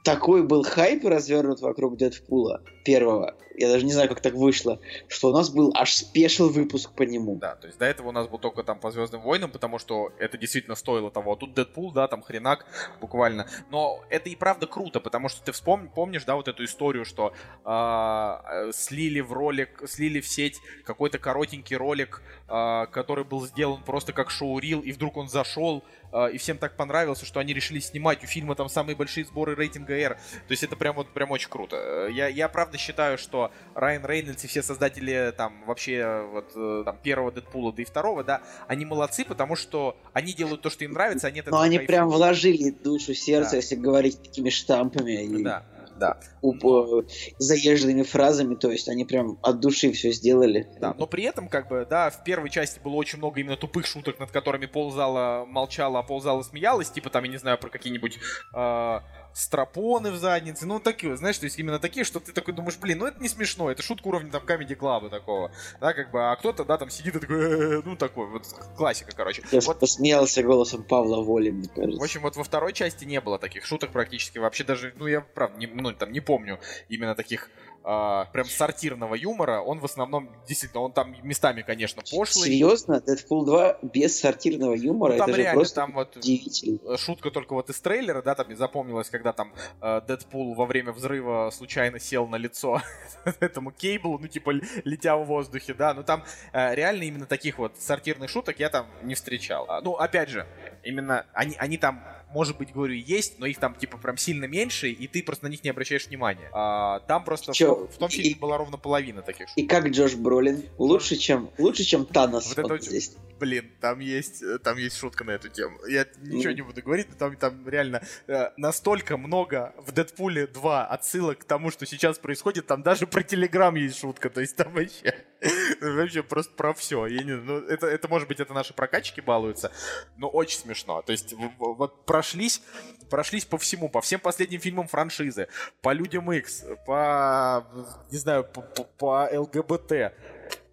такой 0.06 0.43
был 0.43 0.64
хайп 0.64 1.03
развернут 1.06 1.60
вокруг 1.60 1.97
Дэдпула 1.97 2.62
первого, 2.86 3.36
я 3.58 3.70
даже 3.70 3.86
не 3.86 3.93
знаю, 3.93 4.10
как 4.10 4.22
так 4.22 4.34
вышло, 4.34 4.80
что 5.08 5.30
у 5.30 5.34
нас 5.34 5.49
был 5.49 5.72
аж 5.76 5.93
спешл 5.93 6.49
выпуск 6.49 6.91
по 6.91 7.03
нему. 7.03 7.36
Да, 7.36 7.56
то 7.56 7.68
есть 7.68 7.80
до 7.80 7.86
этого 7.86 8.10
у 8.10 8.12
нас 8.12 8.28
был 8.28 8.38
только 8.38 8.64
там 8.64 8.80
по 8.80 8.91
Звездным 8.91 9.22
войнам, 9.22 9.51
потому 9.51 9.80
что 9.80 10.12
это 10.20 10.38
действительно 10.38 10.76
стоило 10.76 11.12
того. 11.12 11.34
А 11.34 11.36
тут 11.36 11.53
Дэдпул, 11.53 11.91
да, 11.91 12.08
там 12.08 12.22
хренак 12.22 12.66
буквально. 12.99 13.47
Но 13.70 14.03
это 14.10 14.30
и 14.30 14.36
правда 14.36 14.68
круто, 14.68 14.99
потому 14.99 15.30
что 15.30 15.43
ты 15.43 15.51
вспом... 15.51 15.89
помнишь, 15.89 16.24
да, 16.26 16.36
вот 16.36 16.47
эту 16.47 16.64
историю, 16.64 17.06
что 17.06 17.34
э, 17.64 18.72
слили 18.74 19.22
в 19.22 19.32
ролик, 19.32 19.84
слили 19.88 20.20
в 20.20 20.28
сеть 20.28 20.60
какой-то 20.84 21.20
коротенький 21.20 21.76
ролик, 21.76 22.22
э, 22.47 22.86
который 22.91 23.24
был 23.24 23.45
сделан 23.45 23.84
просто 23.84 24.14
как 24.14 24.30
шоу-рил, 24.30 24.82
и 24.82 24.91
вдруг 24.91 25.18
он 25.18 25.30
зашел, 25.30 25.84
э, 26.12 26.32
и 26.34 26.38
всем 26.38 26.58
так 26.58 26.76
понравился, 26.76 27.26
что 27.26 27.39
они 27.39 27.53
решили 27.53 27.80
снимать 27.80 28.24
у 28.24 28.28
фильма 28.28 28.56
там 28.56 28.70
самые 28.70 28.95
большие 28.95 29.26
сборы 29.26 29.56
рейтинга 29.56 29.93
R. 29.93 30.16
То 30.16 30.51
есть 30.51 30.64
это 30.64 30.76
прям 30.76 30.95
вот 30.95 31.10
прям 31.10 31.32
очень 31.32 31.49
круто. 31.49 32.08
Я, 32.10 32.28
я 32.28 32.49
правда 32.49 32.78
считаю, 32.78 33.18
что 33.18 33.44
Райан 33.73 34.05
Рейнольдс 34.05 34.43
и 34.43 34.47
все 34.47 34.61
создатели 34.61 35.33
там 35.35 35.63
вообще 35.65 36.27
вот 36.31 36.51
э, 36.55 36.83
там 36.85 36.97
первого 36.97 37.31
Дэдпула, 37.31 37.73
да 37.73 37.81
и 37.81 37.85
второго, 37.85 38.23
да, 38.23 38.41
они 38.67 38.85
молодцы, 38.85 39.25
потому 39.25 39.55
что 39.55 39.97
они 40.13 40.33
делают 40.33 40.61
то, 40.61 40.69
что 40.69 40.83
им 40.83 40.93
нравится, 40.93 41.27
они 41.27 41.39
это 41.39 41.51
Но 41.51 41.59
они 41.59 41.79
прям 41.79 42.09
вложили 42.09 42.69
душу, 42.69 43.13
сердце, 43.13 43.51
да. 43.51 43.57
если 43.57 43.75
говорить 43.75 44.21
такими 44.21 44.49
штампами. 44.49 45.23
И... 45.23 45.43
Да 45.43 45.65
да. 45.97 46.17
Уп- 46.41 47.09
заезженными 47.39 48.03
фразами, 48.03 48.55
то 48.55 48.69
есть 48.69 48.89
они 48.89 49.05
прям 49.05 49.37
от 49.41 49.59
души 49.59 49.91
все 49.91 50.11
сделали. 50.11 50.67
Да, 50.79 50.93
но 50.97 51.07
при 51.07 51.23
этом, 51.23 51.47
как 51.47 51.67
бы, 51.67 51.87
да, 51.89 52.09
в 52.09 52.23
первой 52.23 52.49
части 52.49 52.79
было 52.79 52.93
очень 52.93 53.17
много 53.17 53.39
именно 53.39 53.57
тупых 53.57 53.85
шуток, 53.85 54.19
над 54.19 54.31
которыми 54.31 54.65
ползала, 54.65 55.45
молчала, 55.45 55.99
а 55.99 56.03
ползала, 56.03 56.43
смеялась, 56.43 56.89
типа 56.89 57.09
там, 57.09 57.23
я 57.23 57.31
не 57.31 57.37
знаю, 57.37 57.57
про 57.57 57.69
какие-нибудь 57.69 58.19
э, 58.53 58.99
стропоны 59.36 60.11
в 60.11 60.15
заднице, 60.15 60.65
ну, 60.65 60.79
такие, 60.79 61.17
знаешь, 61.17 61.38
то 61.38 61.43
есть 61.43 61.59
именно 61.59 61.77
такие, 61.77 62.05
что 62.05 62.21
ты 62.21 62.31
такой 62.31 62.53
думаешь, 62.53 62.77
блин, 62.77 62.99
ну, 62.99 63.05
это 63.05 63.21
не 63.21 63.27
смешно, 63.27 63.69
это 63.69 63.83
шутка 63.83 64.07
уровня 64.07 64.31
там 64.31 64.43
Comedy 64.43 64.77
Club 64.77 65.09
такого, 65.09 65.51
да, 65.81 65.93
как 65.93 66.09
бы, 66.11 66.31
а 66.31 66.36
кто-то, 66.38 66.63
да, 66.63 66.77
там 66.77 66.89
сидит 66.89 67.17
и 67.17 67.19
такой, 67.19 67.36
«Э-э-э», 67.36 67.81
ну, 67.83 67.97
такой, 67.97 68.27
вот, 68.27 68.45
классика, 68.77 69.11
короче. 69.13 69.43
Я 69.51 69.59
Вот 69.59 69.79
посмеялся 69.79 70.41
голосом 70.41 70.83
Павла 70.83 71.21
Воли, 71.21 71.51
мне 71.51 71.67
кажется. 71.67 71.99
в 71.99 72.03
общем, 72.03 72.21
вот 72.21 72.38
во 72.38 72.45
второй 72.45 72.71
части 72.71 73.03
не 73.03 73.19
было 73.19 73.38
таких 73.38 73.65
шуток 73.65 73.91
практически 73.91 74.38
вообще 74.38 74.63
даже, 74.63 74.93
ну 74.97 75.05
я 75.05 75.19
правда, 75.19 75.59
не, 75.59 75.67
ну 75.67 75.91
там 75.91 76.13
не 76.13 76.21
помню 76.21 76.59
именно 76.88 77.13
таких 77.13 77.49
а, 77.88 78.25
прям 78.25 78.45
сортирного 78.45 79.13
юмора. 79.13 79.61
Он 79.61 79.79
в 79.79 79.86
основном 79.86 80.29
действительно, 80.47 80.81
он 80.81 80.91
там 80.91 81.15
местами, 81.21 81.61
конечно, 81.61 82.01
пошлый. 82.01 82.49
Серьезно? 82.49 82.99
Дэдпул 82.99 83.45
2 83.45 83.77
без 83.83 84.19
сортирного 84.19 84.73
юмора? 84.73 85.13
Ну, 85.13 85.19
там 85.19 85.29
это 85.29 85.38
реально, 85.38 85.59
просто 85.59 85.75
там 85.75 85.93
вот 85.93 86.17
э, 86.17 86.97
шутка 86.97 87.29
только 87.29 87.53
вот 87.53 87.69
из 87.69 87.79
трейлера, 87.79 88.23
да, 88.23 88.33
там 88.33 88.47
мне 88.47 88.55
запомнилось, 88.55 89.11
когда 89.11 89.33
там 89.33 89.53
э, 89.81 90.01
Дэдпул 90.07 90.55
во 90.55 90.65
время 90.65 90.93
взрыва 90.93 91.51
случайно 91.51 91.99
сел 91.99 92.27
на 92.27 92.38
лицо 92.38 92.81
этому 93.39 93.71
кейблу, 93.71 94.17
ну 94.17 94.27
типа 94.27 94.51
летя 94.83 95.15
в 95.15 95.25
воздухе, 95.25 95.75
да, 95.75 95.93
ну 95.93 96.03
там 96.03 96.23
э, 96.53 96.73
реально 96.73 97.03
именно 97.03 97.27
таких 97.27 97.59
вот 97.59 97.73
сортирных 97.77 98.31
шуток 98.31 98.59
я 98.59 98.69
там 98.69 98.88
не 99.03 99.13
встречал. 99.13 99.65
А, 99.69 99.81
ну, 99.81 99.93
опять 99.93 100.29
же, 100.29 100.47
именно 100.86 101.25
они, 101.33 101.55
они 101.57 101.77
там 101.77 102.03
может 102.33 102.57
быть, 102.57 102.73
говорю, 102.73 102.93
есть, 102.95 103.39
но 103.39 103.45
их 103.45 103.59
там, 103.59 103.75
типа, 103.75 103.97
прям 103.97 104.17
сильно 104.17 104.43
меньше, 104.43 104.89
и 104.89 105.07
ты 105.07 105.23
просто 105.23 105.45
на 105.45 105.49
них 105.49 105.63
не 105.63 105.69
обращаешь 105.69 106.07
внимания. 106.07 106.49
А, 106.51 106.99
там 107.01 107.23
просто 107.23 107.53
в, 107.53 107.55
Чё, 107.55 107.75
том- 107.75 107.88
в 107.88 107.97
том 107.97 108.09
и- 108.09 108.11
фильме 108.11 108.36
была 108.36 108.57
ровно 108.57 108.77
половина 108.77 109.21
таких 109.21 109.47
шуток. 109.47 109.63
И 109.63 109.65
как 109.67 109.88
Джош 109.88 110.15
Бролин? 110.15 110.63
Лучше, 110.77 111.15
чем, 111.15 111.49
лучше, 111.57 111.83
чем 111.86 112.05
Танос 112.05 112.49
Вот 112.49 112.57
это 112.57 112.67
вот 112.67 112.83
здесь. 112.83 113.15
Блин, 113.39 113.71
там 113.79 113.99
есть, 113.99 114.41
э, 114.43 114.57
там 114.59 114.77
есть 114.77 114.97
шутка 114.97 115.23
на 115.23 115.31
эту 115.31 115.47
тему. 115.47 115.77
Я 115.88 116.05
ничего 116.23 116.49
Ну. 116.51 116.55
не 116.57 116.61
буду 116.63 116.81
говорить, 116.81 117.07
но 117.09 117.15
там, 117.15 117.38
там 117.38 117.69
реально 117.69 118.01
э, 118.27 118.49
настолько 118.57 119.15
много 119.15 119.73
в 119.77 119.93
Дэдпуле 119.93 120.47
2 120.47 120.88
отсылок 120.88 121.39
к 121.39 121.43
тому, 121.45 121.71
что 121.71 121.86
сейчас 121.86 122.17
происходит. 122.19 122.65
Там 122.67 122.81
даже 122.81 123.07
про 123.07 123.23
Телеграм 123.23 123.75
есть 123.75 123.97
шутка. 123.99 124.29
То 124.29 124.41
есть 124.41 124.55
там 124.57 124.73
вообще, 124.73 125.15
вообще 125.81 126.21
просто 126.23 126.53
про 126.53 126.73
все. 126.73 127.05
Я 127.07 127.23
не, 127.23 127.33
ну, 127.36 127.59
это, 127.59 127.88
это, 127.88 128.07
может 128.09 128.27
быть, 128.27 128.39
это 128.41 128.53
наши 128.53 128.73
прокачки 128.73 129.21
балуются, 129.21 129.71
но 130.17 130.27
очень 130.27 130.59
смешно. 130.59 130.74
То 130.84 131.11
есть 131.11 131.34
вот 131.59 132.05
прошлись, 132.05 132.61
прошлись 133.09 133.45
по 133.45 133.57
всему, 133.57 133.89
по 133.89 134.01
всем 134.01 134.19
последним 134.19 134.59
фильмам 134.59 134.88
франшизы, 134.88 135.47
по 135.82 135.93
Людям 135.93 136.32
X, 136.32 136.65
по, 136.86 137.65
не 138.11 138.17
знаю, 138.17 138.43
по, 138.43 138.61
по- 138.61 138.84
по 138.84 139.30
ЛГБТ, 139.32 140.13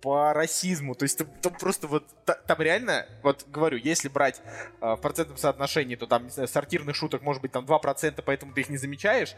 по 0.03 0.33
расизму. 0.35 0.95
То 0.95 1.05
есть 1.05 1.17
там, 1.17 1.29
там 1.41 1.55
просто 1.55 1.87
вот 1.87 2.05
та- 2.25 2.35
там 2.35 2.61
реально, 2.61 3.07
вот 3.23 3.47
говорю, 3.49 3.79
если 3.79 4.09
брать 4.09 4.43
э, 4.81 4.95
в 4.95 4.97
процентном 4.97 5.39
соотношении, 5.39 5.97
то 5.97 6.07
там, 6.07 6.25
не 6.25 6.31
знаю, 6.31 6.49
сортирных 6.49 6.97
шуток 6.97 7.23
может 7.23 7.41
быть 7.41 7.53
там 7.53 7.65
2%, 7.65 8.23
поэтому 8.27 8.53
ты 8.53 8.61
их 8.63 8.69
не 8.69 8.77
замечаешь. 8.77 9.35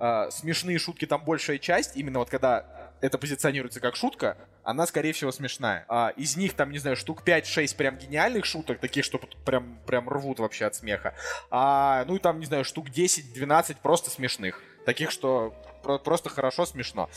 Э, 0.00 0.28
смешные 0.30 0.78
шутки 0.78 1.06
там 1.06 1.24
большая 1.24 1.58
часть, 1.58 1.96
именно 1.96 2.18
вот 2.18 2.28
когда 2.28 2.66
это 3.00 3.16
позиционируется 3.16 3.78
как 3.80 3.94
шутка, 3.94 4.36
она, 4.64 4.86
скорее 4.86 5.12
всего, 5.12 5.30
смешная. 5.30 5.84
А, 5.88 6.08
из 6.16 6.36
них 6.36 6.54
там, 6.54 6.72
не 6.72 6.78
знаю, 6.78 6.96
штук 6.96 7.22
5-6 7.24 7.76
прям 7.76 7.96
гениальных 7.96 8.44
шуток, 8.44 8.80
таких, 8.80 9.04
что 9.04 9.18
прям, 9.46 9.78
прям 9.86 10.08
рвут 10.08 10.40
вообще 10.40 10.66
от 10.66 10.74
смеха. 10.74 11.14
А, 11.50 12.04
ну 12.06 12.16
и 12.16 12.18
там, 12.18 12.40
не 12.40 12.46
знаю, 12.46 12.64
штук 12.64 12.88
10-12 12.90 13.76
просто 13.82 14.10
смешных. 14.10 14.60
Таких, 14.84 15.10
что 15.12 15.54
про- 15.82 15.98
просто 15.98 16.28
хорошо 16.28 16.66
смешно. 16.66 17.08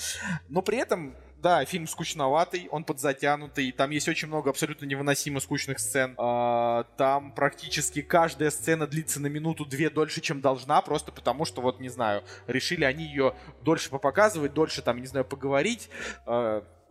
Но 0.50 0.62
при 0.62 0.78
этом, 0.78 1.16
да, 1.42 1.66
фильм 1.66 1.88
скучноватый, 1.88 2.68
он 2.72 2.84
подзатянутый, 2.84 3.72
там 3.72 3.90
есть 3.90 4.08
очень 4.08 4.28
много 4.28 4.50
абсолютно 4.50 4.86
невыносимо 4.86 5.40
скучных 5.40 5.80
сцен. 5.80 6.14
А, 6.18 6.86
там 6.98 7.32
практически 7.32 8.02
каждая 8.02 8.52
сцена 8.52 8.88
длится 8.88 9.20
на 9.20 9.28
минуту-две 9.28 9.90
дольше, 9.90 10.22
чем 10.22 10.42
должна, 10.42 10.82
просто 10.82 11.12
потому 11.12 11.46
что, 11.46 11.62
вот, 11.62 11.80
не 11.80 11.90
знаю, 11.90 12.24
решили 12.48 12.84
они 12.84 13.06
ее 13.06 13.36
дольше 13.64 13.90
попоказывать, 13.90 14.54
дольше, 14.54 14.82
там, 14.82 15.02
не 15.02 15.08
знаю, 15.08 15.26
поговорить. 15.26 15.90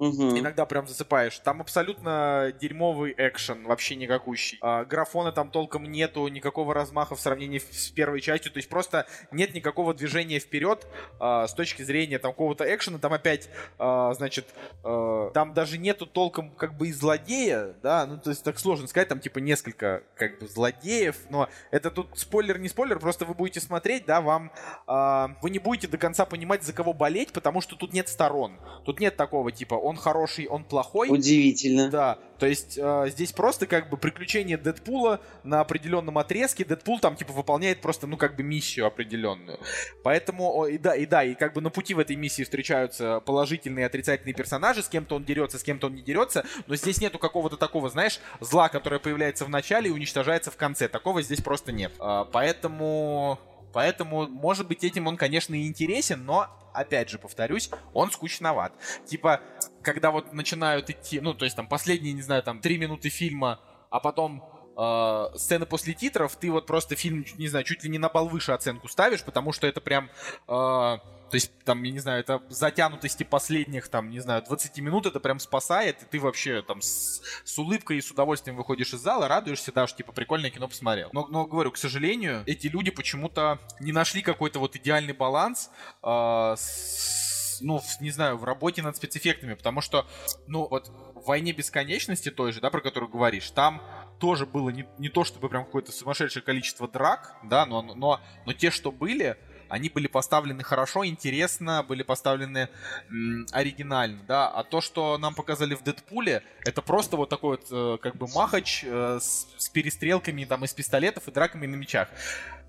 Мгм. 0.01 0.38
Иногда 0.38 0.64
прям 0.64 0.88
засыпаешь. 0.88 1.38
Там 1.40 1.61
абсолютно 1.61 2.55
дерьмовый 2.59 3.14
экшен, 3.16 3.64
вообще 3.64 3.96
никакущий. 3.96 4.59
А, 4.62 4.86
графона 4.86 5.30
там 5.30 5.51
толком 5.51 5.84
нету, 5.84 6.26
никакого 6.28 6.72
размаха 6.72 7.14
в 7.14 7.20
сравнении 7.20 7.59
с 7.59 7.90
первой 7.90 8.22
частью. 8.22 8.51
То 8.51 8.57
есть 8.57 8.70
просто 8.70 9.07
нет 9.30 9.53
никакого 9.53 9.92
движения 9.92 10.38
вперед 10.38 10.86
а, 11.18 11.46
с 11.46 11.53
точки 11.53 11.82
зрения 11.82 12.18
там 12.18 12.32
какого-то 12.32 12.64
экшена. 12.74 12.98
Там 12.98 13.12
опять, 13.12 13.51
а, 13.78 14.14
значит, 14.14 14.46
а, 14.82 15.30
там 15.32 15.53
даже 15.53 15.76
нету 15.76 16.07
толком 16.07 16.51
как 16.53 16.78
бы 16.78 16.88
и 16.88 16.92
злодея, 16.92 17.74
да, 17.82 18.07
ну 18.07 18.18
то 18.18 18.30
есть 18.30 18.42
так 18.42 18.59
сложно 18.59 18.86
сказать, 18.86 19.09
там 19.09 19.20
типа 19.20 19.38
несколько 19.38 20.03
как 20.16 20.38
бы 20.38 20.48
злодеев, 20.48 21.16
но 21.28 21.51
это 21.70 21.90
тут 21.90 22.18
спойлер 22.18 22.59
не 22.59 22.68
спойлер, 22.68 22.98
просто 22.98 23.26
вы 23.26 23.34
будете 23.34 23.61
смотреть, 23.61 24.07
да, 24.07 24.22
вам 24.22 24.51
а, 24.86 25.36
вы 25.42 25.51
не 25.51 25.59
будете 25.59 25.88
до 25.88 25.98
конца 25.98 26.24
понимать, 26.24 26.62
за 26.62 26.72
кого 26.72 26.94
болеть, 26.94 27.32
потому 27.32 27.61
что 27.61 27.76
тут 27.76 27.92
нет 27.92 28.09
сторон. 28.09 28.59
Тут 28.86 28.98
нет 28.98 29.16
такого 29.16 29.53
типа 29.53 29.74
он 29.91 29.97
хороший, 29.97 30.47
он 30.47 30.64
плохой. 30.64 31.09
Удивительно. 31.11 31.91
Да, 31.91 32.18
то 32.41 32.47
есть 32.47 32.78
э, 32.78 33.07
здесь 33.11 33.32
просто 33.32 33.66
как 33.66 33.91
бы 33.91 33.99
приключение 33.99 34.57
Дэдпула 34.57 35.20
на 35.45 35.61
определенном 35.61 36.16
отрезке. 36.16 36.64
Дэдпул 36.64 36.99
там 36.99 37.14
типа 37.14 37.34
выполняет 37.34 37.82
просто, 37.82 38.07
ну 38.07 38.16
как 38.16 38.34
бы 38.34 38.43
миссию 38.43 38.86
определенную. 38.86 39.61
Поэтому, 40.03 40.64
и 40.64 40.78
да, 40.78 40.97
и 40.97 41.05
да, 41.05 41.22
и 41.22 41.34
как 41.34 41.53
бы 41.53 41.61
на 41.61 41.68
пути 41.68 41.93
в 41.93 41.99
этой 41.99 42.16
миссии 42.16 42.43
встречаются 42.43 43.20
положительные 43.20 43.82
и 43.82 43.86
отрицательные 43.86 44.34
персонажи, 44.34 44.82
с 44.82 44.88
кем-то 44.88 45.16
он 45.16 45.24
дерется, 45.24 45.59
с 45.59 45.62
кем-то 45.62 45.88
он 45.88 45.95
не 45.95 46.03
дерется, 46.03 46.47
но 46.66 46.76
здесь 46.76 47.01
нету 47.01 47.18
какого-то 47.18 47.59
такого, 47.59 47.91
знаешь, 47.91 48.20
зла, 48.41 48.70
которое 48.70 49.01
появляется 49.01 49.45
в 49.45 49.51
начале 49.51 49.91
и 49.91 49.93
уничтожается 49.93 50.51
в 50.51 50.57
конце. 50.57 50.88
Такого 50.88 51.20
здесь 51.20 51.43
просто 51.43 51.72
нет. 51.72 51.93
А, 51.99 52.24
поэтому... 52.24 53.38
Поэтому, 53.72 54.28
может 54.28 54.66
быть, 54.66 54.84
этим 54.84 55.06
он, 55.06 55.16
конечно, 55.16 55.54
и 55.54 55.66
интересен, 55.66 56.24
но, 56.24 56.48
опять 56.72 57.08
же, 57.08 57.18
повторюсь, 57.18 57.70
он 57.92 58.10
скучноват. 58.10 58.72
Типа, 59.06 59.40
когда 59.82 60.10
вот 60.10 60.32
начинают 60.32 60.90
идти, 60.90 61.20
ну, 61.20 61.34
то 61.34 61.44
есть 61.44 61.56
там 61.56 61.68
последние, 61.68 62.12
не 62.12 62.22
знаю, 62.22 62.42
там, 62.42 62.60
три 62.60 62.78
минуты 62.78 63.08
фильма, 63.08 63.60
а 63.90 64.00
потом 64.00 64.44
э, 64.76 65.26
сцены 65.36 65.66
после 65.66 65.94
титров, 65.94 66.36
ты 66.36 66.50
вот 66.50 66.66
просто 66.66 66.96
фильм, 66.96 67.24
не 67.38 67.48
знаю, 67.48 67.64
чуть 67.64 67.84
ли 67.84 67.90
не 67.90 67.98
на 67.98 68.08
бал 68.08 68.28
выше 68.28 68.52
оценку 68.52 68.88
ставишь, 68.88 69.24
потому 69.24 69.52
что 69.52 69.66
это 69.66 69.80
прям... 69.80 70.10
э, 70.48 70.98
то 71.30 71.36
есть, 71.36 71.52
там, 71.64 71.82
я 71.84 71.92
не 71.92 71.98
знаю, 72.00 72.20
это 72.20 72.42
затянутости 72.48 73.22
последних, 73.22 73.88
там, 73.88 74.10
не 74.10 74.20
знаю, 74.20 74.42
20 74.42 74.78
минут 74.80 75.06
это 75.06 75.20
прям 75.20 75.38
спасает, 75.38 76.02
и 76.02 76.06
ты 76.06 76.18
вообще 76.20 76.62
там 76.62 76.82
с, 76.82 77.22
с 77.44 77.58
улыбкой 77.58 77.98
и 77.98 78.00
с 78.00 78.10
удовольствием 78.10 78.56
выходишь 78.56 78.92
из 78.92 79.00
зала, 79.00 79.28
радуешься, 79.28 79.72
даже, 79.72 79.94
типа, 79.94 80.12
прикольное 80.12 80.50
кино 80.50 80.68
посмотрел. 80.68 81.10
Но, 81.12 81.26
но 81.28 81.46
говорю, 81.46 81.70
к 81.70 81.76
сожалению, 81.76 82.42
эти 82.46 82.66
люди 82.66 82.90
почему-то 82.90 83.58
не 83.78 83.92
нашли 83.92 84.22
какой-то 84.22 84.58
вот 84.58 84.76
идеальный 84.76 85.12
баланс 85.14 85.70
э, 86.02 86.54
с- 86.58 87.58
ну, 87.62 87.78
в- 87.78 88.00
не 88.00 88.10
знаю, 88.10 88.36
в 88.38 88.44
работе 88.44 88.82
над 88.82 88.96
спецэффектами, 88.96 89.54
потому 89.54 89.80
что, 89.80 90.06
ну, 90.46 90.66
вот 90.68 90.88
в 90.88 91.26
«Войне 91.26 91.52
бесконечности» 91.52 92.30
той 92.30 92.52
же, 92.52 92.60
да, 92.60 92.70
про 92.70 92.80
которую 92.80 93.10
говоришь, 93.10 93.50
там 93.50 93.82
тоже 94.18 94.46
было 94.46 94.70
не, 94.70 94.86
не 94.98 95.08
то 95.08 95.24
чтобы 95.24 95.48
прям 95.48 95.64
какое-то 95.64 95.92
сумасшедшее 95.92 96.42
количество 96.42 96.88
драк, 96.88 97.36
да, 97.44 97.66
но, 97.66 97.82
но, 97.82 98.20
но 98.46 98.52
те, 98.52 98.70
что 98.70 98.90
были, 98.92 99.36
они 99.70 99.88
были 99.88 100.06
поставлены 100.06 100.62
хорошо, 100.62 101.06
интересно, 101.06 101.82
были 101.82 102.02
поставлены 102.02 102.68
м, 103.08 103.46
оригинально, 103.52 104.20
да, 104.28 104.48
а 104.48 104.64
то, 104.64 104.80
что 104.80 105.16
нам 105.18 105.34
показали 105.34 105.74
в 105.74 105.82
Дэдпуле, 105.82 106.42
это 106.66 106.82
просто 106.82 107.16
вот 107.16 107.28
такой 107.28 107.58
вот, 107.58 107.66
э, 107.70 107.98
как 108.02 108.16
бы, 108.16 108.26
махач 108.34 108.84
э, 108.84 109.18
с, 109.20 109.46
с 109.56 109.68
перестрелками 109.68 110.44
там 110.44 110.64
из 110.64 110.74
пистолетов 110.74 111.28
и 111.28 111.32
драками 111.32 111.66
на 111.66 111.76
мечах. 111.76 112.08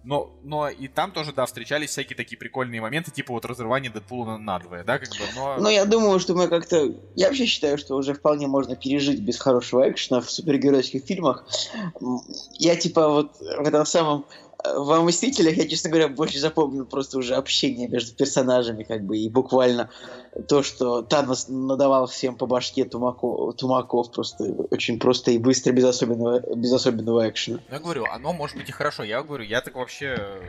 Но, 0.04 0.32
но 0.42 0.68
и 0.68 0.88
там 0.88 1.12
тоже, 1.12 1.32
да, 1.32 1.46
встречались 1.46 1.92
всякие 1.92 2.18
такие 2.18 2.38
прикольные 2.38 2.82
моменты, 2.82 3.12
типа 3.12 3.34
вот 3.34 3.46
разрывание 3.46 3.92
Дэдпула 3.92 4.32
на 4.32 4.38
надвое, 4.40 4.84
да, 4.84 4.98
как 4.98 5.10
бы, 5.10 5.26
но... 5.36 5.58
Но 5.58 5.70
я 5.70 5.86
думаю, 5.86 6.20
что 6.20 6.34
мы 6.34 6.48
как-то... 6.48 6.92
Я 7.16 7.28
вообще 7.28 7.46
считаю, 7.46 7.78
что 7.78 7.96
уже 7.96 8.16
вполне 8.16 8.48
можно 8.48 8.76
пережить 8.76 9.22
без 9.22 9.40
хорошего 9.40 9.88
экшена 9.90 10.22
в 10.22 10.32
супергеройских 10.32 11.04
фильмах. 11.06 11.46
Я 12.54 12.76
типа 12.76 13.10
вот 13.10 13.38
в 13.40 13.68
этом 13.68 13.86
самом... 13.86 14.26
Во 14.64 15.02
«Мстителях» 15.02 15.58
я, 15.58 15.68
честно 15.68 15.90
говоря, 15.90 16.08
больше 16.08 16.40
запомнил 16.40 16.86
просто 16.86 17.18
уже 17.18 17.36
общение 17.36 17.88
между 17.88 18.16
персонажами, 18.16 18.84
как 18.84 19.04
бы, 19.04 19.18
и 19.18 19.30
буквально 19.30 19.90
то, 20.48 20.64
что 20.64 21.02
Танос 21.02 21.48
надавал 21.50 22.08
всем 22.08 22.38
по 22.38 22.46
башке 22.46 22.86
тумаков, 22.86 23.56
тумаков 23.58 24.12
просто 24.12 24.46
очень 24.72 24.98
просто 24.98 25.32
и 25.32 25.38
быстро, 25.38 25.74
без 25.74 25.84
особенного, 25.84 26.56
без 26.56 26.72
особенного 26.72 27.30
экшена. 27.30 27.60
Я 27.70 27.80
говорю, 27.80 28.06
оно 28.06 28.32
может 28.32 28.56
быть 28.56 28.70
и 28.70 28.72
хорошо. 28.72 29.04
Я 29.04 29.24
говорю, 29.24 29.44
я 29.44 29.62
так 29.62 29.76
вообще 29.76 30.16
э, 30.18 30.42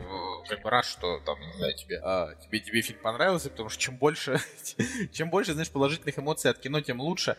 как 0.47 0.61
бы 0.61 0.69
рад, 0.69 0.85
что 0.85 1.19
там, 1.25 1.37
не 1.39 1.57
знаю, 1.57 1.75
тебе, 1.75 1.99
а, 2.01 2.33
тебе, 2.35 2.61
тебе 2.61 2.81
фильм 2.81 2.99
понравился, 3.01 3.49
потому 3.49 3.69
что 3.69 3.81
чем 3.81 3.97
больше, 3.97 4.39
чем 5.11 5.29
больше, 5.29 5.53
знаешь, 5.53 5.69
положительных 5.69 6.17
эмоций 6.17 6.49
от 6.49 6.59
кино, 6.59 6.79
тем 6.79 7.01
лучше. 7.01 7.35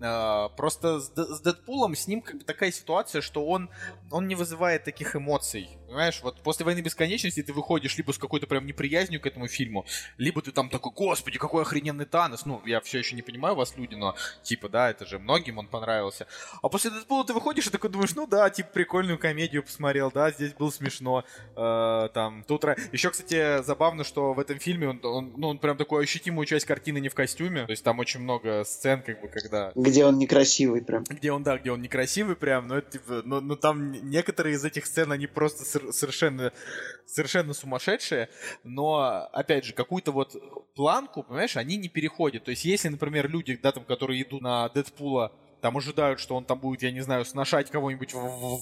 А, 0.00 0.50
Просто 0.50 1.00
с, 1.00 1.10
с 1.16 1.40
Дэдпулом 1.40 1.96
с 1.96 2.06
ним 2.06 2.22
как 2.22 2.38
бы 2.38 2.44
такая 2.44 2.70
ситуация, 2.70 3.22
что 3.22 3.44
он, 3.44 3.70
он 4.10 4.28
не 4.28 4.36
вызывает 4.36 4.84
таких 4.84 5.16
эмоций. 5.16 5.68
Понимаешь, 5.86 6.20
вот 6.22 6.40
после 6.42 6.64
«Войны 6.64 6.80
бесконечности» 6.80 7.42
ты 7.42 7.52
выходишь 7.52 7.96
либо 7.96 8.12
с 8.12 8.18
какой-то 8.18 8.46
прям 8.46 8.66
неприязнью 8.66 9.20
к 9.20 9.26
этому 9.26 9.48
фильму, 9.48 9.84
либо 10.16 10.42
ты 10.42 10.52
там 10.52 10.68
такой, 10.68 10.92
господи, 10.92 11.38
какой 11.38 11.62
охрененный 11.62 11.87
охрененный 11.88 12.04
Танос, 12.04 12.46
ну, 12.46 12.62
я 12.64 12.80
все 12.80 12.98
еще 12.98 13.16
не 13.16 13.22
понимаю 13.22 13.54
вас, 13.54 13.76
люди, 13.76 13.94
но, 13.94 14.14
типа, 14.42 14.68
да, 14.68 14.90
это 14.90 15.06
же 15.06 15.18
многим 15.18 15.58
он 15.58 15.66
понравился. 15.66 16.26
А 16.62 16.68
после 16.68 16.90
Дэдпула 16.90 17.24
ты 17.24 17.32
выходишь 17.32 17.66
и 17.66 17.70
такой 17.70 17.90
думаешь, 17.90 18.14
ну 18.14 18.26
да, 18.26 18.50
типа, 18.50 18.70
прикольную 18.72 19.18
комедию 19.18 19.62
посмотрел, 19.62 20.10
да, 20.10 20.30
здесь 20.30 20.52
было 20.52 20.70
смешно, 20.70 21.24
э, 21.56 22.08
там, 22.12 22.44
тут... 22.46 22.64
Еще, 22.92 23.10
кстати, 23.10 23.62
забавно, 23.62 24.04
что 24.04 24.32
в 24.32 24.40
этом 24.40 24.58
фильме 24.58 24.88
он, 24.88 25.00
он, 25.04 25.32
ну, 25.36 25.48
он 25.48 25.58
прям 25.58 25.76
такую 25.76 26.02
ощутимую 26.02 26.46
часть 26.46 26.66
картины 26.66 26.98
не 26.98 27.08
в 27.08 27.14
костюме, 27.14 27.64
то 27.64 27.70
есть 27.70 27.84
там 27.84 27.98
очень 27.98 28.20
много 28.20 28.64
сцен, 28.64 29.02
как 29.02 29.20
бы, 29.20 29.28
когда... 29.28 29.72
Где 29.74 30.04
он 30.04 30.18
некрасивый 30.18 30.82
прям. 30.82 31.04
Где 31.04 31.32
он, 31.32 31.42
да, 31.42 31.58
где 31.58 31.70
он 31.70 31.80
некрасивый 31.80 32.36
прям, 32.36 32.68
но 32.68 32.78
это, 32.78 32.92
типа, 32.92 33.22
но, 33.24 33.40
но 33.40 33.56
там 33.56 33.92
некоторые 34.10 34.56
из 34.56 34.64
этих 34.64 34.86
сцен, 34.86 35.12
они 35.12 35.26
просто 35.26 35.64
совершенно, 35.92 36.52
совершенно 37.06 37.54
сумасшедшие, 37.54 38.28
но, 38.64 39.28
опять 39.32 39.64
же, 39.64 39.72
какую-то 39.72 40.12
вот 40.12 40.36
планку, 40.74 41.22
понимаешь, 41.22 41.56
они 41.56 41.77
не 41.78 41.88
переходят. 41.88 42.44
То 42.44 42.50
есть, 42.50 42.64
если, 42.64 42.88
например, 42.88 43.30
люди, 43.30 43.58
да, 43.62 43.72
там, 43.72 43.84
которые 43.84 44.22
идут 44.22 44.42
на 44.42 44.68
Дэдпула 44.68 45.32
там 45.60 45.76
ожидают, 45.76 46.20
что 46.20 46.36
он 46.36 46.44
там 46.44 46.58
будет, 46.58 46.82
я 46.82 46.90
не 46.90 47.00
знаю, 47.00 47.24
сношать 47.24 47.70
кого-нибудь 47.70 48.14
в, 48.14 48.18
в, 48.18 48.60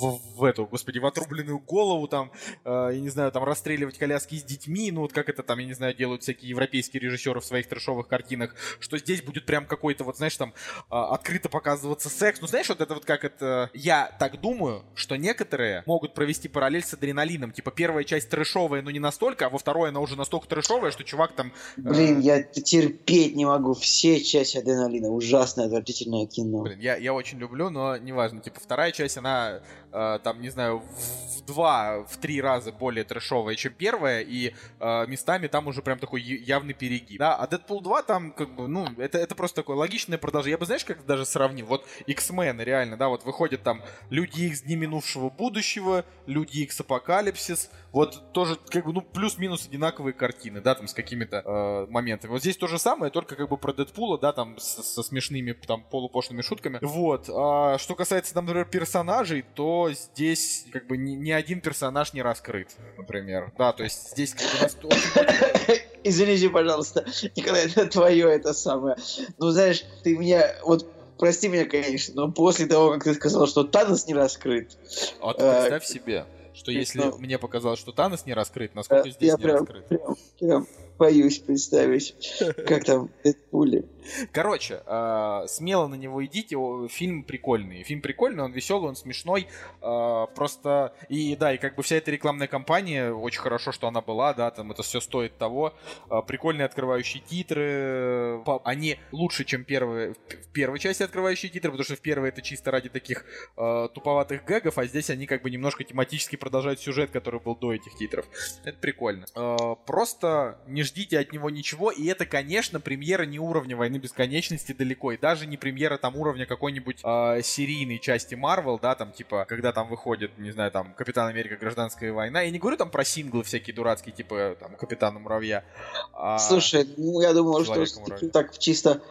в, 0.00 0.20
в 0.36 0.44
эту, 0.44 0.66
господи, 0.66 0.98
в 0.98 1.06
отрубленную 1.06 1.58
голову, 1.58 2.08
там, 2.08 2.30
э, 2.64 2.90
я 2.94 3.00
не 3.00 3.08
знаю, 3.08 3.30
там 3.32 3.44
расстреливать 3.44 3.98
коляски 3.98 4.36
с 4.36 4.42
детьми, 4.42 4.90
ну 4.90 5.02
вот 5.02 5.12
как 5.12 5.28
это 5.28 5.42
там, 5.42 5.58
я 5.58 5.66
не 5.66 5.74
знаю, 5.74 5.94
делают 5.94 6.22
всякие 6.22 6.50
европейские 6.50 7.00
режиссеры 7.00 7.40
в 7.40 7.44
своих 7.44 7.68
трешовых 7.68 8.08
картинах, 8.08 8.54
что 8.80 8.98
здесь 8.98 9.22
будет 9.22 9.46
прям 9.46 9.66
какой-то 9.66 10.04
вот, 10.04 10.16
знаешь, 10.16 10.36
там, 10.36 10.54
э, 10.90 10.94
открыто 10.94 11.48
показываться 11.48 12.08
секс. 12.08 12.40
Ну, 12.40 12.46
знаешь, 12.46 12.68
вот 12.68 12.80
это 12.80 12.94
вот 12.94 13.04
как 13.04 13.24
это... 13.24 13.70
Я 13.74 14.16
так 14.18 14.40
думаю, 14.40 14.84
что 14.94 15.16
некоторые 15.16 15.82
могут 15.86 16.14
провести 16.14 16.48
параллель 16.48 16.84
с 16.84 16.94
адреналином. 16.94 17.52
Типа, 17.52 17.70
первая 17.70 18.04
часть 18.04 18.30
трешовая, 18.30 18.82
но 18.82 18.90
не 18.90 19.00
настолько, 19.00 19.46
а 19.46 19.50
во 19.50 19.58
второй 19.58 19.90
она 19.90 20.00
уже 20.00 20.16
настолько 20.16 20.48
трешовая, 20.48 20.90
что 20.92 21.04
чувак 21.04 21.32
там... 21.32 21.52
Э... 21.76 21.80
Блин, 21.80 22.20
я 22.20 22.42
терпеть 22.42 23.36
не 23.36 23.44
могу 23.44 23.74
все 23.74 24.20
части 24.22 24.58
адреналина. 24.58 25.08
Ужасное, 25.08 25.66
отвратительное 25.66 26.26
кино 26.26 26.37
кино. 26.42 26.62
Блин, 26.62 26.78
я, 26.80 26.96
я 26.96 27.12
очень 27.14 27.38
люблю, 27.38 27.70
но 27.70 27.96
неважно. 27.96 28.40
Типа, 28.40 28.60
вторая 28.60 28.92
часть, 28.92 29.18
она, 29.18 29.60
э, 29.92 30.18
там, 30.22 30.40
не 30.40 30.50
знаю, 30.50 30.78
в, 30.78 31.44
два, 31.46 32.04
в 32.04 32.16
три 32.18 32.40
раза 32.40 32.72
более 32.72 33.04
трэшовая, 33.04 33.54
чем 33.54 33.72
первая, 33.72 34.20
и 34.20 34.54
э, 34.80 35.06
местами 35.06 35.46
там 35.46 35.66
уже 35.66 35.82
прям 35.82 35.98
такой 35.98 36.22
явный 36.22 36.74
перегиб. 36.74 37.18
Да, 37.18 37.36
а 37.36 37.46
Deadpool 37.46 37.82
2 37.82 38.02
там, 38.02 38.32
как 38.32 38.54
бы, 38.54 38.68
ну, 38.68 38.86
это, 38.98 39.18
это 39.18 39.34
просто 39.34 39.56
такое 39.56 39.76
логичное 39.76 40.18
продолжение. 40.18 40.52
Я 40.52 40.58
бы, 40.58 40.66
знаешь, 40.66 40.84
как 40.84 41.04
даже 41.06 41.24
сравнил? 41.26 41.66
Вот 41.66 41.86
X-Men, 42.06 42.62
реально, 42.62 42.96
да, 42.96 43.08
вот 43.08 43.24
выходят 43.24 43.62
там 43.62 43.82
Люди 44.10 44.42
X 44.42 44.62
Дни 44.62 44.76
Минувшего 44.76 45.30
Будущего, 45.30 46.04
Люди 46.26 46.58
X 46.58 46.80
Апокалипсис, 46.80 47.70
вот 47.92 48.32
тоже, 48.32 48.56
как 48.68 48.84
бы, 48.84 48.92
ну, 48.92 49.00
плюс-минус 49.00 49.66
одинаковые 49.66 50.12
картины, 50.12 50.60
да, 50.60 50.74
там, 50.74 50.86
с 50.86 50.94
какими-то 50.94 51.42
э, 51.44 51.86
моментами. 51.90 52.30
Вот 52.30 52.42
здесь 52.42 52.56
то 52.56 52.66
же 52.66 52.78
самое, 52.78 53.10
только 53.10 53.34
как 53.34 53.48
бы 53.48 53.56
про 53.56 53.72
Дэдпула, 53.72 54.18
да, 54.18 54.32
там, 54.32 54.58
со, 54.58 54.82
со 54.82 55.02
смешными, 55.02 55.52
там, 55.52 55.82
полупошлыми 55.82 56.27
шутками. 56.42 56.78
Вот. 56.82 57.28
А 57.28 57.78
что 57.78 57.94
касается, 57.94 58.34
там, 58.34 58.46
например, 58.46 58.66
персонажей, 58.66 59.44
то 59.54 59.90
здесь, 59.92 60.66
как 60.72 60.86
бы, 60.86 60.96
ни, 60.96 61.12
ни 61.12 61.30
один 61.30 61.60
персонаж 61.60 62.12
не 62.12 62.22
раскрыт, 62.22 62.68
например. 62.96 63.52
Да, 63.58 63.72
то 63.72 63.84
есть 63.84 64.10
здесь, 64.10 64.34
как 64.34 64.46
бы, 64.52 64.62
нас 64.62 64.76
Извините, 66.04 66.48
пожалуйста, 66.48 67.04
Николай, 67.36 67.66
это 67.66 67.86
твое 67.86 68.28
это 68.28 68.52
самое. 68.54 68.96
Ну, 69.38 69.50
знаешь, 69.50 69.84
ты 70.02 70.16
меня, 70.16 70.54
вот 70.64 70.86
прости 71.18 71.48
меня, 71.48 71.66
конечно, 71.66 72.14
но 72.14 72.32
после 72.32 72.66
того, 72.66 72.92
как 72.92 73.04
ты 73.04 73.14
сказал, 73.14 73.46
что 73.46 73.64
Танос 73.64 74.06
не 74.06 74.14
раскрыт... 74.14 74.78
А 75.20 75.34
ты 75.34 75.40
представь 75.40 75.84
э, 75.84 75.86
себе, 75.86 76.26
что 76.54 76.70
если 76.70 77.00
но... 77.00 77.18
мне 77.18 77.38
показалось, 77.38 77.80
что 77.80 77.92
Танос 77.92 78.26
не 78.26 78.34
раскрыт, 78.34 78.74
насколько 78.74 79.10
здесь 79.10 79.28
я 79.28 79.36
не 79.36 79.42
прям, 79.42 79.56
раскрыт? 79.58 79.88
Прям, 79.88 80.16
прям 80.38 80.66
боюсь 80.98 81.38
представить, 81.38 82.14
как 82.66 82.84
там 82.84 83.10
Дэдпуле. 83.24 83.84
Короче, 84.32 84.82
э, 84.86 85.44
смело 85.48 85.86
на 85.86 85.94
него 85.94 86.24
идите, 86.24 86.56
фильм 86.88 87.22
прикольный. 87.22 87.82
Фильм 87.82 88.00
прикольный, 88.00 88.44
он 88.44 88.52
веселый, 88.52 88.88
он 88.88 88.96
смешной. 88.96 89.48
Э, 89.82 90.26
просто, 90.34 90.94
и 91.08 91.36
да, 91.36 91.54
и 91.54 91.58
как 91.58 91.76
бы 91.76 91.82
вся 91.82 91.96
эта 91.96 92.10
рекламная 92.10 92.48
кампания, 92.48 93.12
очень 93.12 93.40
хорошо, 93.40 93.72
что 93.72 93.86
она 93.86 94.00
была, 94.00 94.34
да, 94.34 94.50
там 94.50 94.72
это 94.72 94.82
все 94.82 95.00
стоит 95.00 95.36
того. 95.38 95.74
Э, 96.10 96.22
прикольные 96.26 96.64
открывающие 96.64 97.22
титры, 97.22 98.42
они 98.64 98.98
лучше, 99.12 99.44
чем 99.44 99.64
первые, 99.64 100.14
в 100.14 100.52
первой 100.52 100.78
части 100.78 101.02
открывающие 101.02 101.50
титры, 101.50 101.70
потому 101.70 101.84
что 101.84 101.96
в 101.96 102.00
первой 102.00 102.30
это 102.30 102.42
чисто 102.42 102.70
ради 102.70 102.88
таких 102.88 103.24
э, 103.56 103.88
туповатых 103.94 104.44
гэгов, 104.44 104.78
а 104.78 104.86
здесь 104.86 105.10
они 105.10 105.26
как 105.26 105.42
бы 105.42 105.50
немножко 105.50 105.84
тематически 105.84 106.36
продолжают 106.36 106.80
сюжет, 106.80 107.10
который 107.10 107.40
был 107.40 107.56
до 107.56 107.74
этих 107.74 107.94
титров. 107.96 108.26
Это 108.64 108.78
прикольно. 108.78 109.26
Э, 109.34 109.76
просто 109.86 110.58
не 110.66 110.82
ждите 110.88 111.18
от 111.18 111.32
него 111.32 111.50
ничего, 111.50 111.90
и 111.90 112.06
это, 112.06 112.26
конечно, 112.26 112.80
премьера 112.80 113.24
не 113.24 113.38
уровня 113.38 113.76
Войны 113.76 113.98
Бесконечности 113.98 114.72
далеко, 114.72 115.12
и 115.12 115.16
даже 115.16 115.46
не 115.46 115.56
премьера 115.56 115.96
там 115.98 116.16
уровня 116.16 116.46
какой-нибудь 116.46 117.00
э, 117.04 117.42
серийной 117.42 117.98
части 117.98 118.34
Марвел, 118.34 118.78
да, 118.78 118.94
там, 118.94 119.12
типа, 119.12 119.44
когда 119.48 119.72
там 119.72 119.88
выходит, 119.88 120.36
не 120.38 120.50
знаю, 120.50 120.70
там, 120.70 120.94
Капитан 120.94 121.28
Америка, 121.28 121.56
Гражданская 121.56 122.12
война, 122.12 122.42
я 122.42 122.50
не 122.50 122.58
говорю 122.58 122.76
там 122.76 122.90
про 122.90 123.04
синглы 123.04 123.44
всякие 123.44 123.74
дурацкие, 123.74 124.14
типа, 124.14 124.56
там, 124.58 124.74
Капитана 124.76 125.18
Муравья. 125.18 125.64
А... 126.12 126.38
Слушай, 126.38 126.88
ну, 126.96 127.20
я 127.20 127.32
думаю, 127.32 127.64
что 127.64 128.28
так 128.30 128.58
чисто 128.58 129.02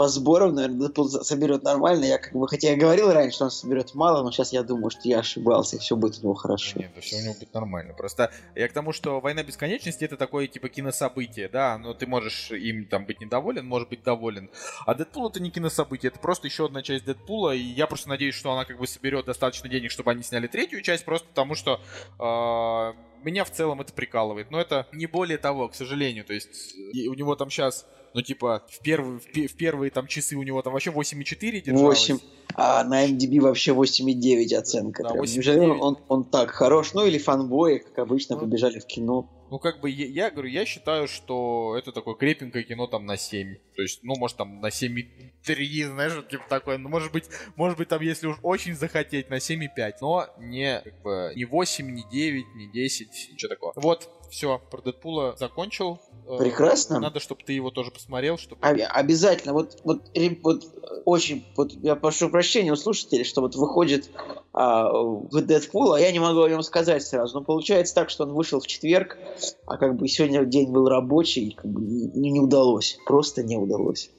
по 0.00 0.08
сборам, 0.08 0.54
наверное, 0.54 0.88
соберет 1.22 1.62
нормально. 1.62 2.06
Я 2.06 2.16
как 2.16 2.32
бы, 2.32 2.48
хотя 2.48 2.70
я 2.70 2.76
говорил 2.78 3.12
раньше, 3.12 3.34
что 3.34 3.44
он 3.44 3.50
соберет 3.50 3.94
мало, 3.94 4.22
но 4.22 4.30
сейчас 4.30 4.50
я 4.50 4.62
думаю, 4.62 4.88
что 4.88 5.02
я 5.04 5.18
ошибался, 5.18 5.76
и 5.76 5.78
все 5.78 5.94
будет 5.94 6.20
у 6.20 6.22
него 6.22 6.32
хорошо. 6.32 6.78
Нет, 6.78 6.92
все 7.02 7.16
у 7.16 7.22
него 7.22 7.34
будет 7.34 7.52
нормально. 7.52 7.92
Просто 7.92 8.32
я 8.54 8.66
к 8.66 8.72
тому, 8.72 8.94
что 8.94 9.20
«Война 9.20 9.42
бесконечности»— 9.42 10.02
это 10.06 10.16
такое, 10.16 10.46
типа, 10.46 10.70
кинособытие, 10.70 11.50
да, 11.50 11.76
но 11.76 11.92
ты 11.92 12.06
можешь 12.06 12.50
им 12.50 12.86
там 12.86 13.04
быть 13.04 13.20
недоволен, 13.20 13.66
может 13.66 13.90
быть 13.90 14.02
доволен. 14.02 14.48
А 14.86 14.94
Дэдпул— 14.94 15.28
это 15.28 15.38
не 15.38 15.50
кинособытие, 15.50 16.08
это 16.08 16.18
просто 16.18 16.46
еще 16.46 16.64
одна 16.64 16.82
часть 16.82 17.04
Дэдпула, 17.04 17.54
и 17.54 17.60
я 17.60 17.86
просто 17.86 18.08
надеюсь, 18.08 18.34
что 18.34 18.54
она 18.54 18.64
как 18.64 18.78
бы 18.78 18.86
соберет 18.86 19.26
достаточно 19.26 19.68
денег, 19.68 19.90
чтобы 19.90 20.12
они 20.12 20.22
сняли 20.22 20.46
третью 20.46 20.80
часть, 20.80 21.04
просто 21.04 21.28
потому 21.28 21.54
что 21.54 21.78
э, 22.18 23.22
меня 23.22 23.44
в 23.44 23.50
целом 23.50 23.82
это 23.82 23.92
прикалывает. 23.92 24.50
Но 24.50 24.58
это 24.58 24.86
не 24.92 25.04
более 25.04 25.36
того, 25.36 25.68
к 25.68 25.74
сожалению. 25.74 26.24
То 26.24 26.32
есть 26.32 26.74
у 27.06 27.12
него 27.12 27.36
там 27.36 27.50
сейчас 27.50 27.86
ну, 28.14 28.22
типа, 28.22 28.64
в 28.68 28.80
первые, 28.80 29.20
в, 29.20 29.56
первые 29.56 29.90
там 29.90 30.06
часы 30.06 30.36
у 30.36 30.42
него 30.42 30.62
там 30.62 30.72
вообще 30.72 30.90
8,4 30.90 31.60
держалось. 31.60 32.08
8. 32.08 32.18
А 32.54 32.82
на 32.84 33.06
MDB 33.08 33.40
вообще 33.40 33.72
8,9 33.72 34.54
оценка. 34.56 35.02
Да, 35.04 35.10
8,9. 35.10 35.78
Он, 35.80 35.98
он 36.08 36.24
так 36.24 36.50
хорош. 36.50 36.92
Ну, 36.94 37.06
или 37.06 37.18
фанбои, 37.18 37.78
как 37.78 37.98
обычно, 38.00 38.36
ну, 38.36 38.42
побежали 38.42 38.80
в 38.80 38.86
кино. 38.86 39.30
Ну, 39.50 39.58
как 39.58 39.80
бы, 39.80 39.90
я, 39.90 40.06
я 40.06 40.30
говорю, 40.30 40.48
я 40.48 40.64
считаю, 40.64 41.08
что 41.08 41.76
это 41.76 41.92
такое 41.92 42.14
крепенькое 42.14 42.64
кино 42.64 42.86
там 42.86 43.06
на 43.06 43.16
7. 43.16 43.56
То 43.74 43.82
есть, 43.82 44.00
ну, 44.02 44.14
может, 44.16 44.36
там 44.36 44.60
на 44.60 44.68
7,3, 44.68 45.88
знаешь, 45.88 46.14
вот, 46.14 46.28
типа 46.28 46.44
такое. 46.48 46.78
Ну, 46.78 46.88
может 46.88 47.12
быть, 47.12 47.24
может 47.56 47.78
быть, 47.78 47.88
там, 47.88 48.00
если 48.02 48.26
уж 48.26 48.36
очень 48.42 48.74
захотеть, 48.74 49.30
на 49.30 49.36
7,5. 49.36 49.94
Но 50.00 50.26
не, 50.38 50.80
как 50.80 51.02
бы, 51.02 51.32
не 51.34 51.44
8, 51.44 51.90
не 51.90 52.04
9, 52.10 52.44
не 52.54 52.72
10, 52.72 53.30
ничего 53.32 53.48
такого. 53.48 53.72
Вот, 53.76 54.08
все, 54.30 54.60
про 54.70 54.80
Дэдпула 54.80 55.34
закончил. 55.38 55.98
Э, 56.26 56.38
Прекрасно. 56.38 57.00
Надо, 57.00 57.20
чтобы 57.20 57.42
ты 57.44 57.52
его 57.52 57.70
тоже 57.70 57.90
посмотрел. 57.90 58.38
Чтобы... 58.38 58.64
Обязательно. 58.64 59.52
Вот, 59.52 59.78
вот, 59.84 60.10
вот 60.42 60.64
очень, 61.04 61.44
вот 61.56 61.72
я 61.82 61.96
прошу 61.96 62.30
прощения 62.30 62.72
у 62.72 62.76
слушателей, 62.76 63.24
что 63.24 63.40
вот 63.40 63.56
выходит 63.56 64.10
а, 64.52 64.92
в 64.92 65.40
Дэдпул, 65.40 65.92
а 65.92 66.00
я 66.00 66.12
не 66.12 66.18
могу 66.18 66.42
о 66.42 66.48
нем 66.48 66.62
сказать 66.62 67.02
сразу. 67.02 67.38
Но 67.38 67.44
получается 67.44 67.94
так, 67.94 68.10
что 68.10 68.24
он 68.24 68.32
вышел 68.32 68.60
в 68.60 68.66
четверг, 68.66 69.18
а 69.66 69.76
как 69.76 69.96
бы 69.96 70.08
сегодня 70.08 70.44
день 70.44 70.70
был 70.70 70.88
рабочий, 70.88 71.52
как 71.52 71.70
бы 71.70 71.80
не, 71.80 72.30
не 72.30 72.40
удалось. 72.40 72.98
Просто 73.06 73.42
не 73.42 73.56
удалось. 73.56 74.10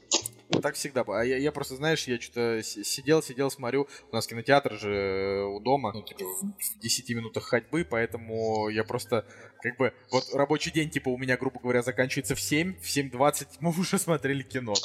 Так 0.62 0.76
всегда. 0.76 1.04
А 1.08 1.24
я, 1.24 1.38
я 1.38 1.52
просто, 1.52 1.76
знаешь, 1.76 2.08
я 2.08 2.20
что-то 2.20 2.62
сидел, 2.64 3.24
сидел, 3.24 3.49
смотрю. 3.49 3.88
У 4.12 4.16
нас 4.16 4.28
кинотеатр 4.28 4.74
же 4.78 4.93
э, 4.93 5.43
у 5.43 5.60
дома, 5.60 5.91
ну, 5.93 6.02
типа, 6.02 6.24
в 6.24 6.80
10 6.82 7.10
минутах 7.12 7.43
ходьбы, 7.43 7.86
поэтому 7.89 8.70
я 8.70 8.84
просто, 8.84 9.26
как 9.62 9.78
бы, 9.78 9.93
вот 10.12 10.26
рабочий 10.34 10.72
день, 10.72 10.89
типа, 10.89 11.10
у 11.10 11.18
меня, 11.18 11.38
грубо 11.38 11.60
говоря, 11.60 11.82
заканчивается 11.82 12.36
в 12.36 12.41
7, 12.41 12.76
в 12.80 12.86
7.20 12.86 13.47
мы 13.60 13.72
уже 13.80 13.97
смотрели 13.97 14.43
кино. 14.43 14.74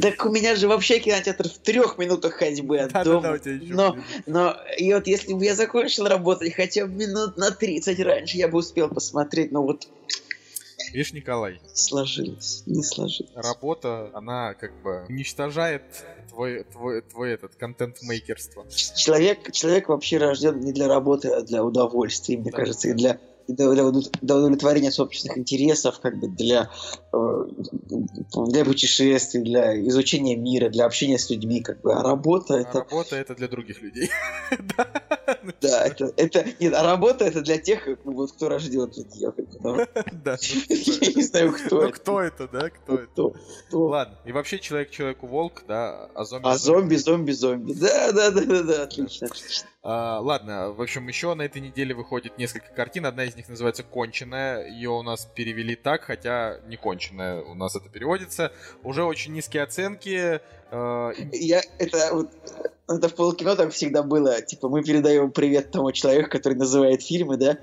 Так 0.00 0.26
у 0.26 0.30
меня 0.30 0.56
же 0.56 0.68
вообще 0.68 0.98
кинотеатр 0.98 1.48
в 1.48 1.58
трех 1.58 1.98
минутах 1.98 2.34
ходьбы 2.34 2.78
от 2.78 2.92
да, 2.92 3.04
дома. 3.04 3.22
Да, 3.22 3.28
да, 3.28 3.34
у 3.34 3.38
тебя 3.38 3.54
еще 3.54 3.74
но, 3.74 3.96
но, 4.26 4.56
и 4.76 4.92
вот 4.92 5.06
если 5.06 5.32
бы 5.32 5.44
я 5.44 5.54
закончил 5.54 6.06
работать 6.06 6.54
хотя 6.54 6.86
бы 6.86 6.92
минут 6.92 7.36
на 7.36 7.50
30 7.50 7.98
раньше, 8.00 8.36
я 8.36 8.48
бы 8.48 8.58
успел 8.58 8.88
посмотреть, 8.88 9.52
но 9.52 9.62
вот 9.62 9.88
Видишь, 10.94 11.12
Николай? 11.12 11.60
Сложилось, 11.72 12.62
не 12.66 12.84
сложилось. 12.84 13.32
Работа, 13.34 14.10
она 14.14 14.54
как 14.54 14.80
бы 14.80 15.04
уничтожает 15.08 15.82
твой, 16.30 16.62
твой, 16.62 17.02
твой 17.02 17.32
этот 17.32 17.56
контент-мейкерство. 17.56 18.64
Человек, 18.70 19.50
человек 19.50 19.88
вообще 19.88 20.18
рожден 20.18 20.60
не 20.60 20.72
для 20.72 20.86
работы, 20.86 21.30
а 21.30 21.42
для 21.42 21.64
удовольствия, 21.64 22.38
мне 22.38 22.52
да, 22.52 22.58
кажется, 22.58 22.90
и 22.90 22.92
для 22.92 23.18
для, 23.48 23.74
для 23.74 24.36
удовлетворения 24.36 24.90
собственных 24.90 25.36
интересов, 25.36 26.00
как 26.00 26.18
бы 26.18 26.28
для, 26.28 26.70
э, 27.12 27.44
для 28.46 28.64
путешествий, 28.64 29.42
для 29.42 29.78
изучения 29.88 30.36
мира, 30.36 30.70
для 30.70 30.86
общения 30.86 31.18
с 31.18 31.28
людьми, 31.28 31.60
как 31.60 31.80
бы. 31.82 31.92
А 31.92 32.02
работа 32.02 32.54
а 32.54 32.60
это... 32.60 32.78
Работа 32.78 33.16
это 33.16 33.34
для 33.34 33.48
других 33.48 33.82
людей. 33.82 34.10
Да, 35.60 35.86
это, 35.86 36.12
это, 36.16 36.44
нет, 36.60 36.74
а 36.74 36.82
работа 36.82 37.24
это 37.24 37.40
для 37.42 37.58
тех, 37.58 37.86
ну, 38.04 38.12
вот, 38.12 38.32
кто 38.32 38.48
рожден 38.48 38.90
ее. 39.12 39.32
Да. 40.12 40.36
Я 40.68 41.12
не 41.14 41.22
знаю, 41.22 41.52
кто 41.52 41.76
Ну 41.76 41.88
это. 41.88 41.92
кто 41.92 42.20
это, 42.20 42.48
да? 42.48 42.70
Кто 42.70 42.94
это? 42.96 43.32
Ладно, 43.72 44.18
и 44.24 44.32
вообще 44.32 44.58
человек 44.58 44.90
человеку 44.90 45.26
волк, 45.26 45.64
да, 45.68 46.08
а 46.14 46.24
зомби. 46.24 46.46
А 46.48 46.56
зомби, 46.56 46.96
зомби, 46.96 47.32
зомби. 47.32 47.72
Да, 47.74 48.12
да, 48.12 48.30
да, 48.30 48.44
да, 48.44 48.62
да, 48.62 48.82
отлично, 48.84 49.26
отлично. 49.26 49.68
А, 49.82 50.18
ладно, 50.20 50.70
в 50.72 50.80
общем, 50.80 51.06
еще 51.08 51.34
на 51.34 51.42
этой 51.42 51.60
неделе 51.60 51.94
выходит 51.94 52.38
несколько 52.38 52.72
картин. 52.74 53.04
Одна 53.04 53.24
из 53.24 53.36
них 53.36 53.48
называется 53.48 53.82
«Конченая». 53.82 54.66
Ее 54.66 54.88
у 54.90 55.02
нас 55.02 55.26
перевели 55.34 55.76
так, 55.76 56.04
хотя 56.04 56.58
не 56.66 56.76
конченая 56.76 57.42
у 57.42 57.54
нас 57.54 57.76
это 57.76 57.88
переводится. 57.90 58.50
Уже 58.82 59.04
очень 59.04 59.34
низкие 59.34 59.62
оценки. 59.62 60.40
э, 60.70 61.12
Я, 61.32 61.60
это 61.78 62.10
вот, 62.14 62.30
это 62.88 63.08
в 63.08 63.14
полкино 63.14 63.56
так 63.56 63.72
всегда 63.72 64.02
было. 64.02 64.40
Типа, 64.42 64.68
мы 64.68 64.82
передаем 64.82 65.30
привет 65.30 65.70
тому 65.70 65.92
человеку, 65.92 66.30
который 66.30 66.54
называет 66.54 67.02
фильмы, 67.02 67.36
да? 67.36 67.58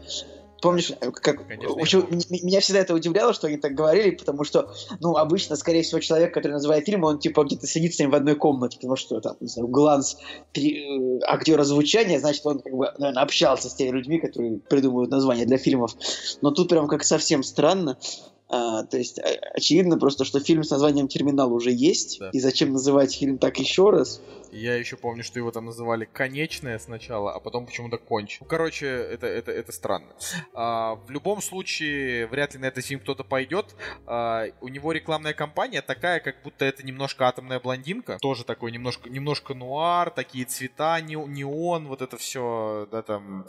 Помнишь, 0.61 0.91
э, 0.91 1.11
как... 1.11 1.47
Конечно, 1.47 1.81
общем, 1.81 2.07
меня 2.29 2.59
всегда 2.59 2.81
это 2.81 2.93
удивляло, 2.93 3.33
что 3.33 3.47
они 3.47 3.57
так 3.57 3.73
говорили, 3.73 4.11
потому 4.11 4.43
что, 4.43 4.71
ну, 4.99 5.15
обычно, 5.17 5.55
скорее 5.55 5.81
всего, 5.81 5.99
человек, 5.99 6.33
который 6.33 6.53
называет 6.53 6.85
фильмы, 6.85 7.07
он, 7.07 7.19
типа, 7.19 7.43
где-то 7.43 7.65
сидит 7.65 7.95
с 7.95 7.99
ним 7.99 8.11
в 8.11 8.15
одной 8.15 8.35
комнате, 8.35 8.77
потому 8.77 8.95
что, 8.95 9.19
там, 9.21 9.37
не 9.39 9.47
знаю, 9.47 9.67
гланс 9.67 10.17
пере- 10.53 11.17
э, 11.17 11.19
актера 11.23 11.63
звучания, 11.63 12.19
значит, 12.19 12.45
он, 12.45 12.59
как 12.59 12.73
бы, 12.73 12.91
наверное, 12.99 13.23
общался 13.23 13.69
с 13.69 13.73
теми 13.73 13.97
людьми, 13.97 14.19
которые 14.19 14.59
придумывают 14.59 15.09
названия 15.09 15.45
для 15.45 15.57
фильмов. 15.57 15.95
Но 16.41 16.51
тут 16.51 16.69
прям 16.69 16.87
как 16.87 17.03
совсем 17.03 17.41
странно. 17.41 17.97
А, 18.53 18.83
то 18.83 18.97
есть, 18.97 19.17
о- 19.17 19.39
очевидно 19.53 19.97
просто, 19.97 20.25
что 20.25 20.41
фильм 20.41 20.63
с 20.65 20.69
названием 20.71 21.07
«Терминал» 21.07 21.53
уже 21.53 21.71
есть, 21.71 22.19
Да. 22.19 22.29
и 22.33 22.39
зачем 22.41 22.73
называть 22.73 23.15
фильм 23.15 23.37
так 23.37 23.57
еще 23.59 23.89
раз? 23.91 24.21
Я 24.51 24.75
еще 24.75 24.97
помню, 24.97 25.23
что 25.23 25.39
его 25.39 25.51
там 25.51 25.63
называли 25.65 26.03
«Конечное» 26.03 26.77
сначала, 26.77 27.31
а 27.33 27.39
потом 27.39 27.65
почему-то 27.65 27.97
«Конч». 27.97 28.39
Ну, 28.41 28.47
короче, 28.47 28.87
это, 28.87 29.25
это, 29.25 29.51
это 29.53 29.71
странно. 29.71 30.07
А, 30.53 30.95
в 30.95 31.09
любом 31.11 31.41
случае, 31.41 32.27
вряд 32.27 32.53
ли 32.53 32.59
на 32.59 32.65
этот 32.65 32.85
фильм 32.85 32.99
кто-то 32.99 33.23
пойдет. 33.23 33.73
А, 34.05 34.47
у 34.59 34.67
него 34.67 34.91
рекламная 34.91 35.33
кампания 35.33 35.81
такая, 35.81 36.19
как 36.19 36.35
будто 36.43 36.65
это 36.65 36.85
немножко 36.85 37.29
атомная 37.29 37.61
блондинка. 37.61 38.17
Тоже 38.21 38.43
такой 38.43 38.73
немножко, 38.73 39.09
немножко 39.09 39.53
нуар, 39.53 40.09
такие 40.09 40.43
цвета, 40.43 40.99
не- 40.99 41.15
неон, 41.15 41.87
вот 41.87 42.01
это 42.01 42.17
все, 42.17 42.85
да, 42.91 43.01
там. 43.01 43.45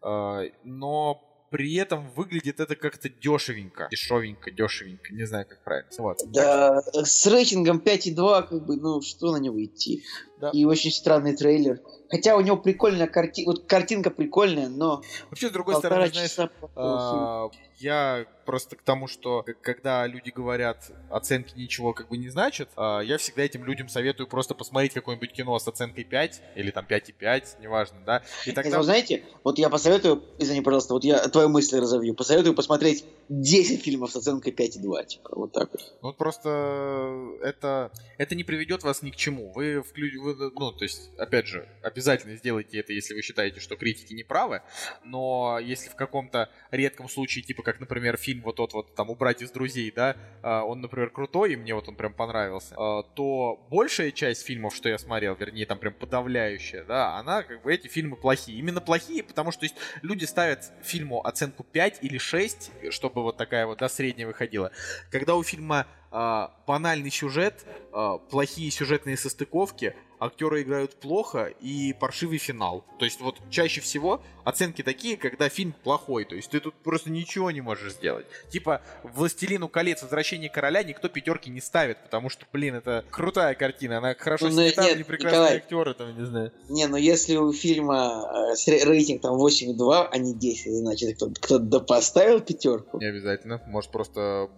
А, 0.00 0.44
но 0.64 1.22
при 1.50 1.74
этом 1.74 2.10
выглядит 2.10 2.60
это 2.60 2.76
как-то 2.76 3.08
дешевенько. 3.08 3.88
Дешевенько, 3.90 4.50
дешевенько. 4.50 5.14
Не 5.14 5.24
знаю, 5.24 5.46
как 5.48 5.62
правильно. 5.64 5.90
Вот. 5.98 6.18
Да, 6.26 6.82
с 6.92 7.26
рейтингом 7.26 7.78
5,2, 7.78 8.48
как 8.48 8.66
бы, 8.66 8.76
ну, 8.76 9.00
что 9.00 9.32
на 9.32 9.38
него 9.38 9.62
идти? 9.62 10.04
Да. 10.40 10.50
И 10.52 10.64
очень 10.64 10.90
странный 10.90 11.36
трейлер. 11.36 11.80
Хотя 12.10 12.36
у 12.36 12.40
него 12.40 12.56
прикольная 12.56 13.06
картинка, 13.06 13.50
вот 13.50 13.66
картинка 13.66 14.10
прикольная, 14.10 14.68
но 14.68 15.02
Вообще, 15.30 15.48
с 15.48 15.52
другой 15.52 15.76
стороны, 15.76 16.08
знаешь. 16.08 16.50
А, 16.74 17.50
Я 17.78 18.26
просто 18.46 18.76
к 18.76 18.82
тому, 18.82 19.08
что 19.08 19.44
когда 19.60 20.06
люди 20.06 20.30
говорят, 20.30 20.90
оценки 21.10 21.52
ничего 21.54 21.92
как 21.92 22.08
бы 22.08 22.16
не 22.16 22.30
значат, 22.30 22.70
а, 22.76 23.00
я 23.00 23.18
всегда 23.18 23.42
этим 23.42 23.64
людям 23.64 23.90
советую 23.90 24.26
просто 24.26 24.54
посмотреть 24.54 24.94
какое-нибудь 24.94 25.32
кино 25.32 25.58
с 25.58 25.68
оценкой 25.68 26.04
5 26.04 26.40
или 26.56 26.70
там 26.70 26.86
5,5, 26.88 27.60
неважно, 27.60 27.98
да, 28.06 28.22
и 28.46 28.50
Это, 28.50 28.62
тогда... 28.62 28.78
вы 28.78 28.84
знаете, 28.84 29.22
вот 29.44 29.58
я 29.58 29.68
посоветую, 29.68 30.22
извини, 30.38 30.62
пожалуйста, 30.62 30.94
вот 30.94 31.04
я 31.04 31.18
твою 31.28 31.50
мысль 31.50 31.78
разовью, 31.78 32.14
посоветую 32.14 32.54
посмотреть 32.54 33.04
10 33.28 33.82
фильмов 33.82 34.12
с 34.12 34.16
оценкой 34.16 34.54
5,2, 34.54 35.04
типа, 35.04 35.30
вот 35.32 35.52
так 35.52 35.70
вот. 35.70 35.80
Ну, 36.00 36.08
вот 36.08 36.16
просто 36.16 37.36
это, 37.42 37.92
это 38.16 38.34
не 38.34 38.44
приведет 38.44 38.82
вас 38.82 39.02
ни 39.02 39.10
к 39.10 39.16
чему. 39.16 39.52
Вы, 39.52 39.82
вклю... 39.82 40.22
вы, 40.22 40.27
ну, 40.34 40.72
то 40.72 40.84
есть, 40.84 41.10
опять 41.18 41.46
же, 41.46 41.68
обязательно 41.82 42.36
сделайте 42.36 42.78
это, 42.78 42.92
если 42.92 43.14
вы 43.14 43.22
считаете, 43.22 43.60
что 43.60 43.76
критики 43.76 44.12
не 44.12 44.22
правы, 44.22 44.62
но 45.04 45.58
если 45.60 45.88
в 45.88 45.94
каком-то 45.94 46.50
редком 46.70 47.08
случае, 47.08 47.44
типа, 47.44 47.62
как, 47.62 47.80
например, 47.80 48.16
фильм 48.16 48.42
вот 48.42 48.56
тот 48.56 48.72
вот, 48.72 48.94
там, 48.94 49.10
«Убрать 49.10 49.42
из 49.42 49.50
друзей», 49.50 49.90
да, 49.90 50.16
а, 50.42 50.64
он, 50.64 50.80
например, 50.80 51.10
крутой, 51.10 51.52
и 51.52 51.56
мне 51.56 51.74
вот 51.74 51.88
он 51.88 51.96
прям 51.96 52.12
понравился, 52.12 52.74
а, 52.76 53.02
то 53.02 53.66
большая 53.70 54.10
часть 54.10 54.44
фильмов, 54.44 54.74
что 54.74 54.88
я 54.88 54.98
смотрел, 54.98 55.34
вернее, 55.34 55.66
там 55.66 55.78
прям 55.78 55.94
подавляющая, 55.94 56.84
да, 56.84 57.16
она, 57.16 57.42
как 57.42 57.62
бы, 57.62 57.72
эти 57.72 57.88
фильмы 57.88 58.16
плохие. 58.16 58.58
Именно 58.58 58.80
плохие, 58.80 59.22
потому 59.22 59.52
что, 59.52 59.60
то 59.60 59.66
есть, 59.66 59.76
люди 60.02 60.24
ставят 60.24 60.72
фильму 60.82 61.24
оценку 61.26 61.64
5 61.64 61.98
или 62.02 62.18
6, 62.18 62.70
чтобы 62.90 63.22
вот 63.22 63.36
такая 63.36 63.66
вот, 63.66 63.78
да, 63.78 63.88
средняя 63.88 64.26
выходила. 64.26 64.72
Когда 65.10 65.36
у 65.36 65.42
фильма 65.42 65.86
а, 66.10 66.52
банальный 66.66 67.10
сюжет, 67.10 67.64
а, 67.92 68.18
плохие 68.18 68.70
сюжетные 68.70 69.16
состыковки, 69.16 69.94
актеры 70.20 70.62
играют 70.62 70.94
плохо 70.94 71.52
и 71.60 71.92
паршивый 71.92 72.38
финал. 72.38 72.84
То 72.98 73.04
есть 73.04 73.20
вот 73.20 73.36
чаще 73.50 73.80
всего 73.80 74.20
оценки 74.44 74.82
такие, 74.82 75.16
когда 75.16 75.48
фильм 75.48 75.74
плохой. 75.84 76.24
То 76.24 76.34
есть 76.34 76.50
ты 76.50 76.60
тут 76.60 76.74
просто 76.74 77.10
ничего 77.10 77.50
не 77.50 77.60
можешь 77.60 77.92
сделать. 77.92 78.26
Типа 78.50 78.82
«Властелину 79.02 79.68
колец. 79.68 80.02
Возвращение 80.02 80.50
короля» 80.50 80.82
никто 80.82 81.08
пятерки 81.08 81.50
не 81.50 81.60
ставит, 81.60 82.02
потому 82.02 82.30
что, 82.30 82.46
блин, 82.52 82.76
это 82.76 83.04
крутая 83.10 83.54
картина. 83.54 83.98
Она 83.98 84.14
хорошо 84.14 84.46
Ну, 84.46 84.52
снята, 84.52 84.84
нет, 84.84 84.96
нее 84.96 85.04
прекрасные 85.04 85.40
Николай. 85.40 85.56
актеры, 85.56 85.94
там, 85.94 86.18
не 86.18 86.24
знаю. 86.24 86.52
Не, 86.68 86.86
ну 86.86 86.96
если 86.96 87.36
у 87.36 87.52
фильма 87.52 88.54
э, 88.56 88.84
рейтинг 88.84 89.22
там 89.22 89.34
8,2, 89.36 90.08
а 90.10 90.18
не 90.18 90.34
10, 90.34 90.72
значит, 90.72 91.16
кто-то 91.16 91.40
кто 91.40 91.80
поставил 91.80 92.40
пятерку. 92.40 92.98
Не 92.98 93.06
обязательно. 93.06 93.62
Может, 93.66 93.90
просто 93.90 94.50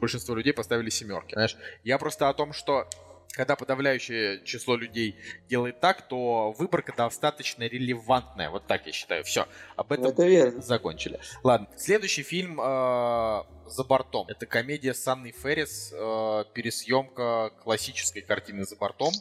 большинство 0.00 0.34
людей 0.34 0.52
поставили 0.52 0.77
семерки. 0.88 1.34
Знаешь, 1.34 1.56
я 1.84 1.98
просто 1.98 2.28
о 2.28 2.34
том, 2.34 2.52
что 2.52 2.88
когда 3.32 3.56
подавляющее 3.56 4.42
число 4.44 4.76
людей 4.76 5.14
делает 5.48 5.80
так, 5.80 6.08
то 6.08 6.52
выборка 6.58 6.92
достаточно 6.96 7.64
релевантная. 7.64 8.50
Вот 8.50 8.66
так 8.66 8.86
я 8.86 8.92
считаю. 8.92 9.24
Все. 9.24 9.46
Об 9.76 9.92
этом 9.92 10.06
Это 10.06 10.24
верно. 10.26 10.60
закончили. 10.62 11.20
Ладно. 11.44 11.68
Следующий 11.76 12.22
фильм 12.22 12.60
э, 12.60 13.42
«За 13.68 13.84
бортом». 13.84 14.26
Это 14.28 14.46
комедия 14.46 14.94
с 14.94 15.06
Анной 15.06 15.32
Феррис. 15.32 15.92
э, 15.92 16.44
пересъемка 16.54 17.50
классической 17.62 18.22
картины 18.22 18.64
«За 18.64 18.76
бортом». 18.76 19.12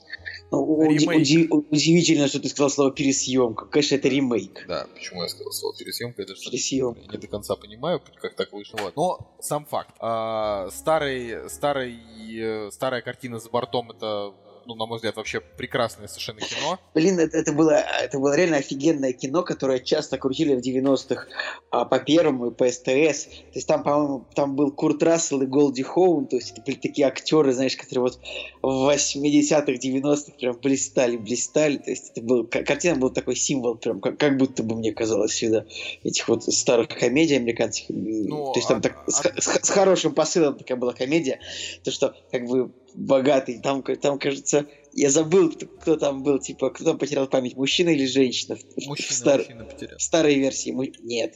Ну, 0.51 0.63
уди- 0.63 1.47
удивительно, 1.49 2.27
что 2.27 2.39
ты 2.39 2.47
сказал 2.49 2.69
слово 2.69 2.91
пересъемка. 2.91 3.65
Конечно, 3.65 3.95
это 3.95 4.07
ремейк. 4.07 4.65
Да, 4.67 4.87
почему 4.93 5.23
я 5.23 5.29
сказал 5.29 5.51
слово 5.51 5.75
пересъемка? 5.77 6.21
Это 6.23 6.33
Пересъемка. 6.33 7.01
Я 7.01 7.07
не 7.11 7.17
до 7.17 7.27
конца 7.27 7.55
понимаю, 7.55 8.01
как 8.21 8.35
так 8.35 8.51
вышло. 8.53 8.91
Но 8.95 9.35
сам 9.41 9.65
факт. 9.65 9.93
А, 9.99 10.69
старый, 10.71 11.49
старый, 11.49 11.97
э, 12.39 12.71
старая 12.71 13.01
картина 13.01 13.39
за 13.39 13.49
бортом 13.49 13.91
это, 13.97 14.33
ну, 14.65 14.75
на 14.75 14.85
мой 14.85 14.97
взгляд, 14.97 15.15
вообще 15.15 15.39
прекрасное 15.39 16.07
совершенно 16.07 16.41
кино. 16.41 16.79
Блин, 16.93 17.19
это, 17.19 17.37
это, 17.37 17.53
было, 17.53 17.71
это 17.71 18.19
было 18.19 18.35
реально 18.35 18.57
офигенное 18.57 19.13
кино, 19.13 19.43
которое 19.43 19.79
часто 19.79 20.17
крутили 20.17 20.55
в 20.55 20.59
90-х 20.59 21.27
а, 21.71 21.85
по 21.85 21.99
Первому 21.99 22.47
и 22.47 22.53
по 22.53 22.69
СТС. 22.69 22.83
То 22.83 23.55
есть 23.55 23.67
там, 23.67 23.83
по-моему, 23.83 24.25
там 24.35 24.55
был 24.55 24.71
Курт 24.71 25.01
Рассел 25.03 25.41
и 25.41 25.45
Голди 25.45 25.83
Хоун, 25.83 26.27
то 26.27 26.35
есть 26.35 26.51
это 26.51 26.61
были 26.61 26.75
такие 26.75 27.07
актеры, 27.07 27.53
знаешь, 27.53 27.77
которые 27.77 28.03
вот 28.03 28.19
в 28.61 28.89
80-х, 28.89 29.71
90-х 29.71 30.37
прям 30.37 30.57
блистали, 30.61 31.15
блистали. 31.17 31.77
То 31.77 31.91
есть 31.91 32.11
это 32.11 32.21
был, 32.21 32.45
картина 32.45 32.97
был 32.97 33.09
такой 33.09 33.35
символ, 33.37 33.75
прям 33.75 34.01
как, 34.01 34.17
как 34.17 34.37
будто 34.37 34.63
бы 34.63 34.75
мне 34.75 34.91
казалось 34.91 35.31
всегда, 35.31 35.65
этих 36.03 36.27
вот 36.27 36.43
старых 36.43 36.89
комедий 36.89 37.37
американских. 37.37 37.85
Ну, 37.89 38.51
то 38.51 38.59
есть 38.59 38.67
там 38.67 38.79
а- 38.79 38.81
так, 38.81 39.03
с, 39.07 39.25
а- 39.25 39.41
с- 39.41 39.65
с 39.65 39.69
хорошим 39.69 40.13
посылом 40.13 40.57
такая 40.57 40.77
была 40.77 40.91
комедия, 40.93 41.39
то 41.85 41.91
что 41.91 42.13
как 42.31 42.45
бы 42.45 42.71
богатый, 42.97 43.59
там, 43.61 43.83
там 43.83 44.19
кажется, 44.19 44.65
я 44.93 45.09
забыл, 45.11 45.51
кто, 45.51 45.95
там 45.95 46.23
был, 46.23 46.39
типа, 46.39 46.71
кто 46.71 46.83
там 46.83 46.97
потерял 46.97 47.27
память, 47.27 47.55
мужчина 47.55 47.89
или 47.89 48.05
женщина? 48.05 48.55
В, 48.55 48.59
в 48.81 48.87
Мужчина, 48.87 49.13
стар- 49.13 49.39
мужчина 49.39 49.63
потерял. 49.65 49.97
в 49.97 50.01
старой 50.01 50.35
версии. 50.35 50.71
му- 50.71 50.83
Нет. 51.03 51.35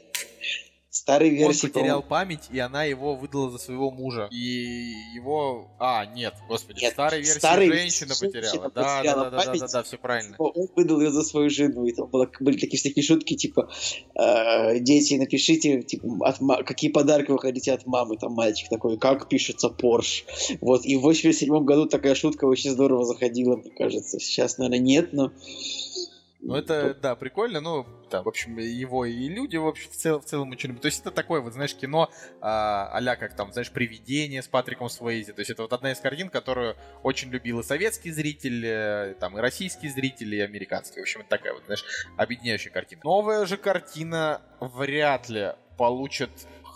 Старой 1.01 1.29
Он 1.31 1.35
версии, 1.35 1.65
потерял 1.65 2.03
по-моему, 2.03 2.09
память, 2.09 2.43
и 2.51 2.59
она 2.59 2.83
его 2.83 3.15
выдала 3.15 3.49
за 3.49 3.57
своего 3.57 3.89
мужа. 3.89 4.27
И 4.31 4.93
его... 5.15 5.71
А, 5.79 6.05
нет, 6.05 6.35
господи, 6.47 6.79
Нет, 6.81 6.93
старой 6.93 7.21
версии 7.21 7.39
старой 7.39 7.67
женщина 7.69 8.09
версии 8.09 8.25
потеряла. 8.27 8.43
женщина 8.51 8.69
Да, 8.69 8.81
да, 8.81 8.97
потеряла 8.99 9.23
да, 9.23 9.29
да, 9.31 9.37
да, 9.37 9.43
память. 9.45 9.61
да, 9.61 9.67
да, 9.67 9.83
все 9.83 9.97
правильно. 9.97 10.35
он 10.37 10.67
выдал 10.75 11.01
ее 11.01 11.11
за 11.11 11.23
свою 11.23 11.49
жену, 11.49 11.85
и 11.87 11.91
там 11.91 12.05
было- 12.07 12.29
были 12.39 12.59
такие 12.59 12.77
всякие 12.77 13.01
шутки, 13.01 13.35
типа, 13.35 13.67
э, 14.13 14.77
дети, 14.79 15.15
напишите, 15.15 15.81
типа, 15.81 16.07
от 16.29 16.37
какие 16.67 16.91
подарки 16.91 17.31
вы 17.31 17.39
хотите 17.39 17.73
от 17.73 17.87
мамы, 17.87 18.17
там 18.17 18.33
мальчик 18.33 18.69
такой, 18.69 18.99
как 18.99 19.27
пишется 19.27 19.69
Порш. 19.69 20.23
Вот, 20.61 20.85
и 20.85 20.95
в 20.97 21.01
87 21.01 21.65
году 21.65 21.87
такая 21.87 22.13
шутка 22.13 22.45
очень 22.45 22.69
здорово 22.69 23.05
заходила, 23.05 23.55
мне 23.55 23.71
кажется. 23.71 24.19
Сейчас, 24.19 24.59
наверное, 24.59 24.77
нет, 24.77 25.13
но... 25.13 25.31
Ну, 26.41 26.55
это, 26.55 26.95
да, 26.95 27.15
прикольно, 27.15 27.61
ну, 27.61 27.85
да, 28.09 28.23
в 28.23 28.27
общем, 28.27 28.57
его 28.57 29.05
и 29.05 29.29
люди, 29.29 29.57
в 29.57 29.67
общем, 29.67 29.91
в, 29.91 29.95
цел, 29.95 30.19
в 30.19 30.25
целом 30.25 30.49
очень 30.49 30.69
любят. 30.69 30.81
То 30.81 30.87
есть 30.87 31.01
это 31.01 31.11
такое, 31.11 31.39
вот, 31.39 31.53
знаешь, 31.53 31.75
кино 31.75 32.09
а, 32.41 32.89
а 32.91 33.15
как 33.15 33.35
там, 33.35 33.53
знаешь, 33.53 33.71
«Привидение» 33.71 34.41
с 34.41 34.47
Патриком 34.47 34.89
Суэйзи. 34.89 35.33
То 35.33 35.41
есть 35.41 35.51
это 35.51 35.61
вот 35.61 35.73
одна 35.73 35.91
из 35.91 35.99
картин, 35.99 36.29
которую 36.29 36.75
очень 37.03 37.29
любил 37.29 37.59
и 37.59 37.63
советский 37.63 38.09
зритель, 38.09 38.65
э, 38.65 39.15
там, 39.19 39.37
и 39.37 39.41
российский 39.41 39.87
зритель, 39.89 40.33
и 40.33 40.39
американский. 40.39 40.99
В 40.99 41.03
общем, 41.03 41.21
это 41.21 41.29
такая 41.29 41.53
вот, 41.53 41.63
знаешь, 41.65 41.85
объединяющая 42.17 42.71
картина. 42.71 43.01
Новая 43.03 43.45
же 43.45 43.57
картина 43.57 44.41
вряд 44.59 45.29
ли 45.29 45.53
получит 45.77 46.31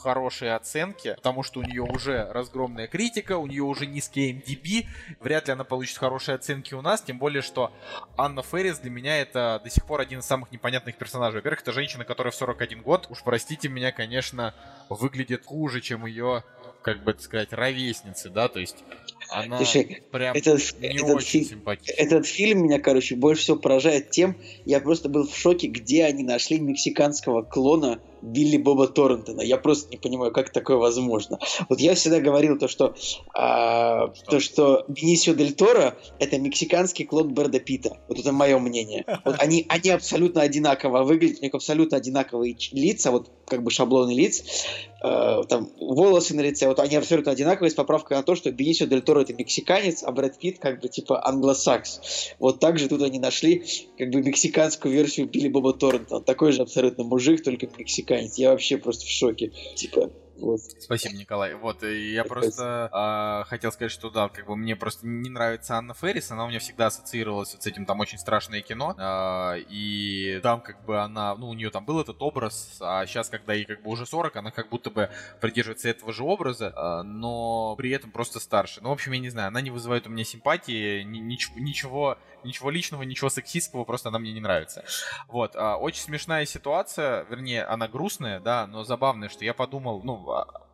хорошие 0.06 0.54
оценки, 0.54 1.16
потому 1.16 1.42
что 1.42 1.62
у 1.62 1.64
нее 1.64 1.82
уже 1.82 2.28
разгромная 2.32 2.86
критика, 2.86 3.40
у 3.40 3.48
нее 3.48 3.64
уже 3.64 3.88
низкий 3.88 4.34
MDB, 4.34 4.86
вряд 5.20 5.48
ли 5.48 5.54
она 5.54 5.64
получит 5.64 5.98
хорошие 5.98 6.36
оценки 6.36 6.76
у 6.76 6.82
нас, 6.84 7.02
тем 7.02 7.18
более, 7.18 7.42
что 7.42 7.72
Анна 8.16 8.44
Феррис 8.44 8.78
для 8.78 8.92
меня 8.92 9.20
это 9.20 9.60
до 9.64 9.70
сих 9.72 9.84
пор 9.88 10.02
один 10.02 10.20
из 10.20 10.26
самых 10.26 10.52
непонятных 10.52 10.96
персонажей. 10.96 11.40
Во-первых, 11.40 11.62
это 11.62 11.72
женщина, 11.72 12.06
которая 12.06 12.32
в 12.32 12.36
41 12.36 12.84
год, 12.84 13.08
уж 13.10 13.24
простите 13.24 13.68
меня, 13.68 13.92
конечно, 13.92 14.54
выглядит 14.90 15.44
хуже, 15.44 15.82
чем 15.82 16.06
ее 16.06 16.44
как 16.84 17.04
бы 17.04 17.16
сказать, 17.18 17.52
ровесницы, 17.52 18.30
да, 18.30 18.48
то 18.48 18.60
есть 18.60 18.84
она 19.30 19.58
Слушай, 19.58 20.04
прям 20.12 20.36
этот, 20.36 20.80
не 20.80 20.90
этот 20.90 21.16
очень 21.16 21.42
фи- 21.42 21.50
симпатична. 21.50 21.94
Этот 21.94 22.28
фильм 22.28 22.64
меня, 22.64 22.80
короче, 22.80 23.16
больше 23.16 23.42
всего 23.42 23.58
поражает 23.58 24.12
тем, 24.12 24.38
я 24.66 24.80
просто 24.80 25.10
был 25.10 25.28
в 25.28 25.36
шоке, 25.36 25.66
где 25.66 26.06
они 26.06 26.24
нашли 26.24 26.60
мексиканского 26.60 27.42
клона 27.42 28.00
Билли 28.26 28.58
Боба 28.58 28.88
Торрентона. 28.88 29.42
Я 29.42 29.58
просто 29.58 29.90
не 29.90 29.98
понимаю, 29.98 30.32
как 30.32 30.50
такое 30.50 30.78
возможно. 30.78 31.40
Вот 31.70 31.80
я 31.80 31.96
всегда 31.96 32.20
говорил 32.20 32.58
то, 32.58 32.68
что, 32.68 32.96
а, 33.34 34.14
Что? 34.14 34.32
то, 34.32 34.40
что 34.40 34.86
Бенисио 34.88 35.34
Дель 35.34 35.54
Торо 35.54 35.96
это 36.20 36.38
мексиканский 36.40 37.06
клон 37.06 37.34
Брэда 37.34 37.60
Питта. 37.60 37.98
Вот 38.08 38.20
это 38.20 38.32
мое 38.32 38.58
мнение. 38.58 39.06
Вот 39.24 39.36
они, 39.40 39.66
они 39.70 39.90
абсолютно 39.92 40.42
одинаково 40.42 41.04
выглядят, 41.04 41.40
у 41.40 41.44
них 41.44 41.54
абсолютно 41.54 41.98
одинаковые 41.98 42.58
лица, 42.72 43.12
вот 43.12 43.30
как 43.46 43.64
бы 43.64 43.70
шаблоны 43.70 44.12
лиц, 44.12 44.44
э, 45.04 45.44
там 45.48 45.70
волосы 45.80 46.36
на 46.36 46.42
лице, 46.42 46.68
вот 46.68 46.80
они 46.80 46.96
абсолютно 46.96 47.32
одинаковые, 47.32 47.70
с 47.70 47.76
поправкой 47.76 48.18
на 48.18 48.24
то, 48.24 48.36
что 48.36 48.52
Бенисио 48.52 48.88
Дель 48.88 49.02
Торо 49.02 49.22
это 49.22 49.34
мексиканец, 49.34 50.04
а 50.04 50.12
Брэд 50.12 50.40
Питт 50.40 50.60
как 50.60 50.82
бы 50.82 50.88
типа 50.88 51.26
англосакс. 51.26 52.34
Вот 52.40 52.60
так 52.60 52.80
же 52.80 52.88
тут 52.88 53.04
они 53.04 53.20
нашли 53.20 53.64
как 53.98 54.10
бы 54.10 54.24
мексиканскую 54.24 54.94
версию 54.94 55.28
Билли 55.28 55.50
Боба 55.50 55.74
Торрентона. 55.74 56.22
Такой 56.22 56.52
же 56.52 56.64
абсолютно 56.64 57.04
мужик, 57.04 57.44
только 57.44 57.68
мексиканец. 57.78 58.15
Я 58.36 58.52
вообще 58.52 58.78
просто 58.78 59.06
в 59.06 59.10
шоке. 59.10 59.52
Типа, 59.76 60.12
вот. 60.38 60.60
Спасибо, 60.80 61.16
Николай. 61.16 61.56
Вот, 61.56 61.84
и 61.84 62.12
я 62.14 62.24
Такой 62.24 62.42
просто 62.42 62.90
а, 62.92 63.44
хотел 63.46 63.72
сказать, 63.72 63.92
что 63.92 64.10
да, 64.10 64.28
как 64.30 64.46
бы 64.48 64.56
мне 64.56 64.76
просто 64.76 65.08
не 65.08 65.30
нравится 65.30 65.76
Анна 65.76 65.94
Феррис, 65.94 66.30
она 66.32 66.46
у 66.46 66.50
меня 66.50 66.60
всегда 66.60 66.88
ассоциировалась 66.88 67.54
вот 67.54 67.64
с 67.64 67.68
этим 67.68 67.86
там 67.86 68.00
очень 68.02 68.18
страшное 68.18 68.62
кино, 68.62 68.96
а, 68.98 69.56
и 69.56 70.40
там 70.44 70.62
как 70.62 70.84
бы 70.84 71.00
она, 71.00 71.36
ну, 71.36 71.50
у 71.50 71.54
нее 71.54 71.70
там 71.70 71.86
был 71.86 72.00
этот 72.02 72.22
образ, 72.22 72.78
а 72.82 73.06
сейчас, 73.06 73.30
когда 73.30 73.54
ей 73.54 73.66
как 73.66 73.82
бы 73.82 73.90
уже 73.90 74.06
40, 74.06 74.36
она 74.36 74.52
как 74.52 74.70
будто 74.70 74.90
бы 74.90 75.10
придерживается 75.40 75.90
этого 75.90 76.12
же 76.12 76.24
образа, 76.24 76.74
а, 76.76 77.04
но 77.04 77.76
при 77.78 77.92
этом 77.92 78.12
просто 78.12 78.40
старше. 78.40 78.82
Ну, 78.82 78.90
в 78.90 78.94
общем, 78.94 79.14
я 79.14 79.20
не 79.20 79.30
знаю, 79.30 79.48
она 79.48 79.62
не 79.62 79.72
вызывает 79.72 80.06
у 80.08 80.10
меня 80.10 80.26
симпатии, 80.26 81.04
ни- 81.04 81.22
нич- 81.22 81.56
ничего, 81.56 82.18
ничего 82.44 82.70
личного, 82.70 83.04
ничего 83.04 83.30
сексистского, 83.30 83.86
просто 83.86 84.10
она 84.10 84.20
мне 84.20 84.34
не 84.34 84.42
нравится. 84.42 84.84
Вот, 85.28 85.56
а, 85.56 85.78
очень 85.78 86.02
смешная 86.02 86.46
ситуация, 86.46 87.26
вернее, 87.30 87.64
она 87.64 87.88
грустная, 87.88 88.40
да, 88.42 88.68
но 88.68 88.84
забавная, 88.84 89.30
что 89.30 89.46
я 89.46 89.54
подумал, 89.54 90.02
ну, 90.04 90.25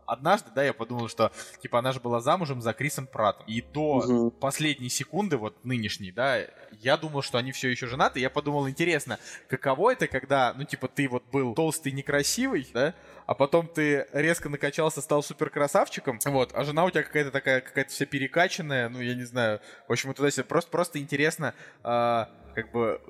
однажды, 0.06 0.50
да, 0.54 0.64
я 0.64 0.74
подумал, 0.74 1.08
что, 1.08 1.32
типа, 1.62 1.80
она 1.80 1.94
же 1.94 2.00
была 2.02 2.20
замужем 2.20 2.62
за 2.62 2.74
Крисом 2.74 3.08
Пратом. 3.08 3.46
И 3.48 3.62
до 3.62 4.04
Мгм. 4.06 4.32
последней 4.32 4.90
секунды, 4.90 5.38
вот 5.38 5.64
нынешней, 5.64 6.12
да, 6.12 6.40
я 6.72 6.98
думал, 6.98 7.22
что 7.22 7.38
они 7.38 7.52
все 7.54 7.70
еще 7.70 7.88
женаты. 7.88 8.20
Я 8.20 8.30
подумал, 8.30 8.68
интересно, 8.68 9.20
каково 9.48 9.94
это, 9.94 10.08
когда, 10.08 10.54
ну, 10.58 10.66
типа, 10.66 10.88
ты 10.90 11.08
вот 11.08 11.24
был 11.32 11.54
толстый, 11.56 11.94
некрасивый, 11.94 12.68
да, 12.74 12.94
а 13.26 13.36
потом 13.36 13.68
ты 13.68 14.08
резко 14.12 14.50
накачался, 14.50 15.02
стал 15.02 15.24
супер 15.24 15.50
красавчиком, 15.50 16.20
вот, 16.26 16.52
а 16.54 16.64
жена 16.66 16.84
у 16.84 16.90
тебя 16.90 17.04
какая-то 17.04 17.32
такая, 17.32 17.62
какая-то 17.62 17.92
вся 17.92 18.06
перекачанная, 18.06 18.90
ну, 18.90 19.00
я 19.00 19.16
не 19.16 19.24
знаю, 19.24 19.62
в 19.88 19.92
общем, 19.94 20.14
туда-сюда. 20.14 20.44
Просто, 20.44 20.70
просто 20.70 21.00
интересно, 21.00 21.54
а, 21.84 22.30
как 22.54 22.72
бы, 22.72 23.02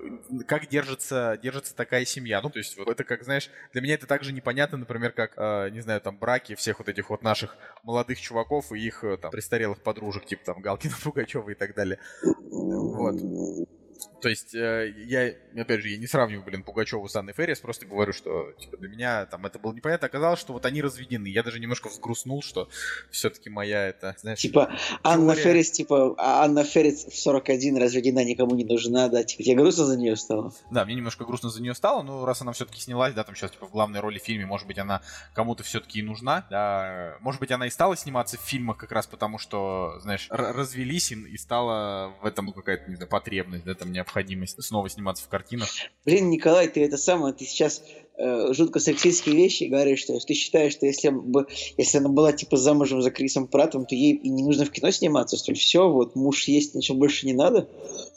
как 0.47 0.67
держится, 0.67 1.39
держится 1.41 1.75
такая 1.75 2.05
семья. 2.05 2.41
Ну, 2.41 2.49
то 2.49 2.59
есть, 2.59 2.77
вот 2.77 2.87
это 2.87 3.03
как, 3.03 3.23
знаешь, 3.23 3.49
для 3.73 3.81
меня 3.81 3.95
это 3.95 4.07
также 4.07 4.33
непонятно, 4.33 4.77
например, 4.77 5.11
как, 5.11 5.33
а, 5.37 5.69
не 5.69 5.81
знаю, 5.81 6.01
там, 6.01 6.17
браки 6.17 6.55
всех 6.55 6.79
вот 6.79 6.89
этих 6.89 7.09
вот 7.09 7.23
наших 7.23 7.57
молодых 7.83 8.19
чуваков 8.19 8.71
и 8.71 8.79
их, 8.79 9.03
э, 9.03 9.17
там, 9.17 9.31
престарелых 9.31 9.81
подружек, 9.81 10.25
типа, 10.25 10.43
там, 10.45 10.61
Галкина, 10.61 10.95
Пугачева 11.03 11.49
и 11.49 11.55
так 11.55 11.73
далее. 11.75 11.99
Вот. 12.21 13.15
То 14.21 14.29
есть, 14.29 14.53
э, 14.53 14.93
я, 15.05 15.33
опять 15.59 15.81
же, 15.81 15.89
я 15.89 15.97
не 15.97 16.05
сравниваю, 16.05 16.45
блин, 16.45 16.63
Пугачеву 16.63 17.07
с 17.07 17.15
Анной 17.15 17.33
Феррис, 17.33 17.59
просто 17.59 17.87
говорю, 17.87 18.13
что, 18.13 18.51
типа, 18.59 18.77
для 18.77 18.87
меня 18.87 19.25
там 19.25 19.45
это 19.47 19.57
было 19.57 19.73
непонятно. 19.73 20.07
Оказалось, 20.07 20.39
что 20.39 20.53
вот 20.53 20.65
они 20.65 20.81
разведены. 20.81 21.27
Я 21.27 21.41
даже 21.41 21.59
немножко 21.59 21.87
взгрустнул, 21.87 22.43
что 22.43 22.69
все-таки 23.09 23.49
моя 23.49 23.87
это, 23.87 24.15
знаешь... 24.19 24.39
Типа, 24.39 24.71
Анна 25.03 25.33
Теория. 25.33 25.43
Феррис, 25.43 25.71
типа, 25.71 26.15
а 26.17 26.43
Анна 26.43 26.63
Феррис 26.63 27.05
в 27.05 27.17
41 27.17 27.77
разведена, 27.77 28.23
никому 28.23 28.55
не 28.55 28.63
нужна, 28.63 29.07
да, 29.07 29.23
типа, 29.23 29.41
тебе 29.41 29.55
грустно 29.55 29.85
за 29.85 29.97
нее 29.97 30.15
стало? 30.15 30.53
Да, 30.69 30.85
мне 30.85 30.93
немножко 30.93 31.25
грустно 31.25 31.49
за 31.49 31.61
нее 31.61 31.73
стало, 31.73 32.03
но 32.03 32.23
раз 32.23 32.41
она 32.41 32.51
все-таки 32.53 32.79
снялась, 32.79 33.15
да, 33.15 33.23
там 33.23 33.35
сейчас, 33.35 33.51
типа, 33.51 33.65
в 33.65 33.71
главной 33.71 34.01
роли 34.01 34.19
в 34.19 34.23
фильме, 34.23 34.45
может 34.45 34.67
быть, 34.67 34.77
она 34.77 35.01
кому-то 35.33 35.63
все-таки 35.63 35.99
и 35.99 36.03
нужна, 36.03 36.45
да, 36.51 37.17
может 37.21 37.39
быть, 37.39 37.51
она 37.51 37.65
и 37.65 37.71
стала 37.71 37.97
сниматься 37.97 38.37
в 38.37 38.41
фильмах 38.41 38.77
как 38.77 38.91
раз 38.91 39.07
потому, 39.07 39.39
что, 39.39 39.99
знаешь, 40.01 40.27
развелись 40.29 41.11
и, 41.11 41.15
и 41.15 41.37
стала 41.37 42.13
в 42.21 42.25
этом 42.27 42.53
какая-то, 42.53 42.87
не 42.87 42.97
знаю, 42.97 43.09
потребность, 43.09 43.63
да, 43.63 43.73
там, 43.73 43.91
необходимость 43.91 44.10
снова 44.61 44.89
сниматься 44.89 45.23
в 45.23 45.29
картинах. 45.29 45.69
Блин, 46.05 46.29
Николай, 46.29 46.67
ты 46.67 46.83
это 46.83 46.97
самое, 46.97 47.33
ты 47.33 47.45
сейчас 47.45 47.83
э, 48.17 48.53
жутко 48.53 48.79
сексистские 48.79 49.35
вещи 49.35 49.65
говоришь, 49.65 49.99
что 50.01 50.17
ты 50.19 50.33
считаешь, 50.33 50.73
что 50.73 50.85
если 50.85 51.09
бы, 51.09 51.47
если 51.77 51.97
она 51.99 52.09
была 52.09 52.33
типа 52.33 52.57
замужем 52.57 53.01
за 53.01 53.11
Крисом 53.11 53.47
Пратом, 53.47 53.85
то 53.85 53.95
ей 53.95 54.13
и 54.15 54.29
не 54.29 54.43
нужно 54.43 54.65
в 54.65 54.71
кино 54.71 54.91
сниматься, 54.91 55.37
что 55.37 55.51
ли? 55.51 55.57
Все, 55.57 55.89
вот 55.89 56.15
муж 56.15 56.43
есть, 56.45 56.75
ничего 56.75 56.97
больше 56.97 57.25
не 57.25 57.33
надо? 57.33 57.67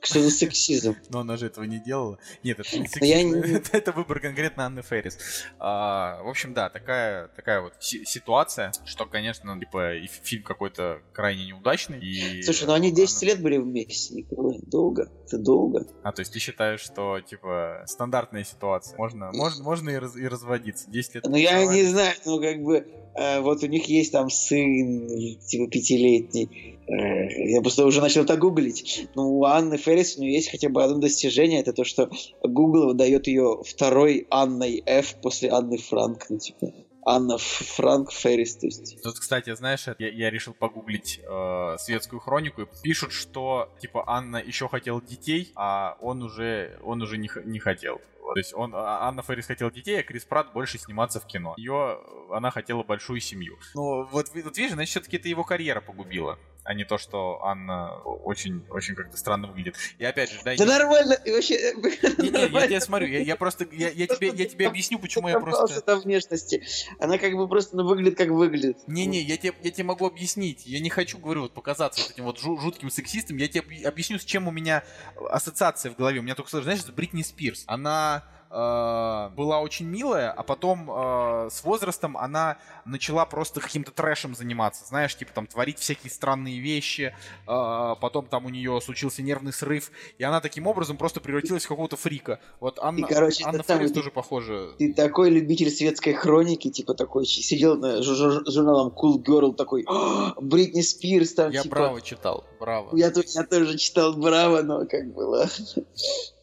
Что 0.00 0.20
за 0.20 0.30
сексизм? 0.30 0.96
Но 1.10 1.20
она 1.20 1.36
же 1.36 1.46
этого 1.46 1.64
не 1.64 1.78
делала. 1.78 2.18
Нет, 2.42 2.60
это 2.60 2.78
не 2.78 2.86
сексизм, 2.88 3.62
это, 3.72 3.92
выбор 3.92 4.20
конкретно 4.20 4.66
Анны 4.66 4.82
Феррис. 4.82 5.18
А, 5.58 6.22
в 6.22 6.28
общем, 6.28 6.52
да, 6.54 6.68
такая, 6.68 7.28
такая 7.28 7.60
вот 7.62 7.72
си- 7.80 8.04
ситуация, 8.04 8.72
что, 8.84 9.06
конечно, 9.06 9.58
типа, 9.58 9.94
и 9.96 10.06
фильм 10.06 10.42
какой-то 10.42 11.00
крайне 11.12 11.46
неудачный. 11.46 12.00
И 12.00 12.42
Слушай, 12.42 12.66
ну 12.66 12.72
они 12.74 12.90
10 12.90 13.22
она- 13.22 13.32
лет 13.32 13.42
были 13.42 13.56
вместе, 13.58 14.14
Николай, 14.14 14.58
долго, 14.66 15.10
это 15.26 15.38
долго. 15.38 15.86
А, 16.02 16.12
то 16.12 16.20
есть 16.20 16.32
ты 16.32 16.38
считаешь, 16.38 16.80
что, 16.80 17.20
типа, 17.20 17.82
стандартная 17.86 18.44
ситуация. 18.44 18.96
Можно, 18.98 19.30
можно, 19.32 19.64
можно 19.64 19.83
и, 19.90 19.96
раз- 19.96 20.16
и 20.16 20.26
разводиться. 20.26 20.90
10 20.90 21.14
лет. 21.16 21.26
Ну 21.26 21.36
я 21.36 21.64
не 21.64 21.82
знаю, 21.84 22.14
ну 22.24 22.40
как 22.40 22.62
бы, 22.62 22.86
э, 23.14 23.40
вот 23.40 23.62
у 23.62 23.66
них 23.66 23.86
есть 23.86 24.12
там 24.12 24.30
сын, 24.30 25.38
типа 25.46 25.70
пятилетний, 25.70 26.74
Э, 26.86 27.50
я 27.50 27.62
просто 27.62 27.86
уже 27.86 28.00
начал 28.00 28.22
это 28.24 28.36
гуглить. 28.36 29.08
Ну, 29.14 29.38
у 29.38 29.44
Анны 29.44 29.78
Феррис 29.78 30.16
у 30.16 30.20
нее 30.20 30.34
есть 30.34 30.50
хотя 30.50 30.68
бы 30.68 30.84
одно 30.84 30.98
достижение, 30.98 31.60
это 31.60 31.72
то, 31.72 31.84
что 31.84 32.10
Google 32.42 32.88
выдает 32.88 33.26
ее 33.26 33.62
второй 33.64 34.26
Анной 34.30 34.82
Ф 34.84 35.14
после 35.22 35.48
Анны 35.50 35.78
Франк, 35.78 36.26
ну, 36.28 36.38
типа, 36.38 36.72
Анна 37.06 37.38
Франк 37.38 38.12
Феррис, 38.12 38.56
то 38.56 38.66
есть. 38.66 39.02
Тут, 39.02 39.18
кстати, 39.18 39.54
знаешь, 39.54 39.86
я, 39.98 40.08
я 40.08 40.30
решил 40.30 40.54
погуглить 40.54 41.20
э, 41.22 41.76
светскую 41.78 42.20
хронику. 42.20 42.62
и 42.62 42.66
Пишут, 42.82 43.12
что, 43.12 43.70
типа, 43.80 44.04
Анна 44.06 44.38
еще 44.38 44.68
хотела 44.68 45.00
детей, 45.02 45.52
а 45.54 45.96
он 46.00 46.22
уже, 46.22 46.78
он 46.82 47.02
уже 47.02 47.18
не, 47.18 47.30
не 47.44 47.58
хотел. 47.58 48.00
То 48.32 48.38
есть 48.38 48.54
он, 48.54 48.74
а- 48.74 49.06
Анна 49.06 49.22
Феррис 49.22 49.46
хотела 49.46 49.70
детей, 49.70 50.00
а 50.00 50.02
Крис 50.02 50.24
Пратт 50.24 50.52
больше 50.52 50.78
сниматься 50.78 51.20
в 51.20 51.26
кино. 51.26 51.54
Ее, 51.58 52.00
она 52.30 52.50
хотела 52.50 52.82
большую 52.82 53.20
семью. 53.20 53.58
Ну, 53.74 54.04
вот, 54.06 54.30
вот 54.34 54.56
видишь, 54.56 54.72
значит, 54.72 54.90
все-таки 54.90 55.18
это 55.18 55.28
его 55.28 55.44
карьера 55.44 55.80
погубила, 55.80 56.38
а 56.64 56.74
не 56.74 56.84
то, 56.84 56.98
что 56.98 57.44
Анна 57.44 57.94
очень, 58.02 58.64
очень 58.70 58.94
как-то 58.94 59.16
странно 59.16 59.48
выглядит. 59.48 59.76
И 59.98 60.04
опять 60.04 60.30
же, 60.30 60.38
да, 60.44 60.56
Да 60.56 60.64
не- 60.64 60.70
нормально, 60.70 61.16
вообще... 61.26 61.74
не, 62.18 62.30
не, 62.30 62.52
я 62.52 62.66
тебя 62.66 62.80
смотрю, 62.80 63.06
я, 63.08 63.20
я 63.20 63.36
просто, 63.36 63.66
я, 63.70 63.90
я 63.90 64.06
тебе, 64.06 64.28
я 64.28 64.46
тебе 64.46 64.66
объясню, 64.66 64.98
почему 64.98 65.28
я 65.28 65.38
просто... 65.38 65.82
до 65.84 65.96
внешности. 65.96 66.62
Она 66.98 67.18
как 67.18 67.34
бы 67.34 67.46
просто 67.48 67.76
ну, 67.76 67.86
выглядит, 67.86 68.16
как 68.16 68.28
выглядит. 68.28 68.78
Не-не, 68.88 69.20
я 69.20 69.36
тебе, 69.36 69.52
я 69.62 69.70
тебе 69.70 69.84
могу 69.84 70.06
объяснить. 70.06 70.66
Я 70.66 70.80
не 70.80 70.90
хочу, 70.90 71.18
говорю, 71.18 71.42
вот 71.42 71.52
показаться 71.54 72.00
вот 72.02 72.10
этим 72.10 72.24
вот 72.24 72.38
жу- 72.38 72.58
жутким 72.60 72.90
сексистом. 72.90 73.36
Я 73.36 73.48
тебе 73.48 73.60
объ- 73.60 73.84
объясню, 73.84 74.18
с 74.18 74.24
чем 74.24 74.48
у 74.48 74.50
меня 74.50 74.84
ассоциация 75.30 75.92
в 75.92 75.96
голове. 75.96 76.20
У 76.20 76.22
меня 76.22 76.34
только, 76.34 76.62
знаешь, 76.62 76.80
с 76.80 76.86
Бритни 76.90 77.22
Спирс. 77.22 77.64
Она 77.66 78.24
э, 78.54 79.30
была 79.34 79.60
очень 79.60 79.86
милая, 79.86 80.30
а 80.30 80.42
потом 80.42 80.90
э, 80.90 81.48
с 81.50 81.64
возрастом 81.64 82.16
она 82.16 82.58
начала 82.84 83.26
просто 83.26 83.60
каким-то 83.60 83.90
трэшем 83.90 84.34
заниматься, 84.34 84.84
знаешь, 84.86 85.16
типа 85.16 85.32
там 85.34 85.46
творить 85.46 85.78
всякие 85.78 86.10
странные 86.10 86.60
вещи, 86.60 87.14
э, 87.46 87.94
потом 88.00 88.26
там 88.26 88.46
у 88.46 88.48
нее 88.48 88.80
случился 88.80 89.22
нервный 89.22 89.52
срыв, 89.52 89.90
и 90.18 90.24
она 90.24 90.40
таким 90.40 90.66
образом 90.66 90.96
просто 90.96 91.20
превратилась 91.20 91.64
в 91.64 91.68
какого-то 91.68 91.96
фрика. 91.96 92.40
Вот 92.60 92.78
Анна, 92.80 93.06
короче, 93.06 93.44
Анна 93.44 93.62
Феррис 93.62 93.92
тоже 93.92 94.10
похожа. 94.10 94.72
Ты 94.78 94.94
такой 94.94 95.30
любитель 95.30 95.70
светской 95.70 96.12
хроники, 96.12 96.70
типа 96.70 96.94
такой, 96.94 97.26
сидел 97.26 97.76
на 97.76 97.98
жу- 98.00 98.14
жу- 98.14 98.50
журналом 98.50 98.92
Cool 98.94 99.22
Girl, 99.22 99.54
такой, 99.54 99.84
«А, 99.88 100.34
Бритни 100.40 100.80
Спирс 100.80 101.34
там, 101.34 101.50
Я 101.50 101.62
типа... 101.62 101.76
браво 101.76 102.00
читал, 102.00 102.44
браво. 102.60 102.96
Я, 102.96 103.12
я 103.14 103.44
тоже 103.44 103.76
читал 103.78 104.14
Браво, 104.14 104.62
но 104.62 104.86
как 104.86 105.12
было. 105.12 105.48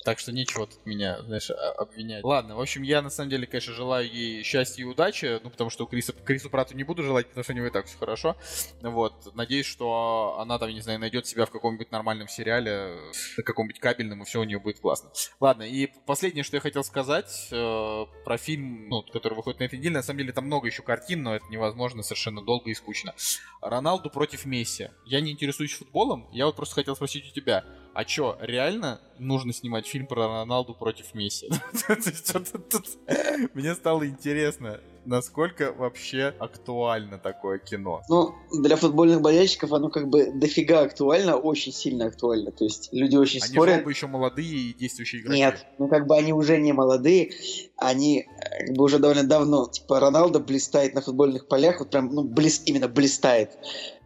Так 0.03 0.19
что 0.19 0.31
нечего 0.31 0.67
тут 0.67 0.85
меня, 0.85 1.21
знаешь, 1.23 1.51
обвинять. 1.51 2.23
Ладно, 2.23 2.55
в 2.55 2.61
общем, 2.61 2.81
я 2.81 3.01
на 3.01 3.09
самом 3.09 3.29
деле, 3.29 3.45
конечно, 3.45 3.73
желаю 3.73 4.11
ей 4.11 4.43
счастья 4.43 4.81
и 4.81 4.85
удачи, 4.85 5.39
ну, 5.43 5.49
потому 5.49 5.69
что 5.69 5.85
Криса, 5.85 6.13
Крису 6.13 6.49
Прату 6.49 6.75
не 6.75 6.83
буду 6.83 7.03
желать, 7.03 7.27
потому 7.27 7.43
что 7.43 7.53
у 7.53 7.55
него 7.55 7.67
и 7.67 7.71
так 7.71 7.85
все 7.85 7.97
хорошо. 7.97 8.35
Вот, 8.81 9.35
надеюсь, 9.35 9.65
что 9.65 10.37
она 10.39 10.57
там, 10.57 10.69
не 10.69 10.81
знаю, 10.81 10.99
найдет 10.99 11.27
себя 11.27 11.45
в 11.45 11.51
каком-нибудь 11.51 11.91
нормальном 11.91 12.27
сериале, 12.27 12.97
на 13.37 13.43
каком-нибудь 13.43 13.79
кабельном, 13.79 14.23
и 14.23 14.25
все 14.25 14.41
у 14.41 14.43
нее 14.43 14.59
будет 14.59 14.79
классно. 14.79 15.11
Ладно, 15.39 15.63
и 15.63 15.87
последнее, 16.05 16.43
что 16.43 16.57
я 16.57 16.61
хотел 16.61 16.83
сказать 16.83 17.49
э, 17.51 18.05
про 18.25 18.37
фильм, 18.37 18.89
ну, 18.89 19.03
который 19.03 19.35
выходит 19.35 19.59
на 19.59 19.65
этой 19.65 19.77
неделе, 19.77 19.95
на 19.95 20.03
самом 20.03 20.19
деле 20.19 20.33
там 20.33 20.45
много 20.45 20.67
еще 20.67 20.81
картин, 20.81 21.23
но 21.23 21.35
это 21.35 21.45
невозможно 21.49 22.01
совершенно 22.01 22.43
долго 22.43 22.69
и 22.71 22.73
скучно. 22.73 23.13
Роналду 23.61 24.09
против 24.09 24.45
Месси. 24.45 24.89
Я 25.05 25.21
не 25.21 25.31
интересуюсь 25.31 25.73
футболом, 25.73 26.27
я 26.31 26.45
вот 26.45 26.55
просто 26.55 26.75
хотел 26.75 26.95
спросить 26.95 27.29
у 27.29 27.33
тебя, 27.33 27.65
а 27.93 28.05
чё, 28.05 28.37
реально 28.39 29.01
нужно 29.19 29.53
снимать 29.53 29.85
фильм 29.85 30.07
про 30.07 30.27
Роналду 30.27 30.73
против 30.73 31.13
Месси? 31.13 31.49
Мне 33.53 33.75
стало 33.75 34.07
интересно, 34.07 34.79
насколько 35.05 35.73
вообще 35.73 36.33
актуально 36.39 37.17
такое 37.17 37.59
кино. 37.59 38.01
Ну, 38.09 38.33
для 38.51 38.75
футбольных 38.77 39.21
болельщиков 39.21 39.73
оно 39.73 39.89
как 39.89 40.09
бы 40.09 40.31
дофига 40.31 40.81
актуально, 40.81 41.35
очень 41.35 41.73
сильно 41.73 42.05
актуально. 42.05 42.51
То 42.51 42.63
есть 42.63 42.89
люди 42.91 43.15
очень 43.15 43.41
они 43.41 43.53
спорят. 43.53 43.75
Они 43.75 43.83
бы 43.83 43.91
еще 43.91 44.07
молодые 44.07 44.47
и 44.47 44.73
действующие 44.73 45.21
игроки. 45.21 45.37
Нет, 45.37 45.65
ну 45.77 45.87
как 45.87 46.07
бы 46.07 46.15
они 46.15 46.33
уже 46.33 46.57
не 46.57 46.73
молодые, 46.73 47.33
они 47.77 48.27
как 48.65 48.75
бы 48.75 48.83
уже 48.83 48.99
довольно 48.99 49.23
давно. 49.23 49.67
Типа 49.67 49.99
Роналдо 49.99 50.39
блистает 50.39 50.93
на 50.95 51.01
футбольных 51.01 51.47
полях, 51.47 51.79
вот 51.79 51.89
прям, 51.89 52.07
ну, 52.13 52.23
блист, 52.23 52.63
именно 52.67 52.87
блистает. 52.87 53.57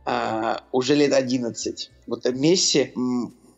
А, 0.06 0.64
уже 0.72 0.96
лет 0.96 1.14
11. 1.14 1.92
Вот 2.08 2.26
Месси 2.26 2.94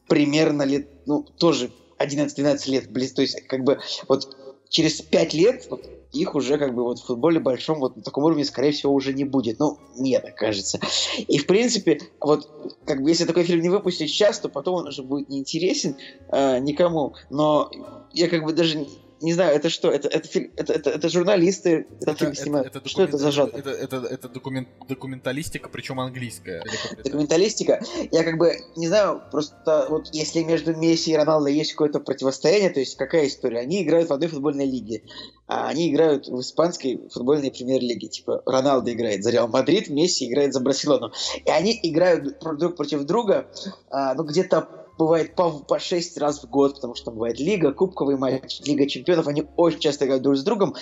примерно 0.08 0.64
лет, 0.64 0.88
ну, 1.05 1.24
тоже 1.38 1.72
11-12 1.99 2.70
лет, 2.70 2.91
близ, 2.91 3.14
то 3.14 3.22
есть, 3.22 3.41
как 3.47 3.64
бы, 3.64 3.80
вот 4.08 4.36
через 4.70 5.01
5 5.01 5.34
лет 5.34 5.68
вот, 5.70 5.89
их 6.12 6.36
уже 6.36 6.58
как 6.58 6.74
бы 6.74 6.84
вот 6.84 6.99
в 6.99 7.05
футболе 7.05 7.39
большом 7.39 7.80
вот 7.80 7.95
на 7.95 8.01
таком 8.01 8.24
уровне, 8.24 8.45
скорее 8.45 8.72
всего, 8.72 8.93
уже 8.93 9.14
не 9.14 9.24
будет. 9.24 9.60
Ну, 9.60 9.78
мне 9.95 10.20
так 10.20 10.36
кажется. 10.36 10.80
И, 11.28 11.38
в 11.38 11.45
принципе, 11.45 11.99
вот 12.20 12.49
как 12.86 13.01
бы 13.01 13.10
если 13.10 13.26
такой 13.26 13.43
фильм 13.43 13.62
не 13.62 13.70
выпустить 13.70 14.10
сейчас, 14.10 14.39
то 14.39 14.49
потом 14.49 14.76
он 14.76 14.88
уже 14.88 15.03
будет 15.03 15.30
неинтересен 15.30 15.95
э, 16.30 16.60
никому. 16.60 17.14
Но 17.30 17.72
я 18.14 18.30
как 18.30 18.43
бы 18.43 18.53
даже 18.53 18.88
не 19.22 19.34
знаю, 19.34 19.55
это 19.55 19.70
что? 19.70 19.89
Это, 19.89 20.07
это, 20.07 20.28
фильм, 20.28 20.51
это, 20.55 20.74
это, 20.74 20.89
это 20.89 21.09
журналисты 21.09 21.88
это, 22.01 22.13
фильм 22.15 22.36
снимают. 22.36 22.68
Это, 22.68 22.80
это 22.80 22.89
что 22.89 23.03
это 23.03 23.18
за 23.18 23.32
жанр? 23.32 23.51
Это, 23.53 23.70
это, 23.70 23.97
это 23.97 24.30
документ, 24.30 24.68
документалистика, 24.88 25.70
причем 25.70 25.99
английская. 25.99 26.63
Документалистика. 27.03 27.82
Я 28.11 28.24
как 28.24 28.38
бы 28.38 28.57
не 28.76 28.88
знаю, 28.88 29.22
просто 29.32 29.88
вот 29.89 30.09
если 30.13 30.43
между 30.43 30.76
Месси 30.76 31.11
и 31.11 31.15
Роналдо 31.15 31.49
есть 31.49 31.72
какое-то 31.72 31.99
противостояние, 31.99 32.70
то 32.70 32.80
есть 32.80 32.95
какая 32.95 33.28
история? 33.28 33.59
Они 33.59 33.84
играют 33.84 34.09
в 34.09 34.13
одной 34.13 34.30
футбольной 34.30 34.65
лиге, 34.65 35.03
а 35.47 35.68
они 35.68 35.91
играют 35.91 36.28
в 36.28 36.39
испанской 36.39 37.01
футбольной 37.11 37.51
премьер-лиге. 37.51 38.07
Типа 38.07 38.43
Роналдо 38.45 38.93
играет 38.93 39.24
за 39.24 39.32
Реал 39.32 39.47
Мадрид, 39.47 39.89
Месси 39.89 40.30
играет 40.30 40.53
за 40.53 40.59
Барселону. 40.59 41.11
И 41.45 41.49
они 41.49 41.80
играют 41.84 42.39
друг 42.57 42.76
против 42.76 43.03
друга, 43.03 43.47
а, 43.89 44.13
ну 44.13 44.24
где-то 44.24 44.87
бывает 44.98 45.36
по, 45.36 45.52
по 45.52 45.80
6 45.80 46.18
раз 46.18 46.43
в 46.43 46.50
год, 46.50 46.76
потому 46.76 46.95
что 46.95 47.06
там 47.06 47.16
бывает 47.16 47.39
Лига, 47.39 47.72
Кубковый 47.72 48.18
матч, 48.18 48.62
Лига 48.66 48.88
Чемпионов, 48.88 49.28
они 49.28 49.45
очень 49.56 49.80
часто 49.80 50.06
играют 50.06 50.24
друг 50.24 50.38
с 50.38 50.43
другом. 50.43 50.76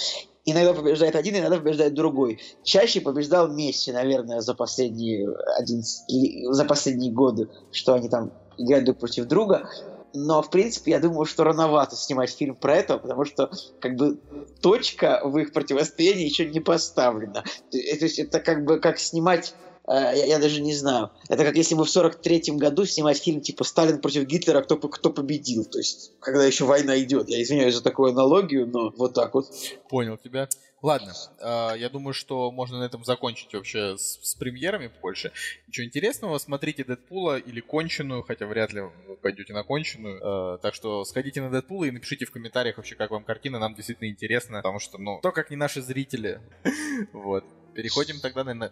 Иногда 0.45 0.74
побеждает 0.74 1.16
один, 1.16 1.38
иногда 1.38 1.57
побеждает 1.57 1.93
другой. 1.93 2.39
Чаще 2.63 3.01
побеждал 3.01 3.47
Месси, 3.51 3.91
наверное, 3.91 4.41
за 4.41 4.53
последние, 4.53 5.28
11, 5.57 6.53
за 6.53 6.66
последние 6.66 7.11
годы, 7.11 7.49
что 7.72 7.93
они 7.93 8.09
там 8.09 8.32
играют 8.57 8.86
друг 8.86 8.99
против 8.99 9.26
друга. 9.26 9.70
Но, 10.13 10.41
в 10.41 10.49
принципе, 10.49 10.91
я 10.91 10.99
думаю, 10.99 11.26
что 11.26 11.43
рановато 11.43 11.95
снимать 11.97 12.30
фильм 12.30 12.55
про 12.55 12.78
это, 12.78 12.97
потому 12.97 13.26
что, 13.26 13.51
как 13.82 13.95
бы, 13.95 14.18
точка 14.61 15.20
в 15.26 15.38
их 15.38 15.51
противостоянии 15.51 16.24
еще 16.24 16.45
не 16.45 16.61
поставлена. 16.61 17.43
То 17.72 17.78
есть, 17.78 18.20
это 18.20 18.39
как 18.39 18.63
бы 18.63 18.80
как 18.80 18.97
снимать 18.97 19.55
я, 19.93 20.25
я 20.25 20.39
даже 20.39 20.61
не 20.61 20.73
знаю. 20.73 21.11
Это 21.29 21.43
как 21.43 21.55
если 21.55 21.75
бы 21.75 21.86
в 21.86 21.95
43-м 21.95 22.57
году 22.57 22.86
снимать 22.86 23.21
фильм 23.21 23.41
типа 23.41 23.63
«Сталин 23.63 24.01
против 24.01 24.25
Гитлера. 24.25 24.61
Кто, 24.61 24.77
кто 24.77 25.09
победил?» 25.09 25.65
То 25.65 25.77
есть, 25.77 26.11
когда 26.19 26.45
еще 26.45 26.65
война 26.65 26.99
идет. 27.01 27.29
Я 27.29 27.41
извиняюсь 27.41 27.75
за 27.75 27.83
такую 27.83 28.11
аналогию, 28.11 28.67
но 28.67 28.91
вот 28.97 29.13
так 29.13 29.33
вот. 29.33 29.47
Понял 29.89 30.17
тебя. 30.17 30.47
Ладно, 30.86 31.13
э, 31.39 31.79
я 31.79 31.89
думаю, 31.89 32.13
что 32.13 32.51
можно 32.51 32.77
на 32.77 32.83
этом 32.83 33.03
закончить 33.03 33.55
вообще 33.55 33.97
с, 33.97 34.19
с 34.21 34.36
премьерами 34.36 34.91
больше. 35.01 35.31
Ничего 35.65 35.83
интересного, 35.83 36.38
смотрите 36.38 36.83
Дэдпула 36.83 37.39
или 37.39 37.59
конченую, 37.59 38.21
хотя 38.21 38.45
вряд 38.45 38.71
ли 38.71 38.81
вы 38.81 39.15
пойдете 39.15 39.53
на 39.53 39.63
конченую. 39.63 40.19
Э, 40.21 40.57
так 40.59 40.75
что 40.75 41.03
сходите 41.03 41.41
на 41.41 41.49
Дэдпула 41.49 41.86
и 41.86 41.91
напишите 41.91 42.25
в 42.25 42.31
комментариях 42.31 42.77
вообще, 42.77 42.93
как 42.93 43.09
вам 43.09 43.23
картина, 43.23 43.57
нам 43.57 43.73
действительно 43.73 44.09
интересно, 44.09 44.57
потому 44.57 44.77
что, 44.77 44.99
ну, 44.99 45.19
то, 45.23 45.31
как 45.31 45.49
не 45.49 45.55
наши 45.55 45.81
зрители. 45.81 46.39
Вот. 47.13 47.43
Переходим 47.73 48.19
тогда, 48.19 48.43
наверное, 48.43 48.71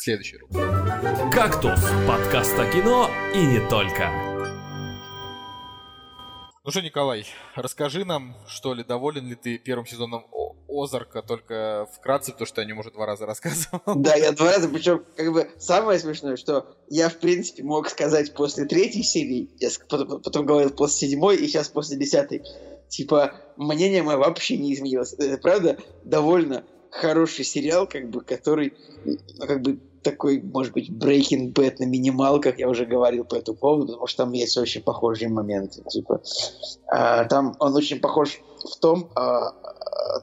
следующей 0.00 0.38
рубрике. 0.38 0.66
«Кактус»— 1.32 1.80
подкаст 2.08 2.58
о 2.58 2.70
кино 2.70 3.10
и 3.34 3.44
не 3.44 3.68
только. 3.68 4.10
Ну 6.62 6.70
что, 6.70 6.82
Николай, 6.82 7.26
расскажи 7.54 8.04
нам, 8.04 8.36
что 8.46 8.74
ли, 8.74 8.84
доволен 8.84 9.28
ли 9.28 9.34
ты 9.34 9.58
первым 9.58 9.86
сезоном 9.86 10.26
Озарка, 10.68 11.22
только 11.22 11.88
вкратце, 11.96 12.32
потому 12.32 12.46
что 12.46 12.60
я 12.60 12.66
о 12.66 12.68
нем 12.68 12.78
уже 12.78 12.90
два 12.90 13.06
раза 13.06 13.26
рассказывал. 13.26 13.80
Да, 13.96 14.14
я 14.14 14.32
два 14.32 14.52
раза, 14.52 14.68
причем, 14.68 15.04
как 15.16 15.32
бы, 15.32 15.50
самое 15.58 15.98
смешное, 15.98 16.36
что 16.36 16.66
я, 16.88 17.08
в 17.08 17.16
принципе, 17.16 17.62
мог 17.62 17.88
сказать 17.88 18.34
после 18.34 18.66
третьей 18.66 19.02
серии, 19.02 19.50
я 19.58 19.68
потом, 19.88 20.22
потом 20.22 20.46
говорил 20.46 20.70
после 20.70 21.08
седьмой, 21.08 21.36
и 21.36 21.46
сейчас 21.48 21.68
после 21.68 21.96
десятой. 21.96 22.42
Типа, 22.88 23.34
мнение 23.56 24.02
мое 24.02 24.16
вообще 24.16 24.56
не 24.56 24.74
изменилось. 24.74 25.12
Это, 25.14 25.38
правда, 25.38 25.78
довольно 26.04 26.64
хороший 26.90 27.44
сериал, 27.44 27.86
как 27.86 28.10
бы, 28.10 28.20
который, 28.20 28.74
ну, 29.04 29.46
как 29.46 29.62
бы, 29.62 29.78
такой, 30.02 30.40
может 30.40 30.72
быть, 30.72 30.90
Breaking 30.90 31.52
Bad 31.52 31.76
на 31.78 31.84
минималках, 31.84 32.58
я 32.58 32.68
уже 32.68 32.86
говорил 32.86 33.24
по 33.24 33.34
этому 33.34 33.56
поводу, 33.56 33.86
потому 33.88 34.06
что 34.06 34.24
там 34.24 34.32
есть 34.32 34.56
очень 34.56 34.82
похожие 34.82 35.28
моменты. 35.28 35.82
Типа, 35.88 36.22
а, 36.86 37.24
там 37.24 37.54
он 37.58 37.74
очень 37.74 38.00
похож 38.00 38.40
в 38.64 38.76
том, 38.80 39.10
а, 39.14 39.52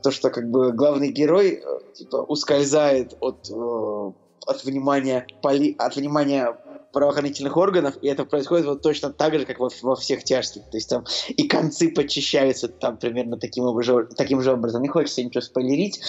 то, 0.04 0.12
что 0.12 0.30
как 0.30 0.50
бы 0.50 0.72
главный 0.72 1.12
герой 1.12 1.64
типа, 1.94 2.18
ускользает 2.18 3.16
от, 3.20 3.50
э, 3.50 4.12
от 4.46 4.64
внимания 4.66 5.26
поли, 5.42 5.76
от 5.78 5.96
внимания 5.96 6.58
правоохранительных 6.94 7.56
органов, 7.58 7.96
и 8.02 8.08
это 8.08 8.26
происходит 8.26 8.66
вот 8.66 8.82
точно 8.82 9.12
так 9.12 9.38
же, 9.38 9.46
как 9.46 9.60
во, 9.60 9.70
во 9.82 9.96
всех 9.96 10.24
тяжких. 10.24 10.64
То 10.64 10.78
есть 10.78 10.90
там 10.90 11.06
и 11.30 11.48
концы 11.48 11.90
подчищаются 11.90 12.68
там 12.68 12.98
примерно 12.98 13.38
таким, 13.38 13.66
образом, 13.66 14.08
таким 14.16 14.42
же 14.42 14.52
образом. 14.52 14.82
Не 14.82 14.88
хочется 14.88 15.24
ничего 15.24 15.42
спойлерить. 15.42 16.02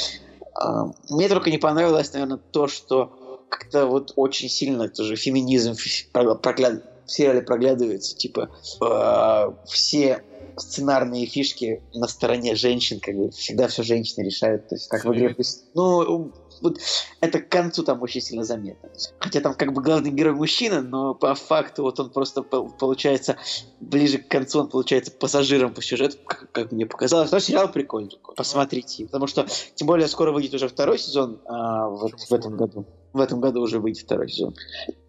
А, 0.55 0.91
мне 1.11 1.29
только 1.29 1.51
не 1.51 1.59
понравилось, 1.59 2.13
наверное, 2.13 2.39
то, 2.39 2.69
что 2.69 3.13
как-то 3.49 3.87
вот 3.87 4.13
очень 4.17 4.49
сильно 4.49 4.89
тоже 4.89 5.17
феминизм 5.17 5.75
прогляд... 6.13 6.83
в 7.07 7.11
сериале 7.11 7.43
проглядывается. 7.43 8.17
Типа 8.17 8.51
э, 8.81 9.67
все 9.67 10.23
сценарные 10.57 11.27
фишки 11.27 11.83
на 11.95 12.09
стороне 12.09 12.55
женщин, 12.55 13.01
как 13.01 13.15
бы 13.15 13.31
всегда 13.31 13.69
все 13.69 13.83
женщины 13.83 14.25
решают. 14.25 14.69
То 14.69 14.75
есть 14.75 14.89
как 14.89 15.05
в 15.05 15.13
игре... 15.13 15.37
Ну, 15.75 16.33
вот 16.61 16.79
это 17.21 17.41
к 17.41 17.49
концу 17.49 17.83
там 17.85 18.03
очень 18.03 18.21
сильно 18.21 18.45
заметно. 18.45 18.91
Хотя 19.19 19.41
там 19.41 19.55
как 19.55 19.73
бы 19.73 19.83
главный 19.83 20.11
герой 20.11 20.35
мужчина, 20.35 20.83
но 20.83 21.15
по 21.15 21.35
факту 21.35 21.83
вот 21.83 22.01
он 22.01 22.11
просто 22.11 22.43
получается 22.43 23.37
ближе 23.81 24.19
к 24.19 24.29
концу 24.29 24.61
он 24.61 24.69
получается 24.69 25.13
пассажиром 25.13 25.73
по 25.73 25.83
сюжету, 25.83 26.19
как, 26.25 26.51
как 26.53 26.73
мне 26.73 26.87
показалось. 26.87 27.31
Но 27.31 27.39
сериал 27.39 27.71
прикольный, 27.71 28.19
посмотрите. 28.37 29.07
Потому 29.07 29.27
что 29.27 29.47
тем 29.75 29.87
более 29.87 30.09
скоро 30.09 30.33
выйдет 30.33 30.55
уже 30.55 30.69
второй 30.69 30.99
сезон 30.99 31.41
а, 31.47 31.89
вот 31.89 32.21
в 32.21 32.33
этом 32.33 32.57
году. 32.57 32.87
В 33.19 33.21
этом 33.21 33.41
году 33.41 33.63
уже 33.63 33.81
выйдет 33.81 34.05
второй 34.05 34.29
сезон. 34.29 34.55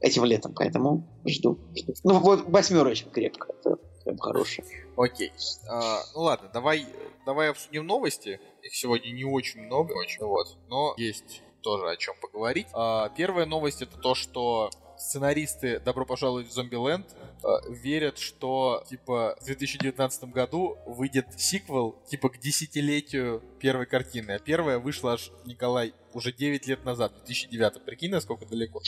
Этим 0.01 0.26
летом, 0.26 0.51
поэтому 0.55 1.07
жду. 1.28 1.60
жду. 1.76 1.93
Ну 2.03 2.20
вот 2.20 2.49
восьмерочка 2.49 3.12
крепко. 3.12 3.53
Это 3.60 3.78
прям 4.03 4.18
хорошая. 4.18 4.66
Окей. 4.97 5.32
А, 5.70 5.99
ну 6.16 6.22
ладно, 6.22 6.49
давай, 6.51 6.88
давай 7.28 7.51
обсудим 7.51 7.86
новости. 7.86 8.41
Их 8.64 8.74
сегодня 8.74 9.12
не 9.12 9.26
очень 9.26 9.62
много, 9.62 9.93
очень, 9.93 10.26
вот, 10.26 10.57
но 10.70 10.95
есть 10.97 11.43
тоже 11.62 11.88
о 11.88 11.97
чем 11.97 12.16
поговорить. 12.20 12.66
А, 12.74 13.10
первая 13.10 13.45
новость 13.45 13.84
это 13.84 13.95
то, 13.99 14.16
что 14.16 14.72
сценаристы 15.00 15.82
«Добро 15.84 16.06
пожаловать 16.06 16.47
в 16.47 16.54
Зомбиленд» 16.54 17.08
э, 17.43 17.47
верят, 17.70 18.18
что, 18.18 18.84
типа, 18.89 19.38
в 19.41 19.45
2019 19.45 20.26
году 20.26 20.78
выйдет 20.86 21.28
сиквел, 21.38 21.95
типа, 22.08 22.30
к 22.30 22.39
десятилетию 22.39 23.41
первой 23.60 23.86
картины. 23.86 24.32
А 24.32 24.39
первая 24.39 24.78
вышла 24.78 25.14
аж, 25.14 25.32
Николай, 25.45 25.93
уже 26.14 26.34
9 26.34 26.68
лет 26.68 26.86
назад, 26.86 27.14
в 27.14 27.26
2009. 27.26 27.82
Прикинь, 27.84 28.12
насколько 28.12 28.45
далеко. 28.45 28.82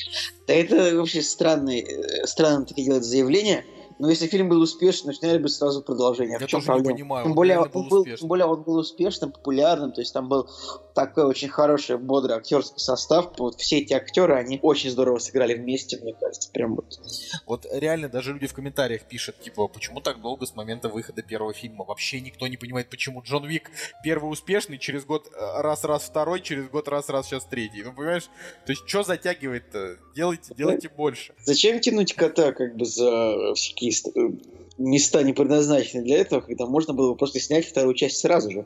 Да 0.48 0.54
это 0.54 0.96
вообще 0.96 1.22
странный, 1.22 1.82
э, 1.82 2.28
странно 2.28 2.66
такие 2.66 2.86
делать 2.86 3.04
заявления. 3.04 3.64
Но 4.02 4.10
если 4.10 4.26
фильм 4.26 4.50
был 4.50 4.60
успешным, 4.62 5.14
сняли 5.14 5.38
бы 5.38 5.48
сразу 5.48 5.84
продолжение. 5.84 6.38
Я 6.40 6.48
в 6.48 6.50
чем 6.50 6.60
тоже 6.60 6.66
проблема? 6.66 6.92
не 6.92 7.04
понимаю. 7.04 7.26
Тем 7.26 7.36
более, 7.36 7.60
он 7.60 7.88
был, 7.88 8.04
тем 8.04 8.28
более 8.28 8.48
он 8.48 8.64
был 8.64 8.78
успешным, 8.78 9.32
популярным, 9.32 9.92
то 9.92 10.02
есть 10.02 10.12
там 10.12 10.28
был 10.28 10.50
такой 10.94 11.26
очень 11.26 11.50
хороший, 11.50 11.98
бодрый 11.98 12.38
актерский 12.38 12.80
состав. 12.80 13.34
Вот 13.38 13.60
все 13.60 13.80
эти 13.80 13.94
актеры, 13.94 14.36
они 14.36 14.60
очень 14.62 14.90
здорово 14.90 15.20
сыграли 15.20 15.54
вместе, 15.54 15.98
мне 16.02 16.14
кажется. 16.14 16.50
Прям 16.52 16.76
вот. 16.76 17.00
Вот 17.46 17.66
реально 17.72 18.10
даже 18.10 18.34
люди 18.34 18.48
в 18.48 18.54
комментариях 18.54 19.04
пишут, 19.04 19.40
типа, 19.42 19.68
почему 19.68 20.02
так 20.02 20.22
долго 20.22 20.46
с 20.46 20.56
момента 20.56 20.90
выхода 20.90 21.22
первого 21.22 21.54
фильма? 21.54 21.86
Вообще 21.86 22.22
никто 22.22 22.48
не 22.48 22.58
понимает, 22.58 22.90
почему 22.90 23.22
Джон 23.22 23.46
Вик 23.46 23.72
первый 24.04 24.32
успешный, 24.32 24.78
через 24.78 25.06
год 25.06 25.28
э, 25.34 25.62
раз-раз 25.62 26.04
второй, 26.04 26.42
через 26.42 26.68
год 26.70 26.88
раз-раз 26.88 27.28
сейчас 27.28 27.46
третий. 27.46 27.84
Ну, 27.84 27.94
понимаешь? 27.94 28.30
То 28.66 28.72
есть, 28.72 28.84
что 28.88 29.04
затягивает-то? 29.04 29.98
Делайте, 30.16 30.54
делайте 30.56 30.90
больше. 30.90 31.34
Зачем 31.44 31.80
тянуть 31.80 32.14
кота 32.14 32.52
как 32.52 32.76
бы 32.76 32.86
за 32.86 33.54
всякие 33.56 33.92
э, 33.92 34.32
места 34.78 35.24
не 35.24 35.34
предназначены 35.34 36.04
для 36.04 36.20
этого, 36.20 36.42
когда 36.42 36.66
можно 36.66 36.94
было 36.94 37.12
бы 37.12 37.18
просто 37.18 37.40
снять 37.40 37.68
вторую 37.68 37.94
часть 37.96 38.18
сразу 38.18 38.52
же. 38.52 38.66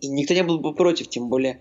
И 0.00 0.08
никто 0.08 0.34
не 0.34 0.42
был 0.42 0.58
бы 0.58 0.74
против, 0.74 1.08
тем 1.08 1.28
более 1.28 1.60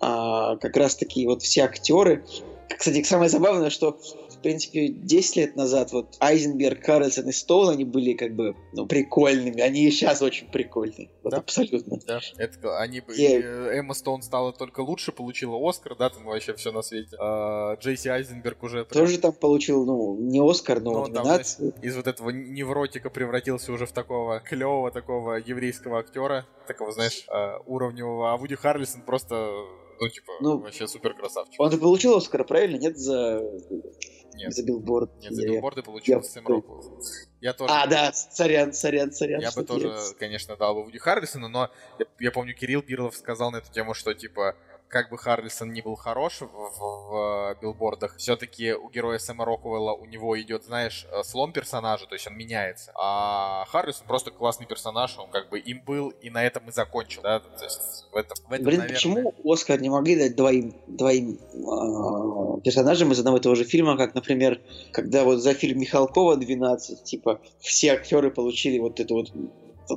а, 0.00 0.56
как 0.56 0.76
раз 0.76 0.96
таки 0.96 1.26
вот 1.26 1.42
все 1.42 1.62
актеры. 1.62 2.24
Кстати, 2.68 3.02
самое 3.02 3.28
забавное, 3.28 3.70
что 3.70 3.98
в 4.40 4.42
принципе, 4.42 4.88
10 4.88 5.36
лет 5.36 5.54
назад 5.56 5.92
вот 5.92 6.16
Айзенберг, 6.18 6.82
Карлсон 6.82 7.28
и 7.28 7.32
Стоун, 7.32 7.68
они 7.68 7.84
были 7.84 8.14
как 8.14 8.34
бы 8.34 8.56
ну, 8.72 8.86
прикольными. 8.86 9.60
Они 9.60 9.84
и 9.86 9.90
сейчас 9.90 10.22
очень 10.22 10.50
прикольные. 10.50 11.10
Вот 11.22 11.32
Да. 11.32 11.36
абсолютно. 11.38 11.98
Да, 12.06 12.20
это 12.38 12.78
они 12.80 13.02
Я- 13.08 13.38
э, 13.40 13.78
Эмма 13.78 13.92
Стоун 13.94 14.22
стала 14.22 14.52
только 14.52 14.80
лучше, 14.80 15.12
получила 15.12 15.56
Оскар, 15.68 15.94
да, 15.96 16.08
там 16.08 16.24
вообще 16.24 16.54
все 16.54 16.72
на 16.72 16.80
свете. 16.82 17.16
А, 17.20 17.74
Джейси 17.76 18.08
Айзенберг 18.08 18.62
уже 18.62 18.84
прям 18.86 19.04
Тоже 19.06 19.18
там 19.18 19.32
получил, 19.32 19.84
ну, 19.84 20.16
не 20.18 20.40
Оскар, 20.40 20.80
но 20.80 20.92
Ну, 20.92 21.04
там, 21.12 21.24
номинацию. 21.24 21.74
из 21.82 21.94
вот 21.96 22.06
этого 22.06 22.30
невротика 22.30 23.10
превратился 23.10 23.72
уже 23.72 23.84
в 23.86 23.92
такого 23.92 24.40
клевого 24.40 24.90
такого 24.90 25.34
еврейского 25.34 25.98
актера, 25.98 26.46
такого, 26.66 26.92
знаешь, 26.92 27.26
э, 27.28 27.58
уровневого. 27.66 28.32
А 28.32 28.36
Вуди 28.38 28.54
Харрельсон 28.54 29.02
просто, 29.02 29.34
ну, 30.00 30.08
типа, 30.08 30.32
Ну, 30.40 30.58
вообще 30.58 30.86
супер 30.88 31.12
красавчик. 31.14 31.60
Он-то 31.60 31.76
получил 31.76 32.16
Оскар, 32.16 32.44
правильно? 32.46 32.78
Нет, 32.78 32.96
за, 32.96 33.42
Нет. 34.34 34.52
за 34.54 34.62
билборд. 34.64 35.10
Нет, 35.20 35.34
за 35.34 35.42
Я- 35.42 35.48
билборды 35.52 35.82
получил 35.82 36.18
я- 36.18 36.22
Сэм 36.22 36.46
Роквелл. 36.46 37.02
Я 37.40 37.52
тоже. 37.52 37.72
А, 37.72 37.86
да, 37.86 38.12
сорян, 38.12 38.72
сорян, 38.72 39.12
сорян. 39.12 39.40
Я 39.40 39.50
бы 39.50 39.64
тоже, 39.64 39.94
конечно, 40.18 40.56
дал 40.56 40.74
бы 40.74 40.84
Вуди 40.84 40.98
Харрельсону, 40.98 41.48
но 41.48 41.70
я, 41.98 42.06
я 42.18 42.30
помню, 42.30 42.54
Кирилл 42.54 42.82
Бирлов 42.82 43.16
сказал 43.16 43.50
на 43.50 43.56
эту 43.58 43.72
тему, 43.72 43.94
что, 43.94 44.12
типа, 44.14 44.56
как 44.90 45.08
бы 45.08 45.16
Харрельсон 45.16 45.72
не 45.72 45.80
был 45.82 45.94
хорош 45.94 46.40
в, 46.40 46.46
в- 46.46 47.10
в, 47.10 47.52
э, 47.52 47.54
билбордах, 47.62 48.16
все-таки 48.16 48.72
у 48.74 48.90
героя 48.90 49.18
Сэма 49.18 49.44
Роквелла 49.44 49.92
у 49.92 50.04
него 50.04 50.38
идет, 50.40 50.64
знаешь, 50.64 51.06
э, 51.10 51.22
слом 51.22 51.52
персонажа, 51.52 52.06
то 52.06 52.14
есть 52.14 52.26
он 52.26 52.36
меняется. 52.36 52.92
А 52.96 53.64
Харрельсон 53.68 54.06
просто 54.06 54.30
классный 54.32 54.66
персонаж, 54.66 55.16
он 55.18 55.30
как 55.30 55.48
бы 55.48 55.58
им 55.60 55.80
был 55.84 56.08
и 56.08 56.28
на 56.28 56.44
этом 56.44 56.68
и 56.68 56.72
закончил, 56.72 57.22
да, 57.22 57.38
то 57.40 57.64
есть 57.64 58.06
в 58.12 58.16
этом, 58.16 58.36
в 58.48 58.52
этом 58.52 58.64
Блин, 58.66 58.78
наверное, 58.80 58.88
почему 58.94 59.34
Оскар 59.44 59.80
не 59.80 59.88
могли 59.88 60.16
дать 60.16 60.36
двоим, 60.36 60.74
двоим 60.88 61.38
а, 61.54 62.60
персонажам 62.60 63.12
из 63.12 63.18
одного 63.20 63.36
и 63.38 63.40
того 63.40 63.54
же 63.54 63.64
фильма, 63.64 63.96
как, 63.96 64.14
например, 64.14 64.60
когда 64.92 65.24
вот 65.24 65.36
за 65.38 65.54
фильм 65.54 65.78
Михалкова 65.80 66.36
12, 66.36 67.04
типа, 67.04 67.40
все 67.60 67.92
актеры 67.92 68.30
получили 68.30 68.78
вот 68.80 68.98
эту 68.98 69.14
вот 69.14 69.30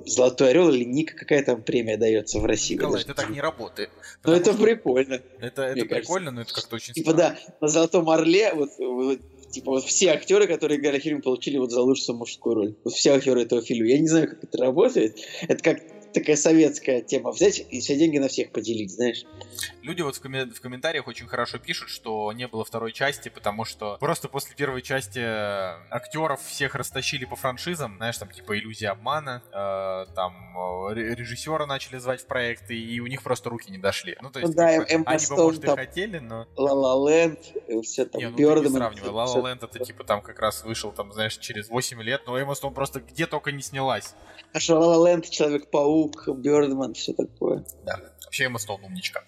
Золотой 0.05 0.49
орел 0.49 0.69
или 0.71 0.83
Ника, 0.83 1.15
какая 1.15 1.43
там 1.43 1.61
премия 1.61 1.97
дается 1.97 2.39
в 2.39 2.45
России. 2.45 2.75
Николай, 2.75 3.01
это 3.01 3.13
так 3.13 3.29
не 3.29 3.41
работает. 3.41 3.89
Ну 3.95 4.01
Потому 4.21 4.37
это 4.37 4.53
что 4.53 4.61
прикольно. 4.63 5.13
это, 5.13 5.61
это 5.61 5.61
мне 5.73 5.81
кажется. 5.83 5.95
прикольно, 5.95 6.31
но 6.31 6.41
это 6.41 6.53
как-то 6.53 6.75
очень 6.75 6.93
Типа 6.93 7.11
странно. 7.11 7.37
да, 7.47 7.55
на 7.61 7.67
Золотом 7.67 8.09
Орле 8.09 8.53
вот, 8.53 8.69
вот, 8.79 9.19
типа 9.51 9.71
вот 9.71 9.83
все 9.85 10.11
актеры, 10.11 10.47
которые 10.47 10.79
играли 10.79 10.99
в 10.99 11.03
фильме, 11.03 11.21
получили 11.21 11.57
вот 11.57 11.71
за 11.71 11.81
лучшую 11.81 12.17
мужскую 12.17 12.55
роль. 12.55 12.75
Вот 12.83 12.93
все 12.93 13.11
актеры 13.11 13.41
этого 13.43 13.61
фильма. 13.61 13.87
Я 13.87 13.99
не 13.99 14.07
знаю, 14.07 14.29
как 14.29 14.43
это 14.43 14.57
работает. 14.57 15.17
Это 15.47 15.63
как 15.63 15.79
такая 16.13 16.35
советская 16.35 17.01
тема. 17.01 17.31
Взять 17.31 17.65
и 17.69 17.79
все 17.79 17.95
деньги 17.97 18.17
на 18.17 18.27
всех 18.27 18.51
поделить, 18.51 18.91
знаешь. 18.91 19.23
Люди 19.81 20.01
вот 20.01 20.15
в, 20.15 20.21
комме- 20.23 20.45
в 20.51 20.61
комментариях 20.61 21.07
очень 21.07 21.27
хорошо 21.27 21.57
пишут, 21.57 21.89
что 21.89 22.31
не 22.33 22.47
было 22.47 22.63
второй 22.63 22.91
части, 22.91 23.29
потому 23.29 23.65
что 23.65 23.97
просто 23.99 24.29
после 24.29 24.55
первой 24.55 24.81
части 24.81 25.19
э, 25.19 25.75
актеров 25.89 26.41
всех 26.43 26.75
растащили 26.75 27.25
по 27.25 27.35
франшизам, 27.35 27.97
знаешь, 27.97 28.17
там 28.17 28.29
типа 28.31 28.57
иллюзия 28.57 28.89
обмана, 28.89 29.41
э, 29.51 30.05
там 30.15 30.33
э, 30.89 30.93
ре- 30.93 31.15
режиссера 31.15 31.65
начали 31.65 31.97
звать 31.97 32.21
в 32.21 32.25
проекты, 32.27 32.77
и 32.79 32.99
у 32.99 33.07
них 33.07 33.23
просто 33.23 33.49
руки 33.49 33.71
не 33.71 33.77
дошли. 33.77 34.15
Ну, 34.21 34.29
то 34.29 34.39
есть, 34.39 34.51
Ну 34.53 34.57
да, 34.57 34.77
как 34.77 34.87
бы, 34.87 34.93
Эмма 34.93 35.05
они 35.07 35.25
бы, 35.27 35.35
может, 35.35 35.63
и 35.63 35.67
там- 35.67 35.75
хотели, 35.77 36.19
но... 36.19 36.47
Ла 36.55 36.73
Ла 36.73 37.09
Ленд, 37.09 37.39
все 37.83 38.05
там, 38.05 38.21
Не, 38.21 38.29
ну 38.29 38.35
ты 38.37 38.43
не 38.69 38.69
сравнивай. 38.69 39.09
La 39.09 39.25
Land 39.43 39.65
это 39.65 39.79
типа 39.83 40.03
там 40.03 40.21
как 40.21 40.39
раз 40.39 40.63
вышел, 40.63 40.91
там, 40.91 41.11
знаешь, 41.13 41.37
через 41.37 41.69
8 41.69 42.01
лет, 42.01 42.21
но 42.25 42.37
Эмма 42.39 42.55
Стоун 42.55 42.73
просто 42.73 42.99
где 42.99 43.25
только 43.25 43.51
не 43.51 43.61
снялась. 43.61 44.13
А 44.53 44.59
что, 44.59 44.79
Ла 44.79 44.97
Ла 44.97 45.09
Ленд, 45.09 45.29
Человек-паук, 45.29 46.02
Бёрдман, 46.09 46.93
все 46.93 47.13
такое. 47.13 47.63
Да, 47.85 47.99
вообще 48.25 48.45
Эмма 48.45 48.59
Стоун 48.59 48.83
умничка. 48.83 49.23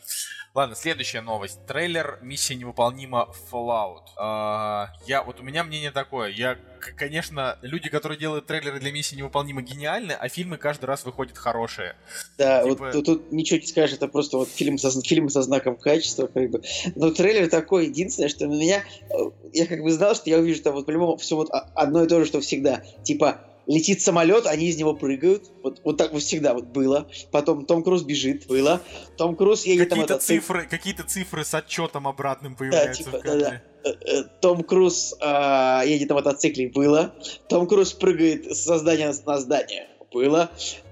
Ладно, 0.54 0.74
следующая 0.78 1.20
новость. 1.20 1.60
Трейлер 1.66 2.18
«Миссия 2.22 2.56
невыполнима 2.56 3.28
Fallout». 3.52 4.04
А, 4.18 4.88
я, 5.06 5.22
вот 5.22 5.42
у 5.42 5.44
меня 5.44 5.66
мнение 5.66 5.92
такое. 5.92 6.30
Я, 6.30 6.58
конечно, 6.96 7.60
люди, 7.62 7.90
которые 7.90 8.18
делают 8.18 8.46
трейлеры 8.46 8.80
для 8.80 8.94
«Миссии 8.94 9.18
невыполнима» 9.18 9.62
гениальны, 9.62 10.14
а 10.14 10.30
фильмы 10.30 10.56
каждый 10.56 10.86
раз 10.86 11.04
выходят 11.04 11.38
хорошие. 11.38 11.98
Да, 12.38 12.64
Типа- 12.64 12.84
вот 12.86 12.92
тут, 12.94 13.06
тут 13.06 13.32
ничего 13.34 13.60
не 13.60 13.68
скажешь, 13.68 13.98
это 13.98 14.08
просто 14.08 14.38
вот 14.38 14.48
фильм 14.48 14.78
со, 14.78 14.90
фильм 15.02 15.28
со 15.30 15.42
знаком 15.42 15.76
качества, 15.76 16.28
как 16.28 16.50
бы. 16.50 16.62
Но 16.96 17.12
трейлер 17.12 17.50
такой, 17.50 17.88
единственное, 17.88 18.30
что 18.30 18.48
на 18.48 18.54
меня, 18.54 18.82
э, 19.10 19.14
я 19.52 19.68
как 19.68 19.82
бы 19.82 19.92
знал, 19.92 20.16
что 20.16 20.30
я 20.30 20.38
увижу 20.38 20.64
там 20.64 20.74
вот 20.76 20.86
по-любому 20.86 21.18
все 21.18 21.36
вот 21.36 21.50
а- 21.52 21.70
одно 21.76 22.06
и 22.06 22.08
то 22.08 22.22
же, 22.22 22.26
что 22.28 22.40
всегда. 22.40 22.82
Типа, 23.04 23.42
летит 23.68 24.02
самолет, 24.02 24.46
они 24.46 24.68
из 24.68 24.78
него 24.78 24.94
прыгают. 24.94 25.52
Вот, 25.64 25.82
вот 25.84 25.98
так 25.98 26.14
вот 26.14 26.22
всегда 26.22 26.54
вот 26.54 26.66
было. 26.66 27.10
Потом 27.32 27.66
Том 27.66 27.84
Круз 27.84 28.04
бежит, 28.04 28.48
было. 28.48 28.82
Том 29.18 29.36
Круз 29.36 29.66
едет 29.66 29.90
Какие-то 29.90 30.14
мотоцикле. 30.14 30.40
цифры, 30.40 30.68
какие-то 30.70 31.04
цифры 31.04 31.46
с 31.46 31.54
отчетом 31.54 32.08
обратным 32.08 32.56
появляются 32.56 33.04
типа, 33.04 33.18
в 33.18 33.22
кадре. 33.22 33.64
Э, 33.84 33.90
э, 33.90 34.24
Том 34.42 34.64
Круз 34.64 35.16
а, 35.22 35.84
едет 35.86 36.10
на 36.10 36.16
мотоцикле, 36.16 36.70
было. 36.70 37.16
Том 37.50 37.68
Круз 37.68 37.94
прыгает 37.94 38.56
со 38.56 38.78
здания 38.78 39.14
на 39.26 39.40
здание, 39.40 39.88
было. 40.12 40.50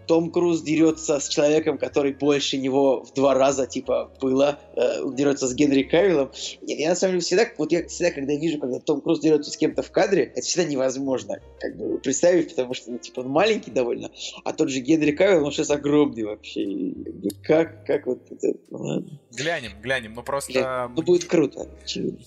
Том 0.07 0.31
Круз 0.31 0.61
дерется 0.61 1.19
с 1.19 1.27
человеком, 1.27 1.77
который 1.77 2.13
больше 2.13 2.57
него 2.57 3.03
в 3.03 3.13
два 3.13 3.33
раза, 3.33 3.67
типа, 3.67 4.11
было. 4.21 4.59
Э, 4.75 5.01
дерется 5.13 5.47
с 5.47 5.53
Генри 5.53 5.83
Кавиллом. 5.83 6.31
Нет, 6.61 6.79
я 6.79 6.89
на 6.89 6.95
самом 6.95 7.13
деле 7.13 7.21
всегда, 7.21 7.47
вот 7.57 7.71
я 7.71 7.87
всегда, 7.87 8.11
когда 8.11 8.33
вижу, 8.33 8.59
когда 8.59 8.79
Том 8.79 9.01
Круз 9.01 9.19
дерется 9.19 9.51
с 9.51 9.57
кем-то 9.57 9.81
в 9.81 9.91
кадре, 9.91 10.23
это 10.23 10.41
всегда 10.41 10.67
невозможно 10.69 11.39
как 11.59 11.75
бы 11.77 11.97
представить, 11.99 12.49
потому 12.49 12.73
что, 12.73 12.91
ну, 12.91 12.97
типа, 12.97 13.21
он 13.21 13.29
маленький 13.29 13.71
довольно, 13.71 14.09
а 14.43 14.53
тот 14.53 14.69
же 14.69 14.79
Генри 14.79 15.11
Кавилл, 15.11 15.45
он 15.45 15.51
сейчас 15.51 15.69
огромный 15.69 16.23
вообще. 16.23 16.63
И, 16.63 17.29
как 17.43 17.85
Как, 17.85 18.05
вот 18.05 18.19
это, 18.31 18.57
ну, 18.69 18.77
ладно. 18.77 19.19
Глянем, 19.31 19.71
глянем. 19.81 20.13
Ну 20.13 20.23
просто... 20.23 20.51
Бля, 20.51 20.91
ну, 20.95 21.01
будет 21.01 21.25
круто. 21.25 21.67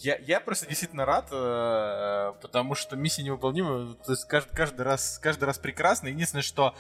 Я, 0.03 0.19
я 0.27 0.41
просто 0.41 0.67
действительно 0.67 1.05
рад, 1.05 1.29
э, 1.31 2.33
потому 2.43 2.75
что 2.75 2.97
миссия 2.97 3.23
невыполнима, 3.23 3.97
то 4.05 4.13
есть 4.13 4.25
каждый, 4.25 4.55
каждый 4.55 4.83
раз, 4.83 5.19
каждый 5.23 5.45
раз 5.45 5.59
прекрасно. 5.59 6.09
Единственное, 6.09 6.43
что, 6.43 6.75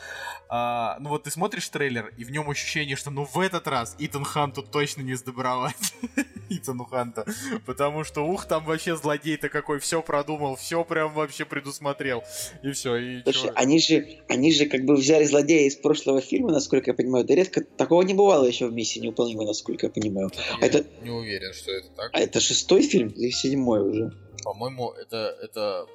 а, 0.95 0.99
ну 1.01 1.11
вот 1.11 1.25
ты 1.25 1.31
смотришь 1.31 1.69
трейлер, 1.69 2.13
и 2.17 2.25
в 2.25 2.31
нем 2.31 2.49
ощущение, 2.51 2.97
что 2.97 3.11
ну 3.11 3.25
в 3.25 3.39
этот 3.41 3.67
раз 3.67 3.97
Итан 3.99 4.25
Ханту 4.25 4.63
точно 4.63 5.03
не 5.03 5.15
сдобровать. 5.15 5.95
Итану 6.49 6.85
Ханта. 6.85 7.27
Потому 7.65 8.05
что, 8.05 8.21
ух, 8.25 8.47
там 8.47 8.65
вообще 8.65 8.97
злодей-то 8.97 9.49
какой, 9.49 9.81
все 9.81 10.01
продумал, 10.01 10.55
все 10.55 10.85
прям 10.85 11.13
вообще 11.13 11.45
предусмотрел. 11.45 12.23
И 12.63 12.71
все, 12.71 12.97
и 12.97 13.23
Слушай, 13.25 13.47
чё? 13.49 13.53
они 13.57 13.79
же, 13.81 14.07
они 14.29 14.53
же 14.53 14.67
как 14.67 14.85
бы 14.85 14.95
взяли 14.95 15.25
злодея 15.25 15.67
из 15.67 15.75
прошлого 15.75 16.21
фильма, 16.21 16.53
насколько 16.53 16.91
я 16.91 16.95
понимаю. 16.95 17.25
Да 17.25 17.35
редко 17.35 17.63
такого 17.63 18.03
не 18.03 18.15
бывало 18.15 18.45
еще 18.45 18.69
в 18.69 18.73
миссии 18.73 19.01
неуполнимой, 19.01 19.45
насколько 19.45 19.87
я 19.87 19.91
понимаю. 19.93 20.31
Я 20.61 20.67
это- 20.69 20.85
не 21.03 21.11
уверен, 21.11 21.53
что 21.53 21.73
это 21.73 21.89
так. 21.97 22.11
А 22.13 22.21
это 22.21 22.39
шестой 22.39 22.83
фильм 22.83 23.09
или 23.09 23.31
седьмой 23.31 23.81
уже? 23.81 24.13
По-моему, 24.45 24.91
это, 24.93 25.37
это 25.43 25.87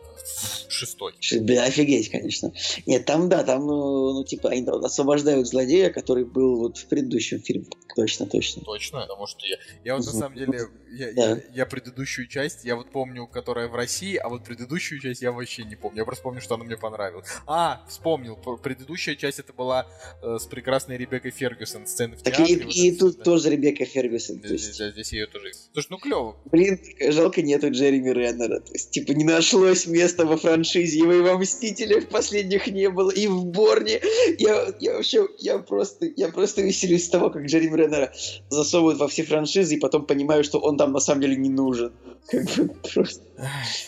шестой. 0.69 1.13
Бля, 1.41 1.63
офигеть, 1.65 2.09
конечно. 2.09 2.51
Нет, 2.85 3.05
там 3.05 3.29
да, 3.29 3.43
там, 3.43 3.65
ну, 3.65 4.13
ну, 4.13 4.23
типа, 4.23 4.49
они 4.49 4.65
освобождают 4.67 5.47
злодея, 5.47 5.89
который 5.89 6.25
был 6.25 6.57
вот 6.57 6.77
в 6.77 6.87
предыдущем 6.87 7.41
фильме. 7.41 7.65
Точно, 7.95 8.25
точно. 8.25 8.61
Точно, 8.63 9.01
потому 9.01 9.27
что 9.27 9.45
я, 9.45 9.57
я 9.83 9.95
вот 9.97 10.05
на 10.05 10.11
самом 10.13 10.37
деле, 10.37 10.59
я, 10.91 11.11
Да. 11.13 11.29
я, 11.29 11.41
я 11.53 11.65
предыдущую 11.65 12.27
часть, 12.27 12.63
я 12.63 12.75
вот 12.77 12.89
помню, 12.91 13.27
которая 13.27 13.67
в 13.67 13.75
России, 13.75 14.15
а 14.15 14.29
вот 14.29 14.45
предыдущую 14.45 15.01
часть 15.01 15.21
я 15.21 15.31
вообще 15.33 15.63
не 15.65 15.75
помню. 15.75 15.99
Я 15.99 16.05
просто 16.05 16.23
помню, 16.23 16.39
что 16.41 16.55
она 16.55 16.63
мне 16.63 16.77
понравилась. 16.77 17.27
А, 17.47 17.83
вспомнил, 17.89 18.37
предыдущая 18.63 19.15
часть 19.15 19.39
это 19.39 19.51
была 19.51 19.87
э, 20.23 20.37
с 20.39 20.45
прекрасной 20.45 20.97
Ребеккой 20.97 21.31
Фергюсон, 21.31 21.85
сцены 21.85 22.15
в 22.15 22.21
Так 22.21 22.33
и, 22.39 22.45
театре. 22.45 22.65
вот 22.65 22.75
и 22.75 22.89
это 22.91 22.99
тут 22.99 23.09
всё, 23.13 23.17
да. 23.17 23.23
тоже 23.25 23.49
Ребекка 23.49 23.83
Фергюсон. 23.85 24.39
То 24.39 24.47
Здесь, 24.47 24.67
есть, 24.79 24.93
здесь- 24.93 25.11
ее 25.13 25.27
тоже 25.27 25.47
есть. 25.49 25.69
Слушай, 25.73 25.87
ну 25.91 25.97
клево. 25.97 26.37
блин, 26.45 26.79
жалко 27.11 27.41
нету 27.41 27.71
Джереми 27.71 28.09
Реннера. 28.31 28.59
То 28.59 28.73
есть, 28.73 28.91
типа, 28.91 29.11
не 29.11 29.23
нашлось 29.23 29.85
места 29.87 30.25
во 30.25 30.37
франшизе, 30.37 30.99
его 30.99 31.13
и 31.13 31.21
во 31.21 31.37
Мстителях 31.37 32.07
последних 32.07 32.67
не 32.67 32.89
было, 32.89 33.11
и 33.11 33.27
в 33.27 33.45
Борне. 33.45 34.01
Я, 34.39 34.73
я 34.79 34.95
вообще, 34.95 35.27
я 35.39 35.59
просто, 35.59 36.07
я 36.15 36.29
просто 36.29 36.61
веселюсь 36.61 37.05
с 37.05 37.09
того, 37.09 37.29
как 37.29 37.43
Джереми 37.43 37.77
Реннера 37.77 38.13
засовывают 38.49 38.99
во 38.99 39.07
все 39.07 39.23
франшизы, 39.23 39.75
и 39.75 39.79
потом 39.79 40.05
понимаю, 40.05 40.43
что 40.43 40.59
он 40.59 40.77
там 40.77 40.91
на 40.91 40.99
самом 40.99 41.21
деле 41.21 41.35
не 41.35 41.49
нужен. 41.49 41.93
Как 42.27 42.45
бы 42.55 42.69
просто. 42.93 43.23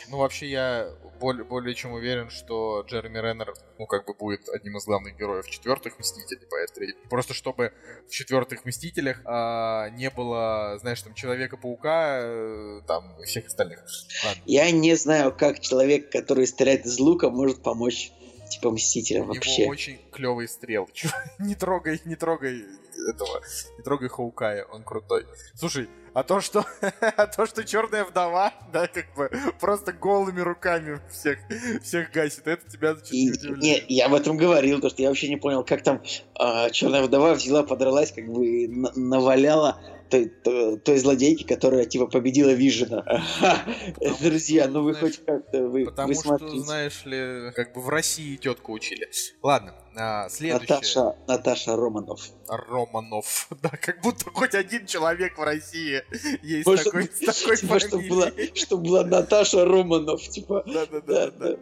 Ну, 0.10 0.18
вообще, 0.18 0.50
я 0.50 0.90
более, 1.24 1.46
более 1.46 1.74
чем 1.74 1.94
уверен, 1.94 2.30
что 2.30 2.84
Джереми 2.86 3.18
Реннер, 3.18 3.54
ну, 3.80 3.86
как 3.86 4.06
бы 4.06 4.14
будет 4.14 4.50
одним 4.50 4.76
из 4.76 4.84
главных 4.84 5.18
героев 5.18 5.50
четвертых 5.50 5.98
Мстителей, 5.98 6.46
поэтому 6.50 7.10
просто 7.10 7.34
чтобы 7.34 7.72
в 8.10 8.12
четвертых 8.12 8.66
Мстителях 8.66 9.22
а, 9.24 9.90
не 9.92 10.10
было, 10.10 10.78
знаешь, 10.82 11.02
там, 11.02 11.14
Человека-паука, 11.14 12.20
э, 12.22 12.82
там, 12.88 13.18
и 13.22 13.26
всех 13.26 13.48
остальных. 13.48 13.86
Ладно. 14.26 14.42
Я 14.46 14.70
не 14.72 14.96
знаю, 14.96 15.34
как 15.34 15.62
человек, 15.62 16.12
который 16.12 16.46
стреляет 16.46 16.86
из 16.86 17.00
лука, 17.00 17.30
может 17.30 17.64
помочь 17.64 18.12
типа 18.50 18.72
Мстителям 18.72 19.28
вообще. 19.28 19.62
Его 19.62 19.72
очень 19.72 20.00
клевый 20.12 20.50
стрел. 20.50 20.90
не 21.40 21.56
трогай, 21.56 22.02
не 22.04 22.18
трогай 22.18 22.66
этого, 23.10 23.42
не 23.78 23.84
трогай 23.84 24.10
Хоукая, 24.10 24.66
он 24.66 24.84
крутой. 24.84 25.26
Слушай, 25.56 25.88
а 26.14 26.24
то, 26.24 26.42
что, 26.42 26.66
а 27.18 27.28
то, 27.28 27.46
что 27.46 27.64
черная 27.64 28.06
вдова, 28.06 28.54
да, 28.72 28.88
как 28.88 29.14
бы 29.16 29.30
просто 29.60 29.94
голыми 29.94 30.42
руками 30.42 31.02
всех, 31.12 31.40
всех 31.82 32.12
гасит, 32.12 32.48
это 32.48 32.70
тебя 32.70 32.96
и, 33.12 33.32
не 33.58 33.84
я 33.88 34.06
об 34.06 34.14
этом 34.14 34.38
говорил, 34.38 34.80
то 34.80 34.90
что 34.90 35.02
я 35.02 35.10
вообще 35.10 35.30
не 35.30 35.38
понял, 35.38 35.64
как 35.64 35.84
там 35.84 36.02
а, 36.36 36.70
черная 36.70 37.04
вдова 37.04 37.34
взяла, 37.34 37.64
подралась, 37.64 38.12
как 38.12 38.28
бы 38.28 38.68
наваляла 38.96 39.80
той, 40.14 40.26
той, 40.26 40.78
той 40.78 40.98
злодейки, 41.00 41.44
которая 41.44 41.86
типа 41.86 42.06
победила 42.06 42.52
Вижена. 42.52 43.04
Друзья, 44.22 44.68
ну 44.68 44.84
вы 44.84 44.94
хоть 44.94 45.24
как-то 45.26 45.68
вы 45.68 45.86
Потому 45.86 46.14
что, 46.14 46.60
знаешь 46.60 47.04
ли, 47.06 47.52
как 47.56 47.74
бы 47.74 47.82
в 47.82 47.90
России 47.90 48.36
тетку 48.36 48.74
учили. 48.74 49.10
Ладно, 49.42 49.74
а, 49.96 50.30
следующее. 50.30 50.68
Наташа, 50.70 51.16
Наташа 51.28 51.76
Романов. 51.76 52.30
Романов. 52.48 53.48
Да, 53.64 53.70
как 53.70 54.02
будто 54.02 54.30
хоть 54.30 54.56
один 54.56 54.86
человек 54.86 55.38
в 55.38 55.44
России 55.44 56.03
есть 56.42 56.66
Может, 56.66 56.86
такой, 56.86 57.08
такой 57.26 57.58
типа, 57.58 57.80
чтобы 57.80 58.08
была, 58.08 58.32
чтобы 58.54 58.84
была 58.84 59.04
Наташа 59.04 59.66
Романов, 59.66 60.22
типа. 60.22 60.64
Да-да-да. 60.66 61.32
да. 61.32 61.58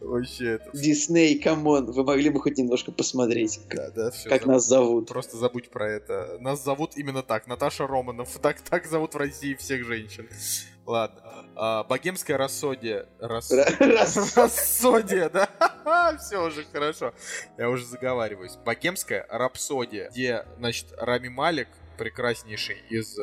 Вообще 0.00 0.52
это... 0.54 0.70
Дисней, 0.72 1.38
come 1.38 1.68
on, 1.68 1.90
вы 1.92 2.04
могли 2.04 2.30
бы 2.30 2.40
хоть 2.40 2.58
немножко 2.58 2.92
посмотреть, 2.92 3.60
да, 3.70 3.90
да, 3.90 4.10
все, 4.10 4.28
как 4.28 4.42
забудь. 4.42 4.54
нас 4.54 4.66
зовут. 4.66 5.08
Просто 5.08 5.36
забудь 5.36 5.70
про 5.70 5.90
это. 5.90 6.36
Нас 6.40 6.62
зовут 6.62 6.96
именно 6.96 7.22
так, 7.22 7.46
Наташа 7.46 7.86
Романов. 7.86 8.28
Так, 8.46 8.60
так 8.60 8.86
зовут 8.86 9.14
в 9.14 9.16
России 9.16 9.54
всех 9.54 9.84
женщин. 9.84 10.28
Ладно. 10.86 11.20
А, 11.56 11.84
богемское 11.84 12.36
рассудие. 12.36 13.06
Рас... 13.18 13.50
Рассудие, 13.50 15.28
да? 15.30 15.48
Все 16.20 16.46
уже 16.46 16.64
хорошо. 16.64 17.12
Я 17.58 17.70
уже 17.70 17.84
заговариваюсь. 17.84 18.56
Богемская 18.64 19.26
рапсодия, 19.28 20.10
где, 20.10 20.44
значит, 20.58 20.86
Рами 20.96 21.28
Малик, 21.28 21.68
прекраснейший 21.96 22.76
из, 22.90 23.18
э, 23.18 23.22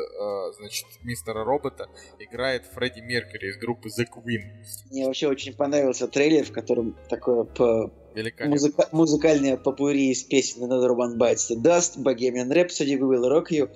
значит, 0.58 0.86
Мистера 1.04 1.44
Робота, 1.44 1.90
играет 2.20 2.66
Фредди 2.66 3.00
Меркьюри 3.00 3.50
из 3.50 3.58
группы 3.58 3.90
The 3.90 4.06
Queen. 4.06 4.64
Мне 4.92 5.06
вообще 5.06 5.28
очень 5.28 5.56
понравился 5.56 6.08
трейлер, 6.08 6.46
в 6.46 6.52
котором 6.52 6.98
такое 7.10 7.44
по 7.44 7.92
Музыка- 8.40 8.90
музыкальные 8.92 9.58
попури 9.58 10.12
из 10.12 10.24
песен 10.24 10.64
Another 10.64 10.96
One 10.96 11.18
Bites 11.18 11.50
the 11.50 11.62
Dust, 11.62 11.98
Bohemian 11.98 12.50
Rhapsody, 12.50 12.98
We 12.98 13.08
Will 13.10 13.30
Rock 13.30 13.48
You, 13.50 13.70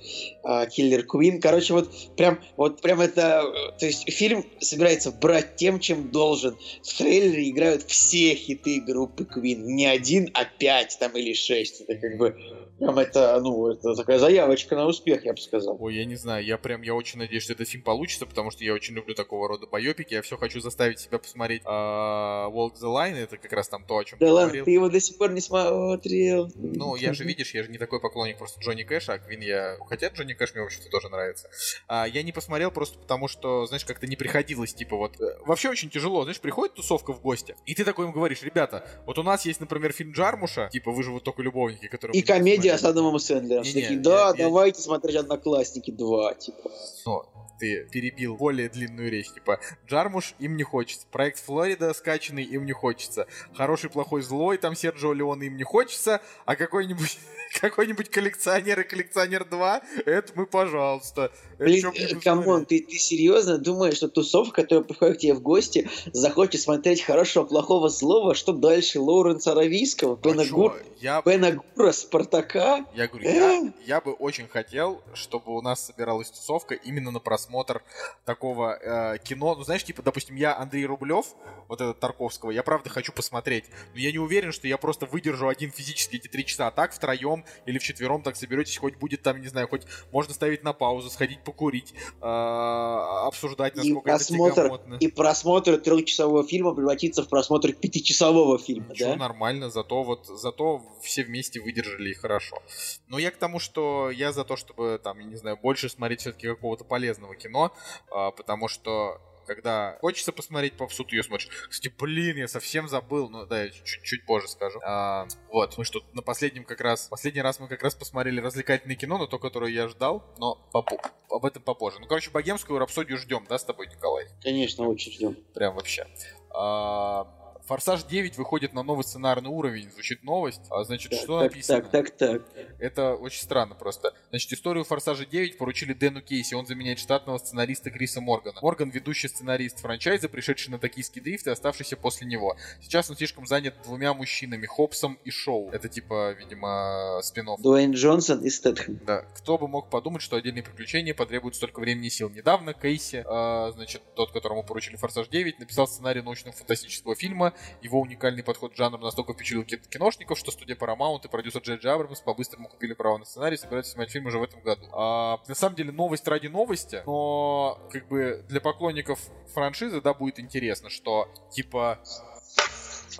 uh, 0.44 0.68
Killer 0.68 1.04
Queen. 1.06 1.40
Короче, 1.40 1.74
вот 1.74 1.90
прям, 2.16 2.40
вот 2.56 2.82
прям 2.82 3.02
это... 3.02 3.44
То 3.80 3.86
есть 3.86 4.12
фильм 4.12 4.46
собирается 4.60 5.12
брать 5.12 5.56
тем, 5.56 5.80
чем 5.80 6.12
должен. 6.12 6.58
В 6.84 6.98
трейлере 6.98 7.50
играют 7.50 7.84
все 7.84 8.36
хиты 8.36 8.82
группы 8.82 9.24
Queen. 9.24 9.64
Не 9.64 9.86
один, 9.86 10.30
а 10.34 10.46
пять 10.46 10.98
там 11.00 11.12
или 11.16 11.34
шесть. 11.34 11.82
Это 11.82 11.96
как 11.96 12.18
бы 12.18 12.36
Прям 12.80 13.00
это, 13.00 13.40
ну, 13.42 13.72
это 13.72 13.96
такая 13.96 14.20
заявочка 14.20 14.76
на 14.76 14.86
успех, 14.86 15.26
я 15.26 15.34
бы 15.34 15.40
сказал. 15.40 15.78
Ой, 15.80 15.96
я 15.96 16.06
не 16.06 16.16
знаю, 16.16 16.46
я 16.46 16.60
прям, 16.60 16.84
я 16.84 16.94
очень 16.94 17.18
надеюсь, 17.18 17.44
что 17.44 17.54
этот 17.54 17.68
фильм 17.68 17.84
получится, 17.84 18.28
потому 18.28 18.52
что 18.52 18.64
я 18.64 18.74
очень 18.74 18.94
люблю 18.94 19.16
такого 19.16 19.48
рода 19.48 19.66
байопики. 19.66 20.14
Я 20.14 20.22
все 20.22 20.38
хочу 20.38 20.60
заставить 20.60 21.00
себя 21.00 21.18
посмотреть 21.18 21.64
uh, 21.64 22.52
Walk 22.52 22.74
the 22.80 22.84
Line, 22.84 23.16
это 23.16 23.38
как 23.38 23.52
раз 23.52 23.68
там 23.68 23.84
то, 23.84 23.98
о 23.98 24.04
чем 24.04 24.20
да 24.20 24.27
ладно, 24.32 24.64
ты 24.64 24.72
его 24.72 24.90
до 24.90 25.00
сих 25.00 25.18
пор 25.18 25.32
не 25.32 25.42
смотрел. 25.42 26.52
Ну, 26.56 26.96
я 26.96 27.14
же, 27.14 27.24
видишь, 27.24 27.54
я 27.54 27.64
же 27.64 27.70
не 27.70 27.78
такой 27.78 28.00
поклонник 28.00 28.38
просто 28.38 28.60
Джонни 28.62 28.84
Кэша, 28.84 29.14
а 29.14 29.18
Квин 29.20 29.42
я... 29.42 29.78
Хотя 29.88 30.08
Джонни 30.08 30.34
Кэш 30.34 30.54
мне, 30.54 30.62
вообще-то, 30.64 30.90
тоже 30.90 31.10
нравится. 31.10 31.50
А, 31.88 32.08
я 32.08 32.24
не 32.24 32.32
посмотрел 32.32 32.72
просто 32.72 33.00
потому, 33.00 33.28
что, 33.28 33.66
знаешь, 33.66 33.86
как-то 33.86 34.08
не 34.08 34.16
приходилось, 34.16 34.74
типа, 34.74 34.96
вот... 34.96 35.20
Э, 35.20 35.38
вообще 35.46 35.70
очень 35.70 35.90
тяжело, 35.90 36.24
знаешь, 36.24 36.40
приходит 36.40 36.76
тусовка 36.76 37.14
в 37.14 37.22
гости, 37.22 37.56
и 37.66 37.76
ты 37.76 37.84
такой 37.84 38.06
им 38.06 38.12
говоришь, 38.12 38.42
ребята, 38.44 38.88
вот 39.06 39.18
у 39.18 39.24
нас 39.24 39.46
есть, 39.46 39.60
например, 39.60 39.92
фильм 39.92 40.12
Джармуша, 40.12 40.70
типа, 40.72 40.92
вы 40.92 41.04
же 41.04 41.12
вот 41.12 41.24
только 41.24 41.42
любовники, 41.42 41.88
которые... 41.88 42.18
И 42.18 42.22
комедия 42.22 42.78
с 42.78 42.84
Адамом 42.84 43.20
Сэндлером. 43.20 43.64
Не, 43.64 43.90
не, 43.90 43.98
да, 43.98 44.28
я, 44.30 44.46
давайте 44.46 44.80
я... 44.80 44.84
смотреть 44.84 45.16
«Одноклассники 45.16 45.92
2», 45.92 46.40
типа. 46.40 46.72
Ну, 47.06 47.24
ты 47.60 47.88
перебил 47.92 48.36
более 48.36 48.70
длинную 48.70 49.12
речь. 49.12 49.32
Типа, 49.32 49.60
Джармуш 49.88 50.36
им 50.40 50.56
не 50.58 50.64
хочется. 50.64 51.08
Проект 51.12 51.40
Флорида 51.40 51.94
скачанный 51.94 52.44
им 52.44 52.66
не 52.66 52.74
хочется. 52.74 53.28
Хороший, 53.54 53.90
плохой, 53.90 54.17
злой, 54.22 54.58
там 54.58 54.76
Серджио 54.76 55.14
Леон 55.14 55.42
им 55.42 55.58
не 55.58 55.64
хочется. 55.64 56.22
А 56.46 56.56
какой-нибудь 56.56 57.18
какой-нибудь 57.62 58.10
коллекционер 58.10 58.82
и 58.82 58.84
коллекционер 58.84 59.46
2, 59.46 59.82
это 60.06 60.32
мы, 60.36 60.46
пожалуйста. 60.46 61.32
Блин, 61.60 61.92
э, 61.96 62.16
come 62.16 62.44
on, 62.44 62.66
ты, 62.66 62.82
ты 62.82 62.98
серьезно 62.98 63.58
думаешь, 63.58 63.96
что 63.96 64.08
тусовка, 64.08 64.62
которая 64.62 64.84
приходит 64.84 65.18
к 65.18 65.20
тебе 65.22 65.34
в 65.34 65.42
гости, 65.42 65.90
захочет 66.14 66.62
смотреть 66.62 67.02
хорошего, 67.02 67.46
плохого, 67.46 67.90
злого, 67.90 68.36
что 68.36 68.54
дальше? 68.54 69.00
Лоуренса 69.00 69.54
Аравийского, 69.54 70.16
Бена, 70.16 70.44
а 70.44 70.46
Гур... 70.46 70.76
я... 71.00 71.22
Бена 71.26 71.52
Гура, 71.76 71.92
Спартака? 71.92 72.86
Я 72.94 73.08
говорю, 73.08 73.28
я, 73.28 73.62
э? 73.64 73.72
я 73.86 74.02
бы 74.02 74.14
очень 74.14 74.48
хотел, 74.48 75.02
чтобы 75.14 75.56
у 75.56 75.62
нас 75.62 75.88
собиралась 75.88 76.30
тусовка 76.30 76.76
именно 76.76 77.10
на 77.12 77.20
просмотр 77.20 77.82
такого 78.26 78.78
э, 78.78 79.18
кино. 79.20 79.56
Ну, 79.56 79.64
знаешь, 79.64 79.84
типа, 79.84 80.04
допустим, 80.04 80.36
я 80.36 80.56
Андрей 80.56 80.86
Рублев, 80.86 81.26
вот 81.68 81.82
этот 81.82 82.00
Тарковского, 82.00 82.52
я 82.52 82.62
правда 82.62 82.90
хочу 82.90 83.12
посмотреть, 83.12 83.66
но 83.94 84.00
я 84.00 84.07
не 84.12 84.20
уверен, 84.20 84.52
что 84.52 84.68
я 84.68 84.78
просто 84.78 85.06
выдержу 85.06 85.48
один 85.48 85.72
физически 85.72 86.18
эти 86.18 86.28
три 86.28 86.46
часа, 86.46 86.68
а 86.68 86.72
так 86.72 86.94
втроем 86.94 87.46
или 87.66 87.78
вчетвером 87.78 88.22
так 88.22 88.36
соберетесь, 88.36 88.78
хоть 88.78 88.96
будет 88.96 89.22
там, 89.22 89.40
не 89.42 89.48
знаю, 89.48 89.68
хоть 89.68 89.84
можно 90.12 90.34
ставить 90.34 90.64
на 90.64 90.74
паузу, 90.74 91.10
сходить 91.10 91.44
покурить, 91.44 91.94
э, 92.22 92.26
обсуждать, 92.26 93.76
насколько 93.76 94.00
и 94.00 94.04
просмотр, 94.04 94.46
это 94.46 94.56
тягомотно. 94.56 94.96
И 95.00 95.08
просмотр 95.08 95.78
трехчасового 95.78 96.48
фильма 96.48 96.74
превратится 96.74 97.24
в 97.24 97.30
просмотр 97.30 97.74
пятичасового 97.74 98.58
фильма, 98.58 98.90
Ничего, 98.90 99.10
да? 99.12 99.16
нормально, 99.16 99.70
зато 99.70 100.04
вот, 100.04 100.26
зато 100.26 100.82
все 101.02 101.24
вместе 101.24 101.60
выдержали 101.60 102.10
и 102.10 102.14
хорошо. 102.14 102.62
Но 103.08 103.20
я 103.20 103.32
к 103.32 103.38
тому, 103.38 103.60
что 103.60 104.10
я 104.12 104.32
за 104.32 104.44
то, 104.44 104.56
чтобы 104.56 105.00
там, 105.04 105.20
я 105.20 105.26
не 105.26 105.36
знаю, 105.36 105.58
больше 105.58 105.90
смотреть 105.90 106.22
все-таки 106.22 106.48
какого-то 106.48 106.84
полезного 106.84 107.36
кино, 107.36 107.74
э, 108.12 108.32
потому 108.36 108.68
что 108.68 109.20
когда 109.48 109.98
хочется 110.02 110.32
посмотреть 110.32 110.78
попсу, 110.78 111.04
ты 111.04 111.16
ее 111.16 111.24
смотришь. 111.24 111.50
Кстати, 111.70 111.94
блин, 111.98 112.38
я 112.38 112.48
совсем 112.48 112.88
забыл, 112.88 113.30
ну 113.30 113.46
да, 113.46 113.64
я 113.64 113.70
чуть-чуть 113.70 114.26
позже 114.26 114.48
скажу. 114.48 114.80
А, 114.86 115.28
вот, 115.50 115.78
мы 115.78 115.86
что 115.86 116.04
на 116.14 116.22
последнем 116.22 116.66
как 116.66 116.82
раз, 116.82 117.08
последний 117.08 117.42
раз 117.42 117.60
мы 117.60 117.68
как 117.68 117.82
раз 117.82 117.96
посмотрели 117.96 118.40
развлекательное 118.40 118.96
кино, 118.96 119.18
но 119.18 119.26
то, 119.26 119.40
которое 119.40 119.72
я 119.72 119.88
ждал, 119.88 120.24
но 120.38 120.56
попу, 120.72 121.00
об 121.30 121.46
этом 121.46 121.64
попозже. 121.64 122.00
Ну, 122.00 122.08
короче, 122.08 122.30
богемскую 122.30 122.78
рапсодию 122.78 123.18
ждем, 123.18 123.46
да, 123.50 123.58
с 123.58 123.64
тобой, 123.64 123.88
Николай? 123.88 124.28
Конечно, 124.44 124.88
очень 124.88 125.12
ждем. 125.12 125.36
Прям 125.54 125.76
вообще. 125.76 126.08
А, 126.50 127.47
Форсаж 127.68 128.04
9 128.06 128.38
выходит 128.38 128.74
на 128.74 128.82
новый 128.82 129.04
сценарный 129.04 129.50
уровень, 129.50 129.92
звучит 129.92 130.24
новость. 130.24 130.62
А 130.70 130.86
значит, 130.86 131.12
так, 131.12 131.20
что 131.20 131.42
так, 131.42 131.52
написано? 131.52 131.82
Так, 131.82 131.92
так, 131.92 132.18
так. 132.18 132.42
Это 132.80 133.16
очень 133.16 133.42
странно 133.42 133.76
просто. 133.76 134.14
Значит, 134.30 134.54
историю 134.54 134.86
Форсажа 134.86 135.26
9 135.26 135.58
поручили 135.58 135.92
Дэну 135.92 136.22
Кейси, 136.22 136.54
он 136.54 136.66
заменяет 136.66 137.00
штатного 137.00 137.38
сценариста 137.38 137.92
Криса 137.92 138.22
Моргана. 138.22 138.58
Морган 138.62 138.90
ведущий 138.90 139.28
сценарист 139.28 139.80
франчайза, 139.80 140.30
пришедший 140.30 140.72
на 140.72 140.80
токийский 140.80 141.22
дрифт 141.22 141.48
и 141.48 141.50
оставшийся 141.50 141.98
после 141.98 142.26
него. 142.26 142.56
Сейчас 142.82 143.10
он 143.10 143.18
слишком 143.18 143.46
занят 143.46 143.76
двумя 143.84 144.14
мужчинами, 144.14 144.66
Хопсом 144.66 145.20
и 145.26 145.30
Шоу. 145.30 145.70
Это 145.72 145.90
типа, 145.90 146.32
видимо, 146.40 147.20
спин 147.22 147.50
-офф. 147.50 147.62
Дуэйн 147.62 147.92
Джонсон 147.92 148.46
и 148.46 148.50
Стэтхэм. 148.50 149.02
Да. 149.06 149.26
Кто 149.36 149.58
бы 149.58 149.68
мог 149.68 149.90
подумать, 149.90 150.22
что 150.22 150.38
отдельные 150.38 150.64
приключения 150.64 151.14
потребуют 151.14 151.56
столько 151.58 151.82
времени 151.82 152.08
и 152.08 152.12
сил. 152.12 152.30
Недавно 152.30 152.74
Кейси, 152.74 153.26
э, 153.28 153.72
значит, 153.74 154.02
тот, 154.16 154.32
которому 154.32 154.64
поручили 154.64 154.96
Форсаж 154.96 155.28
9, 155.28 155.60
написал 155.60 155.86
сценарий 155.88 156.22
научно-фантастического 156.22 157.16
фильма. 157.16 157.54
Его 157.82 158.00
уникальный 158.02 158.44
подход 158.44 158.74
к 158.74 158.76
жанру 158.76 159.00
настолько 159.00 159.34
впечатлил 159.34 159.64
киношников, 159.64 160.38
что 160.38 160.52
студия 160.52 160.76
Paramount 160.76 161.26
и 161.26 161.28
продюсер 161.28 161.62
Джей 161.62 161.78
Джей 161.78 161.92
Абрамс 161.92 162.22
по-быстрому 162.22 162.70
купили 162.70 162.94
право 162.94 163.18
на 163.18 163.26
сценарий 163.26 163.56
и 163.56 163.58
собираются 163.58 163.94
снимать 163.94 164.12
фильм 164.12 164.26
уже 164.28 164.40
в 164.40 164.44
этом 164.44 164.62
году. 164.62 164.86
А, 164.92 165.40
на 165.48 165.56
самом 165.56 165.76
деле 165.76 165.92
новость 165.92 166.28
ради 166.28 166.48
новости, 166.48 167.02
но 167.06 167.80
как 167.92 168.08
бы 168.08 168.44
для 168.48 168.62
поклонников 168.62 169.20
франшизы, 169.54 170.02
да, 170.02 170.14
будет 170.14 170.40
интересно, 170.40 170.90
что 170.90 171.30
типа 171.52 172.00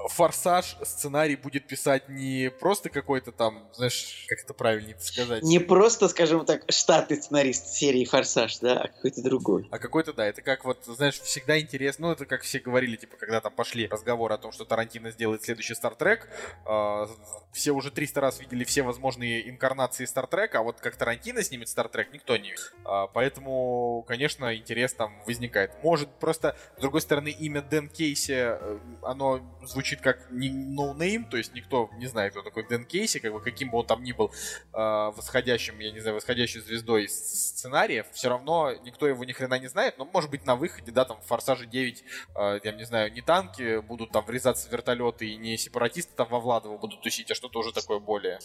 Форсаж 0.10 0.78
сценарий 0.84 1.36
будет 1.36 1.68
писать 1.68 2.10
не 2.10 2.50
просто 2.50 2.90
какой-то 2.90 3.32
там, 3.32 3.68
знаешь, 3.74 4.26
как 4.28 4.40
это 4.40 4.54
правильнее 4.54 4.96
сказать? 5.00 5.44
Не 5.44 5.60
просто, 5.60 6.08
скажем 6.08 6.46
так, 6.46 6.64
штатный 6.70 7.18
сценарист 7.18 7.68
серии 7.68 8.06
Форсаж, 8.06 8.60
да, 8.60 8.82
а 8.82 8.88
какой-то 8.88 9.22
другой. 9.22 9.68
А 9.72 9.80
какой-то, 9.80 10.14
да, 10.14 10.26
это 10.26 10.42
как 10.42 10.66
вот, 10.66 10.84
знаешь, 10.86 11.20
всегда 11.20 11.60
интересно, 11.60 12.08
ну, 12.08 12.14
это 12.14 12.26
как 12.26 12.44
все 12.44 12.60
говорили, 12.60 12.96
типа, 12.96 13.18
когда 13.18 13.42
там 13.42 13.52
пошли 13.54 13.88
разговоры 13.88 14.36
о 14.36 14.38
том, 14.38 14.52
что 14.52 14.66
Тарантино 14.66 15.12
сделает 15.12 15.44
следующий 15.44 15.76
Стартрек, 15.76 16.30
э, 16.66 17.08
все 17.52 17.72
уже 17.72 17.92
300 17.92 18.22
раз 18.22 18.40
видели 18.40 18.64
все 18.64 18.84
возможные 18.84 19.50
инкарнации 19.50 20.06
Стартрека, 20.06 20.60
а 20.60 20.62
вот 20.62 20.80
как 20.80 20.96
Тарантино 20.96 21.44
снимет 21.44 21.70
Стартрек, 21.70 22.14
никто 22.14 22.38
не 22.38 22.52
видит. 22.52 22.74
Э, 22.86 23.08
поэтому, 23.14 24.06
конечно, 24.08 24.56
интерес 24.56 24.94
там 24.94 25.22
возникает. 25.26 25.72
Может, 25.84 26.10
просто, 26.20 26.56
с 26.78 26.82
другой 26.82 27.02
стороны, 27.02 27.30
имя 27.30 27.62
Дэн 27.62 27.90
Кейси, 27.90 28.58
э, 28.60 28.80
оно 29.02 29.42
звучит 29.64 29.87
как 29.96 30.30
не 30.32 30.50
no 30.50 30.72
name, 30.72 31.26
то 31.26 31.38
есть 31.38 31.54
никто 31.54 31.90
не 31.98 32.08
знает, 32.08 32.34
кто 32.34 32.42
такой 32.42 32.68
Дэн 32.68 32.86
Кейси, 32.86 33.20
как 33.20 33.34
бы 33.34 33.42
каким 33.42 33.72
бы 33.72 33.80
он 33.80 33.86
там 33.86 34.04
ни 34.04 34.12
был 34.12 34.32
э, 34.74 34.78
восходящим, 35.16 35.80
я 35.80 35.92
не 35.92 36.00
знаю, 36.00 36.16
восходящей 36.16 36.62
звездой 36.62 37.08
сценариев, 37.10 38.06
все 38.12 38.30
равно 38.30 38.74
никто 38.84 39.08
его 39.08 39.24
ни 39.24 39.32
хрена 39.32 39.60
не 39.60 39.68
знает, 39.68 39.98
но 39.98 40.06
может 40.06 40.30
быть 40.30 40.46
на 40.46 40.56
выходе, 40.56 40.92
да, 40.92 41.06
там 41.06 41.20
в 41.22 41.26
Форсаже 41.26 41.66
9, 41.66 42.04
э, 42.36 42.60
я 42.64 42.72
не 42.72 42.84
знаю, 42.84 43.12
не 43.12 43.22
танки 43.22 43.80
будут 43.80 44.12
там 44.12 44.26
врезаться 44.26 44.68
в 44.68 44.72
вертолеты 44.72 45.28
и 45.28 45.38
не 45.38 45.58
сепаратисты 45.58 46.14
там 46.16 46.28
во 46.30 46.40
Владово 46.40 46.78
будут 46.78 47.02
тусить, 47.02 47.32
а 47.32 47.36
что-то 47.36 47.60
уже 47.60 47.72
такое 47.72 48.00
более, 48.00 48.40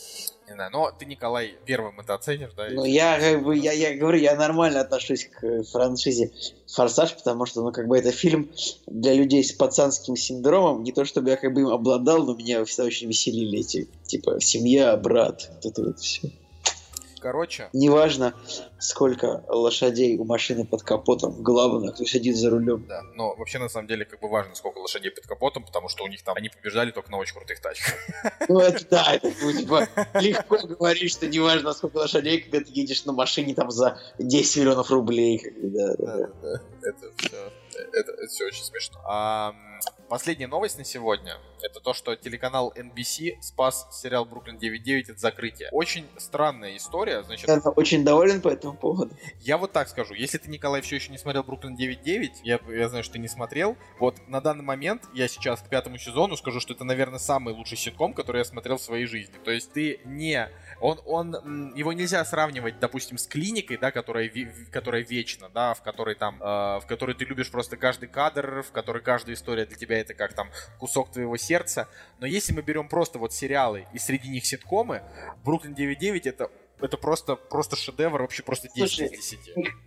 не 0.47 0.55
знаю, 0.55 0.71
но 0.71 0.91
ты, 0.91 1.05
Николай, 1.05 1.57
первым 1.67 2.01
это 2.01 2.15
оценишь, 2.15 2.53
да? 2.57 2.69
Ну, 2.71 2.85
я 2.85 3.19
как 3.19 3.43
бы, 3.43 3.57
я, 3.57 3.73
я 3.73 3.97
говорю, 3.97 4.19
я 4.19 4.37
нормально 4.37 4.81
отношусь 4.81 5.27
к 5.27 5.65
франшизе 5.65 6.33
Форсаж, 6.73 7.15
потому 7.15 7.47
что, 7.47 7.63
ну, 7.63 7.73
как 7.73 7.87
бы 7.87 7.99
это 7.99 8.13
фильм 8.13 8.51
для 8.87 9.15
людей 9.15 9.45
с 9.45 9.53
пацанским 9.53 10.17
синдромом, 10.17 10.83
не 10.83 10.93
то 10.93 11.05
чтобы 11.05 11.31
я 11.33 11.37
как 11.37 11.53
бы 11.53 11.63
им 11.63 11.69
обладал, 11.69 12.25
но 12.25 12.35
меня 12.35 12.65
всегда 12.65 12.85
очень 12.85 13.09
веселили 13.09 13.61
эти, 13.61 13.89
типа, 14.05 14.41
семья, 14.41 14.97
брат, 14.97 15.51
вот 15.55 15.67
это 15.67 15.83
вот 15.83 15.99
все. 15.99 16.31
Короче. 17.23 17.69
Неважно, 17.73 18.35
сколько 18.81 19.45
лошадей 19.47 20.19
у 20.19 20.25
машины 20.25 20.67
под 20.67 20.83
капотом, 20.83 21.41
главное, 21.41 21.93
кто 21.93 22.05
сидит 22.05 22.37
за 22.37 22.51
рулем. 22.51 22.85
Да, 22.89 23.03
но 23.15 23.37
вообще 23.37 23.61
на 23.61 23.69
самом 23.69 23.87
деле 23.87 24.05
как 24.05 24.19
бы 24.19 24.29
важно, 24.29 24.57
сколько 24.57 24.79
лошадей 24.79 25.13
под 25.13 25.25
капотом, 25.25 25.65
потому 25.65 25.89
что 25.89 26.03
у 26.03 26.09
них 26.09 26.23
там 26.23 26.35
они 26.37 26.49
побеждали 26.49 26.91
только 26.91 27.13
на 27.13 27.19
очень 27.19 27.35
крутых 27.35 27.61
тачках. 27.61 27.95
Ну 28.49 28.59
это 28.59 28.85
да, 28.91 29.15
это 29.15 29.31
ну, 29.41 29.53
типа 29.53 29.89
легко 30.15 30.59
говорить, 30.67 31.13
что 31.13 31.29
неважно, 31.29 31.73
сколько 31.75 31.99
лошадей, 31.99 32.41
когда 32.41 32.59
ты 32.59 32.73
едешь 32.73 33.05
на 33.05 33.13
машине 33.13 33.55
там 33.55 33.71
за 33.71 34.01
10 34.19 34.57
миллионов 34.57 34.91
рублей. 34.91 35.41
Да, 35.63 35.95
да, 35.97 36.29
да. 36.43 36.63
Это 36.83 37.13
все, 37.17 37.53
это, 37.93 38.13
это 38.13 38.27
все 38.27 38.47
очень 38.47 38.65
смешно. 38.65 38.99
А, 39.05 39.55
Последняя 40.13 40.47
новость 40.47 40.77
на 40.77 40.85
сегодня— 40.85 41.39
это 41.63 41.81
то, 41.81 41.95
что 41.95 42.15
телеканал 42.17 42.71
NBC 42.77 43.41
спас 43.41 43.89
сериал 43.91 44.27
«Бруклин 44.27 44.59
9.9» 44.59 45.13
от 45.13 45.19
закрытия. 45.19 45.71
Очень 45.73 46.07
странная 46.19 46.77
история, 46.77 47.23
значит... 47.23 47.49
Я 47.49 47.59
очень 47.61 48.05
доволен 48.05 48.43
по 48.43 48.49
этому 48.49 48.77
поводу. 48.77 49.17
Я 49.41 49.57
вот 49.57 49.73
так 49.73 49.89
скажу, 49.89 50.13
если 50.13 50.37
ты, 50.37 50.51
Николай, 50.51 50.83
все 50.83 50.97
еще 50.97 51.13
не 51.13 51.17
смотрел 51.17 51.45
«Бруклин 51.45 51.77
9.9», 51.77 52.29
я, 52.45 52.61
я 52.69 52.89
знаю, 52.91 53.05
что 53.05 53.15
ты 53.15 53.21
не 53.21 53.29
смотрел, 53.29 53.75
вот 53.99 54.17
на 54.29 54.43
данный 54.43 54.65
момент 54.65 55.05
я 55.15 55.29
сейчас 55.29 55.63
к 55.63 55.71
пятому 55.71 55.97
сезону 55.97 56.37
скажу, 56.37 56.61
что 56.61 56.75
это, 56.75 56.85
наверное, 56.85 57.19
самый 57.19 57.55
лучший 57.55 57.79
ситком, 57.79 58.13
который 58.13 58.41
я 58.41 58.45
смотрел 58.45 58.77
в 58.77 58.83
своей 58.83 59.07
жизни. 59.07 59.37
То 59.43 59.51
есть 59.51 59.73
ты 59.73 60.01
не... 60.05 60.51
Он, 60.83 61.01
он, 61.07 61.73
его 61.75 61.95
нельзя 61.95 62.23
сравнивать, 62.27 62.79
допустим, 62.81 63.17
с 63.17 63.27
клиникой, 63.27 63.79
да, 63.79 63.91
которая, 63.91 64.31
которая 64.71 65.01
вечна, 65.01 65.49
да, 65.49 65.73
в 65.73 65.81
которой 65.81 66.17
там, 66.17 66.37
э, 66.43 66.81
в 66.81 66.85
которой 66.87 67.15
ты 67.15 67.25
любишь 67.25 67.51
просто 67.51 67.79
каждый 67.79 68.11
кадр, 68.11 68.63
в 68.63 68.73
которой 68.73 69.01
каждая 69.01 69.37
история 69.37 69.65
для 69.65 69.77
тебя 69.77 70.02
это 70.03 70.15
как 70.15 70.35
там 70.35 70.51
кусок 70.79 71.11
твоего 71.11 71.37
сердца. 71.37 71.89
Но 72.19 72.27
если 72.27 72.53
мы 72.53 72.63
берем 72.63 72.89
просто 72.89 73.19
вот 73.19 73.33
сериалы 73.33 73.87
и 73.93 73.99
среди 73.99 74.29
них 74.29 74.47
ситкомы, 74.47 75.03
Бруклин 75.45 75.75
9.9 75.75 76.21
это 76.25 76.51
это 76.83 76.97
просто, 76.97 77.37
просто 77.37 77.77
шедевр, 77.77 78.23
вообще 78.23 78.43
просто 78.43 78.69
10 78.75 78.79
Слушай, 78.79 79.07
из 79.07 79.31
10. 79.31 79.39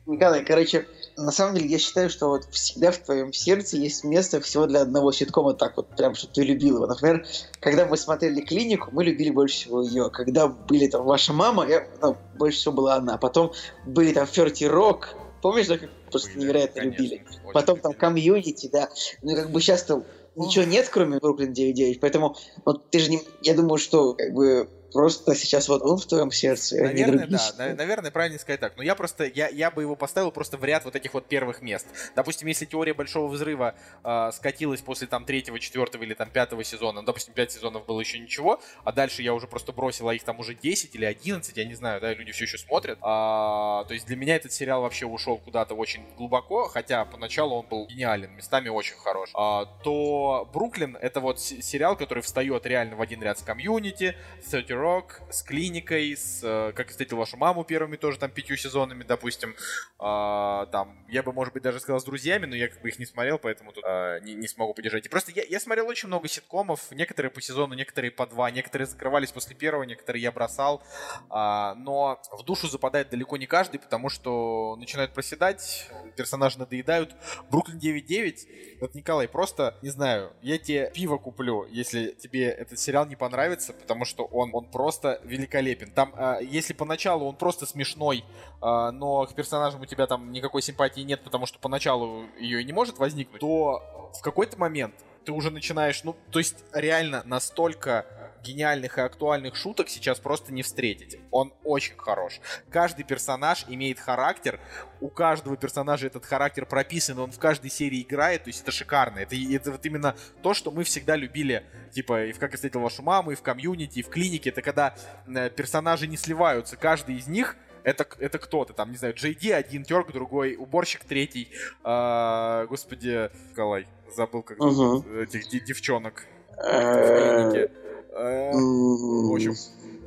Николай, 0.06 0.46
короче, 0.46 0.88
на 1.18 1.32
самом 1.32 1.56
деле 1.56 1.68
я 1.68 1.78
считаю, 1.78 2.10
что 2.10 2.30
вот 2.30 2.46
всегда 2.52 2.92
в 2.92 2.98
твоем 3.00 3.34
сердце 3.34 3.78
есть 3.78 4.04
место 4.04 4.40
всего 4.40 4.66
для 4.66 4.82
одного 4.82 5.12
ситкома 5.12 5.54
так 5.54 5.76
вот, 5.76 5.90
прям, 5.96 6.16
что 6.16 6.28
ты 6.28 6.44
любил 6.44 6.78
его. 6.78 6.88
Например, 6.88 7.26
когда 7.60 7.86
мы 7.86 7.98
смотрели 7.98 8.42
«Клинику», 8.42 8.90
мы 8.92 9.04
любили 9.04 9.30
больше 9.30 9.56
всего 9.56 9.84
ее. 9.84 10.10
Когда 10.10 10.48
были 10.48 10.88
там 10.88 11.04
«Ваша 11.04 11.34
мама», 11.34 11.68
я, 11.68 11.86
ну, 12.02 12.16
больше 12.38 12.60
всего 12.60 12.74
была 12.74 12.96
она. 12.96 13.18
Потом 13.18 13.52
были 13.86 14.14
там 14.14 14.26
«Ферти 14.26 14.64
Рок», 14.64 15.16
Помнишь, 15.46 15.68
да, 15.68 15.78
как 15.78 15.92
просто 16.10 16.32
были, 16.32 16.42
невероятно 16.42 16.82
конечно, 16.82 17.04
любили? 17.04 17.26
Потом 17.54 17.80
там 17.80 17.94
комьюнити, 17.94 18.68
да. 18.74 18.90
Ну, 19.22 19.36
как 19.36 19.52
бы 19.52 19.62
сейчас-то 19.62 20.04
ничего 20.36 20.66
нет, 20.66 20.90
кроме 20.90 21.20
Бруклин 21.20 21.54
9.9, 21.54 22.00
поэтому 22.02 22.36
вот 22.66 22.90
ты 22.90 22.98
же 22.98 23.12
не... 23.12 23.22
Я 23.44 23.54
думаю, 23.54 23.78
что 23.78 24.16
как 24.16 24.34
бы 24.34 24.68
просто 24.96 25.36
сейчас 25.36 25.68
вот 25.68 25.82
он 25.82 25.98
в 25.98 26.06
твоем 26.06 26.32
сердце, 26.32 26.82
наверное, 26.82 27.28
да, 27.28 27.76
наверное, 27.76 28.12
правильно 28.12 28.40
сказать 28.40 28.62
так. 28.62 28.78
Но 28.78 28.82
я 28.82 28.96
просто, 28.96 29.26
я, 29.26 29.50
я 29.50 29.70
бы 29.70 29.82
его 29.82 29.98
поставил 29.98 30.32
просто 30.32 30.56
в 30.56 30.64
ряд 30.64 30.86
вот 30.86 30.96
этих 30.96 31.14
вот 31.14 31.28
первых 31.28 31.62
мест. 31.62 31.86
Допустим, 32.16 32.48
если 32.48 32.64
теория 32.64 32.94
Большого 32.94 33.28
Взрыва 33.28 33.76
э, 34.06 34.32
скатилась 34.34 34.80
после 34.80 35.08
там 35.08 35.26
третьего, 35.26 35.60
четвертого 35.60 36.04
или 36.04 36.14
там 36.14 36.30
пятого 36.30 36.64
сезона, 36.64 37.02
ну, 37.02 37.08
допустим, 37.08 37.34
пять 37.34 37.52
сезонов 37.52 37.86
было 37.86 38.00
еще 38.00 38.20
ничего, 38.20 38.62
а 38.86 38.94
дальше 38.94 39.22
я 39.22 39.34
уже 39.34 39.48
просто 39.48 39.74
бросил, 39.74 40.08
а 40.08 40.16
их 40.16 40.24
там 40.24 40.40
уже 40.40 40.56
10 40.56 40.96
или 40.96 41.04
11, 41.04 41.58
я 41.58 41.66
не 41.66 41.76
знаю, 41.76 42.00
да, 42.00 42.14
люди 42.14 42.32
все 42.32 42.46
еще 42.46 42.58
смотрят. 42.58 42.98
А, 43.02 43.84
то 43.90 43.94
есть 43.94 44.06
для 44.06 44.16
меня 44.16 44.38
этот 44.38 44.54
сериал 44.54 44.82
вообще 44.82 45.06
ушел 45.06 45.40
куда-то 45.40 45.76
очень 45.76 46.06
глубоко, 46.16 46.70
хотя 46.70 47.04
поначалу 47.04 47.58
он 47.58 47.68
был 47.68 47.86
гениален, 47.88 48.32
местами 48.32 48.70
очень 48.70 48.96
хорош. 48.96 49.30
А, 49.34 49.66
то 49.84 50.50
Бруклин 50.54 50.98
это 51.02 51.20
вот 51.20 51.42
сериал, 51.42 51.98
который 51.98 52.24
встает 52.24 52.66
реально 52.66 52.96
в 52.96 53.02
один 53.02 53.22
ряд 53.22 53.38
с 53.40 53.42
комьюнити, 53.42 54.16
30 54.46 54.70
Рок, 54.86 55.22
с 55.32 55.42
клиникой, 55.42 56.16
с 56.16 56.42
э, 56.44 56.72
Как 56.74 56.90
встретил 56.90 57.18
вашу 57.18 57.38
маму 57.38 57.64
первыми 57.64 57.96
тоже 57.96 58.20
там 58.20 58.30
пятью 58.30 58.56
сезонами, 58.56 59.04
допустим. 59.04 59.56
А, 59.98 60.68
там, 60.68 61.04
я 61.10 61.24
бы, 61.24 61.34
может 61.34 61.56
быть, 61.56 61.64
даже 61.64 61.80
сказал 61.80 62.00
с 62.00 62.04
друзьями, 62.04 62.46
но 62.46 62.56
я 62.56 62.68
как 62.68 62.80
бы 62.84 62.90
их 62.90 63.00
не 63.00 63.08
смотрел, 63.08 63.40
поэтому 63.40 63.72
тут 63.72 63.84
а, 63.84 64.20
не, 64.20 64.36
не 64.36 64.48
смогу 64.48 64.76
поддержать. 64.76 65.08
И 65.08 65.10
просто 65.10 65.32
я, 65.32 65.44
я 65.44 65.60
смотрел 65.60 65.88
очень 65.88 66.08
много 66.08 66.28
ситкомов, 66.28 66.92
некоторые 66.92 67.32
по 67.32 67.42
сезону, 67.42 67.74
некоторые 67.74 68.12
по 68.12 68.28
два, 68.28 68.52
некоторые 68.52 68.86
закрывались 68.86 69.32
после 69.32 69.56
первого, 69.56 69.82
некоторые 69.84 70.22
я 70.22 70.32
бросал. 70.32 70.84
А, 71.32 71.74
но 71.76 72.22
в 72.32 72.44
душу 72.44 72.68
западает 72.68 73.10
далеко 73.10 73.38
не 73.38 73.48
каждый, 73.48 73.80
потому 73.80 74.10
что 74.10 74.76
начинают 74.78 75.14
проседать, 75.14 75.90
персонажи 76.16 76.60
надоедают. 76.60 77.16
Бруклин 77.50 77.80
9.9, 77.80 78.82
вот, 78.82 78.94
Николай, 78.94 79.28
просто, 79.28 79.80
не 79.82 79.90
знаю, 79.90 80.32
я 80.44 80.60
тебе 80.60 80.92
пиво 80.94 81.18
куплю, 81.18 81.66
если 81.72 82.12
тебе 82.12 82.50
этот 82.50 82.78
сериал 82.78 83.08
не 83.08 83.16
понравится, 83.16 83.74
потому 83.74 84.06
что 84.06 84.26
он, 84.26 84.52
он 84.54 84.75
просто 84.76 85.22
великолепен. 85.24 85.90
Там, 85.90 86.14
э, 86.18 86.40
если 86.42 86.74
поначалу 86.74 87.26
он 87.28 87.38
просто 87.38 87.66
смешной, 87.66 88.26
э, 88.62 88.92
но 88.92 89.26
к 89.26 89.34
персонажам 89.34 89.80
у 89.80 89.86
тебя 89.86 90.06
там 90.06 90.34
никакой 90.34 90.62
симпатии 90.62 91.00
нет, 91.00 91.24
потому 91.24 91.46
что 91.46 91.60
поначалу 91.60 92.26
ее 92.38 92.62
и 92.62 92.66
не 92.66 92.74
может 92.74 92.98
возникнуть, 92.98 93.40
то 93.40 94.12
в 94.14 94.22
какой-то 94.22 94.60
момент 94.60 94.94
ты 95.24 95.32
уже 95.32 95.50
начинаешь, 95.50 96.04
ну, 96.04 96.14
то 96.30 96.40
есть 96.40 96.66
реально 96.74 97.22
настолько 97.24 98.06
гениальных 98.46 98.98
и 98.98 99.02
актуальных 99.02 99.56
шуток 99.56 99.90
сейчас 99.90 100.20
просто 100.20 100.54
не 100.54 100.62
встретите. 100.62 101.20
Он 101.32 101.54
очень 101.64 101.98
хорош. 101.98 102.40
Каждый 102.70 103.04
персонаж 103.04 103.66
имеет 103.68 104.00
характер, 104.00 104.60
у 105.02 105.10
каждого 105.10 105.58
персонажа 105.58 106.08
этот 106.08 106.26
характер 106.26 106.66
прописан, 106.66 107.20
он 107.20 107.32
в 107.32 107.40
каждой 107.40 107.72
серии 107.72 108.02
играет, 108.02 108.44
то 108.44 108.50
есть 108.50 108.62
это 108.62 108.72
шикарно. 108.72 109.20
Это, 109.20 109.36
это 109.36 109.72
вот 109.72 109.86
именно 109.86 110.16
то, 110.42 110.54
что 110.54 110.72
мы 110.72 110.84
всегда 110.84 111.16
любили, 111.16 111.64
типа, 111.92 112.26
и 112.26 112.32
в 112.32 112.40
«Как 112.40 112.52
я 112.52 112.56
встретил 112.56 112.82
вашу 112.82 113.02
маму», 113.02 113.32
и 113.32 113.36
в 113.36 113.42
«Комьюнити», 113.42 114.00
и 114.00 114.04
в 114.04 114.10
«Клинике», 114.10 114.50
это 114.50 114.62
когда 114.62 114.96
э, 115.28 115.50
персонажи 115.50 116.08
не 116.08 116.18
сливаются, 116.18 116.78
каждый 116.78 117.16
из 117.16 117.28
них 117.28 117.56
это, 117.84 118.08
это 118.20 118.40
кто-то, 118.40 118.74
там, 118.74 118.92
не 118.92 118.98
знаю, 118.98 119.14
Джей 119.14 119.38
один, 119.54 119.84
Терк 119.84 120.12
другой, 120.12 120.56
уборщик 120.56 121.04
третий, 121.04 121.50
э, 121.84 122.66
господи, 122.68 123.30
Николай, 123.52 123.88
забыл 124.16 124.42
как 124.42 124.58
uh-huh. 124.58 125.24
этих 125.24 125.66
девчонок 125.66 126.26
в 126.58 126.62
клинике. 126.62 127.85
Э, 128.16 128.52
в 128.54 129.34
общем, 129.34 129.54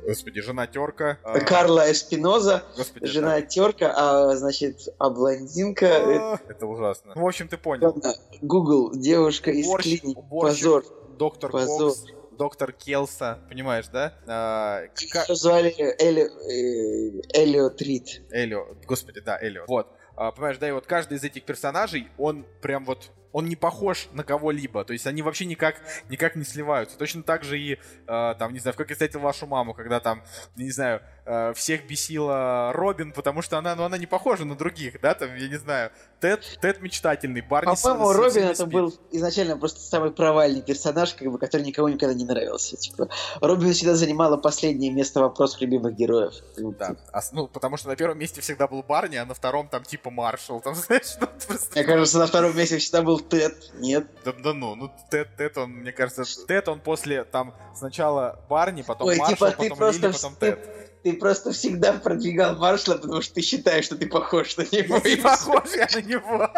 Господи, 0.05 0.41
жена 0.41 0.65
терка. 0.65 1.19
А, 1.23 1.39
Карла 1.39 1.91
Эспиноза. 1.91 2.63
Господи, 2.75 3.05
жена 3.05 3.39
да. 3.39 3.41
терка, 3.43 3.93
а 3.95 4.35
значит, 4.35 4.87
а 4.97 5.09
блондинка. 5.09 6.33
А, 6.33 6.39
это 6.47 6.65
ужасно. 6.65 7.13
Ну, 7.15 7.21
в 7.21 7.27
общем, 7.27 7.47
ты 7.47 7.57
понял. 7.57 7.95
Google, 8.41 8.91
девушка 8.95 9.51
из 9.51 9.67
уборщик, 9.67 10.01
клиники. 10.01 10.21
Позор. 10.29 10.83
Доктор 11.17 11.51
Позор. 11.51 11.89
Кокс 11.89 12.05
доктор 12.39 12.71
Келса, 12.71 13.39
понимаешь, 13.49 13.87
да? 13.89 14.13
А, 14.25 14.83
как... 15.11 15.27
звали 15.35 15.75
Элио, 15.99 16.25
э, 16.25 17.21
Элио 17.33 17.69
Трит. 17.69 18.21
Элио, 18.31 18.65
господи, 18.87 19.19
да, 19.19 19.37
Элио. 19.41 19.65
Вот. 19.67 19.87
А, 20.15 20.31
понимаешь, 20.31 20.57
да, 20.57 20.69
и 20.69 20.71
вот 20.71 20.87
каждый 20.87 21.17
из 21.17 21.23
этих 21.23 21.43
персонажей, 21.43 22.07
он 22.17 22.45
прям 22.61 22.85
вот 22.85 23.11
он 23.31 23.45
не 23.45 23.55
похож 23.55 24.07
на 24.13 24.23
кого-либо. 24.23 24.83
То 24.83 24.93
есть 24.93 25.05
они 25.07 25.21
вообще 25.21 25.45
никак, 25.45 25.75
никак 26.09 26.35
не 26.35 26.43
сливаются. 26.43 26.97
Точно 26.97 27.23
так 27.23 27.43
же 27.43 27.59
и, 27.59 27.73
э, 28.07 28.35
там, 28.39 28.53
не 28.53 28.59
знаю, 28.59 28.73
в 28.73 28.77
«Как 28.77 28.89
я 28.89 28.95
встретил 28.95 29.19
вашу 29.19 29.45
маму», 29.45 29.73
когда 29.73 29.99
там, 29.99 30.23
не 30.55 30.71
знаю, 30.71 31.01
э, 31.25 31.53
всех 31.53 31.85
бесила 31.85 32.71
Робин, 32.73 33.11
потому 33.11 33.41
что 33.41 33.57
она, 33.57 33.75
ну, 33.75 33.83
она 33.83 33.97
не 33.97 34.07
похожа 34.07 34.45
на 34.45 34.55
других, 34.55 34.99
да, 35.01 35.13
там, 35.13 35.35
я 35.35 35.47
не 35.47 35.57
знаю, 35.57 35.91
Тед, 36.19 36.57
Тед 36.61 36.81
мечтательный, 36.81 37.41
Барни 37.41 37.75
По-моему, 37.81 38.13
Робин 38.13 38.43
это 38.43 38.65
был 38.65 38.93
изначально 39.11 39.57
просто 39.57 39.79
самый 39.79 40.11
провальный 40.11 40.61
персонаж, 40.61 41.13
как 41.13 41.31
бы, 41.31 41.37
который 41.37 41.61
никому 41.61 41.87
никогда 41.87 42.13
не 42.13 42.25
нравился. 42.25 42.77
Типа, 42.77 43.09
Робин 43.41 43.73
всегда 43.73 43.95
занимала 43.95 44.37
последнее 44.37 44.91
место 44.91 45.21
вопрос 45.21 45.59
любимых 45.61 45.95
героев. 45.95 46.33
Да, 46.57 46.95
а, 47.13 47.21
ну, 47.31 47.47
потому 47.47 47.77
что 47.77 47.89
на 47.89 47.95
первом 47.95 48.17
месте 48.17 48.41
всегда 48.41 48.67
был 48.67 48.83
Барни, 48.83 49.15
а 49.15 49.25
на 49.25 49.33
втором 49.33 49.69
там 49.69 49.83
типа 49.83 50.09
Маршал, 50.09 50.61
там, 50.61 50.75
знаешь, 50.75 51.15
ну, 51.21 51.27
просто... 51.47 51.71
Мне 51.75 51.83
кажется, 51.83 52.17
на 52.17 52.27
втором 52.27 52.57
месте 52.57 52.77
всегда 52.79 53.01
был 53.01 53.18
Тед, 53.21 53.71
нет? 53.75 54.07
Да, 54.23 54.33
да 54.33 54.53
ну, 54.53 54.75
ну, 54.75 54.91
Тед, 55.09 55.35
Тед, 55.35 55.57
он, 55.57 55.71
мне 55.71 55.91
кажется, 55.91 56.23
Тед, 56.47 56.67
он 56.67 56.79
после, 56.79 57.23
там, 57.23 57.53
сначала 57.75 58.39
Барни, 58.49 58.81
потом 58.81 59.07
Ой, 59.07 59.17
Маршал, 59.17 59.51
типа, 59.51 59.75
потом 59.75 59.91
Лили, 59.91 60.11
потом 60.11 60.35
Тед 60.35 60.88
ты 61.03 61.13
просто 61.13 61.51
всегда 61.51 61.93
продвигал 61.93 62.55
Маршала, 62.57 62.97
потому 62.97 63.21
что 63.21 63.35
ты 63.35 63.41
считаешь, 63.41 63.85
что 63.85 63.95
ты 63.95 64.07
похож 64.07 64.57
на 64.57 64.63
него. 64.63 64.97
Не 64.97 65.15
похож 65.15 65.69
я 65.75 65.87
на 65.93 66.01
него. 66.01 66.51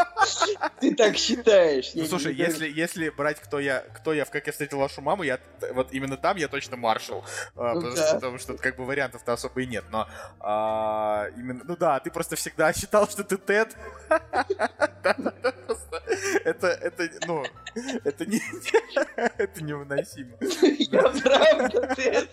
Ты 0.79 0.95
так 0.95 1.17
считаешь. 1.17 1.91
Ну, 1.93 2.05
слушай, 2.05 2.33
если, 2.33 2.67
если 2.67 3.09
брать, 3.09 3.39
кто 3.39 3.59
я, 3.59 3.81
кто 3.95 4.13
я 4.13 4.25
в 4.25 4.31
«Как 4.31 4.47
я 4.47 4.51
встретил 4.51 4.79
вашу 4.79 5.01
маму», 5.01 5.23
я 5.23 5.39
вот 5.73 5.89
именно 5.91 6.17
там 6.17 6.37
я 6.37 6.47
точно 6.47 6.77
Маршал. 6.77 7.23
А, 7.55 7.73
ну, 7.73 7.81
потому, 7.81 7.95
да. 7.95 8.07
что, 8.07 8.15
потому 8.15 8.37
что 8.39 8.57
как 8.57 8.77
бы 8.77 8.85
вариантов-то 8.85 9.33
особо 9.33 9.61
и 9.61 9.67
нет. 9.67 9.85
Но 9.91 10.07
а, 10.39 11.27
именно, 11.37 11.61
ну 11.63 11.75
да, 11.75 11.99
ты 11.99 12.09
просто 12.09 12.35
всегда 12.35 12.73
считал, 12.73 13.07
что 13.07 13.23
ты 13.23 13.37
Тед. 13.37 13.75
Это, 16.43 16.67
это, 16.67 17.09
ну, 17.25 17.43
это 18.03 18.25
не, 18.25 18.41
это 19.37 19.63
невыносимо. 19.63 20.35
Я 20.41 21.01
правда 21.01 21.95
Тед. 21.95 22.29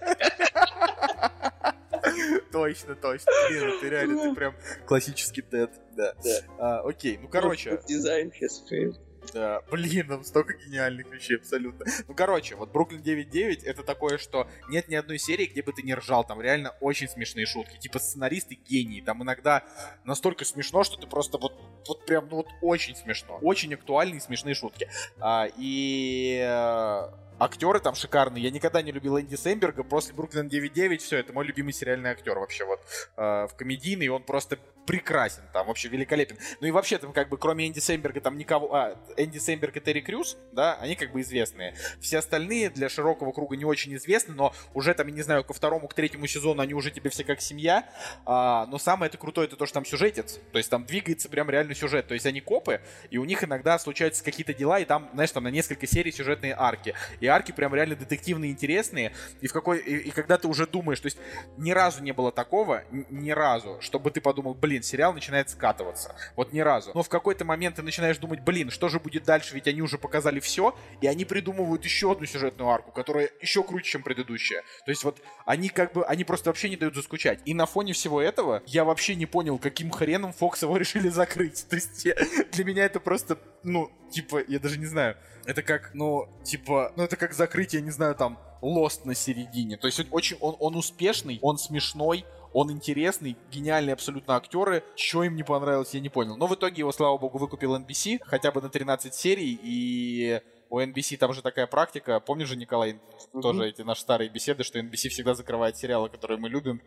Точно, 2.52 2.94
точно. 2.94 3.32
Блин, 3.48 3.80
ты 3.80 3.88
реально, 3.88 4.22
ты 4.22 4.34
прям 4.34 4.54
классический 4.86 5.42
Тед. 5.42 5.70
Да. 5.96 6.14
А, 6.58 6.80
окей, 6.80 7.18
ну 7.18 7.28
короче. 7.28 7.80
Дизайн 7.86 8.30
failed. 8.30 8.98
Да, 9.32 9.62
блин, 9.70 10.08
там 10.08 10.24
столько 10.24 10.54
гениальных 10.54 11.10
вещей 11.12 11.36
абсолютно. 11.36 11.86
Ну, 12.06 12.14
короче, 12.14 12.54
вот 12.54 12.70
Бруклин 12.70 13.02
9.9 13.02 13.64
это 13.64 13.82
такое, 13.82 14.18
что 14.18 14.48
нет 14.68 14.88
ни 14.88 14.94
одной 14.94 15.18
серии, 15.18 15.46
где 15.46 15.62
бы 15.62 15.72
ты 15.72 15.82
не 15.82 15.94
ржал. 15.94 16.24
Там 16.24 16.40
реально 16.40 16.70
очень 16.80 17.08
смешные 17.08 17.46
шутки. 17.46 17.78
Типа 17.78 17.98
сценаристы 17.98 18.54
гении. 18.54 19.00
Там 19.00 19.22
иногда 19.22 19.64
настолько 20.04 20.44
смешно, 20.44 20.84
что 20.84 20.96
ты 20.96 21.06
просто 21.06 21.38
вот, 21.38 21.60
вот 21.86 22.06
прям, 22.06 22.28
ну 22.30 22.36
вот 22.36 22.48
очень 22.62 22.96
смешно. 22.96 23.38
Очень 23.42 23.74
актуальные 23.74 24.20
смешные 24.20 24.54
шутки. 24.54 24.88
А, 25.18 25.48
и 25.56 26.40
э, 26.40 27.08
актеры 27.39 27.81
там 27.81 27.94
шикарные. 27.94 28.43
Я 28.43 28.51
никогда 28.51 28.82
не 28.82 28.93
любил 28.93 29.19
Энди 29.19 29.35
Сэмберга. 29.35 29.85
После 29.85 30.15
Бруклин 30.15 30.48
9.9 30.48 30.98
все, 30.98 31.19
это 31.19 31.32
мой 31.32 31.44
любимый 31.44 31.73
сериальный 31.73 32.10
актер 32.10 32.39
вообще 32.39 32.65
вот 32.65 32.81
э, 33.16 33.47
в 33.47 33.55
комедийный. 33.56 34.09
Он 34.09 34.23
просто 34.23 34.59
прекрасен 34.89 35.43
там, 35.52 35.66
вообще 35.66 35.89
великолепен. 35.89 36.39
Ну 36.62 36.66
и 36.66 36.70
вообще 36.70 36.97
там 36.97 37.12
как 37.12 37.28
бы 37.28 37.36
кроме 37.36 37.69
Энди 37.69 37.78
Сэмберга 37.78 38.23
там 38.23 38.39
никого... 38.39 38.74
А, 38.74 38.98
Энди 39.19 39.36
Сэмберг 39.36 39.77
и 39.77 39.81
Терри 39.81 40.01
Крюс, 40.01 40.39
да, 40.52 40.78
они 40.81 40.97
как 40.97 41.12
бы 41.12 41.20
известные. 41.20 41.74
Все 42.01 42.19
остальные 42.19 42.70
для 42.70 42.89
широкого 42.89 43.32
круга 43.32 43.55
не 43.56 43.66
очень 43.66 43.94
известны, 43.97 44.35
но 44.35 44.55
уже 44.73 44.94
там, 44.94 45.06
я 45.09 45.12
не 45.12 45.20
знаю, 45.20 45.44
ко 45.44 45.52
второму, 45.52 45.89
к 45.89 45.94
третьему 45.94 46.27
сезону 46.27 46.62
они 46.62 46.73
уже 46.73 46.90
тебе 46.90 47.10
все 47.10 47.23
как 47.23 47.43
семья. 47.43 47.86
А, 48.24 48.65
но 48.65 48.78
самое 48.78 49.10
это 49.10 49.19
крутое, 49.19 49.47
это 49.47 49.56
то, 49.56 49.66
что 49.66 49.74
там 49.74 49.85
сюжетец. 49.85 50.40
То 50.52 50.59
есть 50.59 50.70
там 50.70 50.86
двигается 50.86 51.28
прям 51.28 51.51
реально 51.51 51.74
сюжет. 51.74 52.09
То 52.09 52.15
есть 52.15 52.24
они 52.24 52.40
копы, 52.40 52.81
и 53.10 53.19
у 53.19 53.27
них 53.27 53.44
иногда 53.44 53.78
случаются 53.78 54.24
какие-то 54.24 54.55
дела, 54.55 54.81
и 54.81 54.86
там, 54.86 55.10
знаешь, 55.12 55.32
там 55.32 55.44
на 55.44 55.48
несколько 55.48 55.86
серий 55.86 56.12
сюжетные 56.12 56.55
арки. 56.56 56.94
И 57.20 57.27
арки 57.28 57.52
прям 57.52 57.74
реально 57.74 57.96
детективные, 57.96 58.50
интересные. 58.50 59.12
И 59.40 59.46
в 59.46 59.52
какой... 59.52 59.78
И, 59.78 60.09
и 60.09 60.10
когда 60.10 60.38
ты 60.38 60.48
уже 60.48 60.66
думаешь, 60.66 61.00
то 61.00 61.06
есть 61.06 61.18
ни 61.56 61.70
разу 61.72 62.02
не 62.02 62.12
было 62.12 62.32
такого, 62.32 62.84
ни 62.90 63.30
разу, 63.30 63.78
чтобы 63.80 64.10
ты 64.10 64.20
подумал, 64.20 64.55
блин, 64.55 64.82
сериал 64.82 65.12
начинает 65.12 65.50
скатываться. 65.50 66.14
Вот 66.36 66.52
ни 66.52 66.60
разу. 66.60 66.92
Но 66.94 67.02
в 67.02 67.09
какой-то 67.09 67.44
момент 67.44 67.76
ты 67.76 67.82
начинаешь 67.82 68.18
думать, 68.18 68.40
блин, 68.40 68.70
что 68.70 68.88
же 68.88 69.00
будет 69.00 69.24
дальше, 69.24 69.55
ведь 69.55 69.68
они 69.68 69.82
уже 69.82 69.98
показали 69.98 70.40
все, 70.40 70.74
и 71.00 71.06
они 71.06 71.24
придумывают 71.24 71.84
еще 71.84 72.12
одну 72.12 72.26
сюжетную 72.26 72.70
арку, 72.70 72.92
которая 72.92 73.30
еще 73.40 73.62
круче, 73.62 73.90
чем 73.90 74.02
предыдущая. 74.02 74.62
То 74.84 74.90
есть 74.90 75.05
вот 75.05 75.20
они 75.46 75.68
как 75.68 75.92
бы, 75.92 76.05
они 76.05 76.24
просто 76.24 76.50
вообще 76.50 76.68
не 76.68 76.76
дают 76.76 76.94
заскучать. 76.94 77.40
И 77.44 77.55
на 77.55 77.66
фоне 77.66 77.92
всего 77.92 78.20
этого 78.20 78.62
я 78.66 78.84
вообще 78.84 79.14
не 79.14 79.26
понял, 79.26 79.59
каким 79.59 79.90
хреном 79.90 80.32
Фокс 80.32 80.62
его 80.62 80.76
решили 80.78 81.09
закрыть. 81.09 81.66
То 81.68 81.76
есть 81.76 82.05
я, 82.05 82.14
для 82.52 82.64
меня 82.64 82.84
это 82.84 83.00
просто, 83.00 83.38
ну, 83.62 83.90
типа, 84.10 84.43
я 84.47 84.59
даже 84.59 84.78
не 84.78 84.86
знаю. 84.86 85.16
Это 85.44 85.62
как, 85.62 85.90
ну, 85.94 86.28
типа, 86.43 86.93
ну 86.97 87.02
это 87.02 87.16
как 87.16 87.32
закрытие, 87.32 87.82
не 87.82 87.90
знаю, 87.90 88.14
там, 88.14 88.39
Лост 88.60 89.05
на 89.05 89.14
середине. 89.14 89.76
То 89.76 89.86
есть 89.86 90.05
очень, 90.10 90.36
он, 90.40 90.56
он 90.59 90.76
успешный, 90.76 91.39
он 91.43 91.59
смешной, 91.59 92.24
он 92.52 92.72
интересный, 92.72 93.36
гениальные 93.52 93.93
абсолютно 93.93 94.36
актеры. 94.36 94.82
Что 94.97 95.22
им 95.24 95.36
не 95.36 95.43
понравилось, 95.43 95.94
я 95.94 96.01
не 96.01 96.09
понял. 96.09 96.36
Но 96.36 96.47
в 96.47 96.55
итоге 96.55 96.80
его, 96.80 96.93
слава 96.93 97.16
богу, 97.18 97.39
выкупил 97.39 97.76
NBC, 97.76 98.20
хотя 98.24 98.51
бы 98.51 98.60
на 98.60 98.68
13 98.68 99.14
серий, 99.14 99.59
и 99.62 100.40
у 100.70 100.80
NBC 100.80 101.16
там 101.16 101.32
же 101.32 101.42
такая 101.42 101.66
практика. 101.66 102.20
Помнишь 102.20 102.48
же, 102.48 102.56
Николай, 102.56 102.92
mm-hmm. 102.92 103.40
тоже 103.40 103.68
эти 103.68 103.82
наши 103.82 104.02
старые 104.02 104.28
беседы, 104.28 104.64
что 104.64 104.78
NBC 104.78 105.08
всегда 105.08 105.34
закрывает 105.34 105.76
сериалы, 105.76 106.08
которые 106.08 106.38
мы 106.38 106.48
любим. 106.48 106.82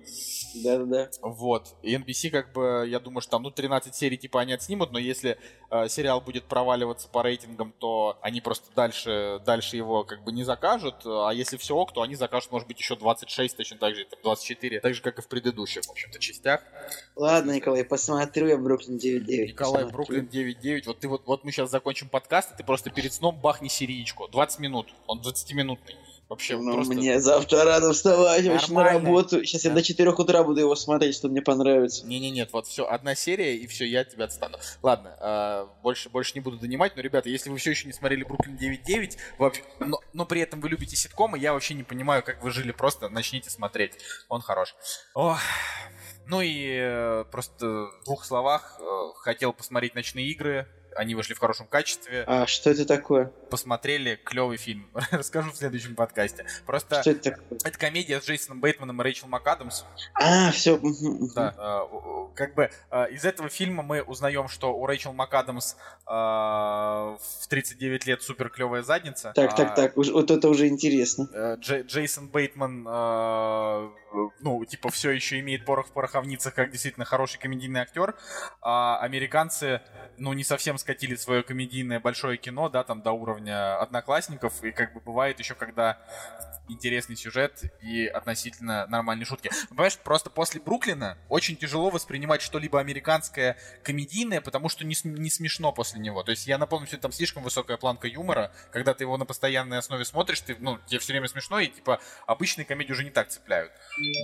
Да-да-да. 0.63 1.09
Вот. 1.21 1.75
И 1.81 1.95
NBC, 1.95 2.29
как 2.29 2.53
бы, 2.53 2.85
я 2.87 2.99
думаю, 2.99 3.21
что 3.21 3.31
там, 3.31 3.43
ну, 3.43 3.51
13 3.51 3.95
серий, 3.95 4.17
типа, 4.17 4.41
они 4.41 4.53
отснимут, 4.53 4.91
но 4.91 4.99
если 4.99 5.37
э, 5.71 5.87
сериал 5.87 6.21
будет 6.21 6.45
проваливаться 6.45 7.07
по 7.07 7.23
рейтингам, 7.23 7.73
то 7.79 8.17
они 8.21 8.41
просто 8.41 8.69
дальше, 8.75 9.41
дальше 9.45 9.77
его, 9.77 10.03
как 10.03 10.23
бы, 10.23 10.31
не 10.31 10.43
закажут. 10.43 11.05
А 11.05 11.31
если 11.31 11.57
все 11.57 11.75
ок, 11.75 11.93
то 11.93 12.01
они 12.03 12.15
закажут, 12.15 12.51
может 12.51 12.67
быть, 12.67 12.79
еще 12.79 12.95
26, 12.95 13.57
точно 13.57 13.77
так 13.77 13.95
же, 13.95 14.05
24, 14.21 14.79
так 14.79 14.93
же, 14.93 15.01
как 15.01 15.17
и 15.19 15.21
в 15.21 15.27
предыдущих, 15.27 15.83
в 15.83 15.91
общем-то, 15.91 16.19
частях. 16.19 16.61
Ладно, 17.15 17.51
Николай, 17.51 17.83
посмотрю 17.83 18.47
я 18.47 18.57
Бруклин 18.57 18.97
9.9. 18.97 19.47
Николай, 19.47 19.85
Бруклин 19.85 20.27
9.9. 20.31 20.83
Вот 20.85 20.99
ты 20.99 21.07
вот, 21.07 21.25
вот 21.25 21.43
мы 21.43 21.51
сейчас 21.51 21.71
закончим 21.71 22.09
подкаст, 22.09 22.51
и 22.53 22.57
ты 22.57 22.63
просто 22.63 22.91
перед 22.91 23.13
сном 23.13 23.39
бахни 23.39 23.69
сериечку. 23.71 24.27
20 24.27 24.59
минут. 24.59 24.87
Он 25.07 25.19
20-минутный. 25.21 25.95
Вообще, 26.31 26.57
ну, 26.57 26.75
просто... 26.75 26.93
мне 26.93 27.19
завтра 27.19 27.65
рано 27.65 27.91
вставать, 27.91 28.47
очень 28.47 28.73
на 28.73 28.85
работу. 28.85 29.43
Сейчас 29.43 29.63
да. 29.63 29.69
я 29.69 29.75
до 29.75 29.83
4 29.83 30.11
утра 30.11 30.43
буду 30.45 30.61
его 30.61 30.75
смотреть, 30.77 31.13
что 31.13 31.27
мне 31.27 31.41
понравится. 31.41 32.07
Не-не, 32.07 32.31
нет, 32.31 32.53
вот 32.53 32.67
все, 32.67 32.85
одна 32.85 33.15
серия, 33.15 33.57
и 33.57 33.67
все, 33.67 33.83
я 33.83 33.99
от 33.99 34.11
тебя 34.11 34.23
отстану. 34.23 34.57
Ладно, 34.81 35.13
э, 35.19 35.67
больше, 35.83 36.07
больше 36.07 36.31
не 36.35 36.39
буду 36.39 36.57
донимать, 36.57 36.95
но, 36.95 37.01
ребята, 37.01 37.27
если 37.27 37.49
вы 37.49 37.57
все 37.57 37.71
еще 37.71 37.85
не 37.85 37.91
смотрели 37.91 38.23
Бруклин 38.23 38.55
9.9, 38.55 39.17
вообще, 39.39 39.63
но, 39.81 39.99
но 40.13 40.25
при 40.25 40.39
этом 40.39 40.61
вы 40.61 40.69
любите 40.69 40.95
ситкомы, 40.95 41.37
я 41.37 41.51
вообще 41.51 41.73
не 41.73 41.83
понимаю, 41.83 42.23
как 42.23 42.41
вы 42.41 42.49
жили, 42.51 42.71
просто 42.71 43.09
начните 43.09 43.49
смотреть. 43.49 43.95
Он 44.29 44.39
хорош. 44.39 44.73
Ох. 45.13 45.37
Ну 46.27 46.39
и 46.39 46.77
э, 46.79 47.25
просто 47.29 47.65
в 47.65 48.05
двух 48.05 48.23
словах 48.23 48.79
э, 48.79 48.83
хотел 49.17 49.51
посмотреть 49.51 49.95
ночные 49.95 50.27
игры, 50.27 50.65
они 50.95 51.15
вышли 51.15 51.33
в 51.33 51.39
хорошем 51.39 51.67
качестве. 51.67 52.23
А 52.27 52.47
что 52.47 52.69
это 52.69 52.85
такое? 52.85 53.31
Посмотрели 53.49 54.19
клевый 54.23 54.57
фильм. 54.57 54.89
Расскажу 55.11 55.51
в 55.51 55.55
следующем 55.55 55.95
подкасте. 55.95 56.45
Просто 56.65 57.01
что 57.01 57.11
это 57.11 57.31
такое? 57.31 57.59
Это 57.63 57.77
комедия 57.77 58.19
с 58.21 58.25
Джейсоном 58.25 58.61
Бейтманом 58.61 59.01
и 59.01 59.03
Рэйчел 59.03 59.27
МакАдамс. 59.27 59.83
А, 60.13 60.51
все. 60.51 60.79
Да. 61.35 61.53
А, 61.57 62.29
как 62.35 62.55
бы 62.55 62.69
а, 62.89 63.05
из 63.05 63.25
этого 63.25 63.49
фильма 63.49 63.83
мы 63.83 64.01
узнаем, 64.01 64.47
что 64.47 64.73
у 64.73 64.85
Рэйчел 64.85 65.13
МакАдамс 65.13 65.75
а, 66.05 67.17
в 67.41 67.47
39 67.47 68.05
лет 68.05 68.21
супер 68.21 68.49
клевая 68.49 68.83
задница. 68.83 69.31
Так, 69.35 69.55
так, 69.55 69.75
так. 69.75 69.95
Вот 69.95 70.31
это 70.31 70.49
уже 70.49 70.67
интересно. 70.67 71.29
Э, 71.33 71.55
Джейсон 71.59 72.29
Бейтман 72.29 72.83
ну, 74.39 74.63
типа, 74.65 74.89
все 74.89 75.11
еще 75.11 75.39
имеет 75.39 75.65
порох 75.65 75.87
в 75.87 75.91
пороховницах, 75.91 76.53
как 76.53 76.71
действительно 76.71 77.05
хороший 77.05 77.39
комедийный 77.39 77.81
актер, 77.81 78.15
а 78.61 78.99
американцы, 78.99 79.81
ну, 80.17 80.33
не 80.33 80.43
совсем 80.43 80.77
скатили 80.81 81.15
свое 81.15 81.43
комедийное 81.43 81.99
большое 81.99 82.37
кино, 82.37 82.69
да, 82.69 82.83
там, 82.83 83.01
до 83.01 83.11
уровня 83.11 83.79
одноклассников, 83.79 84.63
и 84.63 84.71
как 84.71 84.93
бы 84.93 84.99
бывает 84.99 85.39
еще, 85.39 85.55
когда 85.55 85.99
интересный 86.71 87.15
сюжет 87.15 87.63
и 87.81 88.05
относительно 88.07 88.87
нормальные 88.87 89.25
шутки. 89.25 89.49
Понимаешь, 89.69 89.97
просто 89.97 90.29
после 90.29 90.61
Бруклина 90.61 91.17
очень 91.29 91.55
тяжело 91.55 91.89
воспринимать 91.89 92.41
что-либо 92.41 92.79
американское 92.79 93.57
комедийное, 93.83 94.41
потому 94.41 94.69
что 94.69 94.85
не, 94.85 94.95
не 95.03 95.29
смешно 95.29 95.71
после 95.71 95.99
него. 95.99 96.23
То 96.23 96.31
есть 96.31 96.47
я 96.47 96.57
напомню, 96.57 96.87
что 96.87 96.97
там 96.97 97.11
слишком 97.11 97.43
высокая 97.43 97.77
планка 97.77 98.07
юмора, 98.07 98.51
когда 98.71 98.93
ты 98.93 99.03
его 99.03 99.17
на 99.17 99.25
постоянной 99.25 99.77
основе 99.77 100.05
смотришь, 100.05 100.41
ты, 100.41 100.55
ну, 100.59 100.79
тебе 100.87 100.99
все 100.99 101.13
время 101.13 101.27
смешно, 101.27 101.59
и 101.59 101.67
типа 101.67 101.99
обычные 102.25 102.65
комедии 102.65 102.91
уже 102.91 103.03
не 103.03 103.11
так 103.11 103.29
цепляют. 103.29 103.71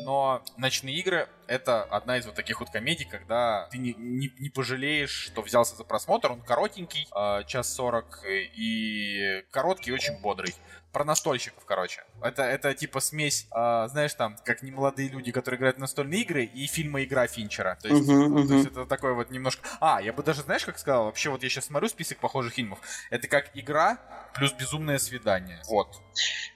Но 0.05 0.43
«Ночные 0.57 0.95
игры»— 0.95 1.27
это 1.47 1.84
одна 1.84 2.17
из 2.17 2.25
вот 2.25 2.35
таких 2.35 2.59
вот 2.59 2.69
комедий, 2.69 3.05
когда 3.05 3.67
ты 3.71 3.77
не, 3.77 3.93
не, 3.93 4.31
не 4.39 4.49
пожалеешь, 4.49 5.11
что 5.11 5.41
взялся 5.41 5.75
за 5.75 5.84
просмотр. 5.84 6.31
Он 6.31 6.41
коротенький, 6.48 7.07
э, 7.14 7.44
час 7.45 7.74
сорок, 7.74 8.24
и 8.26 9.44
короткий, 9.52 9.91
очень 9.91 10.19
бодрый 10.22 10.56
про 10.91 11.03
настольщиков, 11.03 11.64
короче. 11.65 12.03
Это, 12.22 12.43
это 12.43 12.73
типа 12.73 12.99
смесь, 12.99 13.47
э, 13.55 13.88
знаешь, 13.89 14.14
там, 14.14 14.38
как 14.43 14.64
немолодые 14.64 15.09
люди, 15.09 15.31
которые 15.31 15.57
играют 15.57 15.77
в 15.77 15.80
настольные 15.80 16.22
игры, 16.22 16.43
и 16.45 16.65
фильма 16.68 17.03
«Игра» 17.03 17.27
Финчера. 17.27 17.77
То 17.81 17.89
есть, 17.89 18.07
Мгм, 18.07 18.35
то 18.35 18.43
мгм. 18.43 18.57
есть 18.57 18.72
это 18.72 18.85
такой 18.85 19.14
вот 19.14 19.30
немножко... 19.30 19.68
А, 19.80 20.01
я 20.01 20.14
бы 20.14 20.23
даже, 20.23 20.41
знаешь, 20.41 20.65
как 20.65 20.80
сказал, 20.80 21.05
вообще 21.05 21.30
вот 21.30 21.43
я 21.43 21.49
сейчас 21.49 21.65
смотрю 21.65 21.89
список 21.89 22.19
похожих 22.19 22.53
фильмов. 22.53 22.80
Это 23.09 23.27
как 23.27 23.51
«Игра» 23.53 23.99
плюс 24.34 24.53
«Безумное 24.53 24.97
свидание». 24.97 25.61
Вот. 25.68 26.01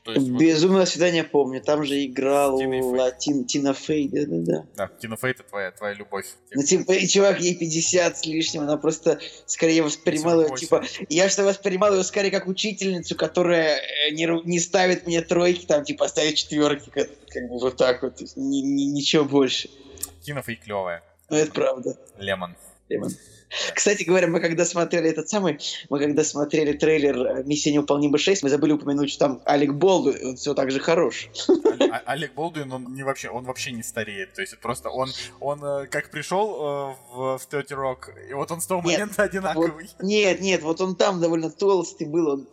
То 0.03 0.11
есть, 0.13 0.29
вот, 0.29 0.39
Безумное 0.39 0.85
свидание 0.85 1.23
помню. 1.23 1.61
Там 1.61 1.83
же 1.83 2.03
играл. 2.05 2.55
Латин, 2.55 3.45
Тина 3.45 3.73
Фей, 3.73 4.09
да-да-да. 4.09 4.65
да, 4.75 4.89
Тина 4.99 5.17
Фей 5.17 5.31
это 5.31 5.43
твоя, 5.43 5.71
твоя 5.71 5.93
любовь. 5.93 6.25
Ну, 6.53 6.63
типа, 6.63 6.95
чувак, 7.07 7.39
ей 7.39 7.55
50 7.55 8.17
с 8.17 8.25
лишним, 8.25 8.61
она 8.61 8.77
просто 8.77 9.19
скорее 9.45 9.83
воспринимала 9.83 10.41
ее, 10.41 10.47
48. 10.47 10.65
типа, 10.65 11.07
я 11.09 11.29
что 11.29 11.43
воспринимал 11.43 11.93
ее 11.95 12.03
скорее 12.03 12.31
как 12.31 12.47
учительницу, 12.47 13.15
которая 13.15 13.77
э, 13.77 14.11
не, 14.25 14.41
не 14.43 14.59
ставит 14.59 15.07
мне 15.07 15.21
тройки, 15.21 15.65
там, 15.65 15.83
типа, 15.83 16.07
ставит 16.07 16.35
четверки, 16.35 16.89
как, 16.89 17.09
как 17.27 17.49
бы 17.49 17.59
вот 17.59 17.77
так 17.77 18.03
вот, 18.03 18.21
ни- 18.35 18.61
ни- 18.61 18.91
ничего 18.91 19.25
больше. 19.25 19.69
Тина 20.21 20.41
Фей 20.41 20.55
клевая. 20.55 21.03
Ну, 21.29 21.37
это 21.37 21.51
правда. 21.51 21.97
Лемон. 22.17 22.55
Лемон. 22.89 23.11
Кстати 23.73 24.03
говоря, 24.03 24.27
мы 24.27 24.39
когда 24.39 24.63
смотрели 24.63 25.09
этот 25.09 25.27
самый, 25.27 25.59
мы 25.89 25.99
когда 25.99 26.23
смотрели 26.23 26.71
трейлер 26.71 27.17
э, 27.17 27.43
«Миссия 27.43 27.73
невыполнима 27.73 28.17
6», 28.17 28.39
мы 28.43 28.49
забыли 28.49 28.71
упомянуть, 28.71 29.09
что 29.09 29.19
там 29.27 29.41
Алек 29.45 29.73
Болду, 29.73 30.13
он 30.23 30.37
все 30.37 30.53
так 30.53 30.71
же 30.71 30.79
хорош. 30.79 31.27
А- 31.81 31.95
а- 31.97 32.11
Олег 32.13 32.33
Болдуин, 32.33 32.71
он 32.71 32.93
не 32.93 33.03
вообще, 33.03 33.29
он 33.29 33.43
вообще 33.43 33.71
не 33.73 33.83
стареет. 33.83 34.33
То 34.33 34.41
есть 34.41 34.57
просто 34.59 34.89
он, 34.89 35.09
он 35.41 35.61
э, 35.63 35.87
как 35.87 36.11
пришел 36.11 36.53
э, 36.53 36.95
в, 37.13 37.37
в 37.39 37.45
30 37.47 37.71
Rock, 37.71 38.29
и 38.29 38.33
вот 38.33 38.49
он 38.51 38.61
с 38.61 38.67
того 38.67 38.81
Нет, 38.87 38.99
момента 38.99 39.23
одинаковый. 39.23 39.89
Нет, 39.99 40.39
нет, 40.39 40.61
вот 40.61 40.79
он 40.79 40.95
там 40.95 41.19
довольно 41.19 41.49
толстый 41.49 42.07
был, 42.07 42.27
он 42.29 42.47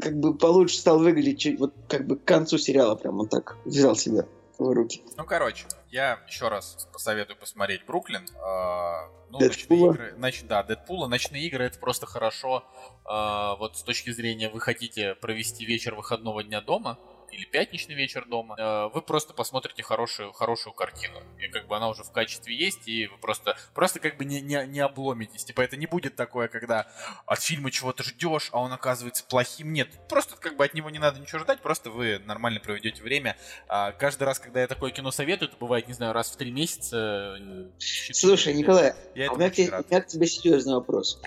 как 0.00 0.18
бы 0.18 0.36
получше 0.36 0.78
стал 0.78 0.98
выглядеть, 0.98 1.58
вот 1.58 1.74
как 1.88 2.06
бы 2.06 2.16
к 2.16 2.24
концу 2.24 2.58
сериала 2.58 2.94
прям 2.96 3.20
он 3.20 3.28
так 3.28 3.56
взял 3.64 3.96
себя 3.96 4.26
в 4.58 4.72
руки. 4.72 5.02
Ну, 5.16 5.24
короче, 5.24 5.66
я 5.90 6.20
еще 6.28 6.48
раз 6.48 6.88
посоветую 6.92 7.36
посмотреть 7.36 7.84
Бруклин. 7.86 8.22
Э, 8.22 9.08
ну, 9.30 9.40
ночные 9.40 9.48
Дэдпула? 9.68 9.92
игры, 9.94 10.14
нач- 10.16 10.46
да, 10.46 10.62
Дэдпула. 10.62 11.08
Ночные 11.08 11.44
игры 11.46 11.64
это 11.64 11.78
просто 11.78 12.06
хорошо. 12.06 12.62
э, 13.04 13.58
вот 13.58 13.76
с 13.76 13.82
точки 13.82 14.10
зрения 14.10 14.48
вы 14.48 14.60
хотите 14.60 15.14
провести 15.16 15.64
вечер 15.64 15.94
выходного 15.96 16.44
дня 16.44 16.60
дома 16.60 16.98
или 17.34 17.44
пятничный 17.44 17.94
вечер 17.94 18.26
дома, 18.26 18.54
э, 18.58 18.88
вы 18.92 19.02
просто 19.02 19.34
посмотрите 19.34 19.82
хорошую, 19.82 20.32
хорошую 20.32 20.72
картину. 20.72 21.20
И 21.38 21.48
как 21.48 21.66
бы 21.66 21.76
она 21.76 21.88
уже 21.88 22.04
в 22.04 22.12
качестве 22.12 22.56
есть, 22.56 22.86
и 22.86 23.06
вы 23.08 23.18
просто, 23.18 23.56
просто 23.74 24.00
как 24.00 24.16
бы 24.16 24.24
не, 24.24 24.40
не, 24.40 24.64
не 24.66 24.80
обломитесь. 24.80 25.44
Типа 25.44 25.62
это 25.62 25.76
не 25.76 25.86
будет 25.86 26.16
такое, 26.16 26.48
когда 26.48 26.86
от 27.26 27.42
фильма 27.42 27.70
чего-то 27.70 28.02
ждешь, 28.02 28.50
а 28.52 28.60
он 28.60 28.72
оказывается 28.72 29.24
плохим. 29.24 29.72
Нет, 29.72 29.88
просто 30.08 30.36
как 30.36 30.56
бы 30.56 30.64
от 30.64 30.74
него 30.74 30.90
не 30.90 30.98
надо 30.98 31.20
ничего 31.20 31.40
ждать, 31.40 31.60
просто 31.60 31.90
вы 31.90 32.20
нормально 32.20 32.60
проведете 32.60 33.02
время. 33.02 33.36
А 33.68 33.92
каждый 33.92 34.24
раз, 34.24 34.38
когда 34.38 34.60
я 34.60 34.66
такое 34.66 34.90
кино 34.90 35.10
советую, 35.10 35.48
это 35.48 35.58
бывает, 35.58 35.88
не 35.88 35.94
знаю, 35.94 36.12
раз 36.12 36.30
в 36.30 36.36
три 36.36 36.52
месяца. 36.52 37.36
э. 37.40 37.68
Слушай, 37.78 38.54
Николай, 38.54 38.94
я 39.14 39.28
а 39.28 39.32
у 39.32 39.36
меня, 39.36 39.50
к 39.50 39.58
у 39.58 39.90
меня 39.90 40.00
к 40.00 40.06
тебе 40.06 40.26
серьезный 40.26 40.74
вопрос. 40.74 41.20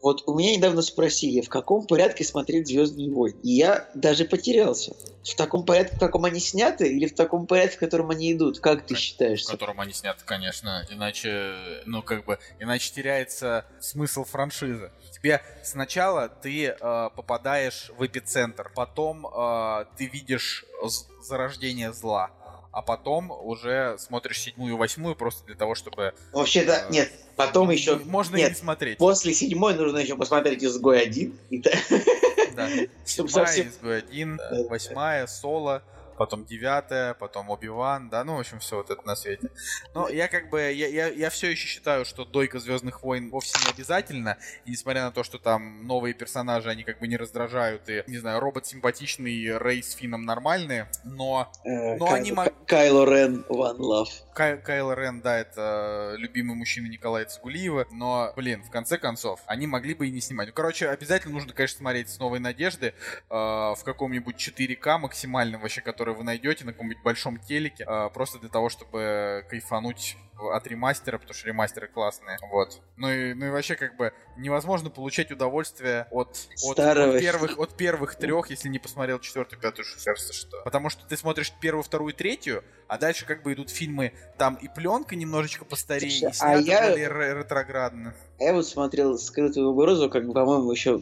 Вот 0.00 0.22
у 0.26 0.38
меня 0.38 0.56
недавно 0.56 0.82
спросили, 0.82 1.40
в 1.40 1.48
каком 1.48 1.86
порядке 1.86 2.24
смотреть 2.24 2.68
Звездные 2.68 3.10
войны. 3.10 3.36
И 3.42 3.52
я 3.52 3.88
даже 3.94 4.24
потерялся. 4.24 4.94
В 5.24 5.34
таком 5.34 5.64
порядке, 5.64 5.96
в 5.96 5.98
каком 5.98 6.24
они 6.24 6.40
сняты, 6.40 6.88
или 6.88 7.06
в 7.06 7.14
таком 7.14 7.46
порядке, 7.46 7.76
в 7.76 7.80
котором 7.80 8.10
они 8.10 8.32
идут? 8.32 8.60
Как 8.60 8.86
ты 8.86 8.94
считаешь? 8.94 9.44
в 9.44 9.50
котором 9.50 9.80
они 9.80 9.92
сняты, 9.92 10.24
конечно. 10.24 10.86
Иначе, 10.90 11.54
ну, 11.86 12.02
как 12.02 12.24
бы, 12.24 12.38
иначе 12.60 12.92
теряется 12.92 13.66
смысл 13.80 14.24
франшизы. 14.24 14.92
Тебе 15.12 15.42
сначала 15.64 16.28
ты 16.28 16.66
э, 16.66 16.74
попадаешь 16.80 17.90
в 17.96 18.06
эпицентр, 18.06 18.70
потом 18.74 19.26
э, 19.26 19.84
ты 19.96 20.06
видишь 20.06 20.64
зарождение 21.22 21.92
зла, 21.92 22.30
а 22.78 22.82
потом 22.82 23.32
уже 23.32 23.96
смотришь 23.98 24.38
седьмую 24.40 24.74
и 24.74 24.76
восьмую 24.76 25.16
просто 25.16 25.44
для 25.46 25.56
того, 25.56 25.74
чтобы... 25.74 26.14
Вообще-то, 26.30 26.86
э, 26.88 26.92
нет, 26.92 27.10
потом 27.34 27.70
еще... 27.70 27.96
Можно 28.04 28.36
Нет, 28.36 28.50
не 28.50 28.54
смотреть. 28.54 28.98
после 28.98 29.34
седьмой 29.34 29.74
нужно 29.74 29.98
еще 29.98 30.14
посмотреть 30.14 30.62
«Изгой 30.62 31.02
один». 31.02 31.36
Да. 32.54 32.68
Седьмая, 33.04 33.68
изгой 33.68 33.98
один, 33.98 34.36
Да. 34.36 34.62
восьмая, 34.68 35.26
соло, 35.26 35.82
потом 36.18 36.44
девятая, 36.44 37.14
потом 37.14 37.50
Оби-Ван, 37.50 38.08
да, 38.10 38.24
ну, 38.24 38.36
в 38.36 38.40
общем, 38.40 38.58
все 38.58 38.76
вот 38.76 38.90
это 38.90 39.06
на 39.06 39.16
свете. 39.16 39.50
Но 39.94 40.08
я 40.08 40.28
как 40.28 40.50
бы, 40.50 40.60
я, 40.60 40.86
я, 40.88 41.06
я 41.08 41.30
все 41.30 41.50
еще 41.50 41.66
считаю, 41.66 42.04
что 42.04 42.24
дойка 42.24 42.58
Звездных 42.58 43.02
войн 43.02 43.30
вовсе 43.30 43.52
не 43.64 43.70
обязательно, 43.70 44.36
и 44.66 44.72
несмотря 44.72 45.02
на 45.04 45.12
то, 45.12 45.22
что 45.22 45.38
там 45.38 45.86
новые 45.86 46.14
персонажи, 46.14 46.68
они 46.68 46.82
как 46.84 46.98
бы 46.98 47.08
не 47.08 47.16
раздражают, 47.16 47.88
и, 47.88 48.02
не 48.06 48.18
знаю, 48.18 48.40
робот 48.40 48.66
симпатичный, 48.66 49.58
Рей 49.58 49.82
с 49.82 49.92
Финном 49.94 50.22
нормальные, 50.24 50.88
но 51.04 51.50
э, 51.64 51.96
Но 51.96 52.06
Кай- 52.06 52.20
они 52.20 52.32
мог- 52.32 52.52
Кайло 52.66 53.04
Рен, 53.08 53.44
One 53.48 53.78
Love. 53.78 54.08
Кай, 54.34 54.58
Кайло 54.60 54.92
Рен, 54.94 55.20
да, 55.20 55.38
это 55.38 56.14
любимый 56.18 56.54
мужчина 56.56 56.86
Николая 56.88 57.24
Цигулиева, 57.26 57.86
но, 57.92 58.32
блин, 58.36 58.62
в 58.64 58.70
конце 58.70 58.98
концов, 58.98 59.40
они 59.46 59.66
могли 59.66 59.94
бы 59.94 60.08
и 60.08 60.10
не 60.10 60.20
снимать. 60.20 60.48
Ну, 60.48 60.54
короче, 60.54 60.88
обязательно 60.88 61.34
нужно, 61.34 61.52
конечно, 61.52 61.78
смотреть 61.78 62.08
с 62.10 62.18
новой 62.18 62.40
надежды 62.40 62.88
э, 62.88 63.34
в 63.34 63.78
каком-нибудь 63.84 64.36
4К 64.36 64.98
максимальном 64.98 65.60
вообще, 65.60 65.80
который 65.80 66.07
вы 66.12 66.24
найдете 66.24 66.64
на 66.64 66.72
каком-нибудь 66.72 67.02
большом 67.02 67.38
телеке, 67.38 67.84
э, 67.86 68.10
просто 68.12 68.38
для 68.38 68.48
того, 68.48 68.68
чтобы 68.68 69.44
кайфануть 69.48 70.16
от 70.38 70.66
ремастера, 70.68 71.18
потому 71.18 71.34
что 71.34 71.48
ремастеры 71.48 71.88
классные. 71.88 72.38
Вот. 72.52 72.80
Ну 72.96 73.10
и, 73.10 73.34
ну 73.34 73.46
и 73.46 73.50
вообще, 73.50 73.74
как 73.74 73.96
бы, 73.96 74.12
невозможно 74.36 74.88
получать 74.88 75.32
удовольствие 75.32 76.06
от, 76.12 76.48
от, 76.64 76.78
от 76.78 77.18
первых, 77.18 77.58
от 77.58 77.76
первых 77.76 78.14
трех, 78.14 78.50
если 78.50 78.68
не 78.68 78.78
посмотрел 78.78 79.18
четвертую, 79.18 79.60
пятую, 79.60 79.84
шестую, 79.84 80.16
что. 80.16 80.62
Потому 80.64 80.90
что 80.90 81.06
ты 81.06 81.16
смотришь 81.16 81.52
первую, 81.60 81.82
вторую, 81.82 82.14
третью, 82.14 82.62
а 82.86 82.98
дальше 82.98 83.26
как 83.26 83.42
бы 83.42 83.52
идут 83.52 83.70
фильмы, 83.70 84.12
там 84.36 84.54
и 84.54 84.68
пленка 84.68 85.16
немножечко 85.16 85.64
постарее, 85.64 86.32
Слушай, 86.32 86.62
и 86.64 86.70
а 86.70 86.94
я- 86.94 86.94
ретроградно. 86.94 88.14
А 88.38 88.44
Я 88.44 88.52
вот 88.52 88.66
смотрел 88.66 89.18
«Скрытую 89.18 89.70
угрозу», 89.70 90.08
как 90.08 90.24
бы, 90.24 90.32
по-моему, 90.32 90.70
еще 90.70 91.00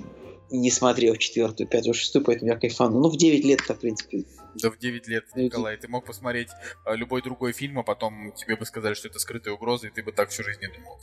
не 0.50 0.70
смотрел 0.70 1.16
четвертую, 1.16 1.68
пятую, 1.68 1.94
шестую, 1.94 2.24
поэтому 2.24 2.50
я 2.52 2.56
кайфанул. 2.58 3.00
Ну, 3.00 3.08
в 3.10 3.16
9 3.16 3.44
лет-то, 3.44 3.74
в 3.74 3.78
принципе. 3.80 4.24
Да 4.62 4.70
в 4.70 4.78
9 4.78 5.06
лет, 5.08 5.24
Николай, 5.34 5.76
ты 5.76 5.86
мог 5.88 6.06
посмотреть 6.06 6.48
э, 6.86 6.96
любой 6.96 7.20
другой 7.20 7.52
фильм, 7.52 7.78
а 7.78 7.82
потом 7.82 8.32
тебе 8.32 8.56
бы 8.56 8.64
сказали, 8.64 8.94
что 8.94 9.08
это 9.08 9.18
скрытая 9.18 9.52
угроза, 9.54 9.88
и 9.88 9.90
ты 9.90 10.02
бы 10.02 10.12
так 10.12 10.30
всю 10.30 10.42
жизнь 10.44 10.60
не 10.62 10.68
думал. 10.68 10.98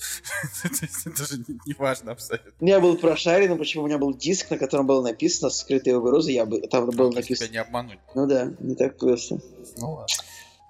Это 1.05 1.25
же 1.25 1.37
не- 1.65 1.73
важно 1.77 2.13
абсолютно. 2.13 2.51
Я 2.65 2.79
был 2.79 2.97
прошарен, 2.97 3.57
почему 3.57 3.83
у 3.83 3.87
меня 3.87 3.97
был 3.99 4.13
диск, 4.15 4.49
на 4.49 4.57
котором 4.57 4.87
было 4.87 5.03
написано 5.03 5.49
«Скрытая 5.51 5.97
угроза», 5.97 6.31
я 6.31 6.45
бы, 6.45 6.61
там 6.61 6.89
было 6.89 7.11
То 7.11 7.17
есть 7.17 7.27
Тебя 7.27 7.35
написано. 7.35 7.51
не 7.51 7.57
обмануть. 7.57 7.99
Ну 8.15 8.25
да, 8.27 8.51
не 8.59 8.75
так 8.75 8.97
просто. 8.97 9.39
Ну 9.77 9.91
ладно. 9.93 10.07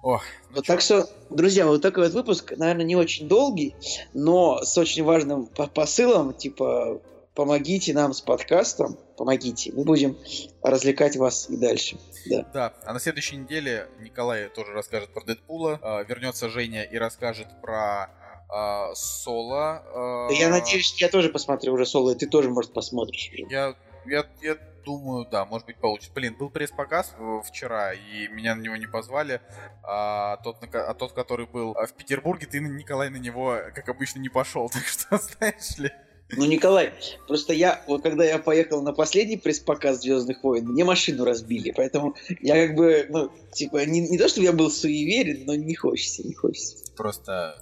Ох, 0.02 0.22
ну 0.50 0.56
Вот 0.56 0.66
так 0.66 0.82
что, 0.82 1.08
друзья, 1.30 1.66
вот 1.66 1.80
такой 1.80 2.04
вот 2.04 2.12
выпуск, 2.12 2.52
наверное, 2.58 2.84
не 2.84 2.96
очень 2.96 3.26
долгий, 3.26 3.74
но 4.12 4.62
с 4.62 4.76
очень 4.76 5.02
важным 5.04 5.46
по- 5.46 5.66
посылом, 5.68 6.34
типа, 6.34 7.00
помогите 7.34 7.92
нам 7.92 8.12
с 8.12 8.20
подкастом, 8.20 8.96
помогите, 9.16 9.72
мы 9.72 9.84
будем 9.84 10.16
развлекать 10.62 11.16
вас 11.16 11.50
и 11.50 11.56
дальше. 11.56 11.98
Да. 12.26 12.46
Да, 12.54 12.74
а 12.84 12.92
на 12.92 13.00
следующей 13.00 13.36
неделе 13.36 13.88
Николай 14.00 14.48
тоже 14.48 14.72
расскажет 14.72 15.12
про 15.12 15.24
Дэдпула, 15.24 15.80
э, 15.82 16.04
вернется 16.08 16.48
Женя 16.48 16.84
и 16.84 16.96
расскажет 16.96 17.48
про 17.60 18.10
э, 18.48 18.94
Соло. 18.94 20.28
э, 20.30 20.34
Я 20.34 20.48
надеюсь, 20.48 20.94
я 21.00 21.08
тоже 21.08 21.28
посмотрю 21.28 21.74
уже 21.74 21.86
соло, 21.86 22.12
и 22.12 22.14
ты 22.14 22.26
тоже, 22.26 22.50
может, 22.50 22.72
посмотришь 22.72 23.30
уже. 23.32 23.46
Я, 23.50 23.74
я, 24.06 24.24
я 24.42 24.56
думаю, 24.84 25.26
да, 25.30 25.44
может 25.44 25.66
быть 25.66 25.76
получится. 25.78 26.12
Блин, 26.14 26.36
был 26.38 26.50
пресс-показ 26.50 27.14
вчера, 27.46 27.94
и 27.94 28.28
меня 28.28 28.54
на 28.54 28.60
него 28.60 28.76
не 28.76 28.86
позвали. 28.86 29.40
А 29.82 30.36
тот, 30.38 30.56
а 30.72 30.94
тот 30.94 31.12
который 31.12 31.46
был 31.46 31.74
в 31.74 31.92
Петербурге, 31.94 32.46
ты, 32.46 32.60
Николай, 32.60 33.10
на 33.10 33.16
него, 33.16 33.58
как 33.74 33.88
обычно, 33.88 34.20
не 34.20 34.28
пошел. 34.28 34.68
Так 34.72 34.84
что, 34.84 35.18
знаешь 35.18 35.78
ли... 35.78 35.90
Ну, 36.30 36.46
Николай, 36.46 36.92
просто 37.28 37.52
я, 37.52 37.82
вот 37.86 38.02
когда 38.02 38.24
я 38.24 38.38
поехал 38.38 38.82
на 38.82 38.92
последний 38.92 39.36
пресс-показ 39.36 40.00
Звездных 40.00 40.42
войн, 40.42 40.66
мне 40.66 40.84
машину 40.84 41.24
разбили, 41.24 41.72
поэтому 41.76 42.16
я 42.40 42.66
как 42.66 42.76
бы, 42.76 43.06
ну, 43.08 43.30
типа, 43.52 43.84
не, 43.84 44.00
не 44.08 44.18
то, 44.18 44.28
чтобы 44.28 44.46
я 44.46 44.52
был 44.52 44.70
суеверен, 44.70 45.44
но 45.44 45.54
не 45.54 45.74
хочется, 45.74 46.26
не 46.26 46.34
хочется. 46.34 46.76
Просто 46.96 47.56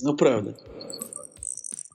Ну, 0.00 0.16
правда. 0.16 0.56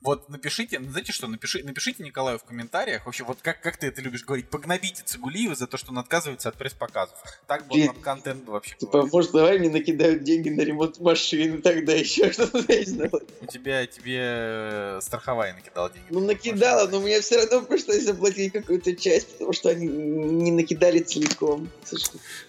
Вот 0.02 0.30
напишите, 0.30 0.80
ну, 0.80 0.90
знаете 0.90 1.12
что, 1.12 1.28
напиши, 1.28 1.64
напишите 1.64 2.04
Николаю 2.04 2.40
в 2.40 2.44
комментариях, 2.44 3.06
вообще, 3.06 3.24
вот 3.24 3.38
как, 3.42 3.62
как 3.62 3.78
ты 3.78 3.88
это 3.88 4.02
любишь 4.02 4.26
говорить, 4.26 4.50
погнобите 4.50 5.04
Цигулиева 5.06 5.54
за 5.54 5.68
то, 5.68 5.78
что 5.78 5.92
он 5.92 6.00
отказывается 6.00 6.50
от 6.50 6.56
пресс-показов. 6.56 7.16
Так 7.46 7.68
бы 7.68 7.86
нам 7.86 7.96
контент 8.02 8.48
вообще 8.48 8.76
Типа, 8.76 9.06
может, 9.06 9.32
давай 9.32 9.60
мне 9.60 9.70
накидают 9.70 10.24
деньги 10.24 10.50
на 10.50 10.62
ремонт 10.62 11.00
машины, 11.00 11.62
тогда 11.62 11.94
еще 11.94 12.32
что-то. 12.34 12.58
У 12.58 13.46
тебя, 13.46 13.86
тебе 13.86 14.20
э, 14.20 15.00
страховая 15.04 15.54
накидала 15.54 15.92
деньги. 15.92 16.08
Ну, 16.10 16.22
накидала, 16.22 16.88
но 16.88 17.00
мне 17.00 17.22
все 17.22 17.38
равно 17.38 17.62
пришлось 17.62 18.04
заплатить 18.04 18.54
какую-то 18.54 18.96
часть, 18.96 19.34
потому 19.34 19.54
что 19.54 19.70
они 19.70 19.86
не 19.86 20.52
накидали 20.52 21.00
целиком. 21.00 21.70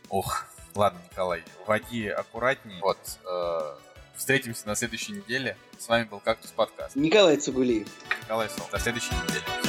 Ох, 0.09 0.47
ладно, 0.75 1.01
Николай, 1.11 1.43
води 1.67 2.09
аккуратней. 2.09 2.81
Вот, 2.81 2.99
э, 3.27 3.92
встретимся 4.17 4.67
на 4.67 4.75
следующей 4.75 5.13
неделе. 5.13 5.57
С 5.79 5.89
вами 5.89 6.05
был 6.05 6.21
Кактус 6.21 6.51
Подкаст. 6.53 6.97
Николай 6.97 7.37
Цугулиев. 7.37 7.89
Николай 8.23 8.49
Сол. 8.49 8.67
До 8.71 8.79
следующей 8.79 9.15
недели. 9.15 9.62